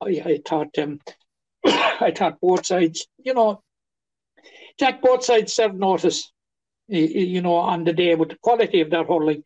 i, 0.02 0.10
I 0.26 0.42
thought 0.46 0.78
um 0.78 1.00
i 1.66 2.12
thought 2.16 2.42
both 2.42 2.66
sides 2.66 3.08
you 3.24 3.34
know 3.34 3.62
Jack, 4.78 5.02
both 5.02 5.24
sides 5.24 5.54
served 5.54 5.76
notice, 5.76 6.32
you 6.88 7.42
know, 7.42 7.56
on 7.56 7.84
the 7.84 7.94
day 7.94 8.16
with 8.16 8.30
the 8.30 8.38
quality 8.38 8.82
of 8.82 8.90
their 8.90 9.04
hurling, 9.04 9.44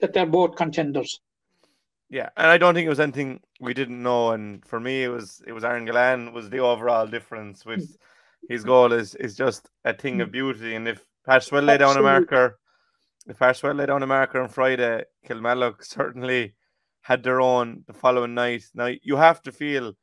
that 0.00 0.12
they're 0.12 0.26
both 0.26 0.56
contenders. 0.56 1.20
Yeah, 2.08 2.30
and 2.36 2.48
I 2.48 2.58
don't 2.58 2.74
think 2.74 2.86
it 2.86 2.90
was 2.90 3.00
anything 3.00 3.40
we 3.60 3.72
didn't 3.72 4.02
know. 4.02 4.32
And 4.32 4.64
for 4.66 4.80
me, 4.80 5.04
it 5.04 5.08
was 5.08 5.42
it 5.46 5.52
was 5.52 5.64
Aaron 5.64 5.86
Gillane 5.86 6.32
was 6.32 6.50
the 6.50 6.58
overall 6.58 7.06
difference 7.06 7.64
with 7.64 7.88
mm. 7.88 7.96
his 8.48 8.64
goal 8.64 8.92
is 8.92 9.14
is 9.14 9.36
just 9.36 9.70
a 9.84 9.94
thing 9.94 10.20
of 10.20 10.28
mm. 10.28 10.32
beauty. 10.32 10.74
And 10.74 10.88
if 10.88 11.04
Patchwell 11.26 11.64
lay 11.64 11.78
down 11.78 11.96
a 11.96 12.02
marker, 12.02 12.58
if 13.28 13.38
Patchwell 13.38 13.76
lay 13.76 13.86
down 13.86 14.02
a 14.02 14.08
marker 14.08 14.42
on 14.42 14.48
Friday, 14.48 15.04
Kilmallock 15.24 15.84
certainly 15.84 16.54
had 17.02 17.22
their 17.22 17.40
own 17.40 17.84
the 17.86 17.94
following 17.94 18.34
night. 18.34 18.64
Now 18.74 18.90
you 19.02 19.16
have 19.16 19.40
to 19.42 19.52
feel 19.52 19.94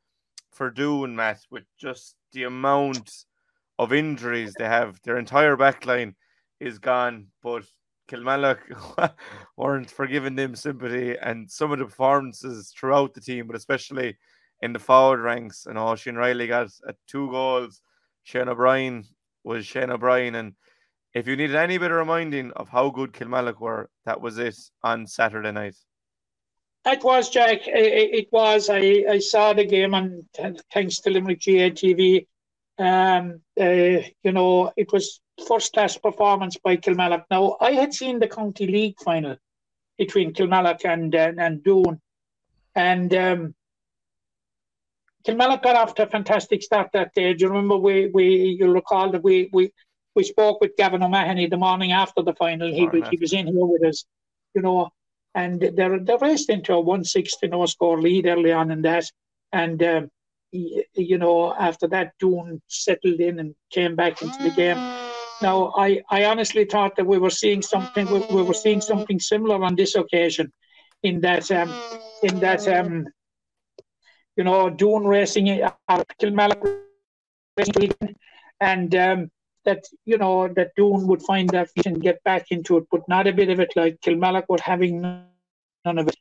for 0.51 0.71
Doon, 0.71 1.13
Matt, 1.13 1.41
with 1.51 1.65
just 1.77 2.15
the 2.31 2.43
amount 2.43 3.11
of 3.80 3.93
injuries 3.93 4.53
they 4.57 4.65
have. 4.65 4.99
Their 5.03 5.17
entire 5.17 5.55
back 5.55 5.86
line 5.86 6.15
is 6.59 6.80
gone, 6.80 7.28
but 7.43 7.63
Kilmallock 8.07 8.59
weren't 9.57 9.89
for 9.89 10.07
giving 10.07 10.36
them 10.36 10.55
sympathy 10.55 11.15
and 11.21 11.49
some 11.49 11.71
of 11.71 11.80
the 11.80 11.86
performances 11.86 12.73
throughout 12.78 13.13
the 13.13 13.21
team, 13.21 13.47
but 13.47 13.55
especially 13.55 14.17
in 14.61 14.73
the 14.73 14.80
forward 14.80 15.21
ranks. 15.21 15.65
And 15.65 15.78
oh, 15.78 15.95
Shane 15.95 16.15
Riley 16.15 16.47
got 16.47 16.69
two 17.07 17.30
goals. 17.30 17.82
Shane 18.23 18.49
O'Brien 18.49 19.05
was 19.43 19.65
Shane 19.65 19.91
O'Brien. 19.91 20.36
And 20.36 20.53
if 21.13 21.28
you 21.28 21.36
needed 21.36 21.55
any 21.55 21.78
bit 21.78 21.91
of 21.91 21.97
reminding 21.97 22.51
of 22.51 22.69
how 22.69 22.89
good 22.89 23.13
Kilmallock 23.13 23.59
were, 23.59 23.89
that 24.05 24.21
was 24.21 24.38
it 24.38 24.57
on 24.84 25.07
Saturday 25.07 25.51
night. 25.51 25.75
It 26.86 27.03
was 27.03 27.30
Jack. 27.30 27.67
It, 27.67 28.13
it 28.13 28.28
was. 28.32 28.69
I, 28.69 29.03
I 29.09 29.19
saw 29.19 29.51
the 29.51 29.65
game 29.65 29.93
on 29.93 30.25
thanks 30.71 30.99
to 31.01 31.09
Limerick 31.09 31.39
GA 31.39 31.69
TV. 31.71 32.28
Um, 32.80 33.41
uh, 33.59 34.01
you 34.23 34.32
know, 34.32 34.71
it 34.78 34.91
was 34.91 35.19
first 35.47 35.73
class 35.73 35.97
performance 35.97 36.57
by 36.57 36.78
Kilmallock. 36.78 37.25
Now 37.32 37.57
I 37.59 37.71
had 37.71 37.93
seen 37.93 38.19
the 38.19 38.28
county 38.28 38.67
league 38.67 38.99
final 38.99 39.38
between 39.97 40.34
Kilmallock 40.34 40.86
and 40.86 41.13
uh, 41.15 41.32
and 41.38 41.63
Doon, 41.63 41.99
and 42.75 43.13
um, 43.15 43.55
Kilmallock 45.25 45.63
got 45.63 45.75
off 45.75 45.95
to 45.95 46.03
a 46.03 46.07
fantastic 46.07 46.61
start 46.61 46.89
that 46.93 47.13
day. 47.13 47.34
Do 47.34 47.45
you 47.45 47.49
remember 47.49 47.78
we 47.78 48.07
we 48.07 48.57
you'll 48.59 48.73
recall 48.73 49.11
that 49.11 49.23
we 49.23 49.49
we 49.51 49.71
we 50.15 50.23
spoke 50.23 50.61
with 50.61 50.75
Gavin 50.78 51.03
O'Mahony 51.03 51.47
the 51.47 51.57
morning 51.57 51.91
after 51.91 52.21
the 52.21 52.34
final. 52.34 52.71
He 52.71 52.88
was 52.88 53.07
he 53.09 53.17
was 53.17 53.34
in 53.34 53.47
here 53.47 53.65
with 53.65 53.84
us, 53.86 54.05
you 54.53 54.61
know, 54.61 54.89
and 55.34 55.59
they 55.59 55.69
they 55.69 56.17
raced 56.21 56.49
into 56.49 56.73
a 56.73 56.80
one 56.80 57.03
six 57.03 57.38
to 57.38 57.47
no 57.47 57.65
score 57.65 57.99
lead 57.99 58.28
early 58.28 58.51
on 58.51 58.71
in 58.71 58.84
that, 58.84 59.05
and 59.51 59.82
um, 59.84 60.11
you 60.51 61.17
know 61.17 61.53
after 61.53 61.87
that 61.87 62.13
Doon 62.19 62.61
settled 62.67 63.19
in 63.19 63.39
and 63.39 63.55
came 63.71 63.95
back 63.95 64.21
into 64.21 64.43
the 64.43 64.51
game. 64.51 64.77
Now 65.41 65.73
I 65.77 66.01
I 66.09 66.25
honestly 66.25 66.65
thought 66.65 66.95
that 66.95 67.05
we 67.05 67.17
were 67.17 67.29
seeing 67.29 67.61
something 67.61 68.05
we, 68.05 68.19
we 68.35 68.43
were 68.43 68.53
seeing 68.53 68.81
something 68.81 69.19
similar 69.19 69.63
on 69.63 69.75
this 69.75 69.95
occasion, 69.95 70.51
in 71.03 71.21
that 71.21 71.51
um 71.51 71.69
in 72.23 72.39
that 72.39 72.67
um 72.67 73.05
you 74.35 74.43
know 74.43 74.69
Doon 74.69 75.05
racing 75.05 75.49
uh, 75.61 76.03
Kilmallock 76.21 76.63
racing 77.57 77.93
and 78.61 78.95
um 78.95 79.31
that 79.65 79.83
you 80.05 80.17
know 80.17 80.47
that 80.47 80.71
Doon 80.75 81.07
would 81.07 81.21
find 81.21 81.49
that 81.49 81.69
and 81.85 82.01
get 82.01 82.23
back 82.23 82.51
into 82.51 82.77
it, 82.77 82.85
but 82.89 83.01
not 83.07 83.27
a 83.27 83.33
bit 83.33 83.49
of 83.49 83.59
it 83.59 83.73
like 83.75 83.99
Kilmallock 84.01 84.45
were 84.47 84.57
having 84.63 85.01
none 85.01 85.97
of 85.97 86.07
it. 86.07 86.15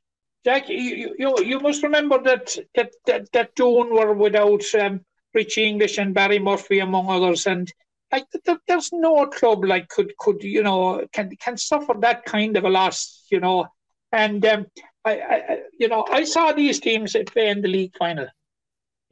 Jack, 0.45 0.69
you 0.69 1.15
you, 1.19 1.37
you 1.45 1.61
must 1.61 1.83
remember 1.83 2.23
that 2.23 2.57
that 2.75 2.93
that, 3.07 3.33
that 3.33 3.55
Doon 3.55 3.95
were 3.95 4.13
without 4.13 4.65
um, 4.75 5.05
Richie 5.35 5.65
English 5.65 5.99
and 5.99 6.15
Barry 6.15 6.39
Murphy 6.39 6.79
among 6.79 7.11
others, 7.11 7.47
and 7.47 7.73
like 8.13 8.27
th- 8.45 8.59
there's 8.69 8.93
no 8.93 9.27
club 9.27 9.65
like 9.65 9.89
could 9.89 10.17
could 10.19 10.43
you 10.43 10.63
know 10.63 11.05
can 11.13 11.35
can 11.37 11.57
suffer 11.57 11.95
that 12.01 12.25
kind 12.25 12.57
of 12.57 12.65
a 12.65 12.69
loss, 12.71 13.25
you 13.31 13.41
know, 13.41 13.67
and 14.13 14.45
um, 14.47 14.67
I, 15.05 15.21
I 15.21 15.59
you 15.79 15.89
know 15.89 16.07
I 16.11 16.25
saw 16.25 16.53
these 16.53 16.81
teams 16.81 17.17
play 17.27 17.49
in 17.49 17.61
the 17.63 17.69
league 17.69 17.97
final, 17.97 18.29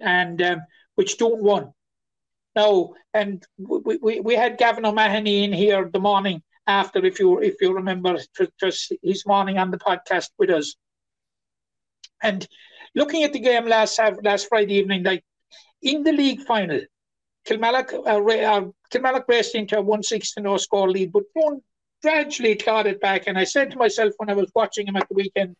and 0.01 0.41
um, 0.41 0.61
which 0.95 1.19
Doon 1.19 1.43
won. 1.43 1.73
No, 2.57 2.95
and 3.13 3.45
we, 3.59 3.99
we, 4.01 4.21
we 4.21 4.35
had 4.37 4.59
Gavin 4.59 4.87
O'Mahony 4.87 5.43
in 5.43 5.53
here 5.53 5.91
the 5.93 5.99
morning 5.99 6.41
after, 6.69 7.05
if 7.05 7.19
you 7.19 7.41
if 7.41 7.57
you 7.61 7.73
remember, 7.75 8.17
just 8.61 8.93
his 9.03 9.27
morning 9.27 9.59
on 9.59 9.73
the 9.73 9.79
podcast 9.79 10.31
with 10.39 10.51
us. 10.51 10.77
And 12.25 12.47
looking 12.95 13.23
at 13.23 13.33
the 13.33 13.39
game 13.39 13.67
last 13.67 14.01
last 14.23 14.49
Friday 14.49 14.75
evening, 14.75 15.05
like 15.05 15.23
in 15.83 16.03
the 16.03 16.13
league 16.13 16.41
final, 16.41 16.81
Kilmallock 17.47 17.93
uh, 17.93 18.19
uh, 18.19 18.69
Kilmallock 18.91 19.29
raced 19.29 19.55
into 19.55 19.79
a 19.79 19.83
one 19.83 20.03
six 20.03 20.33
to 20.33 20.41
no 20.41 20.57
score 20.57 20.91
lead, 20.91 21.13
but 21.13 21.25
one 21.35 21.61
gradually 22.03 22.57
clawed 22.57 22.87
it 22.87 23.01
back. 23.01 23.25
And 23.27 23.39
I 23.39 23.45
said 23.45 23.71
to 23.71 23.79
myself 23.79 24.15
when 24.17 24.31
I 24.31 24.35
was 24.35 24.51
watching 24.55 24.89
him 24.89 24.97
at 24.97 25.09
the 25.09 25.15
weekend, 25.15 25.55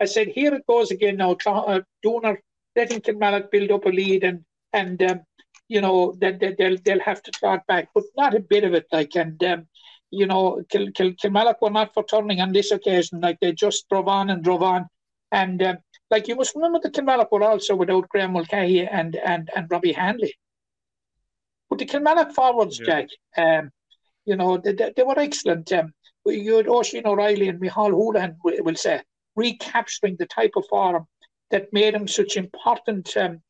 I 0.00 0.04
said, 0.04 0.28
here 0.28 0.54
it 0.54 0.66
goes 0.66 0.90
again 0.90 1.16
now. 1.16 1.36
Uh, 1.46 1.80
Donor 2.02 2.40
letting 2.76 3.00
Kilmallock 3.00 3.50
build 3.50 3.70
up 3.70 3.86
a 3.86 3.88
lead 3.88 4.24
and 4.24 4.44
and 4.72 5.02
um, 5.02 5.20
you 5.68 5.80
know 5.80 6.16
that 6.20 6.40
they, 6.40 6.54
they'll 6.58 6.78
they'll 6.84 7.00
have 7.00 7.22
to 7.22 7.32
start 7.36 7.62
back, 7.68 7.88
but 7.94 8.04
not 8.16 8.34
a 8.34 8.40
bit 8.40 8.64
of 8.64 8.74
it. 8.74 8.86
Like 8.90 9.14
and 9.14 9.42
um, 9.44 9.66
you 10.10 10.26
know, 10.26 10.62
Kil, 10.70 10.88
Kil, 10.92 11.14
were 11.60 11.70
not 11.70 11.92
for 11.94 12.02
turning 12.04 12.40
on 12.40 12.52
this 12.52 12.70
occasion. 12.70 13.20
Like 13.20 13.38
they 13.40 13.52
just 13.52 13.88
drove 13.88 14.08
on 14.08 14.30
and 14.30 14.42
drove 14.42 14.62
on, 14.62 14.86
and 15.32 15.62
um, 15.62 15.78
like 16.10 16.28
you 16.28 16.36
must 16.36 16.54
remember 16.54 16.80
that 16.80 16.94
Kilmallock 16.94 17.30
were 17.30 17.42
also 17.42 17.76
without 17.76 18.08
Graham 18.08 18.32
Mulcahy 18.32 18.86
and 18.86 19.16
and 19.16 19.50
and 19.54 19.70
Robbie 19.70 19.92
Hanley. 19.92 20.34
But 21.68 21.78
the 21.78 21.86
Kilmallock 21.86 22.32
forwards, 22.32 22.78
Yeah. 22.78 22.86
Jack, 22.86 23.08
um, 23.36 23.70
you 24.24 24.36
know, 24.36 24.56
they, 24.58 24.72
they, 24.72 24.92
they 24.96 25.02
were 25.02 25.18
excellent. 25.18 25.72
Um, 25.72 25.92
you 26.26 26.56
had 26.56 26.68
Oisin 26.68 27.06
O'Reilly 27.06 27.48
and 27.48 27.60
Micheál 27.60 27.90
Houlihan, 27.90 28.36
we 28.44 28.60
will 28.60 28.74
say, 28.74 29.02
recapturing 29.36 30.16
the 30.18 30.26
type 30.26 30.52
of 30.56 30.66
form 30.68 31.06
that 31.50 31.72
made 31.72 31.94
them 31.94 32.08
such 32.08 32.36
important 32.36 33.16
um, 33.16 33.42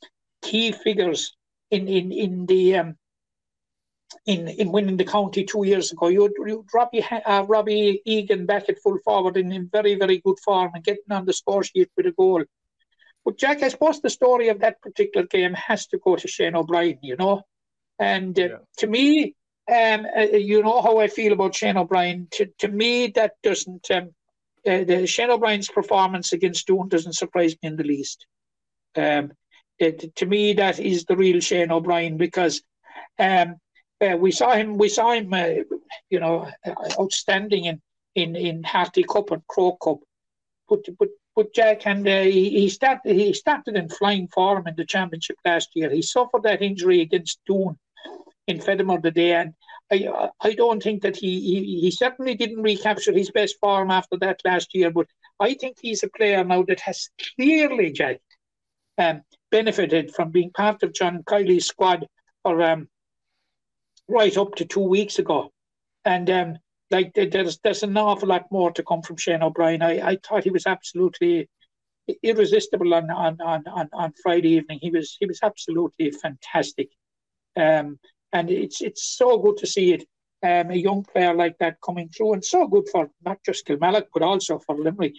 key 0.42 0.72
figures 0.72 1.36
in 1.70 1.88
in 1.88 2.12
in 2.12 2.46
the 2.46 2.76
um, 2.76 2.96
in 4.26 4.48
in 4.48 4.72
winning 4.72 4.96
the 4.96 5.04
county 5.04 5.44
two 5.44 5.64
years 5.64 5.92
ago. 5.92 6.09
You 6.09 6.32
you 6.46 6.64
Robbie 6.72 7.04
uh, 7.04 7.44
Robbie 7.46 8.02
Egan 8.04 8.46
back 8.46 8.68
at 8.68 8.78
full 8.78 8.98
forward 9.04 9.36
in, 9.36 9.52
in 9.52 9.68
very 9.70 9.94
very 9.96 10.18
good 10.18 10.38
form 10.44 10.72
and 10.74 10.84
getting 10.84 11.11
on 11.11 11.24
the 11.24 11.32
score 11.32 11.62
sheet 11.62 11.90
with 11.96 12.06
a 12.06 12.12
goal. 12.12 12.44
But 13.24 13.38
Jack, 13.38 13.62
I 13.62 13.68
suppose 13.68 14.00
the 14.00 14.11
story 14.11 14.48
of 14.48 14.61
that 14.61 14.80
particular 14.80 15.26
game 15.26 15.54
has 15.54 15.86
to 15.88 15.98
go 15.98 16.16
to 16.16 16.28
Shane 16.28 16.56
O'Brien. 16.56 16.98
You 17.02 17.16
know, 17.16 17.42
and 17.98 18.38
uh, 18.38 18.42
Yeah. 18.42 18.56
to 18.78 18.86
me, 18.86 19.34
um, 19.70 20.06
uh, 20.16 20.20
you 20.22 20.62
know 20.62 20.80
how 20.82 20.98
I 20.98 21.09
feel 21.09 21.32
about 21.32 21.54
Shane 21.54 21.76
O'Brien. 21.76 22.28
To 22.32 22.46
to 22.59 22.68
me, 22.68 23.09
that 23.09 23.32
doesn't. 23.42 23.90
Um, 23.90 24.11
uh, 24.66 24.84
the 24.84 25.06
Shane 25.06 25.30
O'Brien's 25.30 25.68
performance 25.68 26.32
against 26.32 26.66
Doon 26.66 26.88
doesn't 26.88 27.14
surprise 27.14 27.52
me 27.62 27.68
in 27.68 27.76
the 27.76 27.84
least. 27.84 28.26
Um, 28.96 29.32
it, 29.78 30.14
to 30.16 30.26
me, 30.26 30.54
that 30.54 30.80
is 30.80 31.04
the 31.04 31.16
real 31.16 31.40
Shane 31.40 31.70
O'Brien 31.70 32.16
because 32.16 32.62
um, 33.18 33.56
uh, 34.01 34.16
we 34.16 34.30
saw 34.30 34.53
him. 34.53 34.78
We 34.78 34.88
saw 34.88 35.12
him, 35.12 35.32
uh, 35.32 35.64
you 36.11 36.20
know, 36.20 36.49
uh, 36.66 36.74
outstanding 37.01 37.64
in 37.64 37.80
in 38.14 38.36
in 38.36 38.62
Harty 38.62 39.03
Cup 39.03 39.30
and 39.30 39.46
Croke 39.46 39.80
Cup. 39.80 39.99
But 40.68 40.80
but 40.99 41.09
but 41.34 41.55
Jack 41.55 41.86
and 41.86 42.07
uh, 42.07 42.22
he, 42.22 42.51
he 42.51 42.68
started 42.68 43.14
he 43.14 43.32
started 43.32 43.76
in 43.76 43.88
flying 43.88 44.28
form 44.28 44.66
in 44.66 44.76
the 44.76 44.84
championship 44.84 45.36
last 45.44 45.70
year. 45.74 45.90
He 45.90 46.03
suffered 46.03 46.44
that 46.44 46.62
injury 46.62 47.01
against 47.01 47.40
Doon 47.46 47.76
in 48.46 48.59
Fedamore 48.59 49.03
the 49.03 49.11
day, 49.11 49.32
and 49.32 49.55
I 49.90 50.30
I 50.40 50.55
don't 50.55 50.82
think 50.82 51.03
that 51.03 51.16
he, 51.16 51.40
he 51.40 51.80
he 51.80 51.90
certainly 51.90 52.34
didn't 52.34 52.62
recapture 52.62 53.12
his 53.12 53.30
best 53.30 53.57
form 53.61 53.90
after 53.90 54.16
that 54.18 54.40
last 54.44 54.74
year. 54.74 54.90
But 54.90 55.09
I 55.40 55.55
think 55.55 55.78
he's 55.80 56.03
a 56.03 56.09
player 56.09 56.44
now 56.44 56.62
that 56.64 56.80
has 56.80 57.11
clearly, 57.36 57.92
Jack, 57.92 58.20
um, 58.96 59.22
benefited 59.51 60.14
from 60.14 60.30
being 60.30 60.51
part 60.51 60.82
of 60.82 60.94
John 60.94 61.22
Kiely's 61.24 61.66
squad 61.66 62.07
for 62.42 62.62
um, 62.62 62.88
right 64.09 64.36
up 64.36 64.54
to 64.56 64.64
two 64.64 64.80
weeks 64.80 65.18
ago, 65.18 65.52
and 66.04 66.28
um, 66.30 66.59
like 66.90 67.12
there's 67.14 67.59
there's 67.62 67.82
an 67.82 67.96
awful 67.96 68.28
lot 68.28 68.50
more 68.50 68.72
to 68.72 68.82
come 68.82 69.02
from 69.02 69.16
Shane 69.16 69.42
O'Brien. 69.42 69.82
I, 69.82 70.00
I 70.00 70.16
thought 70.16 70.44
he 70.44 70.50
was 70.50 70.66
absolutely 70.66 71.48
irresistible 72.22 72.94
on, 72.94 73.11
on, 73.11 73.38
on, 73.42 73.64
on, 73.68 73.88
on 73.92 74.12
Friday 74.22 74.50
evening. 74.52 74.78
He 74.80 74.90
was 74.90 75.16
he 75.20 75.26
was 75.26 75.40
absolutely 75.42 76.11
fantastic, 76.11 76.88
um, 77.56 77.98
and 78.32 78.50
it's 78.50 78.80
it's 78.80 79.16
so 79.16 79.38
good 79.38 79.59
to 79.59 79.66
see 79.66 79.92
it. 79.92 80.04
Um, 80.40 80.70
a 80.70 80.76
young 80.76 81.02
player 81.02 81.34
like 81.34 81.56
that 81.59 81.78
coming 81.84 82.09
through, 82.11 82.34
and 82.34 82.44
so 82.44 82.68
good 82.68 82.88
for 82.90 83.11
not 83.24 83.38
just 83.44 83.66
Kilmallock 83.66 84.06
but 84.14 84.22
also 84.22 84.59
for 84.61 84.76
Limerick. 84.76 85.16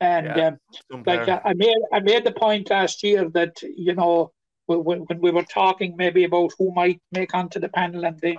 And 0.00 0.26
Yeah. 0.26 0.46
um, 0.46 0.58
like. 1.06 1.28
I 1.28 1.40
I 1.44 1.54
made 1.54 1.82
I 1.92 2.00
made 2.00 2.24
the 2.24 2.32
point 2.32 2.70
last 2.70 3.02
year 3.02 3.28
that 3.30 3.60
you 3.62 3.94
know 3.94 4.32
when, 4.66 5.00
when 5.00 5.20
we 5.20 5.30
were 5.30 5.44
talking 5.44 5.96
maybe 5.96 6.24
about 6.24 6.52
who 6.58 6.72
might 6.72 7.00
make 7.12 7.34
onto 7.34 7.60
the 7.60 7.68
panel 7.68 8.04
and 8.04 8.18
the 8.20 8.36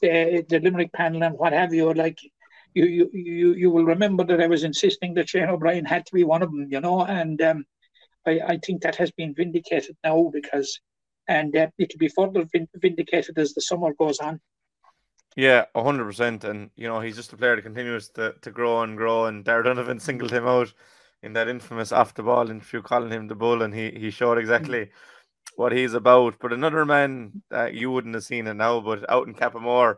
the, 0.00 0.44
the 0.48 0.58
Limerick 0.58 0.92
panel 0.92 1.22
and 1.22 1.38
what 1.38 1.52
have 1.52 1.72
you, 1.72 1.92
like 1.94 2.18
you, 2.74 2.84
you 2.86 3.10
you 3.12 3.54
you 3.54 3.70
will 3.70 3.84
remember 3.84 4.24
that 4.24 4.40
I 4.40 4.48
was 4.48 4.64
insisting 4.64 5.14
that 5.14 5.28
Shane 5.28 5.48
O'Brien 5.48 5.84
had 5.84 6.06
to 6.06 6.14
be 6.14 6.24
one 6.24 6.42
of 6.42 6.50
them, 6.50 6.66
you 6.70 6.80
know, 6.80 7.04
and 7.04 7.40
um, 7.40 7.64
I 8.26 8.40
I 8.46 8.58
think 8.58 8.82
that 8.82 8.96
has 8.96 9.10
been 9.12 9.34
vindicated 9.34 9.96
now 10.04 10.30
because 10.32 10.80
and 11.28 11.56
uh, 11.56 11.68
it 11.78 11.92
will 11.92 11.98
be 11.98 12.08
further 12.08 12.44
vindicated 12.74 13.38
as 13.38 13.54
the 13.54 13.60
summer 13.60 13.94
goes 13.94 14.18
on. 14.18 14.40
Yeah, 15.36 15.64
hundred 15.74 16.04
percent. 16.04 16.44
And 16.44 16.70
you 16.76 16.88
know, 16.88 17.00
he's 17.00 17.16
just 17.16 17.32
a 17.32 17.36
player 17.36 17.56
that 17.56 17.62
continues 17.62 18.08
to, 18.10 18.34
to 18.42 18.50
grow 18.50 18.82
and 18.82 18.96
grow. 18.96 19.26
And 19.26 19.44
Darren 19.44 19.64
Donovan 19.64 20.00
singled 20.00 20.32
him 20.32 20.46
out 20.46 20.72
in 21.22 21.32
that 21.34 21.48
infamous 21.48 21.92
off 21.92 22.14
the 22.14 22.22
ball 22.22 22.50
interview 22.50 22.82
calling 22.82 23.10
him 23.10 23.28
the 23.28 23.34
bull, 23.34 23.62
and 23.62 23.74
he 23.74 23.90
he 23.90 24.10
showed 24.10 24.38
exactly 24.38 24.90
what 25.56 25.72
he's 25.72 25.94
about. 25.94 26.34
But 26.40 26.52
another 26.52 26.84
man 26.84 27.42
that 27.50 27.74
you 27.74 27.90
wouldn't 27.90 28.14
have 28.14 28.24
seen 28.24 28.46
it 28.46 28.54
now, 28.54 28.80
but 28.80 29.08
out 29.10 29.26
in 29.26 29.34
Cappamore 29.34 29.96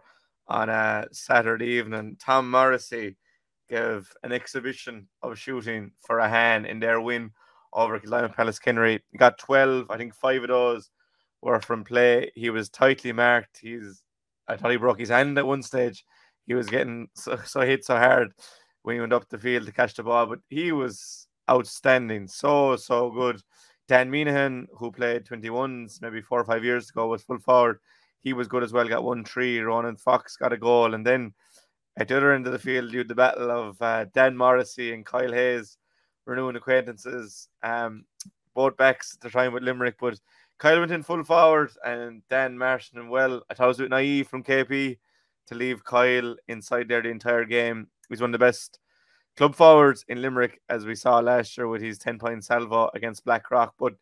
on 0.49 0.69
a 0.69 1.07
Saturday 1.13 1.67
evening, 1.67 2.17
Tom 2.21 2.51
Morrissey 2.51 3.17
gave 3.69 4.13
an 4.23 4.33
exhibition 4.33 5.09
of 5.23 5.39
shooting 5.39 5.93
for 6.01 6.19
Ahane 6.19 6.67
in 6.67 6.81
their 6.81 7.01
win 7.01 7.31
over 7.73 7.99
Kildimo-Pallaskenry. 7.99 9.01
He 9.11 9.19
got 9.19 9.39
12, 9.39 9.91
I 9.91 9.97
think 9.97 10.15
five 10.15 10.43
of 10.43 10.49
those 10.49 10.91
were 11.41 11.61
from 11.61 11.85
play. 11.85 12.31
He 12.35 12.51
was 12.51 12.69
tightly 12.69 13.13
marked. 13.13 13.59
He's 13.61 14.03
I 14.49 14.57
thought 14.57 14.71
he 14.71 14.77
broke 14.77 14.99
his 14.99 15.09
hand 15.09 15.39
at 15.39 15.47
one 15.47 15.63
stage. 15.63 16.05
He 16.47 16.55
was 16.55 16.69
getting 16.69 17.09
so, 17.15 17.37
so 17.45 17.61
hit 17.61 17.85
so 17.85 17.97
hard 17.97 18.33
when 18.83 18.97
he 18.97 19.01
went 19.01 19.13
up 19.13 19.29
the 19.29 19.39
field 19.39 19.67
to 19.67 19.73
catch 19.73 19.95
the 19.95 20.03
ball, 20.03 20.27
but 20.27 20.41
he 20.49 20.73
was 20.73 21.27
outstanding. 21.51 22.29
So, 22.29 22.77
so 22.77 23.11
good. 23.11 23.41
Dan 23.87 24.11
Minahan, 24.11 24.66
who 24.76 24.91
played 24.91 25.24
21s 25.24 26.01
maybe 26.01 26.20
four 26.20 26.41
or 26.41 26.45
five 26.45 26.64
years 26.64 26.91
ago, 26.91 27.07
was 27.07 27.22
full 27.22 27.39
forward. 27.39 27.80
He 28.20 28.32
was 28.32 28.49
good 28.49 28.62
as 28.62 28.72
well, 28.72 28.89
got 28.89 29.05
one 29.05 29.24
three. 29.24 29.61
Ronan 29.61 29.97
Fox 29.97 30.37
got 30.37 30.53
a 30.53 30.57
goal. 30.57 30.95
And 30.95 31.07
then 31.07 31.35
at 31.99 32.09
the 32.09 32.16
other 32.16 32.32
end 32.32 32.47
of 32.47 32.53
the 32.53 32.59
field, 32.59 32.93
you 32.93 32.99
had 32.99 33.09
the 33.09 33.14
battle 33.14 33.51
of 33.51 33.80
uh, 33.82 34.07
Dan 34.14 34.37
Morrissey 34.37 34.95
and 34.95 35.05
Kyle 35.05 35.32
Hayes 35.32 35.76
renewing 36.26 36.57
acquaintances. 36.57 37.49
Um, 37.62 38.05
both 38.55 38.76
backs 38.76 39.16
to 39.18 39.28
try 39.28 39.49
with 39.49 39.62
Limerick, 39.62 39.97
but 40.01 40.18
Kyle 40.59 40.78
went 40.78 40.93
in 40.93 41.03
full 41.03 41.24
forward 41.24 41.72
and 41.85 42.22
Dan 42.30 42.57
Martin 42.57 43.09
well. 43.09 43.43
I 43.51 43.55
thought 43.55 43.64
it 43.64 43.68
was 43.68 43.80
a 43.80 43.82
bit 43.82 43.91
naive 43.91 44.28
from 44.28 44.45
KP 44.45 44.97
to 45.49 45.55
leave 45.55 45.85
Kyle 45.85 46.37
inside 46.49 46.89
there 46.89 47.03
the 47.03 47.11
entire 47.11 47.45
game. 47.45 47.89
He's 48.09 48.20
one 48.20 48.30
of 48.30 48.39
the 48.41 48.45
best 48.45 48.78
club 49.37 49.55
forwards 49.55 50.05
in 50.09 50.22
Limerick, 50.22 50.61
as 50.68 50.87
we 50.87 50.95
saw 50.95 51.18
last 51.18 51.57
year 51.57 51.68
with 51.68 51.82
his 51.82 51.99
10 51.99 52.18
point 52.18 52.45
salvo 52.45 52.91
against 52.95 53.24
Blackrock, 53.24 53.74
but 53.78 53.95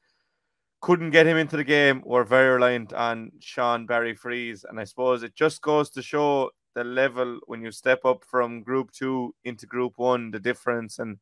couldn't 0.81 1.11
get 1.11 1.27
him 1.27 1.37
into 1.37 1.57
the 1.57 1.65
game. 1.65 2.03
We're 2.05 2.25
very 2.25 2.55
reliant 2.55 2.93
on 2.93 3.31
Sean 3.39 3.87
Barry 3.87 4.15
Freeze. 4.15 4.65
And 4.69 4.81
I 4.81 4.85
suppose 4.85 5.23
it 5.23 5.35
just 5.35 5.63
goes 5.63 5.91
to 5.91 6.03
show 6.03 6.51
the 6.75 6.85
level 6.85 7.39
when 7.47 7.63
you 7.63 7.71
step 7.71 8.05
up 8.05 8.25
from 8.25 8.63
group 8.63 8.91
two 8.91 9.35
into 9.45 9.67
group 9.67 9.93
one, 9.97 10.31
the 10.31 10.41
difference 10.41 10.99
and 10.99 11.19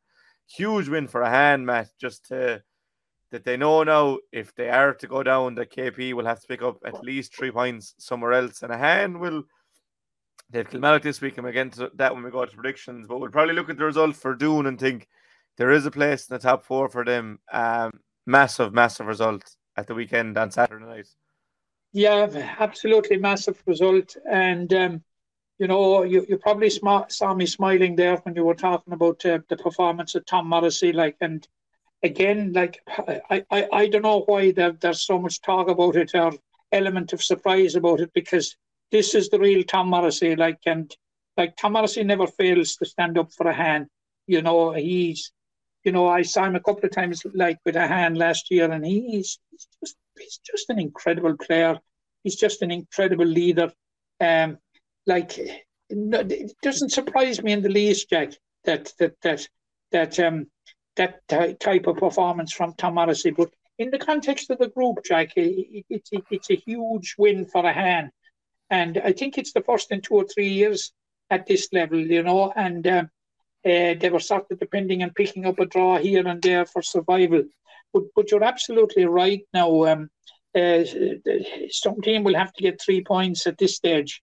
huge 0.49 0.89
win 0.89 1.09
for 1.09 1.21
Ahane, 1.21 1.65
Matt, 1.65 1.91
just 2.01 2.27
to 2.29 2.63
that 3.31 3.45
they 3.45 3.57
know 3.57 3.83
now 3.85 4.19
if 4.33 4.55
they 4.55 4.71
are 4.71 4.95
to 4.95 5.07
go 5.07 5.23
down, 5.23 5.55
the 5.55 5.67
KP 5.67 6.15
will 6.15 6.25
have 6.25 6.41
to 6.41 6.49
pick 6.49 6.63
up 6.63 6.79
at 6.85 7.05
least 7.05 7.35
three 7.35 7.51
points 7.51 7.95
somewhere 7.99 8.33
else. 8.33 8.63
And 8.63 8.73
Ahane 8.73 9.21
will 9.21 9.45
they've 10.51 10.69
Kilmallock 10.69 11.03
this 11.03 11.21
week, 11.21 11.37
and 11.37 11.45
we'll 11.45 11.53
get 11.53 11.67
into 11.67 11.91
that 11.95 12.15
when 12.15 12.25
we 12.25 12.31
go 12.31 12.45
to 12.45 12.57
predictions. 12.57 13.07
But 13.07 13.21
we'll 13.21 13.31
probably 13.31 13.55
look 13.55 13.71
at 13.71 13.79
the 13.79 13.85
result 13.85 14.17
for 14.17 14.35
Doon 14.35 14.67
and 14.67 14.79
think 14.79 15.09
there 15.57 15.71
is 15.71 15.87
a 15.87 15.91
place 15.91 16.29
in 16.29 16.35
the 16.35 16.41
top 16.41 16.65
four 16.65 16.89
for 16.89 17.05
them. 17.05 17.39
Um, 17.53 18.01
massive, 18.27 18.73
massive 18.73 19.07
result 19.07 19.57
at 19.77 19.87
the 19.87 19.95
weekend 19.95 20.37
on 20.39 20.51
Saturday 20.51 20.85
night. 20.85 21.09
Yeah, 21.93 22.29
absolutely 22.59 23.17
massive 23.17 23.63
result. 23.67 24.17
And, 24.31 24.73
um, 24.73 25.03
you 25.59 25.67
know, 25.67 26.05
you, 26.05 26.25
you 26.29 26.39
probably 26.39 26.71
saw 26.71 27.35
me 27.35 27.47
smiling 27.47 27.97
there 27.97 28.17
when 28.17 28.35
you 28.35 28.45
were 28.45 28.55
talking 28.55 28.93
about 28.93 29.25
uh, 29.27 29.41
the 29.49 29.57
performance 29.57 30.15
of 30.15 30.25
Tom 30.25 30.49
Morrissey. 30.49 30.93
Like, 30.93 31.17
and 31.21 31.47
again, 32.03 32.53
like, 32.53 32.81
I, 33.29 33.45
I, 33.51 33.69
I 33.73 33.89
don't 33.89 34.03
know 34.03 34.21
why 34.21 34.53
there, 34.53 34.73
there's 34.73 35.01
so 35.01 35.19
much 35.19 35.43
talk 35.43 35.69
about 35.69 35.97
it 35.97 36.15
or 36.15 36.33
element 36.73 37.13
of 37.13 37.23
surprise 37.23 37.75
about 37.75 38.01
it 38.01 38.13
because 38.15 38.57
this 38.91 39.15
is 39.15 39.29
the 39.29 39.39
real 39.39 39.63
Tom 39.65 39.89
Morrissey. 39.89 40.37
Like 40.37 40.61
and 40.67 40.95
like 41.37 41.57
Tom 41.57 41.73
Morrissey 41.73 42.05
never 42.05 42.27
fails 42.27 42.77
to 42.77 42.85
stand 42.85 43.19
up 43.19 43.33
for 43.33 43.47
Ahane. 43.47 43.87
You 44.27 44.43
know, 44.43 44.73
he's 44.73 45.33
you 45.85 45.93
know, 45.93 46.09
I 46.09 46.23
saw 46.23 46.45
him 46.45 46.57
a 46.57 46.61
couple 46.61 46.85
of 46.85 46.91
times 46.91 47.23
like 47.35 47.59
with 47.65 47.75
Ahane 47.75 48.17
last 48.17 48.51
year 48.51 48.71
and 48.71 48.85
he's, 48.85 49.39
he's 49.51 49.69
just 49.81 49.97
he's 50.19 50.41
just 50.45 50.71
an 50.71 50.79
incredible 50.79 51.37
player. 51.37 51.79
He's 52.23 52.37
just 52.37 52.63
an 52.63 52.71
incredible 52.71 53.27
leader. 53.27 53.73
Um 54.21 54.59
like 55.07 55.39
it 55.39 56.53
doesn't 56.63 56.91
surprise 56.93 57.43
me 57.43 57.53
in 57.53 57.63
the 57.63 57.69
least, 57.69 58.11
Jack, 58.11 58.33
that 58.65 58.93
that 58.99 59.15
that 59.23 59.49
that 59.93 60.21
um 60.21 60.47
that 60.97 61.27
type 61.61 61.87
of 61.87 61.97
performance 61.97 62.53
from 62.53 62.75
Tom 62.75 62.95
Morrissey. 62.95 63.31
But 63.31 63.51
in 63.79 63.91
the 63.91 63.99
context 63.99 64.51
of 64.51 64.59
the 64.59 64.69
group, 64.69 64.99
Jack, 65.05 65.33
it, 65.37 65.85
it, 65.89 66.03
it, 66.13 66.25
it's 66.31 66.51
a 66.51 66.57
huge 66.57 67.15
win 67.17 67.47
for 67.47 67.63
Ahane. 67.63 68.11
And 68.71 68.99
I 69.05 69.13
think 69.13 69.37
it's 69.37 69.53
the 69.53 69.63
first 69.63 69.91
in 69.91 70.01
two 70.01 70.15
or 70.15 70.25
three 70.25 70.49
years 70.49 70.93
at 71.29 71.47
this 71.47 71.69
level, 71.73 71.99
you 71.99 72.23
know, 72.23 72.53
and 72.55 72.87
um, 72.87 73.11
uh, 73.65 73.95
they 74.01 74.11
were 74.11 74.21
sort 74.21 74.47
of 74.51 74.59
depending 74.59 75.03
on 75.03 75.11
picking 75.11 75.45
up 75.45 75.59
a 75.59 75.67
draw 75.67 75.99
here 75.99 76.27
and 76.27 76.41
there 76.41 76.65
for 76.67 76.83
survival. 76.83 77.45
But, 77.93 78.05
but 78.15 78.31
you're 78.31 78.45
absolutely 78.45 79.07
right 79.07 79.43
now. 79.53 79.85
Um, 79.85 80.11
uh, 80.55 80.85
some 81.71 82.01
team 82.01 82.25
will 82.25 82.35
have 82.35 82.53
to 82.55 82.63
get 82.63 82.81
three 82.81 83.03
points 83.05 83.47
at 83.47 83.59
this 83.59 83.77
stage. 83.77 84.23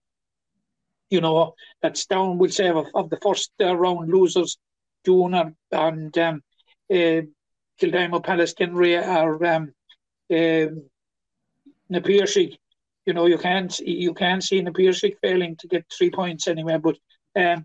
You 1.10 1.20
know, 1.20 1.54
that's 1.80 2.06
down, 2.06 2.38
we'll 2.38 2.50
say, 2.50 2.68
of, 2.68 2.86
of 2.94 3.08
the 3.10 3.18
first 3.22 3.50
uh, 3.60 3.74
round 3.74 4.10
losers, 4.10 4.58
Doon 5.04 5.54
and 5.72 6.18
um, 6.18 6.42
uh, 6.90 7.22
Kildimo-Pallaskenry 7.80 8.96
or 9.06 9.44
um, 9.46 9.72
uh, 10.30 10.66
you 13.08 13.14
know, 13.14 13.24
you 13.24 13.38
can't 13.38 13.76
you 13.78 14.12
can't 14.12 14.44
see 14.44 14.60
Na 14.60 14.70
Piarsaigh 14.70 15.16
failing 15.22 15.56
to 15.56 15.66
get 15.66 15.86
three 15.90 16.10
points 16.10 16.46
anywhere. 16.46 16.78
But 16.78 16.98
um, 17.34 17.64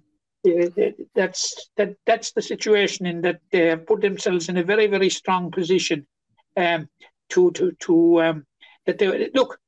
that's 1.14 1.70
that 1.76 1.98
that's 2.06 2.32
the 2.32 2.42
situation 2.42 3.06
in 3.06 3.22
that 3.24 3.42
they 3.52 3.68
have 3.68 3.86
put 3.86 4.00
themselves 4.00 4.48
in 4.48 4.56
a 4.56 4.64
very 4.64 4.88
very 4.88 5.10
strong 5.10 5.52
position 5.52 6.08
um, 6.56 6.88
to 7.32 7.52
to 7.52 7.74
to 7.82 8.22
um, 8.22 8.46
that 8.86 9.00
they 9.00 9.30
look 9.34 9.60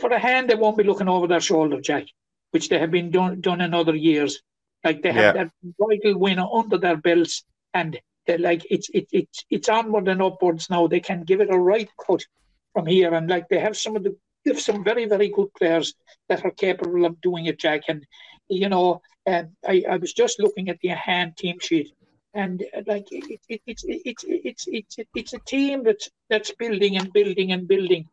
for 0.00 0.08
Ahane 0.08 0.48
they 0.48 0.54
won't 0.54 0.78
be 0.78 0.84
looking 0.84 1.08
over 1.08 1.26
their 1.26 1.40
shoulder, 1.40 1.78
Jack, 1.82 2.06
which 2.52 2.70
they 2.70 2.78
have 2.78 2.90
been 2.90 3.10
done 3.10 3.42
done 3.42 3.60
in 3.60 3.74
other 3.74 3.94
years. 3.94 4.40
Like 4.82 5.02
they 5.02 5.12
have 5.12 5.36
yeah. 5.36 5.44
that 5.44 5.52
vital 5.78 6.18
win 6.18 6.38
under 6.38 6.78
their 6.78 6.96
belts, 6.96 7.44
and 7.74 8.00
they 8.26 8.38
like 8.38 8.66
it's 8.70 8.88
it, 8.94 9.06
it's 9.12 9.44
it's 9.50 9.68
onward 9.68 10.08
and 10.08 10.22
upwards 10.22 10.70
now. 10.70 10.86
They 10.86 11.00
can 11.00 11.24
give 11.24 11.42
it 11.42 11.52
a 11.52 11.58
right 11.58 11.90
cut 12.06 12.24
from 12.72 12.86
here, 12.86 13.12
and 13.12 13.28
like 13.28 13.50
they 13.50 13.58
have 13.58 13.76
some 13.76 13.96
of 13.96 14.02
the 14.02 14.16
have 14.46 14.60
some 14.60 14.84
very, 14.84 15.06
very 15.06 15.28
good 15.28 15.52
players 15.54 15.94
that 16.28 16.44
are 16.44 16.50
capable 16.50 17.04
of 17.04 17.20
doing 17.20 17.46
it, 17.46 17.58
Jack. 17.58 17.82
And, 17.88 18.06
you 18.48 18.68
know, 18.68 19.00
um, 19.26 19.50
I, 19.66 19.84
I 19.88 19.96
was 19.96 20.12
just 20.12 20.40
looking 20.40 20.68
at 20.68 20.78
the 20.80 20.88
hand 20.88 21.36
team 21.36 21.58
sheet. 21.60 21.92
And 22.34 22.64
uh, 22.76 22.82
like 22.86 23.06
it, 23.10 23.40
it, 23.48 23.60
it's 23.66 23.84
it's 23.86 24.24
it's 24.26 24.64
it's 24.66 24.96
it's 25.14 25.32
a 25.34 25.38
team 25.40 25.84
that's 25.84 26.08
that's 26.30 26.50
building 26.52 26.96
and 26.96 27.12
building 27.12 27.52
and 27.52 27.68
building. 27.68 28.08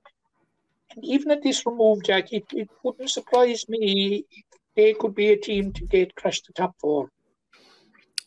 And 0.93 1.05
even 1.05 1.31
at 1.31 1.41
this 1.41 1.65
remove, 1.65 2.03
Jack, 2.03 2.33
it, 2.33 2.45
it 2.51 2.69
wouldn't 2.83 3.09
surprise 3.09 3.69
me 3.69 4.25
if 4.29 4.43
they 4.75 4.93
could 4.93 5.15
be 5.15 5.31
a 5.31 5.37
team 5.37 5.71
to 5.73 5.85
get 5.85 6.15
crash 6.15 6.41
the 6.41 6.51
top 6.51 6.75
four. 6.79 7.09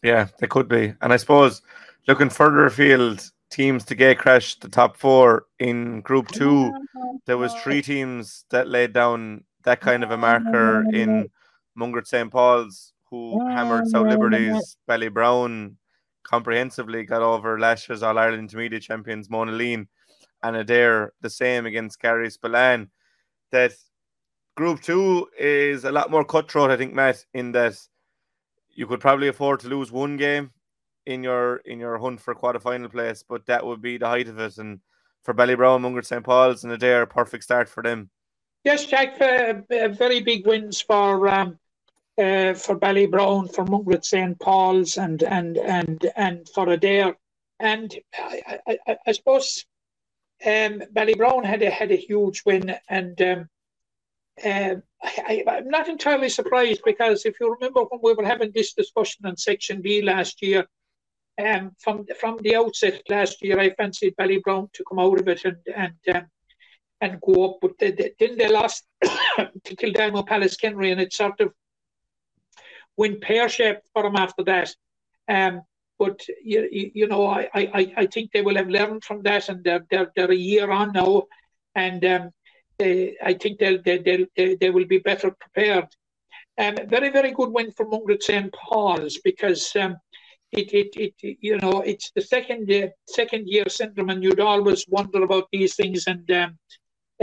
Yeah, 0.02 0.28
they 0.38 0.46
could 0.46 0.68
be. 0.68 0.94
And 1.02 1.12
I 1.12 1.16
suppose 1.16 1.60
looking 2.08 2.30
further 2.30 2.64
afield, 2.64 3.30
teams 3.52 3.84
to 3.84 3.94
get 3.94 4.18
crashed 4.18 4.62
the 4.62 4.68
top 4.68 4.96
four 4.96 5.44
in 5.58 6.00
Group 6.00 6.28
Two. 6.28 6.72
There 7.26 7.38
was 7.38 7.54
three 7.54 7.82
teams 7.82 8.44
that 8.50 8.66
laid 8.66 8.92
down 8.92 9.44
that 9.64 9.80
kind 9.80 10.02
of 10.02 10.10
a 10.10 10.16
marker 10.16 10.84
in 10.92 11.30
Mungret 11.78 12.06
St 12.06 12.30
Paul's, 12.30 12.92
who 13.08 13.46
hammered 13.46 13.86
South 13.88 14.08
Liberties, 14.08 14.76
Ballybrown 14.88 15.76
comprehensively 16.24 17.04
got 17.04 17.20
over 17.20 17.58
last 17.58 17.88
year's 17.88 18.02
All 18.02 18.18
Ireland 18.18 18.42
Intermediate 18.42 18.82
champions 18.82 19.28
mona 19.28 19.52
Monaleen 19.52 19.86
and 20.42 20.56
Adare 20.56 21.10
the 21.20 21.30
same 21.30 21.66
against 21.66 22.00
Garryspillane. 22.00 22.88
That 23.50 23.72
Group 24.56 24.80
Two 24.80 25.28
is 25.38 25.84
a 25.84 25.92
lot 25.92 26.10
more 26.10 26.24
cutthroat, 26.24 26.70
I 26.70 26.76
think, 26.76 26.94
Matt, 26.94 27.24
in 27.34 27.52
that 27.52 27.74
you 28.70 28.86
could 28.86 29.00
probably 29.00 29.28
afford 29.28 29.60
to 29.60 29.68
lose 29.68 29.92
one 29.92 30.16
game 30.16 30.50
in 31.06 31.22
your 31.22 31.56
in 31.56 31.78
your 31.78 31.98
hunt 31.98 32.20
for 32.20 32.34
quarter 32.34 32.60
final 32.60 32.88
place, 32.88 33.24
but 33.28 33.46
that 33.46 33.64
would 33.64 33.82
be 33.82 33.98
the 33.98 34.06
height 34.06 34.28
of 34.28 34.38
it. 34.38 34.58
And 34.58 34.80
for 35.22 35.34
Ballybrown, 35.34 35.80
Mungret 35.80 36.06
St 36.06 36.24
Paul's, 36.24 36.64
and 36.64 36.72
Adare, 36.72 37.08
perfect 37.08 37.44
start 37.44 37.68
for 37.68 37.82
them. 37.82 38.10
Yes, 38.64 38.86
Jack, 38.86 39.20
uh, 39.20 39.88
very 39.88 40.20
big 40.20 40.46
wins 40.46 40.80
for 40.80 41.28
um, 41.28 41.58
uh, 42.18 42.54
for 42.54 42.78
Ballybrown, 42.78 43.52
for 43.52 43.64
Mungret 43.64 44.04
St 44.04 44.38
Paul's, 44.38 44.96
and 44.98 45.22
and 45.22 45.58
and 45.58 46.06
and 46.16 46.48
for 46.48 46.66
Adare. 46.66 47.14
And 47.58 47.96
I, 48.14 48.58
I, 48.66 48.96
I 49.06 49.12
suppose 49.12 49.64
um, 50.44 50.82
Ballybrown 50.92 51.44
had 51.44 51.62
a 51.62 51.70
had 51.70 51.90
a 51.90 51.96
huge 51.96 52.42
win, 52.44 52.74
and 52.88 53.20
um, 53.22 53.48
uh, 54.44 54.76
I, 55.02 55.44
am 55.46 55.68
not 55.68 55.88
entirely 55.88 56.28
surprised 56.28 56.82
because 56.84 57.26
if 57.26 57.38
you 57.40 57.52
remember 57.52 57.82
when 57.82 58.00
we 58.02 58.14
were 58.14 58.24
having 58.24 58.52
this 58.52 58.72
discussion 58.72 59.26
on 59.26 59.36
Section 59.36 59.82
B 59.82 60.02
last 60.02 60.42
year, 60.42 60.66
um, 61.40 61.72
from 61.78 62.06
from 62.20 62.38
the 62.42 62.56
outset 62.56 63.02
last 63.08 63.42
year, 63.42 63.58
I 63.58 63.74
fancied 63.74 64.16
Ballybrown 64.16 64.72
to 64.72 64.84
come 64.88 64.98
out 64.98 65.20
of 65.20 65.28
it 65.28 65.44
and 65.44 65.56
and 65.74 66.16
um, 66.16 66.26
and 67.00 67.20
go 67.20 67.50
up, 67.50 67.58
but 67.60 67.72
they, 67.78 67.90
they, 67.90 68.12
then 68.18 68.38
they 68.38 68.48
lost 68.48 68.84
to 69.02 69.76
Kildimo-Pallaskenry, 69.76 70.92
and 70.92 71.00
it 71.00 71.12
sort 71.12 71.40
of 71.40 71.52
went 72.96 73.20
pear 73.20 73.48
shaped 73.48 73.88
for 73.92 74.04
them 74.04 74.14
after 74.16 74.44
that. 74.44 74.74
Um, 75.28 75.62
but 75.98 76.20
you, 76.44 76.68
you, 76.72 77.08
know, 77.08 77.26
I, 77.26 77.48
I, 77.54 77.92
I 77.96 78.06
think 78.06 78.30
they 78.30 78.42
will 78.42 78.56
have 78.56 78.68
learned 78.68 79.04
from 79.04 79.22
that, 79.22 79.48
and 79.48 79.64
they're 79.64 79.84
they're, 79.90 80.12
they're 80.14 80.30
a 80.30 80.36
year 80.36 80.70
on 80.70 80.92
now, 80.92 81.24
and 81.74 82.04
um, 82.04 82.30
they, 82.78 83.16
I 83.22 83.34
think 83.34 83.58
they'll, 83.58 83.82
they 83.82 83.98
they'll, 83.98 84.26
they, 84.36 84.54
they 84.54 84.70
will 84.70 84.86
be 84.86 84.98
better 84.98 85.32
prepared. 85.32 85.88
Um, 86.58 86.76
very 86.88 87.10
very 87.10 87.32
good 87.32 87.50
win 87.50 87.72
for 87.72 87.86
Mungret 87.86 88.22
St 88.22 88.52
Paul's 88.52 89.18
because 89.24 89.74
um, 89.76 89.96
it, 90.52 90.72
it, 90.72 91.14
it 91.22 91.38
you 91.40 91.56
know 91.58 91.80
it's 91.80 92.10
the 92.14 92.20
second 92.20 92.70
uh, 92.70 92.88
second 93.06 93.48
year 93.48 93.68
syndrome, 93.68 94.10
and 94.10 94.22
you'd 94.22 94.40
always 94.40 94.86
wonder 94.88 95.22
about 95.22 95.48
these 95.52 95.74
things, 95.74 96.06
and 96.06 96.30
um, 96.30 96.58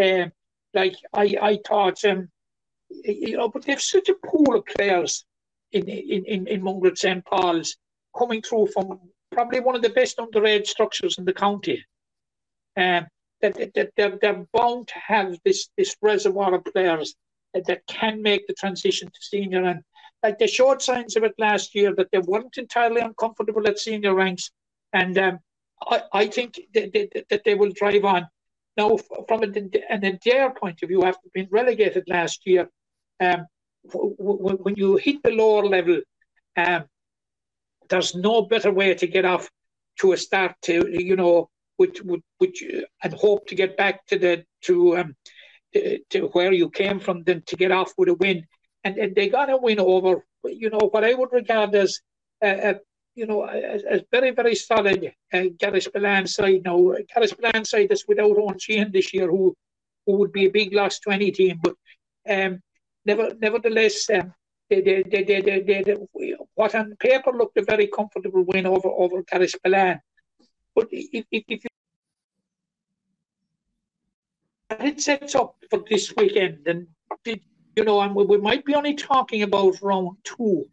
uh, 0.02 0.26
like 0.74 0.96
I 1.14 1.36
I 1.42 1.60
thought 1.68 2.04
um, 2.06 2.30
you 2.90 3.38
know, 3.38 3.50
but 3.50 3.66
they've 3.66 3.82
such 3.82 4.10
a 4.10 4.28
pool 4.28 4.56
of 4.56 4.66
players 4.66 5.26
in 5.72 5.88
in 5.88 6.26
in, 6.26 6.48
in 6.48 6.62
Mungret 6.62 6.98
St 6.98 7.24
Paul's 7.26 7.78
coming 8.18 8.42
through 8.42 8.68
from 8.74 9.00
probably 9.32 9.60
one 9.60 9.76
of 9.76 9.84
the 9.84 9.90
best 9.90 10.18
underage 10.18 10.68
structures 10.68 11.18
in 11.18 11.26
the 11.26 11.34
county. 11.34 11.86
Um, 12.76 13.08
that, 13.42 13.74
that 13.76 13.92
they're, 13.96 14.18
they're 14.22 14.46
bound 14.54 14.88
to 14.90 15.00
have 15.00 15.38
this 15.46 15.70
this 15.78 15.96
reservoir 16.02 16.56
of 16.56 16.66
players 16.66 17.16
that, 17.54 17.66
that 17.68 17.86
can 17.88 18.22
make 18.22 18.48
the 18.48 18.54
transition 18.54 19.08
to 19.08 19.20
senior. 19.22 19.64
And 19.64 19.82
like 20.24 20.40
they 20.40 20.48
showed 20.48 20.82
signs 20.82 21.16
of 21.16 21.24
it 21.24 21.34
last 21.38 21.76
year 21.76 21.94
that 21.96 22.12
they 22.12 22.20
weren't 22.20 22.58
entirely 22.58 23.02
uncomfortable 23.02 23.68
at 23.68 23.80
senior 23.80 24.14
ranks. 24.14 24.52
And 24.94 25.18
um, 25.18 25.40
I, 25.82 26.02
I 26.12 26.28
think 26.28 26.60
that 26.74 26.92
they, 26.94 27.10
that 27.30 27.44
they 27.46 27.56
will 27.56 27.72
drive 27.72 28.06
on. 28.06 28.28
Now, 28.76 28.98
from 29.28 29.44
an, 29.44 29.72
an 29.90 30.02
Adare 30.02 30.56
point 30.56 30.82
of 30.84 30.90
view, 30.90 31.04
after 31.04 31.28
being 31.34 31.48
relegated 31.52 32.04
last 32.08 32.42
year, 32.46 32.70
um, 33.20 33.46
when 33.94 34.76
you 34.76 34.98
hit 34.98 35.24
the 35.24 35.32
lower 35.32 35.66
level, 35.66 36.02
um, 36.58 36.86
there's 37.90 38.16
no 38.16 38.44
better 38.44 38.72
way 38.72 38.94
to 38.94 39.08
get 39.08 39.26
off 39.26 39.50
to 40.00 40.14
a 40.14 40.18
start 40.18 40.56
to 40.64 40.88
you 40.90 41.16
know 41.16 41.50
which 41.78 42.02
would 42.02 42.22
which 42.38 42.64
and 43.04 43.14
hope 43.14 43.48
to 43.48 43.56
get 43.56 43.78
back 43.78 44.06
to 44.08 44.18
the 44.18 44.44
to 44.62 44.98
um 44.98 45.16
to, 46.10 46.30
where 46.34 46.52
you 46.52 46.70
came 46.70 47.00
from 47.00 47.24
than 47.24 47.44
to 47.46 47.56
get 47.56 47.72
off 47.72 47.94
with 47.98 48.10
a 48.10 48.14
win 48.16 48.46
and, 48.84 48.98
and 48.98 49.16
they 49.16 49.30
got 49.30 49.50
a 49.50 49.58
win 49.58 49.80
over 49.80 50.26
you 50.46 50.70
know 50.70 50.90
what 50.92 51.04
I 51.04 51.14
would 51.14 51.32
regard 51.32 51.76
as 51.76 52.00
uh, 52.44 52.74
you 53.16 53.26
know 53.26 53.44
as, 53.44 53.84
as, 53.84 54.02
very 54.12 54.32
very 54.32 54.56
solid 54.56 55.14
uh, 55.34 55.38
Garris 55.62 56.30
side 56.30 56.62
now 56.64 56.78
Gareth 57.14 57.38
Garris 57.38 57.68
side 57.68 57.92
is 57.92 58.06
without 58.08 58.38
Owen 58.38 58.58
Sheehan 58.58 58.92
this 58.92 59.14
year 59.14 59.28
who 59.28 59.56
who 60.06 60.18
would 60.18 60.32
be 60.32 60.46
a 60.46 60.52
big 60.52 60.74
loss 60.74 61.00
to 61.00 61.12
any 61.12 61.32
team 61.32 61.60
but 61.62 61.76
um 62.30 62.62
never 63.06 63.34
nevertheless 63.42 64.10
um, 64.10 64.34
they, 64.70 64.82
they, 64.82 65.04
they, 65.04 65.24
they, 65.24 65.42
they, 65.42 65.84
they, 65.84 66.36
what 66.54 66.76
on 66.76 66.96
paper 67.00 67.32
looked 67.32 67.58
a 67.58 67.64
very 67.64 67.88
comfortable 67.88 68.44
win 68.44 68.68
over 68.68 68.90
over 68.90 69.24
Garryspillane. 69.24 70.00
But 70.76 70.88
if, 70.92 71.26
if, 71.32 71.44
if 71.48 71.66
it 74.70 75.02
sets 75.02 75.34
up 75.36 75.56
for 75.70 75.84
this 75.90 76.14
weekend, 76.16 76.68
and 76.68 76.88
you 77.76 77.84
know, 77.84 78.02
and 78.02 78.16
we, 78.16 78.26
we 78.26 78.38
might 78.38 78.66
be 78.66 78.76
only 78.76 78.96
talking 78.96 79.44
about 79.44 79.82
round 79.82 80.18
two, 80.24 80.68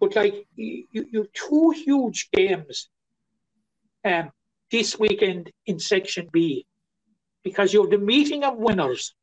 but 0.00 0.14
like 0.14 0.46
you, 0.56 0.84
you 0.92 1.26
two 1.32 1.70
huge 1.70 2.28
games 2.32 2.88
um, 4.04 4.30
this 4.70 4.98
weekend 4.98 5.50
in 5.66 5.78
Section 5.78 6.28
B, 6.32 6.66
because 7.42 7.72
you 7.72 7.82
have 7.82 7.90
the 7.90 7.98
meeting 7.98 8.44
of 8.44 8.56
winners, 8.56 9.14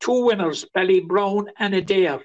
two 0.00 0.24
winners, 0.24 0.66
Ballybrown 0.76 1.46
and 1.58 1.74
Adare. 1.74 2.22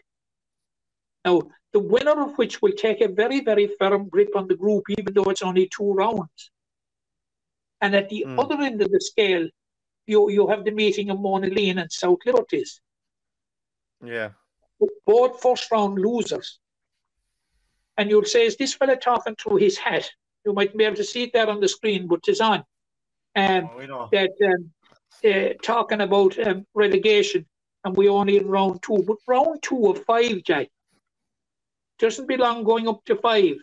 Now, 1.26 1.42
the 1.74 1.80
winner 1.80 2.22
of 2.24 2.38
which 2.38 2.62
will 2.62 2.74
take 2.74 3.02
a 3.02 3.08
very, 3.08 3.42
very 3.42 3.70
firm 3.80 4.10
grip 4.10 4.36
on 4.36 4.48
the 4.48 4.56
group, 4.56 4.84
even 4.90 5.14
though 5.14 5.30
it's 5.30 5.42
only 5.42 5.70
two 5.70 5.94
rounds. 5.94 6.52
And 7.80 7.96
at 7.96 8.10
the 8.10 8.26
mm. 8.28 8.40
other 8.40 8.62
end 8.62 8.82
of 8.82 8.92
the 8.92 9.00
scale, 9.00 9.48
you 10.08 10.30
you 10.30 10.48
have 10.48 10.66
the 10.66 10.72
meeting 10.72 11.10
of 11.10 11.20
Mona 11.20 11.48
Monaleen 11.48 11.80
and 11.82 11.92
South 11.92 12.20
Liberties. 12.26 12.82
Yeah. 14.04 14.30
Both 15.06 15.42
first 15.42 15.72
round 15.72 16.00
losers. 16.00 16.60
And 17.98 18.10
you'll 18.10 18.26
say, 18.26 18.46
is 18.46 18.58
this 18.58 18.74
fella 18.74 18.96
talking 18.96 19.36
through 19.36 19.58
his 19.58 19.78
hat? 19.78 20.10
You 20.46 20.54
might 20.54 20.76
be 20.76 20.86
able 20.86 20.96
to 20.96 21.04
see 21.04 21.24
it 21.24 21.34
there 21.34 21.50
on 21.50 21.60
the 21.60 21.68
screen, 21.68 22.08
but 22.08 22.22
it's 22.28 22.42
on. 22.42 22.64
Um, 23.36 23.70
oh, 23.74 24.10
that 24.12 24.32
um, 24.44 24.72
uh, 25.24 25.54
talking 25.62 26.02
about 26.02 26.38
um, 26.46 26.66
relegation, 26.74 27.46
and 27.84 27.96
we 27.96 28.08
are 28.08 28.12
only 28.12 28.38
in 28.38 28.48
round 28.48 28.82
two. 28.82 29.04
But 29.06 29.18
round 29.28 29.62
two 29.62 29.88
of 29.88 30.04
five, 30.04 30.44
Jack, 30.44 30.70
doesn't 32.00 32.28
belong 32.28 32.64
going 32.64 32.88
up 32.88 33.06
to 33.06 33.16
five 33.18 33.56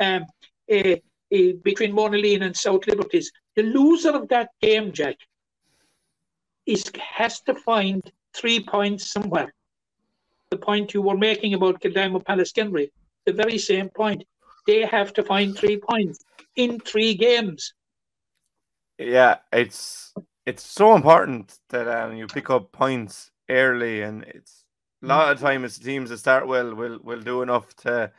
um, 0.00 0.26
uh, 0.70 0.96
uh, 1.34 1.52
between 1.62 1.92
Monaleen 1.94 2.42
and 2.42 2.56
South 2.56 2.86
Liberties. 2.86 3.32
The 3.56 3.62
loser 3.62 4.10
of 4.10 4.28
that 4.28 4.50
game, 4.60 4.92
Jack, 4.92 5.16
is 6.66 6.90
has 7.00 7.40
to 7.42 7.54
find 7.54 8.02
three 8.34 8.60
points 8.60 9.10
somewhere. 9.10 9.52
The 10.50 10.56
point 10.56 10.94
you 10.94 11.02
were 11.02 11.16
making 11.16 11.54
about 11.54 11.80
Kildimo 11.80 12.24
Pallaskenry, 12.24 12.90
the 13.26 13.32
very 13.32 13.58
same 13.58 13.90
point. 13.90 14.24
They 14.66 14.84
have 14.84 15.12
to 15.14 15.22
find 15.22 15.56
three 15.56 15.78
points 15.78 16.24
in 16.56 16.80
three 16.80 17.14
games. 17.14 17.74
Yeah, 18.98 19.36
it's 19.52 20.14
it's 20.46 20.66
so 20.66 20.94
important 20.94 21.58
that 21.68 21.86
um, 21.86 22.16
you 22.16 22.26
pick 22.26 22.48
up 22.50 22.72
points 22.72 23.30
early, 23.50 24.02
and 24.02 24.24
it's 24.24 24.64
a 25.02 25.06
lot 25.06 25.32
of 25.32 25.40
times 25.40 25.78
teams 25.78 26.10
that 26.10 26.18
start 26.18 26.46
well 26.46 26.74
will 26.74 26.98
will 27.02 27.20
do 27.20 27.42
enough 27.42 27.74
to 27.76 28.10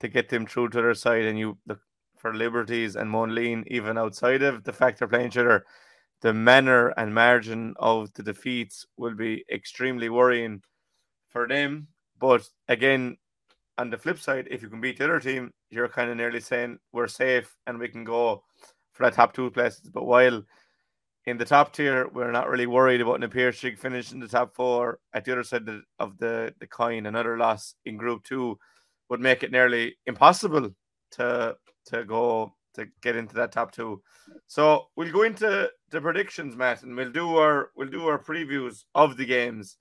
to 0.00 0.08
get 0.08 0.28
them 0.28 0.46
through 0.46 0.70
to 0.70 0.82
their 0.82 0.94
side. 0.94 1.24
And 1.24 1.38
you 1.38 1.58
look 1.66 1.80
for 2.16 2.32
Liberties 2.32 2.94
and 2.94 3.10
Monaleen, 3.10 3.66
even 3.66 3.98
outside 3.98 4.42
of 4.42 4.62
the 4.62 4.72
fact 4.72 4.98
they're 4.98 5.08
playing 5.08 5.26
each 5.26 5.36
other, 5.36 5.64
the 6.20 6.32
manner 6.32 6.88
and 6.96 7.12
margin 7.12 7.74
of 7.78 8.12
the 8.14 8.22
defeats 8.22 8.86
will 8.96 9.14
be 9.14 9.44
extremely 9.52 10.08
worrying 10.08 10.62
for 11.32 11.48
them. 11.48 11.88
But 12.20 12.48
again, 12.68 13.16
on 13.78 13.90
the 13.90 13.98
flip 13.98 14.18
side, 14.18 14.48
if 14.50 14.62
you 14.62 14.68
can 14.68 14.80
beat 14.80 14.98
the 14.98 15.04
other 15.04 15.20
team, 15.20 15.52
you're 15.70 15.88
kind 15.88 16.10
of 16.10 16.16
nearly 16.16 16.40
saying 16.40 16.78
we're 16.92 17.08
safe 17.08 17.54
and 17.66 17.78
we 17.78 17.88
can 17.88 18.04
go 18.04 18.44
for 18.92 19.04
that 19.04 19.14
top 19.14 19.32
two 19.32 19.50
places. 19.50 19.90
But 19.90 20.04
while 20.04 20.42
in 21.26 21.38
the 21.38 21.44
top 21.44 21.72
tier, 21.72 22.08
we're 22.12 22.32
not 22.32 22.48
really 22.48 22.66
worried 22.66 23.00
about 23.00 23.22
an 23.22 23.30
Piarsaigh 23.30 23.76
finishing 23.76 24.16
in 24.16 24.20
the 24.20 24.28
top 24.28 24.54
four. 24.54 24.98
At 25.14 25.24
the 25.24 25.32
other 25.32 25.44
side 25.44 25.68
of 25.98 26.18
the, 26.18 26.54
the 26.60 26.66
coin, 26.66 27.06
another 27.06 27.38
loss 27.38 27.74
in 27.84 27.96
Group 27.96 28.24
Two 28.24 28.58
would 29.08 29.20
make 29.20 29.42
it 29.42 29.52
nearly 29.52 29.96
impossible 30.06 30.70
to 31.12 31.56
to 31.86 32.04
go 32.04 32.54
to 32.74 32.86
get 33.02 33.16
into 33.16 33.34
that 33.34 33.52
top 33.52 33.72
two. 33.72 34.02
So 34.46 34.86
we'll 34.96 35.12
go 35.12 35.22
into 35.22 35.70
the 35.90 36.00
predictions, 36.00 36.56
Matt, 36.56 36.82
and 36.82 36.96
we'll 36.96 37.12
do 37.12 37.36
our 37.36 37.70
we'll 37.76 37.88
do 37.88 38.08
our 38.08 38.18
previews 38.18 38.84
of 38.94 39.16
the 39.16 39.26
games 39.26 39.76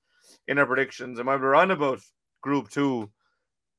in 0.48 0.58
our 0.58 0.66
predictions. 0.66 1.20
And 1.20 1.28
while 1.28 1.39
we're 1.39 1.56
on 1.56 1.72
about 1.72 2.00
Group 2.42 2.70
Two, 2.70 3.12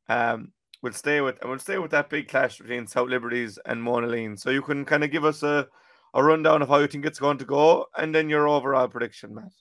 um, 0.08 0.52
we'll 0.82 0.92
stay 0.92 1.20
with 1.20 1.40
and 1.40 1.50
we'll 1.50 1.58
stay 1.58 1.78
with 1.78 1.90
that 1.92 2.10
big 2.10 2.28
clash 2.28 2.58
between 2.58 2.86
South 2.86 3.08
Liberties 3.08 3.58
and 3.66 3.80
Monaleen. 3.80 4.38
So 4.38 4.50
you 4.50 4.62
can 4.62 4.84
kind 4.84 5.04
of 5.04 5.10
give 5.10 5.24
us 5.24 5.42
a 5.42 5.68
a 6.14 6.22
rundown 6.22 6.62
of 6.62 6.68
how 6.68 6.78
you 6.78 6.86
think 6.86 7.06
it's 7.06 7.18
going 7.18 7.38
to 7.38 7.44
go, 7.44 7.86
and 7.96 8.14
then 8.14 8.28
your 8.28 8.46
overall 8.46 8.88
prediction, 8.88 9.34
Matt. 9.34 9.52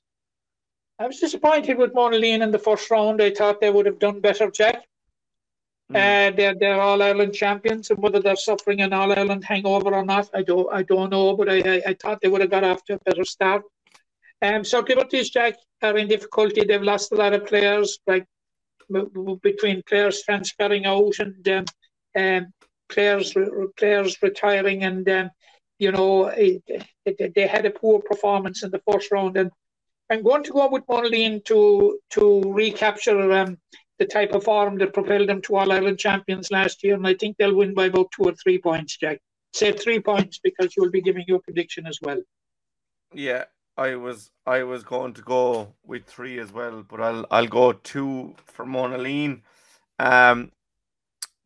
I 1.00 1.08
was 1.08 1.20
disappointed 1.20 1.78
with 1.78 1.94
Monaleen 1.94 2.44
in 2.44 2.52
the 2.52 2.60
first 2.60 2.92
round. 2.92 3.22
I 3.22 3.32
thought 3.32 3.62
they 3.62 3.72
would 3.72 3.86
have 3.86 4.00
done 4.00 4.20
better, 4.20 4.52
Jack. 4.52 4.84
Mm. 5.92 5.96
Uh, 5.96 6.36
they're 6.36 6.56
they're 6.56 6.82
All 6.82 7.02
Ireland 7.02 7.34
champions, 7.34 7.90
and 7.90 8.00
whether 8.00 8.20
they're 8.20 8.36
suffering 8.36 8.82
an 8.82 8.94
All 8.94 9.12
Ireland 9.12 9.44
hangover 9.44 9.94
or 9.94 10.06
not, 10.06 10.30
I 10.34 10.44
don't 10.44 10.72
I 10.72 10.84
don't 10.84 11.10
know. 11.10 11.36
But 11.36 11.50
I, 11.50 11.58
I, 11.58 11.82
I 11.88 11.94
thought 11.94 12.22
they 12.22 12.28
would 12.28 12.42
have 12.42 12.52
got 12.52 12.64
off 12.64 12.84
to 12.86 12.94
a 12.96 13.00
better 13.00 13.26
start. 13.26 13.64
Um, 14.42 14.64
so 14.64 14.80
Liberties, 14.80 15.30
Jack, 15.30 15.56
are 15.82 15.98
in 15.98 16.08
difficulty. 16.08 16.64
They've 16.64 16.82
lost 16.82 17.12
a 17.12 17.16
lot 17.16 17.34
of 17.34 17.46
players, 17.46 18.00
like 18.08 18.26
between 19.42 19.84
players 19.88 20.24
transferring 20.24 20.86
out 20.86 21.14
and 21.20 21.48
um, 21.48 21.66
um, 22.18 22.54
players 22.90 23.36
players 23.78 24.18
retiring, 24.22 24.84
and 24.84 25.08
um, 25.10 25.30
you 25.80 25.92
know, 25.92 26.26
it, 26.28 26.64
it, 27.06 27.34
they 27.36 27.48
had 27.48 27.66
a 27.66 27.72
poor 27.72 28.00
performance 28.00 28.64
in 28.64 28.72
the 28.72 28.82
first 28.90 29.12
round. 29.12 29.38
And 29.38 29.52
I'm 30.10 30.24
going 30.24 30.44
to 30.44 30.52
go 30.52 30.70
with 30.70 30.86
Monaleen 30.88 31.44
to 31.46 32.00
to 32.12 32.42
recapture 32.48 33.32
um, 33.32 33.58
the 34.00 34.06
type 34.06 34.34
of 34.34 34.44
form 34.44 34.78
that 34.80 34.94
propelled 34.94 35.30
them 35.30 35.42
to 35.44 35.56
All 35.56 35.72
Ireland 35.72 36.00
champions 36.00 36.52
last 36.52 36.84
year. 36.84 36.96
And 36.96 37.08
I 37.08 37.14
think 37.14 37.38
they'll 37.38 37.56
win 37.56 37.74
by 37.74 37.86
about 37.86 38.12
two 38.12 38.24
or 38.24 38.34
three 38.34 38.60
points, 38.60 38.98
Jack. 38.98 39.20
Say 39.54 39.72
three 39.72 40.00
points 40.00 40.40
because 40.44 40.76
you'll 40.76 40.92
be 40.92 41.02
giving 41.02 41.26
your 41.28 41.40
prediction 41.40 41.86
as 41.86 42.00
well. 42.02 42.22
Yeah, 43.14 43.46
I 43.78 43.96
was 43.96 44.32
I 44.46 44.64
was 44.64 44.84
going 44.84 45.14
to 45.14 45.22
go 45.22 45.74
with 45.86 46.06
three 46.06 46.40
as 46.40 46.52
well, 46.52 46.84
but 46.84 47.02
I'll 47.02 47.26
I'll 47.32 47.48
go 47.48 47.74
two 47.74 48.36
for 48.46 48.66
Monaleen. 48.66 49.42
Um, 50.00 50.52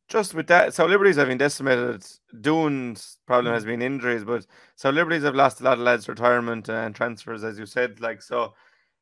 just 0.07 0.33
with 0.33 0.47
that, 0.47 0.73
South 0.73 0.89
Liberties 0.89 1.15
have 1.17 1.27
been 1.27 1.37
decimated. 1.37 2.05
Doon's 2.41 3.17
problem 3.25 3.53
has 3.53 3.65
been 3.65 3.81
injuries, 3.81 4.23
but 4.23 4.45
South 4.75 4.93
Liberties 4.93 5.23
have 5.23 5.35
lost 5.35 5.61
a 5.61 5.63
lot 5.63 5.73
of 5.73 5.79
lads' 5.79 6.07
retirement 6.07 6.69
and 6.69 6.93
transfers, 6.95 7.43
as 7.43 7.57
you 7.57 7.65
said. 7.65 7.99
Like 7.99 8.21
so, 8.21 8.53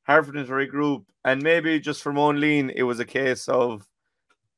Harford 0.04 0.36
to 0.36 0.46
regroup, 0.46 1.06
and 1.26 1.42
maybe 1.42 1.80
just 1.80 2.02
for 2.02 2.14
Monaleen, 2.14 2.72
it 2.76 2.84
was 2.84 3.00
a 3.00 3.06
case 3.06 3.48
of 3.48 3.88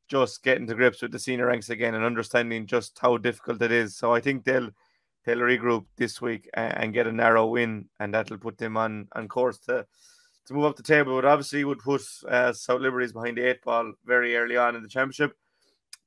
just 0.08 0.44
getting 0.44 0.68
to 0.68 0.76
grips 0.76 1.02
with 1.02 1.12
the 1.12 1.20
senior 1.20 1.48
ranks 1.48 1.70
again 1.70 1.96
and 1.96 2.04
understanding 2.04 2.68
just 2.68 2.98
how 3.00 3.18
difficult 3.18 3.62
it 3.62 3.72
is. 3.72 3.96
So 3.96 4.14
I 4.14 4.22
think 4.22 4.44
they'll 4.44 4.70
they'll 5.26 5.40
regroup 5.40 5.86
this 5.98 6.22
week 6.22 6.50
and, 6.54 6.78
and 6.78 6.94
get 6.94 7.08
a 7.08 7.12
narrow 7.12 7.48
win, 7.48 7.86
and 8.00 8.14
that'll 8.14 8.38
put 8.38 8.58
them 8.58 8.78
on 8.78 9.08
on 9.14 9.28
course 9.28 9.58
to 9.60 9.86
to 10.48 10.54
move 10.54 10.66
up 10.66 10.76
the 10.76 10.84
table. 10.84 11.16
But 11.16 11.26
obviously, 11.26 11.64
would 11.64 11.80
put 11.80 12.02
uh, 12.28 12.54
South 12.54 12.82
Liberties 12.82 13.14
behind 13.14 13.38
the 13.38 13.50
eight 13.50 13.64
ball 13.64 13.94
very 14.06 14.36
early 14.38 14.58
on 14.58 14.76
in 14.76 14.84
the 14.84 14.90
championship. 14.90 15.36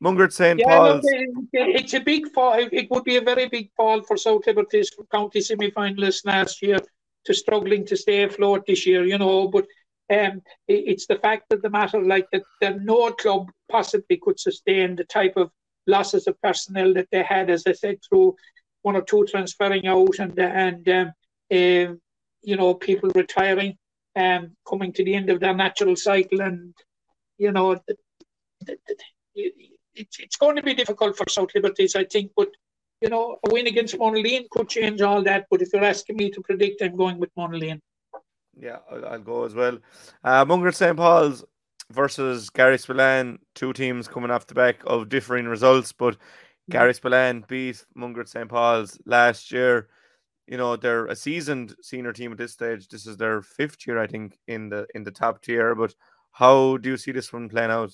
Mungret 0.03 0.33
St. 0.33 0.61
Yeah, 0.61 0.67
Paul's. 0.67 1.05
it- 1.05 1.29
it's 1.53 1.95
a 1.95 2.01
big 2.01 2.31
fall. 2.33 2.55
It 2.55 2.89
would 2.91 3.05
be 3.05 3.17
a 3.17 3.21
very 3.21 3.49
big 3.49 3.71
fall 3.77 4.03
for 4.03 4.17
South 4.17 4.47
Liberties 4.47 4.91
county 5.11 5.41
semi-finalists 5.41 6.25
last 6.25 6.63
year 6.63 6.79
to 7.25 7.35
struggling 7.35 7.85
to 7.87 7.97
stay 7.97 8.23
afloat 8.23 8.65
this 8.67 8.87
year. 8.87 9.05
You 9.05 9.19
know, 9.19 9.49
but 9.49 9.67
um, 10.11 10.41
it's 10.69 11.07
the 11.07 11.17
fact 11.17 11.53
of 11.53 11.63
the 11.63 11.71
matter, 11.71 12.01
like 12.03 12.29
that, 12.33 12.43
that 12.61 12.81
no 12.83 13.11
club 13.13 13.51
possibly 13.71 14.19
could 14.19 14.39
sustain 14.39 14.95
the 14.95 15.05
type 15.05 15.37
of 15.37 15.51
losses 15.87 16.27
of 16.27 16.41
personnel 16.43 16.95
that 16.95 17.09
they 17.11 17.23
had, 17.23 17.51
as 17.51 17.67
I 17.67 17.73
said, 17.73 17.99
through 18.09 18.37
one 18.89 18.97
or 19.01 19.07
two 19.11 19.25
transferring 19.27 19.87
out 19.87 20.19
and 20.19 20.39
and 20.39 20.89
um, 20.99 21.09
um, 21.59 22.01
you 22.51 22.57
know 22.59 22.75
people 22.75 23.11
retiring, 23.23 23.73
um, 24.17 24.43
coming 24.71 24.93
to 24.95 25.05
the 25.05 25.15
end 25.15 25.29
of 25.31 25.41
their 25.41 25.55
natural 25.55 25.97
cycle, 25.97 26.41
and 26.41 26.75
you 27.45 27.53
know. 27.53 27.69
The, 27.87 27.97
the, 28.67 28.77
it's, 30.01 30.19
it's 30.21 30.37
going 30.37 30.57
to 30.57 30.63
be 30.63 30.75
difficult 30.75 31.17
for 31.17 31.29
South 31.29 31.51
Liberties, 31.55 31.97
I 31.97 32.05
think, 32.05 32.31
but 32.37 32.51
you 33.01 33.09
know, 33.09 33.39
a 33.45 33.53
win 33.53 33.67
against 33.67 33.97
Monaleen 33.97 34.49
could 34.51 34.69
change 34.69 35.01
all 35.03 35.23
that. 35.23 35.47
But 35.51 35.63
if 35.63 35.73
you're 35.73 35.85
asking 35.85 36.17
me 36.17 36.31
to 36.31 36.41
predict, 36.41 36.83
I'm 36.83 36.97
going 36.97 37.19
with 37.19 37.35
Monaleen. 37.37 37.81
Yeah, 38.59 38.79
I'll, 38.91 39.07
I'll 39.07 39.21
go 39.21 39.45
as 39.45 39.55
well. 39.55 39.79
Uh, 40.25 40.45
Mungret 40.45 40.75
St. 40.75 40.97
Paul's 40.97 41.45
versus 41.91 42.51
Garryspillane, 42.51 43.39
two 43.55 43.73
teams 43.73 44.09
coming 44.09 44.31
off 44.31 44.47
the 44.47 44.55
back 44.55 44.83
of 44.87 45.09
differing 45.09 45.47
results, 45.47 45.93
but 45.93 46.17
Garryspillane 46.71 47.47
beat 47.49 47.85
Mungret 47.97 48.29
St. 48.29 48.49
Paul's 48.49 48.99
last 49.07 49.51
year. 49.51 49.89
You 50.47 50.57
know, 50.57 50.77
they're 50.77 51.07
a 51.07 51.17
seasoned 51.17 51.75
senior 51.83 52.13
team 52.13 52.33
at 52.33 52.39
this 52.39 52.53
stage. 52.53 52.89
This 52.89 53.07
is 53.07 53.17
their 53.17 53.43
fifth 53.43 53.87
year, 53.87 53.99
I 53.99 54.07
think, 54.07 54.39
in 54.47 54.69
the 54.69 54.87
in 54.95 55.05
the 55.05 55.11
top 55.11 55.43
tier. 55.43 55.75
But 55.75 55.95
how 56.33 56.77
do 56.79 56.91
you 56.91 56.97
see 56.97 57.13
this 57.13 57.33
one 57.33 57.49
playing 57.49 57.71
out? 57.71 57.93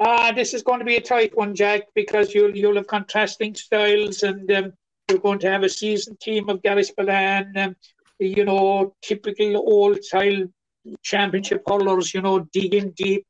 Uh, 0.00 0.32
this 0.32 0.54
is 0.54 0.62
going 0.62 0.78
to 0.78 0.84
be 0.84 0.96
a 0.96 1.00
tight 1.00 1.36
one, 1.36 1.54
Jack, 1.54 1.82
because 1.94 2.34
you'll 2.34 2.56
you'll 2.56 2.76
have 2.76 2.86
contrasting 2.86 3.54
styles, 3.54 4.22
and 4.22 4.50
um, 4.52 4.72
you're 5.08 5.18
going 5.18 5.38
to 5.40 5.50
have 5.50 5.64
a 5.64 5.68
seasoned 5.68 6.20
team 6.20 6.48
of 6.48 6.62
Garryspillane, 6.62 7.56
um, 7.56 7.76
you 8.18 8.44
know, 8.44 8.94
typical 9.02 9.56
old 9.56 10.04
style 10.04 10.44
championship 11.02 11.62
hurlers, 11.66 12.14
you 12.14 12.20
know, 12.20 12.40
digging 12.52 12.90
deep 12.90 13.26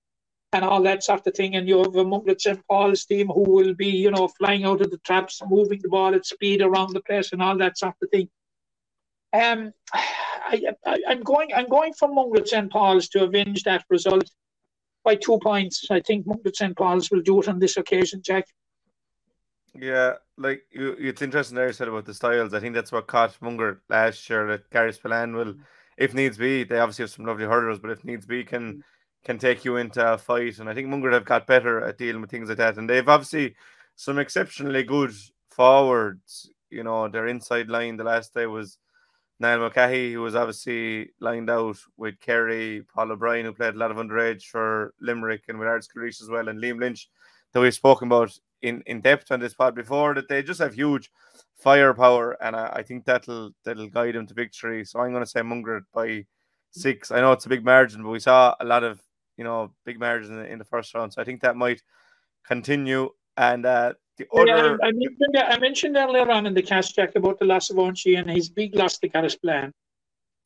and 0.53 0.65
all 0.65 0.83
that 0.83 1.03
sort 1.03 1.27
of 1.27 1.35
thing. 1.35 1.57
And 1.57 1.69
you 1.69 1.79
have 1.79 1.95
a 1.97 2.05
Mungret 2.05 2.41
St. 2.41 2.61
Paul's 2.69 3.05
team 3.05 3.29
who 3.29 3.43
will 3.43 3.75
be, 3.75 3.89
you 3.89 4.11
know, 4.11 4.29
flying 4.29 4.65
out 4.65 4.81
of 4.81 4.91
the 4.91 4.99
traps, 4.99 5.41
moving 5.49 5.81
the 5.83 5.89
ball 5.89 6.15
at 6.15 6.27
speed 6.27 6.63
around 6.63 6.93
the 6.93 7.01
place, 7.03 7.33
and 7.33 7.43
all 7.43 7.57
that 7.59 7.79
sort 7.79 7.95
of 8.03 8.11
thing. 8.11 8.29
Um, 9.33 9.73
I, 9.93 10.63
I, 10.87 10.99
I'm 11.09 11.23
going. 11.23 11.51
I'm 11.55 11.69
going 11.69 11.93
for 11.93 12.09
Mungret 12.09 12.49
St. 12.49 12.71
Paul's 12.71 13.09
to 13.11 13.25
avenge 13.25 13.63
that 13.65 13.85
result 13.91 14.31
by 15.05 15.17
two 15.17 15.39
points. 15.43 15.87
I 15.91 16.01
think 16.01 16.27
Mungret 16.27 16.57
St. 16.57 16.77
Paul's 16.77 17.11
will 17.11 17.21
do 17.21 17.41
it 17.41 17.49
on 17.49 17.59
this 17.59 17.77
occasion, 17.77 18.23
Jack. 18.25 18.47
Yeah, 19.79 20.15
like 20.39 20.63
you, 20.71 20.97
it's 20.99 21.21
interesting 21.21 21.57
there 21.57 21.67
you 21.67 21.73
said 21.75 21.89
about 21.89 22.07
the 22.07 22.15
styles. 22.15 22.55
I 22.55 22.61
think 22.61 22.75
that's 22.75 22.91
what 22.91 23.07
caught 23.07 23.39
Mungret 23.41 23.79
last 23.91 24.29
year. 24.31 24.47
That 24.47 24.71
Garryspillane 24.71 25.35
will, 25.35 25.55
if 25.99 26.15
needs 26.15 26.39
be, 26.39 26.65
they 26.65 26.79
obviously 26.79 27.03
have 27.03 27.11
some 27.11 27.27
lovely 27.27 27.45
hurdlers, 27.45 27.81
but 27.81 27.91
if 27.91 28.03
needs 28.03 28.25
be, 28.25 28.45
can 28.45 28.83
can 29.25 29.39
take 29.39 29.65
you 29.65 29.77
into 29.77 30.13
a 30.13 30.19
fight. 30.19 30.59
And 30.59 30.69
I 30.69 30.75
think 30.75 30.89
Mungret 30.89 31.13
have 31.13 31.25
got 31.25 31.47
better 31.47 31.85
at 31.85 31.99
dealing 31.99 32.21
with 32.21 32.31
things 32.31 32.49
like 32.49 32.59
that. 32.59 32.79
And 32.79 32.89
they've 32.89 33.09
obviously 33.09 33.55
some 33.97 34.19
exceptionally 34.19 34.83
good 34.83 35.13
forwards. 35.51 36.51
You 36.71 36.85
know, 36.85 37.09
their 37.09 37.27
inside 37.27 37.69
line 37.69 37.97
the 37.97 38.05
last 38.05 38.35
day 38.35 38.47
was 38.47 38.79
Niall 39.41 39.61
Mulcahy, 39.61 40.13
who 40.13 40.21
was 40.21 40.35
obviously 40.35 41.11
lined 41.21 41.51
out 41.51 41.79
with 41.97 42.21
Kerry, 42.21 42.83
Paul 42.95 43.13
O'Brien, 43.13 43.47
who 43.47 43.53
played 43.53 43.75
a 43.75 43.79
lot 43.79 43.91
of 43.91 43.97
underage 43.97 44.45
for 44.45 44.95
Limerick 45.01 45.45
and 45.49 45.59
with 45.59 45.69
Arts 45.69 45.89
Reach 45.95 46.21
as 46.21 46.29
well, 46.29 46.49
and 46.49 46.61
Liam 46.61 46.81
Lynch, 46.81 47.09
that 47.53 47.61
we've 47.61 47.75
spoken 47.75 48.09
about 48.09 48.37
in, 48.63 48.83
in 48.87 49.01
depth 49.01 49.31
on 49.31 49.41
this 49.41 49.55
pod 49.55 49.75
before, 49.75 50.15
that 50.15 50.29
they 50.29 50.43
just 50.43 50.61
have 50.61 50.75
huge 50.75 51.11
firepower, 51.57 52.37
and 52.43 52.57
I, 52.57 52.69
I 52.77 52.83
think 52.83 53.05
that'll 53.05 53.53
that'll 53.65 53.89
guide 53.89 54.17
them 54.17 54.27
to 54.27 54.35
victory. 54.35 54.85
So 54.85 55.01
I'm 55.01 55.13
going 55.13 55.25
to 55.25 55.31
say 55.31 55.41
Mungret 55.41 55.85
by 55.95 56.27
six. 56.71 57.11
I 57.11 57.21
know 57.21 57.33
it's 57.33 57.47
a 57.47 57.51
big 57.51 57.65
margin, 57.65 58.03
but 58.03 58.11
we 58.11 58.21
saw 58.21 58.55
a 58.61 58.65
lot 58.65 58.85
of 58.85 59.01
you 59.39 59.45
know 59.45 59.73
big 59.87 59.99
margins 59.99 60.31
in 60.31 60.37
the, 60.37 60.47
in 60.53 60.59
the 60.59 60.65
first 60.67 60.95
round, 60.95 61.15
so 61.15 61.23
I 61.23 61.25
think 61.25 61.41
that 61.41 61.57
might 61.57 61.83
continue. 62.47 63.11
And 63.39 63.65
uh, 63.65 63.95
the 64.19 64.27
Yeah, 64.35 64.53
other, 64.53 64.79
I, 64.83 64.93
mentioned, 64.93 65.37
I 65.37 65.59
mentioned 65.59 65.97
earlier 65.97 66.31
on 66.31 66.47
in 66.47 66.55
the 66.55 66.63
cast, 66.63 66.95
Jack, 66.97 67.17
about 67.17 67.39
the 67.39 67.47
loss 67.47 67.71
of 67.71 67.77
Onchi 67.77 68.19
and 68.19 68.31
his 68.31 68.51
big 68.51 68.75
loss 68.77 68.99
to 68.99 69.09
Garryspillane. 69.09 69.73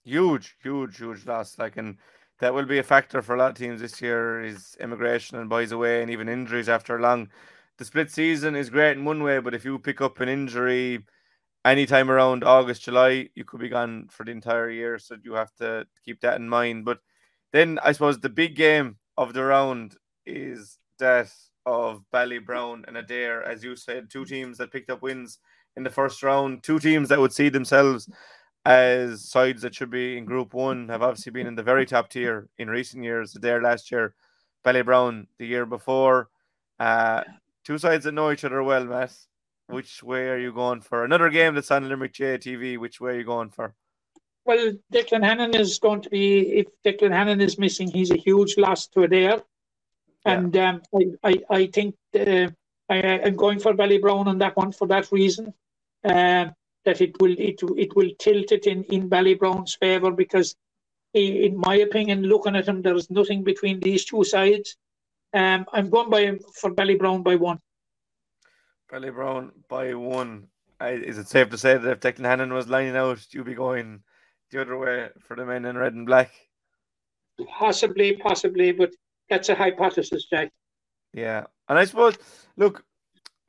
huge, 0.04 0.56
huge, 0.62 0.98
huge 0.98 1.26
loss. 1.26 1.58
Like, 1.58 1.76
and 1.76 1.98
that 2.40 2.54
will 2.54 2.66
be 2.66 2.78
a 2.78 2.82
factor 2.82 3.22
for 3.22 3.34
a 3.34 3.38
lot 3.38 3.50
of 3.52 3.56
teams 3.56 3.80
this 3.80 4.00
year. 4.00 4.42
Is 4.42 4.76
immigration 4.80 5.38
and 5.38 5.48
boys 5.48 5.72
away, 5.72 6.02
and 6.02 6.10
even 6.10 6.28
injuries 6.28 6.68
after 6.68 6.96
a 6.96 7.02
long. 7.02 7.28
The 7.78 7.84
split 7.84 8.10
season 8.10 8.54
is 8.54 8.70
great 8.70 8.96
in 8.96 9.04
one 9.04 9.22
way, 9.22 9.38
but 9.40 9.54
if 9.54 9.64
you 9.64 9.78
pick 9.78 10.00
up 10.00 10.20
an 10.20 10.28
injury 10.28 11.04
anytime 11.64 12.10
around 12.10 12.44
August, 12.44 12.82
July, 12.82 13.28
you 13.34 13.44
could 13.44 13.60
be 13.60 13.68
gone 13.68 14.08
for 14.10 14.24
the 14.24 14.32
entire 14.32 14.70
year. 14.70 14.98
So 14.98 15.16
you 15.22 15.34
have 15.34 15.54
to 15.56 15.86
keep 16.04 16.20
that 16.20 16.36
in 16.36 16.48
mind. 16.48 16.84
But 16.84 16.98
then 17.52 17.78
I 17.82 17.92
suppose 17.92 18.18
the 18.18 18.28
big 18.28 18.56
game 18.56 18.96
of 19.16 19.34
the 19.34 19.44
round 19.44 19.96
is 20.26 20.78
that 20.98 21.30
of 21.64 22.02
Ballybrown 22.12 22.84
and 22.88 22.96
Adare, 22.96 23.46
as 23.46 23.62
you 23.62 23.76
said, 23.76 24.10
two 24.10 24.24
teams 24.24 24.58
that 24.58 24.72
picked 24.72 24.90
up 24.90 25.02
wins 25.02 25.38
in 25.76 25.82
the 25.84 25.90
first 25.90 26.22
round, 26.22 26.62
two 26.62 26.78
teams 26.78 27.08
that 27.08 27.20
would 27.20 27.32
see 27.32 27.48
themselves 27.48 28.08
as 28.64 29.28
sides 29.28 29.62
that 29.62 29.74
should 29.74 29.90
be 29.90 30.16
in 30.16 30.24
Group 30.24 30.54
One 30.54 30.88
have 30.88 31.02
obviously 31.02 31.32
been 31.32 31.46
in 31.46 31.54
the 31.54 31.62
very 31.62 31.84
top 31.86 32.08
tier 32.10 32.48
in 32.58 32.68
recent 32.68 33.02
years. 33.02 33.34
Adare 33.34 33.62
last 33.62 33.90
year, 33.90 34.14
Ballybrown 34.64 35.26
the 35.38 35.46
year 35.46 35.66
before. 35.66 36.28
Uh, 36.78 37.22
two 37.64 37.78
sides 37.78 38.04
that 38.04 38.12
know 38.12 38.30
each 38.30 38.44
other 38.44 38.62
well, 38.62 38.84
Matt. 38.84 39.14
Which 39.66 40.02
way 40.02 40.28
are 40.28 40.38
you 40.38 40.52
going 40.52 40.80
for? 40.80 41.04
Another 41.04 41.30
game 41.30 41.54
that's 41.54 41.70
on 41.70 41.88
Limerick 41.88 42.12
JTV. 42.12 42.78
Which 42.78 43.00
way 43.00 43.12
are 43.12 43.18
you 43.18 43.24
going 43.24 43.50
for? 43.50 43.74
Well, 44.44 44.72
Declan 44.92 45.22
Hannon 45.24 45.54
is 45.54 45.78
going 45.78 46.02
to 46.02 46.10
be, 46.10 46.40
if 46.58 46.66
Declan 46.84 47.12
Hannon 47.12 47.40
is 47.40 47.58
missing, 47.58 47.88
he's 47.90 48.10
a 48.10 48.16
huge 48.16 48.56
loss 48.58 48.88
to 48.88 49.00
Adare. 49.00 49.42
And 50.24 50.56
um, 50.56 50.82
I, 50.94 51.06
I, 51.24 51.42
I 51.50 51.66
think 51.66 51.94
uh, 52.18 52.48
I, 52.88 53.20
I'm 53.24 53.36
going 53.36 53.58
for 53.60 53.72
Ballybrown 53.74 54.26
on 54.26 54.38
that 54.38 54.56
one 54.56 54.72
for 54.72 54.86
that 54.88 55.10
reason. 55.12 55.52
Uh, 56.04 56.46
that 56.84 57.00
it 57.00 57.14
will 57.20 57.36
it, 57.38 57.60
it 57.76 57.94
will 57.94 58.10
tilt 58.18 58.50
it 58.50 58.66
in, 58.66 58.82
in 58.84 59.08
Ballybrown's 59.08 59.74
favour 59.76 60.10
because, 60.10 60.56
i- 61.14 61.18
in 61.18 61.56
my 61.56 61.76
opinion, 61.76 62.22
looking 62.22 62.56
at 62.56 62.66
them, 62.66 62.82
there's 62.82 63.08
nothing 63.10 63.44
between 63.44 63.78
these 63.78 64.04
two 64.04 64.24
sides. 64.24 64.76
Um, 65.32 65.64
I'm 65.72 65.90
going 65.90 66.10
by 66.10 66.38
for 66.54 66.72
Ballybrown 66.72 67.22
by 67.22 67.36
one. 67.36 67.60
Ballybrown 68.92 69.50
by 69.68 69.94
one. 69.94 70.48
I, 70.80 70.90
is 70.90 71.18
it 71.18 71.28
safe 71.28 71.50
to 71.50 71.58
say 71.58 71.78
that 71.78 71.88
if 71.90 72.00
Declan 72.00 72.24
Hannon 72.26 72.52
was 72.52 72.68
lining 72.68 72.96
out, 72.96 73.24
you'd 73.32 73.46
be 73.46 73.54
going 73.54 74.02
the 74.52 74.60
other 74.60 74.78
way 74.78 75.08
for 75.26 75.34
the 75.36 75.44
men 75.44 75.64
in 75.64 75.76
red 75.76 75.94
and 75.94 76.06
black? 76.06 76.30
Possibly, 77.48 78.16
possibly, 78.16 78.70
but 78.72 78.94
that's 79.28 79.48
a 79.48 79.54
hypothesis, 79.54 80.26
Jack. 80.30 80.52
Yeah, 81.12 81.44
and 81.68 81.78
I 81.78 81.84
suppose 81.84 82.16
look, 82.56 82.84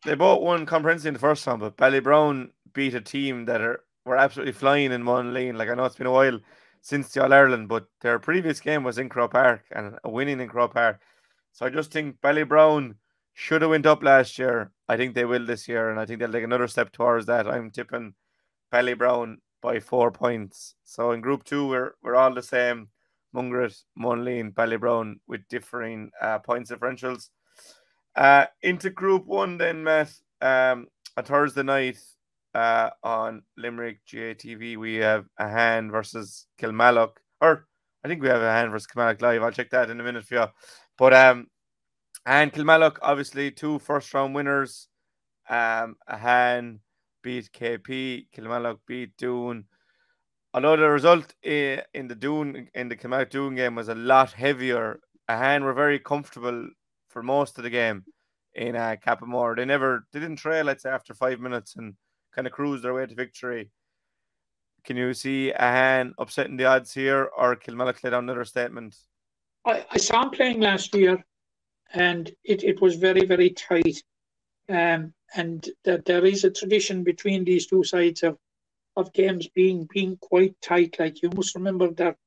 they 0.05 0.15
both 0.15 0.41
won 0.41 0.65
comprehensive 0.65 1.09
in 1.09 1.13
the 1.13 1.19
first 1.19 1.45
round, 1.45 1.59
but 1.59 1.77
Ballybrown 1.77 2.49
beat 2.73 2.95
a 2.95 3.01
team 3.01 3.45
that 3.45 3.61
are 3.61 3.83
were 4.05 4.17
absolutely 4.17 4.53
flying 4.53 4.91
in 4.91 5.05
one 5.05 5.33
lane. 5.33 5.57
Like 5.57 5.69
I 5.69 5.75
know 5.75 5.85
it's 5.85 5.95
been 5.95 6.07
a 6.07 6.11
while 6.11 6.39
since 6.81 7.09
the 7.09 7.23
All 7.23 7.33
Ireland, 7.33 7.69
but 7.69 7.87
their 8.01 8.19
previous 8.19 8.59
game 8.59 8.83
was 8.83 8.97
in 8.97 9.09
Croke 9.09 9.31
Park 9.31 9.63
and 9.71 9.97
a 10.03 10.09
winning 10.09 10.41
in 10.41 10.49
Croke 10.49 10.73
Park. 10.73 10.99
So 11.53 11.65
I 11.65 11.69
just 11.69 11.91
think 11.91 12.19
Ballybrown 12.21 12.95
should 13.33 13.61
have 13.61 13.71
went 13.71 13.85
up 13.85 14.03
last 14.03 14.37
year. 14.37 14.71
I 14.89 14.97
think 14.97 15.15
they 15.15 15.25
will 15.25 15.45
this 15.45 15.67
year, 15.67 15.89
and 15.89 15.99
I 15.99 16.05
think 16.05 16.19
they'll 16.19 16.31
take 16.31 16.43
another 16.43 16.67
step 16.67 16.91
towards 16.91 17.25
that. 17.27 17.47
I'm 17.47 17.71
tipping 17.71 18.13
Ballybrown 18.71 19.37
by 19.63 19.79
four 19.79 20.11
points. 20.11 20.75
So 20.83 21.11
in 21.11 21.21
Group 21.21 21.45
Two, 21.45 21.67
we're 21.67 21.95
we're 22.03 22.15
all 22.15 22.33
the 22.33 22.43
same. 22.43 22.89
Mungret, 23.35 23.81
Monaleen, 23.97 24.53
Ballybrown 24.53 25.15
with 25.27 25.47
differing 25.49 26.11
uh, 26.21 26.37
points 26.37 26.69
differentials. 26.69 27.29
Uh, 28.15 28.45
into 28.61 28.91
Group 28.91 29.25
One, 29.25 29.57
then 29.57 29.83
Matt. 29.83 30.13
Um, 30.41 30.87
a 31.15 31.23
Thursday 31.23 31.63
night 31.63 31.97
uh, 32.53 32.89
on 33.01 33.43
Limerick 33.57 33.99
GATV, 34.05 34.77
we 34.77 34.95
have 34.95 35.25
Ahane 35.39 35.89
versus 35.89 36.47
Kilmallock, 36.59 37.13
or 37.39 37.67
I 38.03 38.07
think 38.07 38.21
we 38.21 38.27
have 38.27 38.41
Ahane 38.41 38.71
versus 38.71 38.87
Kilmallock 38.87 39.21
live. 39.21 39.41
I'll 39.41 39.51
check 39.51 39.69
that 39.71 39.89
in 39.89 39.99
a 39.99 40.03
minute 40.03 40.25
for 40.25 40.35
you. 40.35 40.45
But 40.97 41.13
um, 41.13 41.47
and 42.25 42.51
Kilmallock, 42.51 42.97
obviously, 43.01 43.51
two 43.51 43.79
first 43.79 44.13
round 44.13 44.35
winners. 44.35 44.89
Um, 45.49 45.97
Ahane 46.09 46.79
beat 47.23 47.51
KP, 47.51 48.27
Kilmallock 48.35 48.79
beat 48.85 49.17
Doon. 49.17 49.65
Although 50.53 50.77
the 50.77 50.89
result 50.89 51.33
in 51.41 52.07
the 52.07 52.15
Doon 52.15 52.67
in 52.75 52.89
the 52.89 52.95
Kilmallock 52.95 53.31
Doon 53.31 53.55
game 53.55 53.75
was 53.75 53.89
a 53.89 53.95
lot 53.95 54.33
heavier, 54.33 54.99
Ahane 55.29 55.63
were 55.63 55.73
very 55.73 55.99
comfortable 55.99 56.67
for 57.09 57.23
most 57.23 57.57
of 57.57 57.63
the 57.63 57.69
game 57.69 58.03
in 58.53 58.75
uh, 58.75 58.95
Cappamore. 59.05 59.55
They 59.55 59.65
never 59.65 60.05
they 60.11 60.19
didn't 60.19 60.37
trail, 60.37 60.65
let's 60.65 60.83
say, 60.83 60.89
after 60.89 61.13
five 61.13 61.39
minutes 61.39 61.75
and 61.75 61.95
kind 62.35 62.45
of 62.45 62.53
cruise 62.53 62.81
their 62.81 62.93
way 62.93 63.05
to 63.05 63.15
victory. 63.15 63.71
Can 64.83 64.97
you 64.97 65.13
see 65.13 65.53
Ahane 65.57 66.11
upsetting 66.17 66.57
the 66.57 66.65
odds 66.65 66.93
here, 66.93 67.29
or 67.37 67.55
Kilmallock 67.55 68.03
let 68.03 68.13
out 68.13 68.23
another 68.23 68.45
statement? 68.45 68.95
I, 69.65 69.85
I 69.89 69.97
saw 69.97 70.23
him 70.23 70.31
playing 70.31 70.59
last 70.59 70.93
year, 70.93 71.23
and 71.93 72.29
it, 72.43 72.63
it 72.63 72.81
was 72.81 72.95
very, 72.95 73.25
very 73.25 73.51
tight. 73.51 74.03
Um, 74.67 75.13
and 75.35 75.69
that 75.83 76.05
there 76.05 76.25
is 76.25 76.43
a 76.43 76.51
tradition 76.51 77.03
between 77.03 77.43
these 77.43 77.67
two 77.67 77.83
sides 77.83 78.23
of, 78.23 78.37
of 78.95 79.13
games 79.13 79.47
being 79.47 79.87
being 79.91 80.17
quite 80.17 80.55
tight. 80.61 80.95
Like 80.99 81.21
you 81.21 81.29
must 81.35 81.55
remember 81.55 81.91
that 81.91 82.17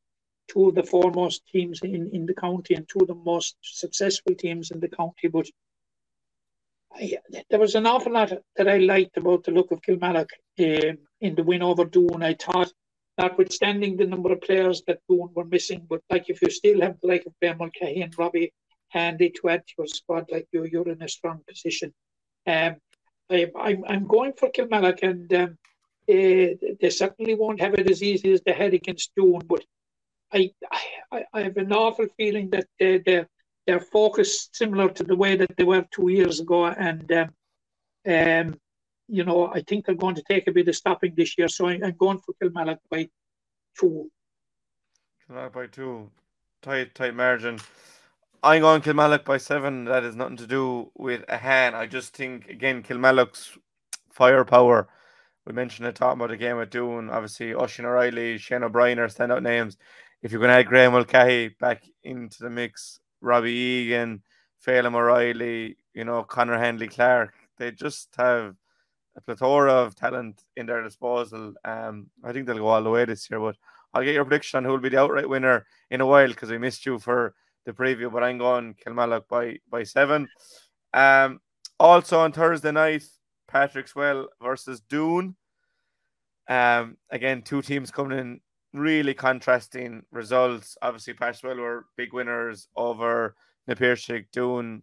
two 0.48 0.68
of 0.68 0.74
the 0.74 0.82
foremost 0.82 1.46
teams 1.48 1.80
in, 1.82 2.10
in 2.12 2.26
the 2.26 2.34
county 2.34 2.74
and 2.74 2.88
two 2.88 3.00
of 3.00 3.08
the 3.08 3.14
most 3.14 3.56
successful 3.62 4.34
teams 4.34 4.70
in 4.70 4.80
the 4.80 4.88
county. 4.88 5.28
But 5.28 5.46
I, 6.92 7.18
there 7.50 7.60
was 7.60 7.74
an 7.74 7.86
awful 7.86 8.12
lot 8.12 8.32
that 8.56 8.68
I 8.68 8.78
liked 8.78 9.16
about 9.16 9.44
the 9.44 9.52
look 9.52 9.70
of 9.70 9.82
Kilmallock 9.82 10.30
um, 10.58 10.98
in 11.20 11.34
the 11.34 11.42
win 11.42 11.62
over 11.62 11.84
Doon. 11.84 12.22
I 12.22 12.34
thought, 12.34 12.72
notwithstanding 13.18 13.96
the 13.96 14.06
number 14.06 14.32
of 14.32 14.40
players 14.40 14.82
that 14.86 15.00
Doon 15.08 15.30
were 15.34 15.44
missing, 15.44 15.86
but 15.88 16.02
like 16.10 16.28
if 16.28 16.42
you 16.42 16.50
still 16.50 16.80
have 16.80 16.96
the 17.00 17.08
like 17.08 17.26
of 17.26 17.34
Ben 17.40 17.58
Mulcahy 17.58 18.02
and 18.02 18.16
Robbie 18.18 18.52
Handy 18.88 19.30
to 19.30 19.48
add 19.48 19.66
to 19.66 19.74
your 19.78 19.86
squad, 19.86 20.26
like 20.30 20.46
you, 20.52 20.64
you're 20.64 20.88
in 20.88 21.02
a 21.02 21.08
strong 21.08 21.40
position. 21.48 21.92
Um, 22.46 22.76
I, 23.30 23.50
I'm, 23.58 23.84
I'm 23.88 24.06
going 24.06 24.32
for 24.34 24.50
Kilmallock, 24.50 25.02
and 25.02 25.32
um, 25.34 25.58
uh, 26.08 26.54
they 26.80 26.90
certainly 26.90 27.34
won't 27.34 27.60
have 27.60 27.74
it 27.74 27.90
as 27.90 28.02
easy 28.02 28.32
as 28.32 28.42
they 28.42 28.52
had 28.52 28.74
against 28.74 29.12
Doon, 29.16 29.40
but 29.46 29.64
I, 30.32 30.50
I, 31.10 31.24
I 31.32 31.42
have 31.42 31.56
an 31.56 31.72
awful 31.72 32.06
feeling 32.16 32.50
that 32.50 32.66
they, 32.78 32.98
they're, 32.98 33.28
they're 33.66 33.80
focused 33.80 34.56
similar 34.56 34.88
to 34.90 35.04
the 35.04 35.16
way 35.16 35.36
that 35.36 35.56
they 35.56 35.64
were 35.64 35.84
two 35.90 36.08
years 36.08 36.40
ago. 36.40 36.66
And, 36.66 37.10
um, 37.12 37.30
um, 38.08 38.60
you 39.08 39.24
know, 39.24 39.46
I 39.52 39.62
think 39.62 39.86
they're 39.86 39.94
going 39.94 40.16
to 40.16 40.24
take 40.28 40.46
a 40.46 40.52
bit 40.52 40.68
of 40.68 40.76
stopping 40.76 41.14
this 41.16 41.36
year. 41.38 41.48
So 41.48 41.68
I, 41.68 41.78
I'm 41.82 41.96
going 41.98 42.18
for 42.18 42.34
Kilmallock 42.40 42.78
by 42.90 43.08
two. 43.78 44.10
Kilmallock 45.28 45.52
by 45.52 45.66
two. 45.66 46.10
Tight, 46.62 46.94
tight 46.94 47.14
margin. 47.14 47.58
I'm 48.46 48.60
going 48.60 48.80
Kilmallock 48.80 49.24
by 49.24 49.38
seven. 49.38 49.86
That 49.86 50.04
has 50.04 50.14
nothing 50.14 50.36
to 50.36 50.46
do 50.46 50.92
with 50.94 51.26
Ahane. 51.26 51.74
I 51.74 51.86
just 51.86 52.16
think, 52.16 52.48
again, 52.48 52.84
Kilmallock's 52.84 53.58
firepower. 54.12 54.88
We 55.44 55.52
mentioned 55.52 55.88
it 55.88 55.96
talking 55.96 56.20
about 56.20 56.30
the 56.30 56.36
game 56.36 56.56
with 56.56 56.70
Doon. 56.70 57.10
Obviously, 57.10 57.54
Oisin 57.54 57.86
O'Reilly, 57.86 58.38
Shane 58.38 58.62
O'Brien 58.62 59.00
are 59.00 59.08
standout 59.08 59.42
names 59.42 59.76
if 60.22 60.32
you're 60.32 60.40
going 60.40 60.50
to 60.50 60.58
add 60.58 60.66
Graham 60.66 60.92
Mulcahy 60.92 61.48
back 61.60 61.84
into 62.04 62.38
the 62.42 62.50
mix, 62.50 63.00
Robbie 63.20 63.52
Egan, 63.52 64.22
Phelan 64.58 64.94
O'Reilly, 64.94 65.76
you 65.94 66.04
know, 66.04 66.22
Connor 66.22 66.58
Henley 66.58 66.88
Clark, 66.88 67.34
they 67.58 67.70
just 67.70 68.08
have 68.16 68.54
a 69.16 69.20
plethora 69.20 69.72
of 69.72 69.94
talent 69.94 70.42
in 70.56 70.66
their 70.66 70.82
disposal. 70.82 71.54
Um, 71.64 72.10
I 72.24 72.32
think 72.32 72.46
they'll 72.46 72.58
go 72.58 72.66
all 72.66 72.82
the 72.82 72.90
way 72.90 73.04
this 73.04 73.30
year, 73.30 73.40
but 73.40 73.56
I'll 73.94 74.04
get 74.04 74.14
your 74.14 74.24
prediction 74.24 74.58
on 74.58 74.64
who 74.64 74.70
will 74.70 74.78
be 74.78 74.88
the 74.88 75.00
outright 75.00 75.28
winner 75.28 75.66
in 75.90 76.00
a 76.00 76.06
while 76.06 76.28
because 76.28 76.50
I 76.50 76.58
missed 76.58 76.86
you 76.86 76.98
for 76.98 77.34
the 77.66 77.72
preview, 77.72 78.10
but 78.10 78.22
I'm 78.22 78.38
going 78.38 78.74
Kilmallock 78.74 79.28
by 79.28 79.58
by 79.70 79.82
seven. 79.82 80.28
Um, 80.94 81.40
also 81.78 82.20
on 82.20 82.32
Thursday 82.32 82.72
night, 82.72 83.02
Patrickswell 83.52 84.26
versus 84.40 84.80
Doon. 84.80 85.36
Um, 86.48 86.96
again, 87.10 87.42
two 87.42 87.60
teams 87.60 87.90
coming 87.90 88.18
in 88.18 88.40
really 88.72 89.12
contrasting 89.12 90.04
results. 90.12 90.78
Obviously, 90.80 91.14
Patrickswell 91.14 91.58
were 91.58 91.86
big 91.96 92.12
winners 92.12 92.68
over 92.76 93.34
Na 93.66 93.74
Piarsaigh. 93.74 94.26
Doon 94.32 94.82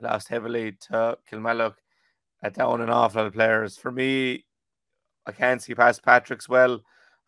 lost 0.00 0.28
heavily 0.28 0.72
to 0.88 1.18
Kilmallock 1.30 1.74
at 2.42 2.54
down 2.54 2.80
and 2.80 2.90
off 2.90 3.16
lot 3.16 3.32
players. 3.32 3.76
For 3.76 3.90
me, 3.90 4.44
I 5.26 5.32
can't 5.32 5.62
see 5.62 5.74
past 5.74 6.04
Patrickswell. 6.04 6.80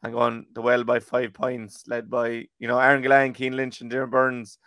I'm 0.03 0.13
going 0.13 0.47
the 0.53 0.61
well 0.61 0.85
by 0.85 0.99
five 0.99 1.33
points, 1.33 1.85
led 1.87 2.11
by 2.11 2.47
you 2.59 2.69
know 2.69 2.79
Aaron 2.79 3.03
Gillane, 3.03 3.37
Cian 3.37 3.57
Lynch, 3.57 3.81
and 3.81 3.91
Diarmaid 3.91 4.11
Byrnes 4.11 4.59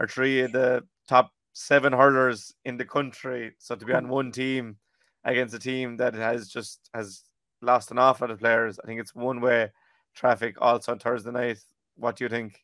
are 0.00 0.08
three 0.08 0.40
of 0.40 0.52
the 0.52 0.82
top 1.08 1.30
seven 1.52 1.92
hurlers 1.92 2.52
in 2.64 2.76
the 2.76 2.84
country. 2.84 3.52
So 3.58 3.76
to 3.76 3.84
be 3.84 3.92
on 3.92 4.08
one 4.08 4.32
team 4.32 4.76
against 5.24 5.54
a 5.54 5.58
team 5.58 5.98
that 5.98 6.14
has 6.14 6.48
just 6.48 6.88
has 6.94 7.22
lost 7.60 7.90
an 7.90 7.98
awful 7.98 8.26
lot 8.26 8.32
of 8.32 8.40
players, 8.40 8.80
I 8.82 8.86
think 8.86 9.00
it's 9.00 9.14
one 9.14 9.40
way 9.40 9.70
traffic 10.14 10.56
also 10.60 10.92
on 10.92 10.98
Thursday 10.98 11.30
night. 11.30 11.58
What 11.96 12.16
do 12.16 12.24
you 12.24 12.30
think? 12.30 12.58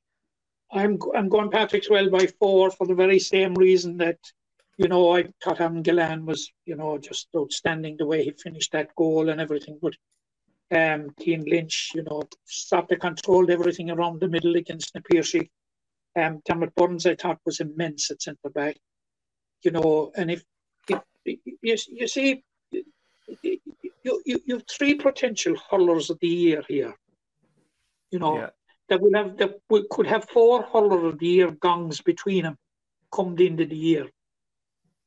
I'm 0.72 0.98
I'm 1.14 1.28
going 1.28 1.50
Patrickswell 1.50 2.10
by 2.10 2.26
four 2.40 2.70
for 2.70 2.86
the 2.86 2.94
very 2.94 3.20
same 3.20 3.54
reason 3.54 3.98
that 3.98 4.18
you 4.78 4.88
know 4.88 5.14
I 5.14 5.26
thought 5.44 5.60
Aaron 5.60 5.82
Gillane 5.82 6.24
was 6.24 6.50
you 6.64 6.74
know 6.74 6.98
just 6.98 7.28
outstanding 7.36 7.96
the 7.98 8.06
way 8.06 8.24
he 8.24 8.32
finished 8.32 8.72
that 8.72 8.94
goal 8.96 9.28
and 9.28 9.40
everything, 9.40 9.78
but 9.80 9.94
um, 10.72 11.14
Cian 11.20 11.44
Lynch, 11.44 11.92
you 11.94 12.02
know, 12.02 12.24
stopped 12.44 12.98
controlled 12.98 13.50
everything 13.50 13.90
around 13.90 14.20
the 14.20 14.28
middle 14.28 14.56
against 14.56 14.94
Na 14.94 15.00
Piarsaigh. 15.08 15.48
Um, 16.16 16.40
Diarmaid 16.48 16.74
Byrnes, 16.74 17.06
I 17.06 17.14
thought, 17.14 17.38
was 17.44 17.60
immense 17.60 18.10
at 18.10 18.22
centre 18.22 18.50
back. 18.50 18.76
You 19.62 19.70
know, 19.72 20.12
and 20.16 20.30
if, 20.30 20.42
if 20.88 21.00
you, 21.24 21.76
you 21.88 22.08
see, 22.08 22.42
you, 22.70 23.58
you, 24.02 24.40
you 24.46 24.54
have 24.54 24.64
three 24.70 24.94
potential 24.94 25.56
hurlers 25.70 26.10
of 26.10 26.18
the 26.20 26.28
year 26.28 26.62
here. 26.68 26.94
You 28.10 28.18
know, 28.18 28.38
Yeah. 28.38 28.50
that 28.88 29.00
will 29.00 29.14
have 29.14 29.36
that 29.38 29.58
we 29.68 29.84
could 29.90 30.06
have 30.06 30.28
four 30.28 30.62
hurler 30.62 31.06
of 31.08 31.18
the 31.18 31.26
year 31.26 31.50
gongs 31.50 32.00
between 32.00 32.44
them 32.44 32.56
come 33.12 33.34
the 33.34 33.46
end 33.46 33.60
of 33.60 33.68
the 33.70 33.76
year. 33.76 34.06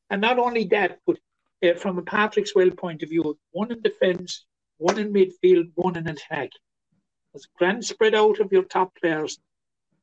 And 0.10 0.22
not 0.22 0.38
only 0.40 0.66
that, 0.66 1.00
but 1.06 1.18
uh, 1.64 1.76
from 1.76 1.98
a 1.98 2.02
Patrickswell 2.02 2.76
point 2.78 3.04
of 3.04 3.10
view, 3.10 3.38
one 3.52 3.72
in 3.72 3.82
defence, 3.82 4.46
one 4.78 5.00
in 5.00 5.14
midfield, 5.14 5.72
one 5.76 5.96
in 5.96 6.08
attack. 6.08 6.50
A 7.36 7.40
grand 7.58 7.86
spread 7.86 8.16
out 8.16 8.40
of 8.40 8.52
your 8.52 8.64
top 8.64 8.96
players. 9.00 9.40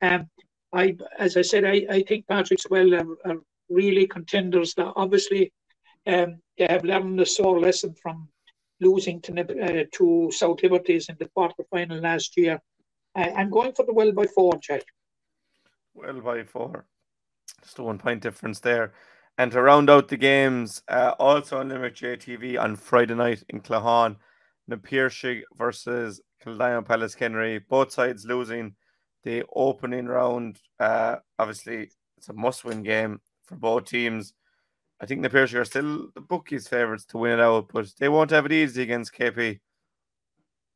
Um, 0.00 0.30
I, 0.72 0.96
as 1.18 1.36
I 1.36 1.42
said, 1.42 1.64
I, 1.64 1.86
I 1.90 2.02
think 2.02 2.26
Patrickswell 2.26 3.00
are, 3.00 3.30
are 3.30 3.38
really 3.68 4.06
contenders. 4.06 4.76
Now, 4.76 4.92
obviously, 4.96 5.52
um, 6.06 6.38
they 6.58 6.66
have 6.66 6.84
learned 6.84 7.20
a 7.20 7.26
sore 7.26 7.60
lesson 7.60 7.94
from 8.02 8.28
losing 8.80 9.20
to 9.22 9.40
uh, 9.40 9.84
to 9.92 10.30
South 10.32 10.62
Liberties 10.62 11.08
in 11.08 11.16
the 11.18 11.28
quarter 11.28 11.64
final 11.70 11.98
last 12.00 12.36
year. 12.36 12.60
I, 13.14 13.30
I'm 13.30 13.50
going 13.50 13.72
for 13.72 13.84
the 13.84 13.92
well 13.92 14.12
by 14.12 14.26
four, 14.26 14.58
Jack. 14.60 14.84
Well, 15.94 16.20
by 16.20 16.44
four. 16.44 16.86
Just 17.62 17.78
a 17.78 17.82
one 17.82 17.98
point 17.98 18.22
difference 18.22 18.60
there. 18.60 18.92
And 19.38 19.52
to 19.52 19.60
round 19.60 19.90
out 19.90 20.08
the 20.08 20.16
games, 20.16 20.82
uh, 20.88 21.14
also 21.18 21.58
on 21.58 21.68
Limerick 21.68 21.96
JTV 21.96 22.58
on 22.58 22.76
Friday 22.76 23.14
night 23.14 23.42
in 23.50 23.60
Claughaun, 23.60 24.16
Na 24.66 24.76
Piarsaigh 24.76 25.42
versus 25.56 26.20
Kildimo 26.42 26.84
Pallaskenry. 26.84 27.60
Both 27.68 27.92
sides 27.92 28.24
losing 28.24 28.74
the 29.26 29.44
opening 29.54 30.06
round. 30.06 30.60
Uh, 30.78 31.16
obviously, 31.38 31.90
it's 32.16 32.28
a 32.28 32.32
must 32.32 32.64
win 32.64 32.82
game 32.84 33.20
for 33.44 33.56
both 33.56 33.86
teams. 33.86 34.32
I 35.00 35.06
think 35.06 35.20
Na 35.20 35.28
Piarsaigh 35.28 35.58
are 35.58 35.64
still 35.64 36.08
the 36.14 36.20
bookies' 36.20 36.68
favourites 36.68 37.04
to 37.06 37.18
win 37.18 37.32
it 37.32 37.40
out, 37.40 37.68
but 37.72 37.92
they 37.98 38.08
won't 38.08 38.30
have 38.30 38.46
it 38.46 38.52
easy 38.52 38.82
against 38.82 39.12
KP. 39.12 39.58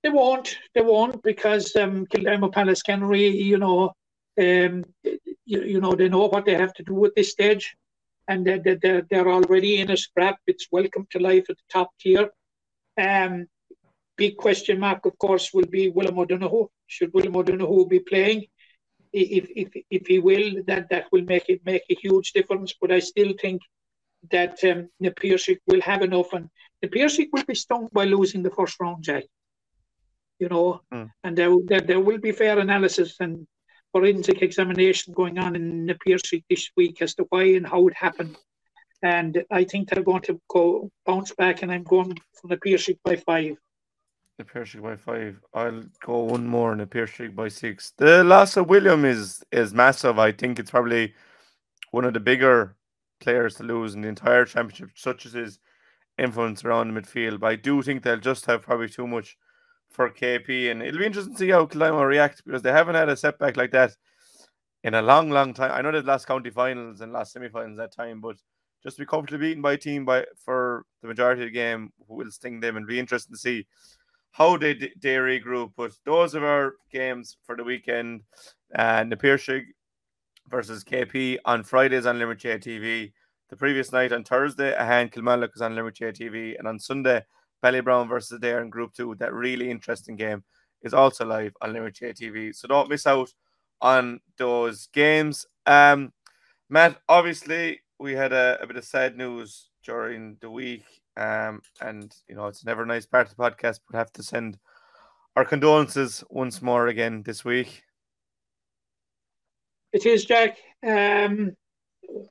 They 0.03 0.09
won't. 0.11 0.59
They 0.75 0.81
won't 0.83 1.23
because 1.23 1.75
um, 1.77 2.07
Pallaskenry, 2.07 3.33
you 3.33 3.59
know, 3.59 3.93
um, 4.39 4.85
you, 5.05 5.63
you 5.63 5.81
know, 5.81 5.95
they 5.95 6.09
know 6.09 6.27
what 6.27 6.45
they 6.45 6.55
have 6.55 6.75
to 6.75 6.83
do 6.83 7.05
at 7.07 7.15
this 7.15 7.31
stage, 7.31 7.77
and 8.27 8.45
they're- 8.45 8.79
they're 8.83 9.03
they're 9.09 9.31
already 9.31 9.81
in 9.81 9.91
a 9.93 9.97
scrap. 9.97 10.37
It's 10.47 10.67
welcome 10.73 11.07
to 11.11 11.21
life 11.21 11.47
at 11.49 11.57
the 11.57 11.69
top 11.71 11.91
tier. 12.01 12.31
Um, 12.99 13.47
big 14.23 14.37
question 14.45 14.79
mark, 14.87 15.01
of 15.11 15.17
course, 15.25 15.47
will 15.55 15.71
be 15.79 15.85
William 15.97 16.19
O'Donoghue. 16.23 16.69
Should 16.95 17.13
William 17.15 17.37
O'Donoghue 17.41 17.87
be 17.95 18.01
playing? 18.11 18.41
If 19.13 19.45
if 19.63 19.69
if 19.99 20.03
he 20.13 20.19
will, 20.29 20.47
that 20.69 20.85
that 20.93 21.05
will 21.13 21.27
make 21.35 21.47
it 21.55 21.61
make 21.73 21.85
a 21.91 22.01
huge 22.05 22.29
difference. 22.39 22.71
But 22.81 22.91
I 22.97 23.01
still 23.13 23.33
think 23.43 23.61
that 24.35 24.57
um, 24.71 24.81
Na 25.01 25.11
will 25.71 25.83
have 25.91 26.03
enough, 26.09 26.33
and 26.37 26.47
Na 26.83 26.89
Piarsaigh 26.93 27.31
will 27.33 27.47
be 27.53 27.61
stung 27.65 27.89
by 27.99 28.05
losing 28.05 28.43
the 28.45 28.57
first 28.59 28.77
round, 28.81 29.03
Jack 29.09 29.25
you 30.41 30.49
know, 30.49 30.81
Hmm. 30.91 31.05
and 31.23 31.37
there, 31.39 31.55
there 31.71 31.83
there 31.91 32.01
will 32.01 32.19
be 32.19 32.33
fair 32.33 32.59
analysis 32.59 33.17
and 33.21 33.47
forensic 33.93 34.43
examination 34.43 35.13
going 35.13 35.39
on 35.39 35.55
in 35.55 35.87
the 35.87 35.97
Piarsaigh 36.03 36.45
this 36.49 36.71
week 36.77 37.03
as 37.03 37.15
to 37.17 37.27
why 37.29 37.45
and 37.59 37.67
how 37.67 37.87
it 37.89 37.95
happened. 37.95 38.37
And 39.03 39.45
I 39.51 39.65
think 39.65 39.89
they're 39.89 40.11
going 40.11 40.23
to 40.23 40.41
go 40.49 40.91
bounce 41.07 41.33
back, 41.35 41.63
and 41.63 41.71
I'm 41.71 41.85
going 41.85 42.19
for 42.37 42.49
the 42.49 42.57
Piarsaigh 42.57 42.99
by 43.05 43.17
five. 43.17 43.57
The 44.41 44.47
Piarsaigh 44.47 44.81
by 44.81 44.97
five. 44.97 45.39
I'll 45.53 45.83
go 46.03 46.21
one 46.21 46.47
more 46.47 46.73
and 46.73 46.81
the 46.81 46.87
Piarsaigh 46.87 47.29
by 47.29 47.49
six. 47.49 47.93
The 47.99 48.25
loss 48.25 48.57
of 48.57 48.71
William 48.71 49.05
is 49.05 49.45
is 49.53 49.75
massive. 49.75 50.19
I 50.19 50.33
think 50.33 50.59
it's 50.59 50.71
probably 50.71 51.13
one 51.91 52.07
of 52.07 52.15
the 52.15 52.21
bigger 52.21 52.75
players 53.21 53.57
to 53.57 53.65
lose 53.65 53.95
in 53.95 54.01
the 54.01 54.09
entire 54.09 54.47
championship, 54.47 54.93
such 54.95 55.27
as 55.27 55.35
his 55.35 55.59
influence 56.17 56.65
around 56.65 56.89
the 56.89 56.99
midfield. 56.99 57.41
But 57.41 57.49
I 57.49 57.57
do 57.57 57.83
think 57.83 58.03
they'll 58.03 58.17
just 58.17 58.47
have 58.47 58.63
probably 58.63 58.89
too 58.89 59.07
much 59.07 59.37
for 59.91 60.09
KP, 60.09 60.71
and 60.71 60.83
it'll 60.83 61.01
be 61.01 61.05
interesting 61.05 61.35
to 61.35 61.39
see 61.39 61.51
how 61.51 61.67
Kildimo 61.67 62.09
react 62.09 62.43
because 62.47 62.63
they 62.63 62.73
haven't 62.73 62.95
had 62.95 63.11
a 63.11 63.19
setback 63.19 63.59
like 63.59 63.73
that 63.73 63.95
in 64.85 64.95
a 64.95 65.03
long, 65.03 65.29
long 65.29 65.53
time. 65.53 65.73
I 65.73 65.83
know 65.83 65.93
they've 65.93 66.03
lost 66.03 66.27
county 66.27 66.49
finals 66.49 67.03
and 67.03 67.13
last 67.13 67.35
semi-finals 67.35 67.77
that 67.77 67.93
time, 67.95 68.23
but 68.23 68.37
just 68.83 68.97
to 68.97 69.03
be 69.03 69.07
comfortably 69.07 69.49
beaten 69.49 69.61
by 69.61 69.75
a 69.75 69.77
team 69.77 70.07
by 70.07 70.25
for 70.43 70.87
the 71.03 71.09
majority 71.09 71.43
of 71.43 71.49
the 71.49 71.53
game 71.53 71.93
will 72.09 72.31
sting 72.31 72.61
them 72.61 72.79
and 72.79 72.87
be 72.87 72.99
interesting 72.99 73.35
to 73.35 73.39
see 73.39 73.67
how 74.33 74.57
they 74.57 74.75
they 74.75 75.17
regroup. 75.17 75.73
But 75.77 75.93
those 76.05 76.35
are 76.35 76.45
our 76.45 76.75
games 76.91 77.37
for 77.45 77.57
the 77.57 77.65
weekend. 77.65 78.23
And 78.75 79.13
uh, 79.13 79.17
the 79.17 79.21
Piarsaigh 79.21 79.65
versus 80.49 80.85
KP 80.85 81.39
on 81.45 81.63
Fridays 81.63 82.07
on 82.07 82.19
Limerick 82.19 82.41
TV. 82.41 83.13
The 83.49 83.57
previous 83.57 83.91
night 83.91 84.13
on 84.13 84.23
Thursday, 84.23 84.75
Ahane 84.79 85.13
Kilmallock 85.13 85.51
is 85.57 85.63
on 85.63 85.75
Limerick 85.75 85.97
TV, 85.97 86.57
and 86.57 86.69
on 86.69 86.79
Sunday, 86.79 87.25
Ballybrown 87.65 88.09
versus 88.09 88.39
Dare 88.41 88.63
in 88.63 88.71
Group 88.71 88.95
Two. 88.95 89.17
That 89.19 89.33
really 89.33 89.71
interesting 89.71 90.17
game 90.17 90.45
is 90.83 90.95
also 90.95 91.25
live 91.27 91.53
on 91.61 91.73
Limerick 91.73 91.97
TV. 91.97 92.55
So 92.55 92.69
don't 92.69 92.89
miss 92.89 93.07
out 93.07 93.31
on 93.81 94.21
those 94.39 94.87
games. 94.93 95.47
Um, 95.67 96.13
Matt, 96.69 96.99
obviously 97.09 97.81
we 97.99 98.15
had 98.15 98.33
a, 98.33 98.59
a 98.63 98.67
bit 98.67 98.77
of 98.77 98.85
sad 98.85 99.17
news 99.17 99.71
during 99.85 100.37
the 100.41 100.51
week, 100.51 100.85
um, 101.21 101.61
and 101.81 102.15
you 102.29 102.35
know 102.35 102.47
it's 102.47 102.65
never 102.65 102.83
a 102.83 102.87
nice 102.87 103.07
part 103.07 103.31
of 103.31 103.37
the 103.37 103.43
podcast, 103.43 103.81
but 103.87 103.99
have 103.99 104.13
to 104.15 104.23
send 104.23 104.59
our 105.37 105.45
condolences 105.45 106.25
once 106.31 106.63
more 106.63 106.89
again 106.89 107.23
this 107.23 107.45
week. 107.45 107.85
It 109.93 110.07
is, 110.07 110.25
Jack. 110.25 110.57
Um, 110.87 111.53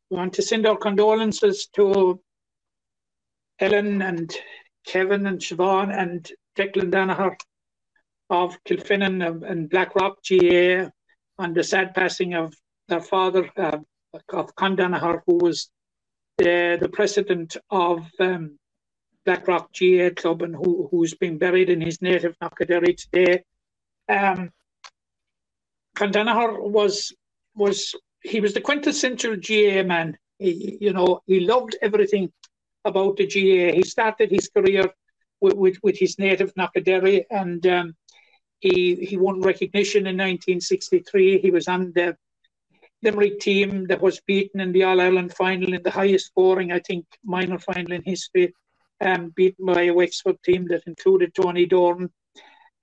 want 0.10 0.34
to 0.34 0.42
send 0.42 0.66
our 0.66 0.78
condolences 0.78 1.68
to 1.76 2.20
Ellen 3.60 4.02
and 4.02 4.34
Kevin 4.88 5.28
and 5.28 5.40
Siobhan 5.40 5.96
and 5.96 6.32
Declan 6.58 6.92
Danaher 6.92 7.36
of 8.30 8.58
Kilfinane 8.64 9.44
and 9.50 9.70
Blackrock 9.70 10.24
GA 10.24 10.90
on 11.38 11.54
the 11.54 11.64
sad 11.64 11.94
passing 11.94 12.34
of 12.34 12.54
their 12.88 13.02
father, 13.02 13.50
uh, 13.56 13.78
of 14.34 14.56
Con 14.56 14.76
Danaher, 14.76 15.22
who 15.26 15.38
was 15.38 15.70
the, 16.38 16.78
the 16.82 16.90
president 16.90 17.58
of 17.70 18.06
um, 18.20 18.59
Blackrock 19.30 19.72
GA 19.74 20.10
Club 20.10 20.42
and 20.42 20.56
who, 20.56 20.88
who's 20.90 21.14
been 21.14 21.38
buried 21.38 21.70
in 21.70 21.82
his 21.82 22.02
native 22.02 22.36
Knockaderry 22.40 22.98
today. 22.98 23.44
Um, 24.10 24.52
was 26.00 27.14
was 27.54 27.94
he 28.24 28.40
was 28.40 28.56
the 28.56 28.62
quintessential 28.62 29.36
GA 29.36 29.84
man. 29.84 30.18
He, 30.40 30.80
you 30.82 30.94
know, 30.94 31.22
he 31.28 31.42
loved 31.42 31.78
everything 31.80 32.32
about 32.86 33.18
the 33.18 33.28
GA. 33.28 33.76
He 33.76 33.84
started 33.84 34.32
his 34.32 34.50
career 34.50 34.90
with, 35.42 35.54
with, 35.54 35.78
with 35.84 36.00
his 36.00 36.18
native 36.18 36.52
Knockaderry 36.56 37.26
and 37.30 37.64
um, 37.68 37.96
he 38.60 38.96
he 38.96 39.16
won 39.16 39.42
recognition 39.42 40.08
in 40.08 40.18
1963. 40.18 41.38
He 41.38 41.52
was 41.52 41.68
on 41.68 41.92
the 41.94 42.18
Limerick 43.04 43.40
team 43.40 43.86
that 43.90 44.02
was 44.02 44.22
beaten 44.22 44.60
in 44.60 44.72
the 44.72 44.86
All 44.86 45.00
Ireland 45.00 45.36
final 45.36 45.72
in 45.76 45.84
the 45.84 45.92
highest 45.92 46.26
scoring, 46.26 46.72
I 46.72 46.80
think, 46.80 47.06
minor 47.24 47.60
final 47.60 47.92
in 47.92 48.02
history, 48.02 48.56
um, 49.02 49.30
beaten 49.30 49.66
by 49.66 49.84
a 49.84 49.94
Wexford 49.94 50.42
team 50.44 50.68
that 50.68 50.84
included 50.88 51.34
Tony 51.34 51.66
Doran. 51.66 52.10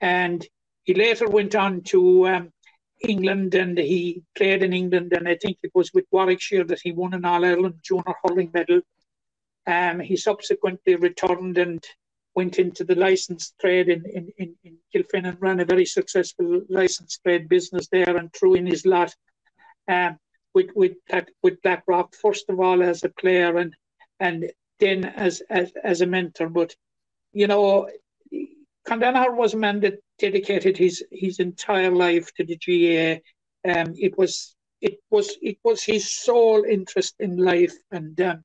And 0.01 0.47
he 0.85 0.95
later 0.95 1.29
went 1.29 1.55
on 1.55 1.83
to 1.83 2.29
um, 2.29 2.53
England 3.01 3.55
and 3.55 3.77
he 3.77 4.23
played 4.37 4.63
in 4.63 4.73
England. 4.73 5.13
And 5.13 5.29
I 5.29 5.37
think 5.37 5.59
it 5.63 5.73
was 5.75 5.93
with 5.93 6.07
Warwickshire 6.11 6.65
that 6.65 6.81
he 6.83 6.93
won 6.93 7.15
an 7.15 7.25
All 7.25 7.45
Ireland 7.45 7.81
junior 7.83 8.15
hurling 8.25 8.51
medal. 8.53 8.81
Um, 9.67 10.01
he 10.01 10.17
subsequently 10.17 10.95
returned 10.95 11.59
and 11.59 11.85
went 12.37 12.59
into 12.59 12.85
the 12.85 12.95
licensed 12.95 13.55
trade 13.59 13.89
in, 13.89 14.05
in, 14.05 14.31
in, 14.39 14.55
in 14.63 14.77
Kilfin 14.95 15.27
and 15.27 15.41
ran 15.41 15.59
a 15.61 15.65
very 15.65 15.87
successful 15.87 16.63
licensed 16.69 17.23
trade 17.25 17.49
business 17.49 17.89
there 17.89 18.17
and 18.17 18.33
threw 18.33 18.55
in 18.55 18.67
his 18.67 18.85
lot 18.85 19.13
um, 19.89 20.19
with 20.55 20.71
with 20.75 20.97
with 21.43 21.61
BlackRock 21.63 22.15
first 22.15 22.49
of 22.49 22.61
all 22.61 22.83
as 22.83 23.03
a 23.05 23.09
player 23.09 23.57
and 23.57 23.75
and 24.21 24.51
then 24.81 25.05
as 25.05 25.43
as, 25.51 25.73
as 25.83 26.01
a 26.01 26.07
mentor. 26.07 26.49
But 26.49 26.75
you 27.33 27.47
know, 27.47 27.89
Con 28.87 29.01
Danaher 29.01 29.35
was 29.35 29.55
a 29.55 29.59
man 29.59 29.81
that 29.81 29.99
dedicated 30.19 30.77
his 30.77 31.05
his 31.11 31.41
entire 31.41 31.91
life 31.91 32.33
to 32.35 32.45
the 32.45 32.57
GA. 32.57 33.23
Um, 33.69 33.95
it 33.99 34.17
was 34.17 34.55
it 34.81 34.99
was 35.11 35.37
it 35.43 35.59
was 35.65 35.83
his 35.83 36.11
sole 36.11 36.65
interest 36.65 37.15
in 37.19 37.37
life 37.37 37.75
and 37.91 38.21
um, 38.21 38.43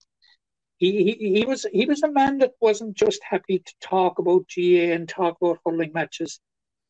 he, 0.81 1.15
he, 1.19 1.33
he 1.35 1.45
was 1.45 1.67
he 1.71 1.85
was 1.85 2.01
a 2.01 2.11
man 2.11 2.39
that 2.39 2.53
wasn't 2.59 2.97
just 2.97 3.21
happy 3.23 3.59
to 3.59 3.73
talk 3.81 4.17
about 4.17 4.47
GA 4.47 4.93
and 4.93 5.07
talk 5.07 5.37
about 5.39 5.59
hurling 5.63 5.91
matches. 5.93 6.39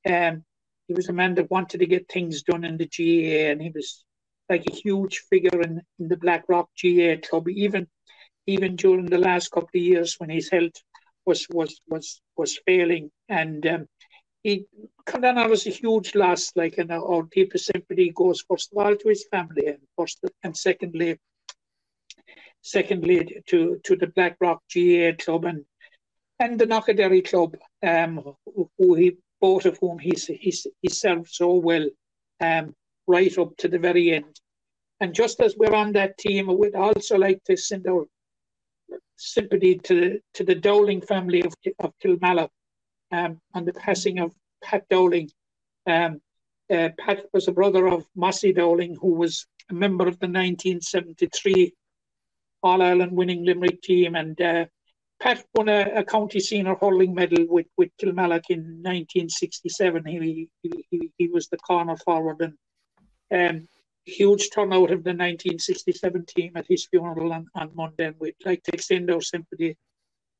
Um, 0.09 0.45
he 0.87 0.93
was 0.93 1.09
a 1.09 1.13
man 1.13 1.35
that 1.35 1.51
wanted 1.51 1.79
to 1.79 1.85
get 1.85 2.07
things 2.07 2.43
done 2.43 2.63
in 2.63 2.77
the 2.77 2.85
GA, 2.85 3.51
and 3.51 3.61
he 3.61 3.69
was 3.69 4.05
like 4.49 4.63
a 4.65 4.73
huge 4.73 5.19
figure 5.29 5.61
in, 5.61 5.81
in 5.99 6.07
the 6.07 6.15
Blackrock 6.15 6.69
GA 6.73 7.17
club. 7.17 7.49
Even 7.49 7.85
even 8.53 8.75
during 8.75 9.07
the 9.07 9.25
last 9.29 9.51
couple 9.51 9.75
of 9.75 9.81
years 9.93 10.15
when 10.17 10.29
his 10.29 10.49
health 10.49 10.77
was 11.25 11.47
was 11.49 11.79
was 11.87 12.21
was 12.37 12.59
failing, 12.65 13.11
and 13.29 13.65
um, 13.67 13.85
he 14.43 14.65
Con 15.05 15.21
Danaher 15.21 15.49
was 15.49 15.67
a 15.67 15.77
huge 15.81 16.15
loss. 16.15 16.51
Like, 16.55 16.77
and 16.77 16.91
our 16.91 17.27
deepest 17.31 17.65
sympathy 17.65 18.11
goes 18.21 18.43
first 18.49 18.71
of 18.71 18.77
all 18.83 18.95
to 18.95 19.09
his 19.09 19.25
family, 19.31 19.67
and 19.67 19.79
first 19.97 20.19
and 20.43 20.55
secondly 20.55 21.17
secondly 22.61 23.41
to, 23.47 23.79
to 23.83 23.95
the 23.95 24.07
Blackrock 24.07 24.61
GA 24.69 25.13
club 25.13 25.45
and 25.45 25.65
and 26.39 26.59
the 26.59 26.65
Knockaderry 26.65 27.21
club, 27.21 27.55
um, 27.83 28.35
who 28.77 28.95
he 28.95 29.17
both 29.39 29.65
of 29.65 29.77
whom 29.79 29.99
he's 29.99 30.25
he's 30.25 30.65
he 30.81 30.89
served 30.89 31.29
so 31.29 31.53
well, 31.53 31.87
um, 32.39 32.73
right 33.07 33.37
up 33.37 33.55
to 33.57 33.67
the 33.67 33.77
very 33.79 34.11
end. 34.11 34.39
And 34.99 35.13
just 35.13 35.39
as 35.39 35.55
we're 35.55 35.75
on 35.75 35.93
that 35.93 36.17
team, 36.17 36.47
would 36.47 36.75
also 36.75 37.17
like 37.17 37.43
to 37.45 37.57
send 37.57 37.87
our 37.87 38.05
sympathy 39.21 39.77
to 39.79 39.99
the, 39.99 40.19
to 40.33 40.43
the 40.43 40.55
Dowling 40.55 41.01
family 41.01 41.41
of 41.41 41.53
of 41.79 41.93
Kilmallock, 42.03 42.49
um, 43.11 43.39
on 43.53 43.65
the 43.65 43.73
passing 43.73 44.19
of 44.19 44.33
Pat 44.63 44.87
Dowling. 44.89 45.29
Um, 45.87 46.21
uh, 46.71 46.89
Pat 46.97 47.25
was 47.33 47.47
a 47.47 47.51
brother 47.51 47.87
of 47.87 48.05
Mossy 48.15 48.53
Dowling, 48.53 48.95
who 48.99 49.13
was 49.13 49.45
a 49.69 49.73
member 49.73 50.07
of 50.07 50.19
the 50.19 50.27
1973 50.27 51.73
all 52.63 52.81
Ireland 52.81 53.11
winning 53.11 53.43
Limerick 53.43 53.81
team. 53.81 54.15
And 54.15 54.39
uh, 54.39 54.65
Pat 55.19 55.43
won 55.55 55.69
a, 55.69 55.91
a, 55.95 56.03
county 56.03 56.39
senior 56.39 56.75
hurling 56.79 57.13
medal 57.13 57.45
with, 57.47 57.67
with 57.77 57.89
Kilmallock 57.99 58.49
in 58.49 58.59
1967. 58.83 60.05
He, 60.05 60.49
he, 60.61 61.11
he 61.17 61.27
was 61.27 61.47
the 61.47 61.57
corner 61.57 61.97
forward 61.97 62.41
and 62.41 62.53
um, 63.31 63.67
huge 64.05 64.49
turnout 64.53 64.91
of 64.91 65.03
the 65.03 65.11
1967 65.11 66.25
team 66.25 66.51
at 66.55 66.65
his 66.67 66.87
funeral 66.87 67.33
on, 67.33 67.47
on 67.55 67.71
Monday. 67.75 68.05
And 68.05 68.15
we'd 68.19 68.35
like 68.45 68.63
to 68.63 68.73
extend 68.73 69.11
our 69.11 69.21
sympathy 69.21 69.77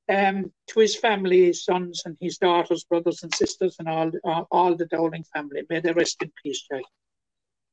um, 0.10 0.52
to 0.68 0.80
his 0.80 0.96
family, 0.96 1.46
his 1.46 1.64
sons 1.64 2.04
and 2.06 2.18
his 2.20 2.38
daughters, 2.38 2.84
brothers 2.84 3.24
and 3.24 3.34
sisters, 3.34 3.76
and 3.80 3.88
all, 3.88 4.12
all, 4.24 4.48
all 4.52 4.76
the 4.76 4.86
Dowling 4.86 5.26
family. 5.34 5.62
May 5.70 5.80
they 5.80 5.94
rest 5.94 6.22
in 6.22 6.32
peace, 6.44 6.64
Jack. 6.70 6.84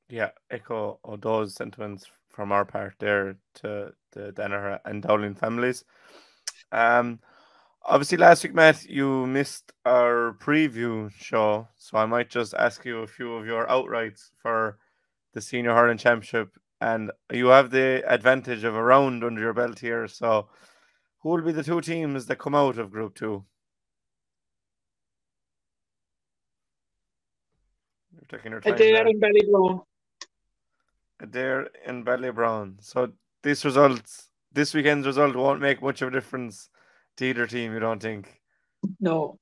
Yeah, 0.09 0.31
echo 0.51 0.99
all 1.03 1.17
those 1.17 1.55
sentiments 1.55 2.07
from 2.29 2.53
our 2.53 2.65
part 2.65 2.95
there 2.99 3.37
to 3.57 3.93
the 4.13 4.33
Danaher 4.33 4.79
and 4.85 5.03
Dowling 5.03 5.35
families. 5.35 5.85
Um, 6.71 7.21
obviously, 7.85 8.19
last 8.19 8.45
week, 8.45 8.55
Matt, 8.55 8.85
you 8.85 9.27
missed 9.27 9.73
our 9.85 10.37
preview 10.41 11.11
show, 11.13 11.69
so 11.77 11.99
I 11.99 12.07
might 12.07 12.31
just 12.31 12.55
ask 12.55 12.85
you 12.85 13.01
a 13.01 13.07
few 13.07 13.35
of 13.35 13.47
your 13.47 13.67
outrights 13.67 14.31
for 14.41 14.79
the 15.35 15.41
Senior 15.41 15.75
Hurling 15.75 15.99
Championship, 15.99 16.57
and 16.81 17.11
you 17.33 17.49
have 17.49 17.71
the 17.71 18.03
advantage 18.07 18.65
of 18.65 18.75
a 18.75 18.83
round 18.83 19.25
under 19.25 19.41
your 19.41 19.53
belt 19.53 19.79
here. 19.79 20.09
So, 20.09 20.49
who 21.21 21.31
will 21.31 21.43
be 21.43 21.53
the 21.53 21.63
two 21.63 21.81
teams 21.81 22.27
that 22.27 22.37
come 22.37 22.55
out 22.55 22.79
of 22.79 22.91
Group 22.91 23.15
Two? 23.15 23.45
You're 28.13 28.39
taking 28.39 28.53
your 28.53 28.61
time. 28.61 28.75
Adare 28.75 29.07
and 29.07 29.23
Ballybrown. 29.23 29.81
And 31.87 32.07
Ballybrown. 32.07 32.77
So 32.81 33.13
this 33.43 33.65
results, 33.65 34.29
this 34.53 34.75
weekend's 34.75 35.07
result 35.07 35.37
won't 35.37 35.61
make 35.61 35.83
much 35.83 36.03
of 36.03 36.09
a 36.09 36.13
difference 36.13 36.71
to 37.17 37.25
either 37.27 37.47
team. 37.47 37.73
You 37.73 37.81
don't 37.81 38.01
think? 38.01 38.41
No. 39.01 39.39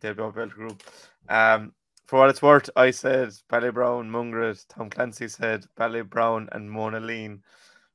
They'll 0.00 0.14
be 0.14 0.22
belt 0.22 0.50
group. 0.50 0.82
Um, 1.28 1.72
for 2.08 2.18
what 2.18 2.30
it's 2.30 2.40
worth, 2.40 2.70
I 2.74 2.90
said 2.90 3.34
Ballybrown, 3.52 4.08
Mungret. 4.08 4.64
Tom 4.70 4.88
Clancy 4.88 5.28
said 5.28 5.66
Ballybrown 5.78 6.48
and 6.52 6.68
Monaleen. 6.68 7.40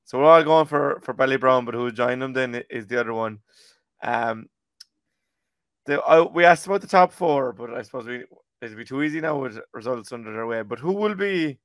So 0.05 0.19
we're 0.19 0.25
all 0.25 0.43
going 0.43 0.67
for 0.67 0.99
for 1.01 1.15
Ballybrown, 1.15 1.65
but 1.65 1.73
who 1.73 1.91
joined 1.91 2.21
them 2.21 2.31
then 2.31 2.63
is 2.69 2.85
the 2.85 2.99
other 2.99 3.13
one. 3.13 3.39
Um, 4.03 4.45
the, 5.87 6.01
uh, 6.03 6.27
we 6.31 6.45
asked 6.45 6.67
about 6.67 6.81
the 6.81 6.87
top 6.87 7.11
four, 7.11 7.53
but 7.53 7.73
I 7.73 7.81
suppose 7.81 8.05
we 8.05 8.23
it'll 8.61 8.77
be 8.77 8.85
too 8.85 9.01
easy 9.01 9.19
now 9.19 9.39
with 9.39 9.59
results 9.73 10.11
under 10.11 10.31
their 10.31 10.45
way. 10.45 10.61
But 10.61 10.79
who 10.79 10.93
will 10.93 11.15
be 11.15 11.57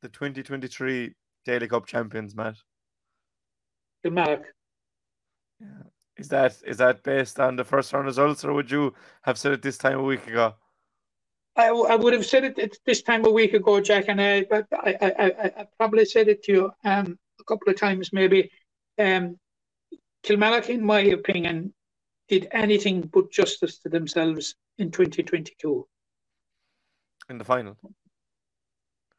the 0.00 0.08
2023 0.08 1.12
Daly 1.44 1.66
Cup 1.66 1.86
champions, 1.86 2.36
Matt? 2.36 2.54
Kilmallock. 4.04 4.44
Yeah. 5.60 5.66
Is 6.16 6.28
that 6.28 6.56
is 6.64 6.76
that 6.76 7.02
based 7.02 7.40
on 7.40 7.56
the 7.56 7.64
first 7.64 7.92
round 7.92 8.06
results, 8.06 8.44
or 8.44 8.52
would 8.52 8.70
you 8.70 8.94
have 9.22 9.38
said 9.38 9.52
it 9.52 9.62
this 9.62 9.76
time 9.76 9.98
a 9.98 10.02
week 10.02 10.24
ago? 10.28 10.54
I, 11.56 11.68
I 11.68 11.94
would 11.94 12.12
have 12.12 12.26
said 12.26 12.44
it 12.44 12.58
at 12.58 12.76
this 12.84 13.02
time 13.02 13.24
a 13.24 13.30
week 13.30 13.54
ago, 13.54 13.80
Jack, 13.80 14.06
and 14.08 14.20
I, 14.20 14.44
I, 14.50 14.64
I, 15.00 15.52
I, 15.60 15.66
probably 15.78 16.04
said 16.04 16.28
it 16.28 16.42
to 16.44 16.52
you 16.52 16.70
um, 16.84 17.18
a 17.40 17.44
couple 17.44 17.70
of 17.70 17.78
times 17.78 18.12
maybe. 18.12 18.50
Um, 18.98 19.38
Kilmallock, 20.22 20.68
in 20.68 20.84
my 20.84 21.00
opinion, 21.00 21.72
did 22.28 22.48
anything 22.52 23.02
but 23.12 23.30
justice 23.30 23.78
to 23.78 23.88
themselves 23.88 24.54
in 24.78 24.90
2022. 24.90 25.86
in 27.30 27.38
the 27.38 27.44
final. 27.44 27.76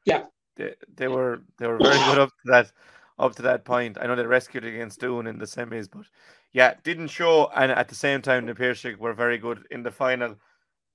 Yeah. 0.05 0.25
They, 0.57 0.73
they 0.95 1.07
were 1.07 1.41
they 1.59 1.67
were 1.67 1.77
very 1.77 1.97
good 2.05 2.19
up 2.19 2.29
to 2.29 2.51
that 2.51 2.71
up 3.19 3.35
to 3.35 3.41
that 3.43 3.65
point. 3.65 3.97
I 3.99 4.07
know 4.07 4.15
they 4.15 4.25
rescued 4.25 4.65
against 4.65 4.99
Doon 4.99 5.27
in 5.27 5.37
the 5.37 5.45
semis, 5.45 5.87
but 5.91 6.05
yeah, 6.51 6.75
didn't 6.83 7.09
show. 7.09 7.49
And 7.55 7.71
at 7.71 7.89
the 7.89 7.95
same 7.95 8.21
time, 8.21 8.45
the 8.45 8.55
Piarsaigh 8.55 8.95
were 8.95 9.13
very 9.13 9.37
good 9.37 9.65
in 9.71 9.83
the 9.83 9.91
final. 9.91 10.35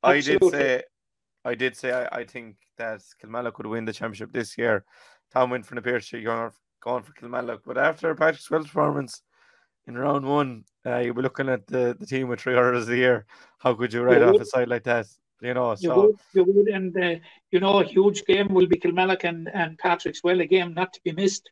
I 0.03 0.21
did 0.21 0.43
say, 0.51 0.83
I 1.45 1.55
did 1.55 1.77
say, 1.77 1.93
I, 1.93 2.21
I 2.21 2.25
think 2.25 2.57
that 2.79 3.01
Kilmallock 3.23 3.55
could 3.55 3.67
win 3.67 3.85
the 3.85 3.93
championship 3.93 4.33
this 4.33 4.57
year. 4.57 4.85
Tom 5.33 5.51
went 5.51 5.67
for 5.67 5.75
the 5.75 5.83
Piarsaigh, 5.83 6.23
going 6.23 6.51
going 6.81 7.03
for 7.03 7.13
Kilmallock, 7.13 7.61
but 7.65 7.79
after 7.79 8.15
Patrickswell's 8.15 8.67
performance 8.67 9.23
in 9.87 9.97
round 9.97 10.25
one, 10.25 10.65
uh, 10.87 10.99
you'll 10.99 11.15
be 11.15 11.23
looking 11.23 11.49
at 11.49 11.67
the, 11.67 11.97
the 11.99 12.07
team 12.07 12.29
with 12.29 12.41
three 12.41 12.55
orders 12.55 12.89
a 12.89 12.97
year. 12.97 13.27
How 13.59 13.75
could 13.75 13.93
you 13.93 14.03
write 14.03 14.19
You 14.19 14.27
off 14.27 14.33
would. 14.35 14.43
a 14.43 14.47
side 14.47 14.69
like 14.69 14.85
that? 14.85 15.07
You 15.41 15.55
know, 15.55 15.71
You 15.73 15.77
so 15.77 16.01
would, 16.07 16.17
you 16.35 16.45
would, 16.45 16.69
and 16.69 16.97
uh, 16.97 17.15
you 17.51 17.59
know, 17.61 17.81
a 17.81 17.85
huge 17.85 18.25
game 18.27 18.49
will 18.55 18.67
be 18.67 18.77
Kilmallock 18.77 19.25
and, 19.25 19.49
and 19.53 19.77
Patrickswell, 19.79 20.41
a 20.41 20.47
game 20.47 20.75
not 20.75 20.93
to 20.93 21.01
be 21.03 21.13
missed. 21.13 21.51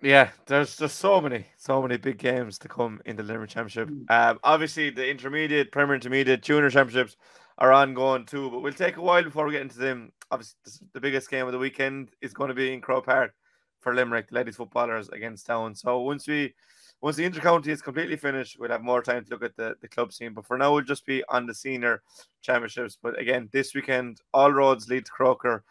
Yeah, 0.00 0.30
there's 0.46 0.76
just 0.76 0.98
so 0.98 1.20
many, 1.20 1.46
so 1.56 1.80
many 1.80 1.96
big 1.96 2.18
games 2.18 2.58
to 2.58 2.68
come 2.68 3.00
in 3.04 3.14
the 3.14 3.22
Limerick 3.22 3.50
Championship. 3.50 3.88
Um, 4.10 4.40
obviously, 4.42 4.90
the 4.90 5.08
intermediate, 5.08 5.70
Premier 5.70 5.94
Intermediate, 5.94 6.42
Junior 6.42 6.70
Championships 6.70 7.16
are 7.62 7.72
ongoing 7.72 8.26
too, 8.26 8.50
but 8.50 8.60
we'll 8.60 8.72
take 8.72 8.96
a 8.96 9.00
while 9.00 9.22
before 9.22 9.46
we 9.46 9.52
get 9.52 9.62
into 9.62 9.78
them. 9.78 10.10
Obviously, 10.32 10.58
the 10.94 11.00
biggest 11.00 11.30
game 11.30 11.46
of 11.46 11.52
the 11.52 11.58
weekend 11.58 12.08
is 12.20 12.34
going 12.34 12.48
to 12.48 12.54
be 12.54 12.72
in 12.72 12.80
Croke 12.80 13.06
Park 13.06 13.34
for 13.78 13.94
Limerick, 13.94 14.30
the 14.30 14.34
ladies 14.34 14.56
footballers 14.56 15.08
against 15.10 15.46
Down. 15.46 15.72
So 15.72 16.00
once 16.00 16.26
we, 16.26 16.54
once 17.00 17.14
the 17.14 17.30
intercounty 17.30 17.68
is 17.68 17.80
completely 17.80 18.16
finished, 18.16 18.56
we'll 18.58 18.72
have 18.72 18.82
more 18.82 19.00
time 19.00 19.24
to 19.24 19.30
look 19.30 19.44
at 19.44 19.56
the, 19.56 19.76
the 19.80 19.86
club 19.86 20.12
scene. 20.12 20.34
But 20.34 20.44
for 20.44 20.58
now, 20.58 20.74
we'll 20.74 20.82
just 20.82 21.06
be 21.06 21.22
on 21.28 21.46
the 21.46 21.54
senior 21.54 22.02
championships. 22.40 22.98
But 23.00 23.16
again, 23.16 23.48
this 23.52 23.76
weekend, 23.76 24.18
all 24.34 24.50
roads 24.52 24.88
lead 24.88 25.06
to 25.06 25.12
Croker 25.12 25.62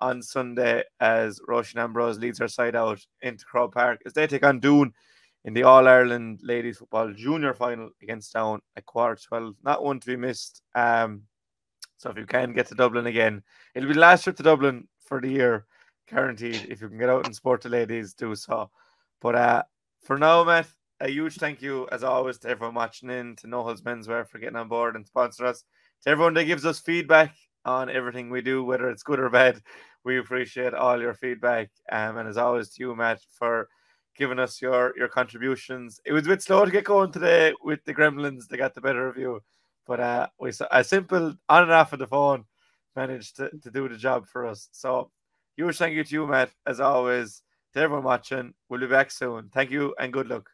on 0.00 0.22
Sunday 0.22 0.84
as 1.00 1.40
Roisin 1.48 1.82
Ambrose 1.82 2.20
leads 2.20 2.38
her 2.38 2.46
side 2.46 2.76
out 2.76 3.04
into 3.20 3.44
Croke 3.44 3.74
Park 3.74 4.00
as 4.06 4.12
they 4.12 4.28
take 4.28 4.44
on 4.44 4.60
Doon 4.60 4.92
in 5.44 5.54
the 5.54 5.64
All 5.64 5.88
Ireland 5.88 6.38
Ladies 6.44 6.78
Football 6.78 7.14
Junior 7.14 7.52
Final 7.52 7.90
against 8.00 8.32
Down 8.32 8.60
at 8.76 8.86
quarter 8.86 9.20
twelve. 9.20 9.56
Not 9.64 9.82
one 9.82 9.98
to 9.98 10.06
be 10.06 10.14
missed. 10.14 10.62
Um, 10.76 11.22
so 12.02 12.10
if 12.10 12.18
you 12.18 12.26
can 12.26 12.52
get 12.52 12.66
to 12.66 12.74
Dublin 12.74 13.06
again, 13.06 13.44
it'll 13.76 13.86
be 13.86 13.94
the 13.94 14.00
last 14.00 14.24
trip 14.24 14.34
to 14.36 14.42
Dublin 14.42 14.88
for 15.06 15.20
the 15.20 15.28
year, 15.28 15.66
guaranteed. 16.10 16.66
If 16.68 16.80
you 16.80 16.88
can 16.88 16.98
get 16.98 17.08
out 17.08 17.26
and 17.26 17.34
support 17.34 17.60
the 17.60 17.68
ladies, 17.68 18.12
do 18.12 18.34
so. 18.34 18.70
But 19.20 19.36
uh, 19.36 19.62
for 20.02 20.18
now, 20.18 20.42
Matt, 20.42 20.66
a 20.98 21.08
huge 21.08 21.36
thank 21.36 21.62
you 21.62 21.86
as 21.92 22.02
always 22.02 22.38
to 22.38 22.48
everyone 22.48 22.74
watching 22.74 23.08
in, 23.08 23.36
to 23.36 23.46
Noels 23.46 23.82
Menswear 23.82 24.26
for 24.26 24.40
getting 24.40 24.56
on 24.56 24.66
board 24.66 24.96
and 24.96 25.06
sponsor 25.06 25.46
us, 25.46 25.62
to 26.02 26.10
everyone 26.10 26.34
that 26.34 26.46
gives 26.46 26.66
us 26.66 26.80
feedback 26.80 27.36
on 27.64 27.88
everything 27.88 28.30
we 28.30 28.40
do, 28.40 28.64
whether 28.64 28.90
it's 28.90 29.04
good 29.04 29.20
or 29.20 29.30
bad. 29.30 29.62
We 30.04 30.18
appreciate 30.18 30.74
all 30.74 31.00
your 31.00 31.14
feedback. 31.14 31.70
Um, 31.92 32.16
and 32.16 32.28
as 32.28 32.36
always, 32.36 32.70
to 32.70 32.82
you, 32.82 32.96
Matt, 32.96 33.20
for 33.38 33.68
giving 34.16 34.40
us 34.40 34.60
your 34.60 34.92
your 34.98 35.08
contributions. 35.08 36.00
It 36.04 36.12
was 36.12 36.26
a 36.26 36.30
bit 36.30 36.42
slow 36.42 36.64
to 36.64 36.70
get 36.72 36.82
going 36.82 37.12
today 37.12 37.54
with 37.62 37.84
the 37.84 37.94
Gremlins. 37.94 38.48
They 38.48 38.56
got 38.56 38.74
the 38.74 38.80
better 38.80 39.06
of 39.06 39.16
you, 39.16 39.40
but 39.86 40.00
uh, 40.00 40.26
we 40.38 40.50
s- 40.50 40.62
a 40.70 40.84
simple 40.84 41.34
on 41.48 41.62
and 41.62 41.72
off 41.72 41.92
of 41.92 41.98
the 41.98 42.06
phone 42.06 42.44
managed 42.96 43.36
to, 43.36 43.50
to 43.62 43.70
do 43.70 43.88
the 43.88 43.96
job 43.96 44.26
for 44.26 44.46
us. 44.46 44.68
So 44.72 45.10
huge 45.56 45.78
thank 45.78 45.94
you 45.94 46.04
to 46.04 46.14
you, 46.14 46.26
Matt, 46.26 46.50
as 46.66 46.80
always. 46.80 47.42
To 47.74 47.80
everyone 47.80 48.04
watching, 48.04 48.52
we'll 48.68 48.80
be 48.80 48.86
back 48.86 49.10
soon. 49.10 49.48
Thank 49.54 49.70
you 49.70 49.94
and 49.98 50.12
good 50.12 50.28
luck. 50.28 50.50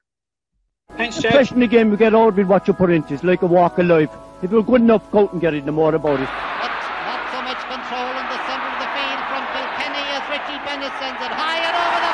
Thanks, 0.97 1.17
The 1.17 1.23
Jack. 1.23 1.33
question 1.33 1.63
again, 1.63 1.91
we 1.91 1.97
get 1.97 2.15
out 2.15 2.37
with 2.37 2.47
what 2.47 2.67
you 2.69 2.75
put 2.75 2.91
into 2.91 3.09
it. 3.09 3.15
It's 3.17 3.25
like 3.25 3.43
a 3.43 3.47
walk 3.47 3.79
of 3.79 3.87
life. 3.87 4.11
If 4.43 4.53
you're 4.53 4.63
good 4.63 4.81
enough, 4.83 5.11
go 5.11 5.25
out 5.25 5.33
and 5.33 5.41
get 5.41 5.53
it, 5.53 5.65
no 5.67 5.73
more 5.73 5.95
about 5.95 6.21
it. 6.21 6.29
But 6.29 6.71
not 7.11 7.23
so 7.35 7.43
much 7.43 7.59
control 7.67 8.09
in 8.09 8.27
the 8.31 8.39
centre 8.47 8.71
of 8.71 8.79
the 8.79 8.91
field 8.95 9.23
from 9.29 9.43
Kilkenny 9.51 10.05
as 10.15 10.25
Richie 10.31 10.61
Bennett 10.65 10.93
sends 11.03 11.21
it 11.27 11.33
high 11.35 11.59
and 11.59 11.75
over 11.75 12.01
the 12.07 12.13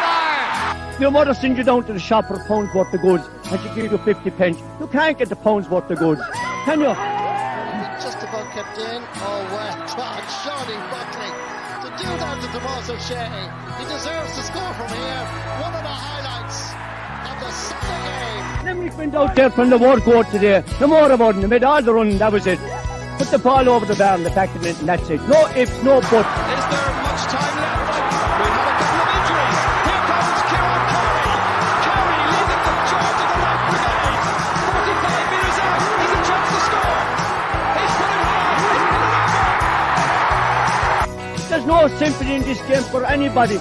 bar. 0.96 1.00
Your 1.00 1.10
mother 1.10 1.34
sends 1.34 1.58
you 1.58 1.64
down 1.64 1.84
to 1.84 1.92
the 1.92 1.98
shop 2.00 2.26
for 2.26 2.34
a 2.40 2.44
pound's 2.46 2.72
worth 2.74 2.92
of 2.94 3.00
goods 3.02 3.28
and 3.52 3.60
she 3.60 3.68
gives 3.80 3.92
you 3.92 3.98
50 3.98 4.30
pence. 4.30 4.58
You 4.80 4.86
can't 4.88 5.18
get 5.18 5.28
the 5.28 5.36
pound's 5.36 5.68
worth 5.68 5.90
of 5.90 5.98
goods, 5.98 6.22
you? 6.72 6.94
Just 8.00 8.18
about 8.24 8.50
kept 8.52 8.78
in. 8.78 9.02
Oh, 9.20 9.44
well 9.52 9.76
done, 9.96 10.24
Shawnee 10.42 10.80
Buckley. 10.90 11.30
To 11.84 11.88
do 12.00 12.08
that 12.16 12.40
to 12.40 12.48
Tomas 12.58 12.88
O'Shea, 12.90 13.28
he 13.78 13.84
deserves 13.84 14.34
to 14.36 14.42
score 14.42 14.72
from 14.74 14.88
here. 14.88 15.24
One 15.60 15.74
of 15.74 15.82
the 15.82 15.94
highlights 16.04 16.72
of 17.28 17.36
the 17.40 17.50
Sunday 17.52 18.64
game. 18.64 18.64
Limerick 18.64 18.96
went 18.98 19.14
out 19.14 19.36
there 19.36 19.50
from 19.50 19.70
the 19.70 19.78
war 19.78 20.00
court 20.00 20.30
today. 20.30 20.64
No 20.80 20.86
more 20.86 21.10
about 21.12 21.36
it. 21.36 21.40
They 21.42 21.46
made 21.46 21.64
all 21.64 21.82
the 21.82 21.92
running, 21.92 22.18
that 22.18 22.32
was 22.32 22.46
it. 22.46 22.58
Put 23.18 23.28
the 23.28 23.38
ball 23.38 23.68
over 23.68 23.86
the 23.86 23.94
bar 23.94 24.14
and 24.16 24.24
the 24.26 24.30
back 24.30 24.54
of 24.54 24.64
it 24.66 24.78
and 24.80 24.88
that's 24.88 25.08
it. 25.10 25.20
No 25.28 25.46
ifs, 25.54 25.82
no 25.84 26.00
buts. 26.00 26.14
Is 26.14 26.20
there 26.20 26.92
much 27.04 27.24
time 27.30 27.43
no 41.88 41.98
sympathy 41.98 42.34
in 42.34 42.42
this 42.42 42.60
game 42.62 42.82
for 42.84 43.04
anybody. 43.04 43.58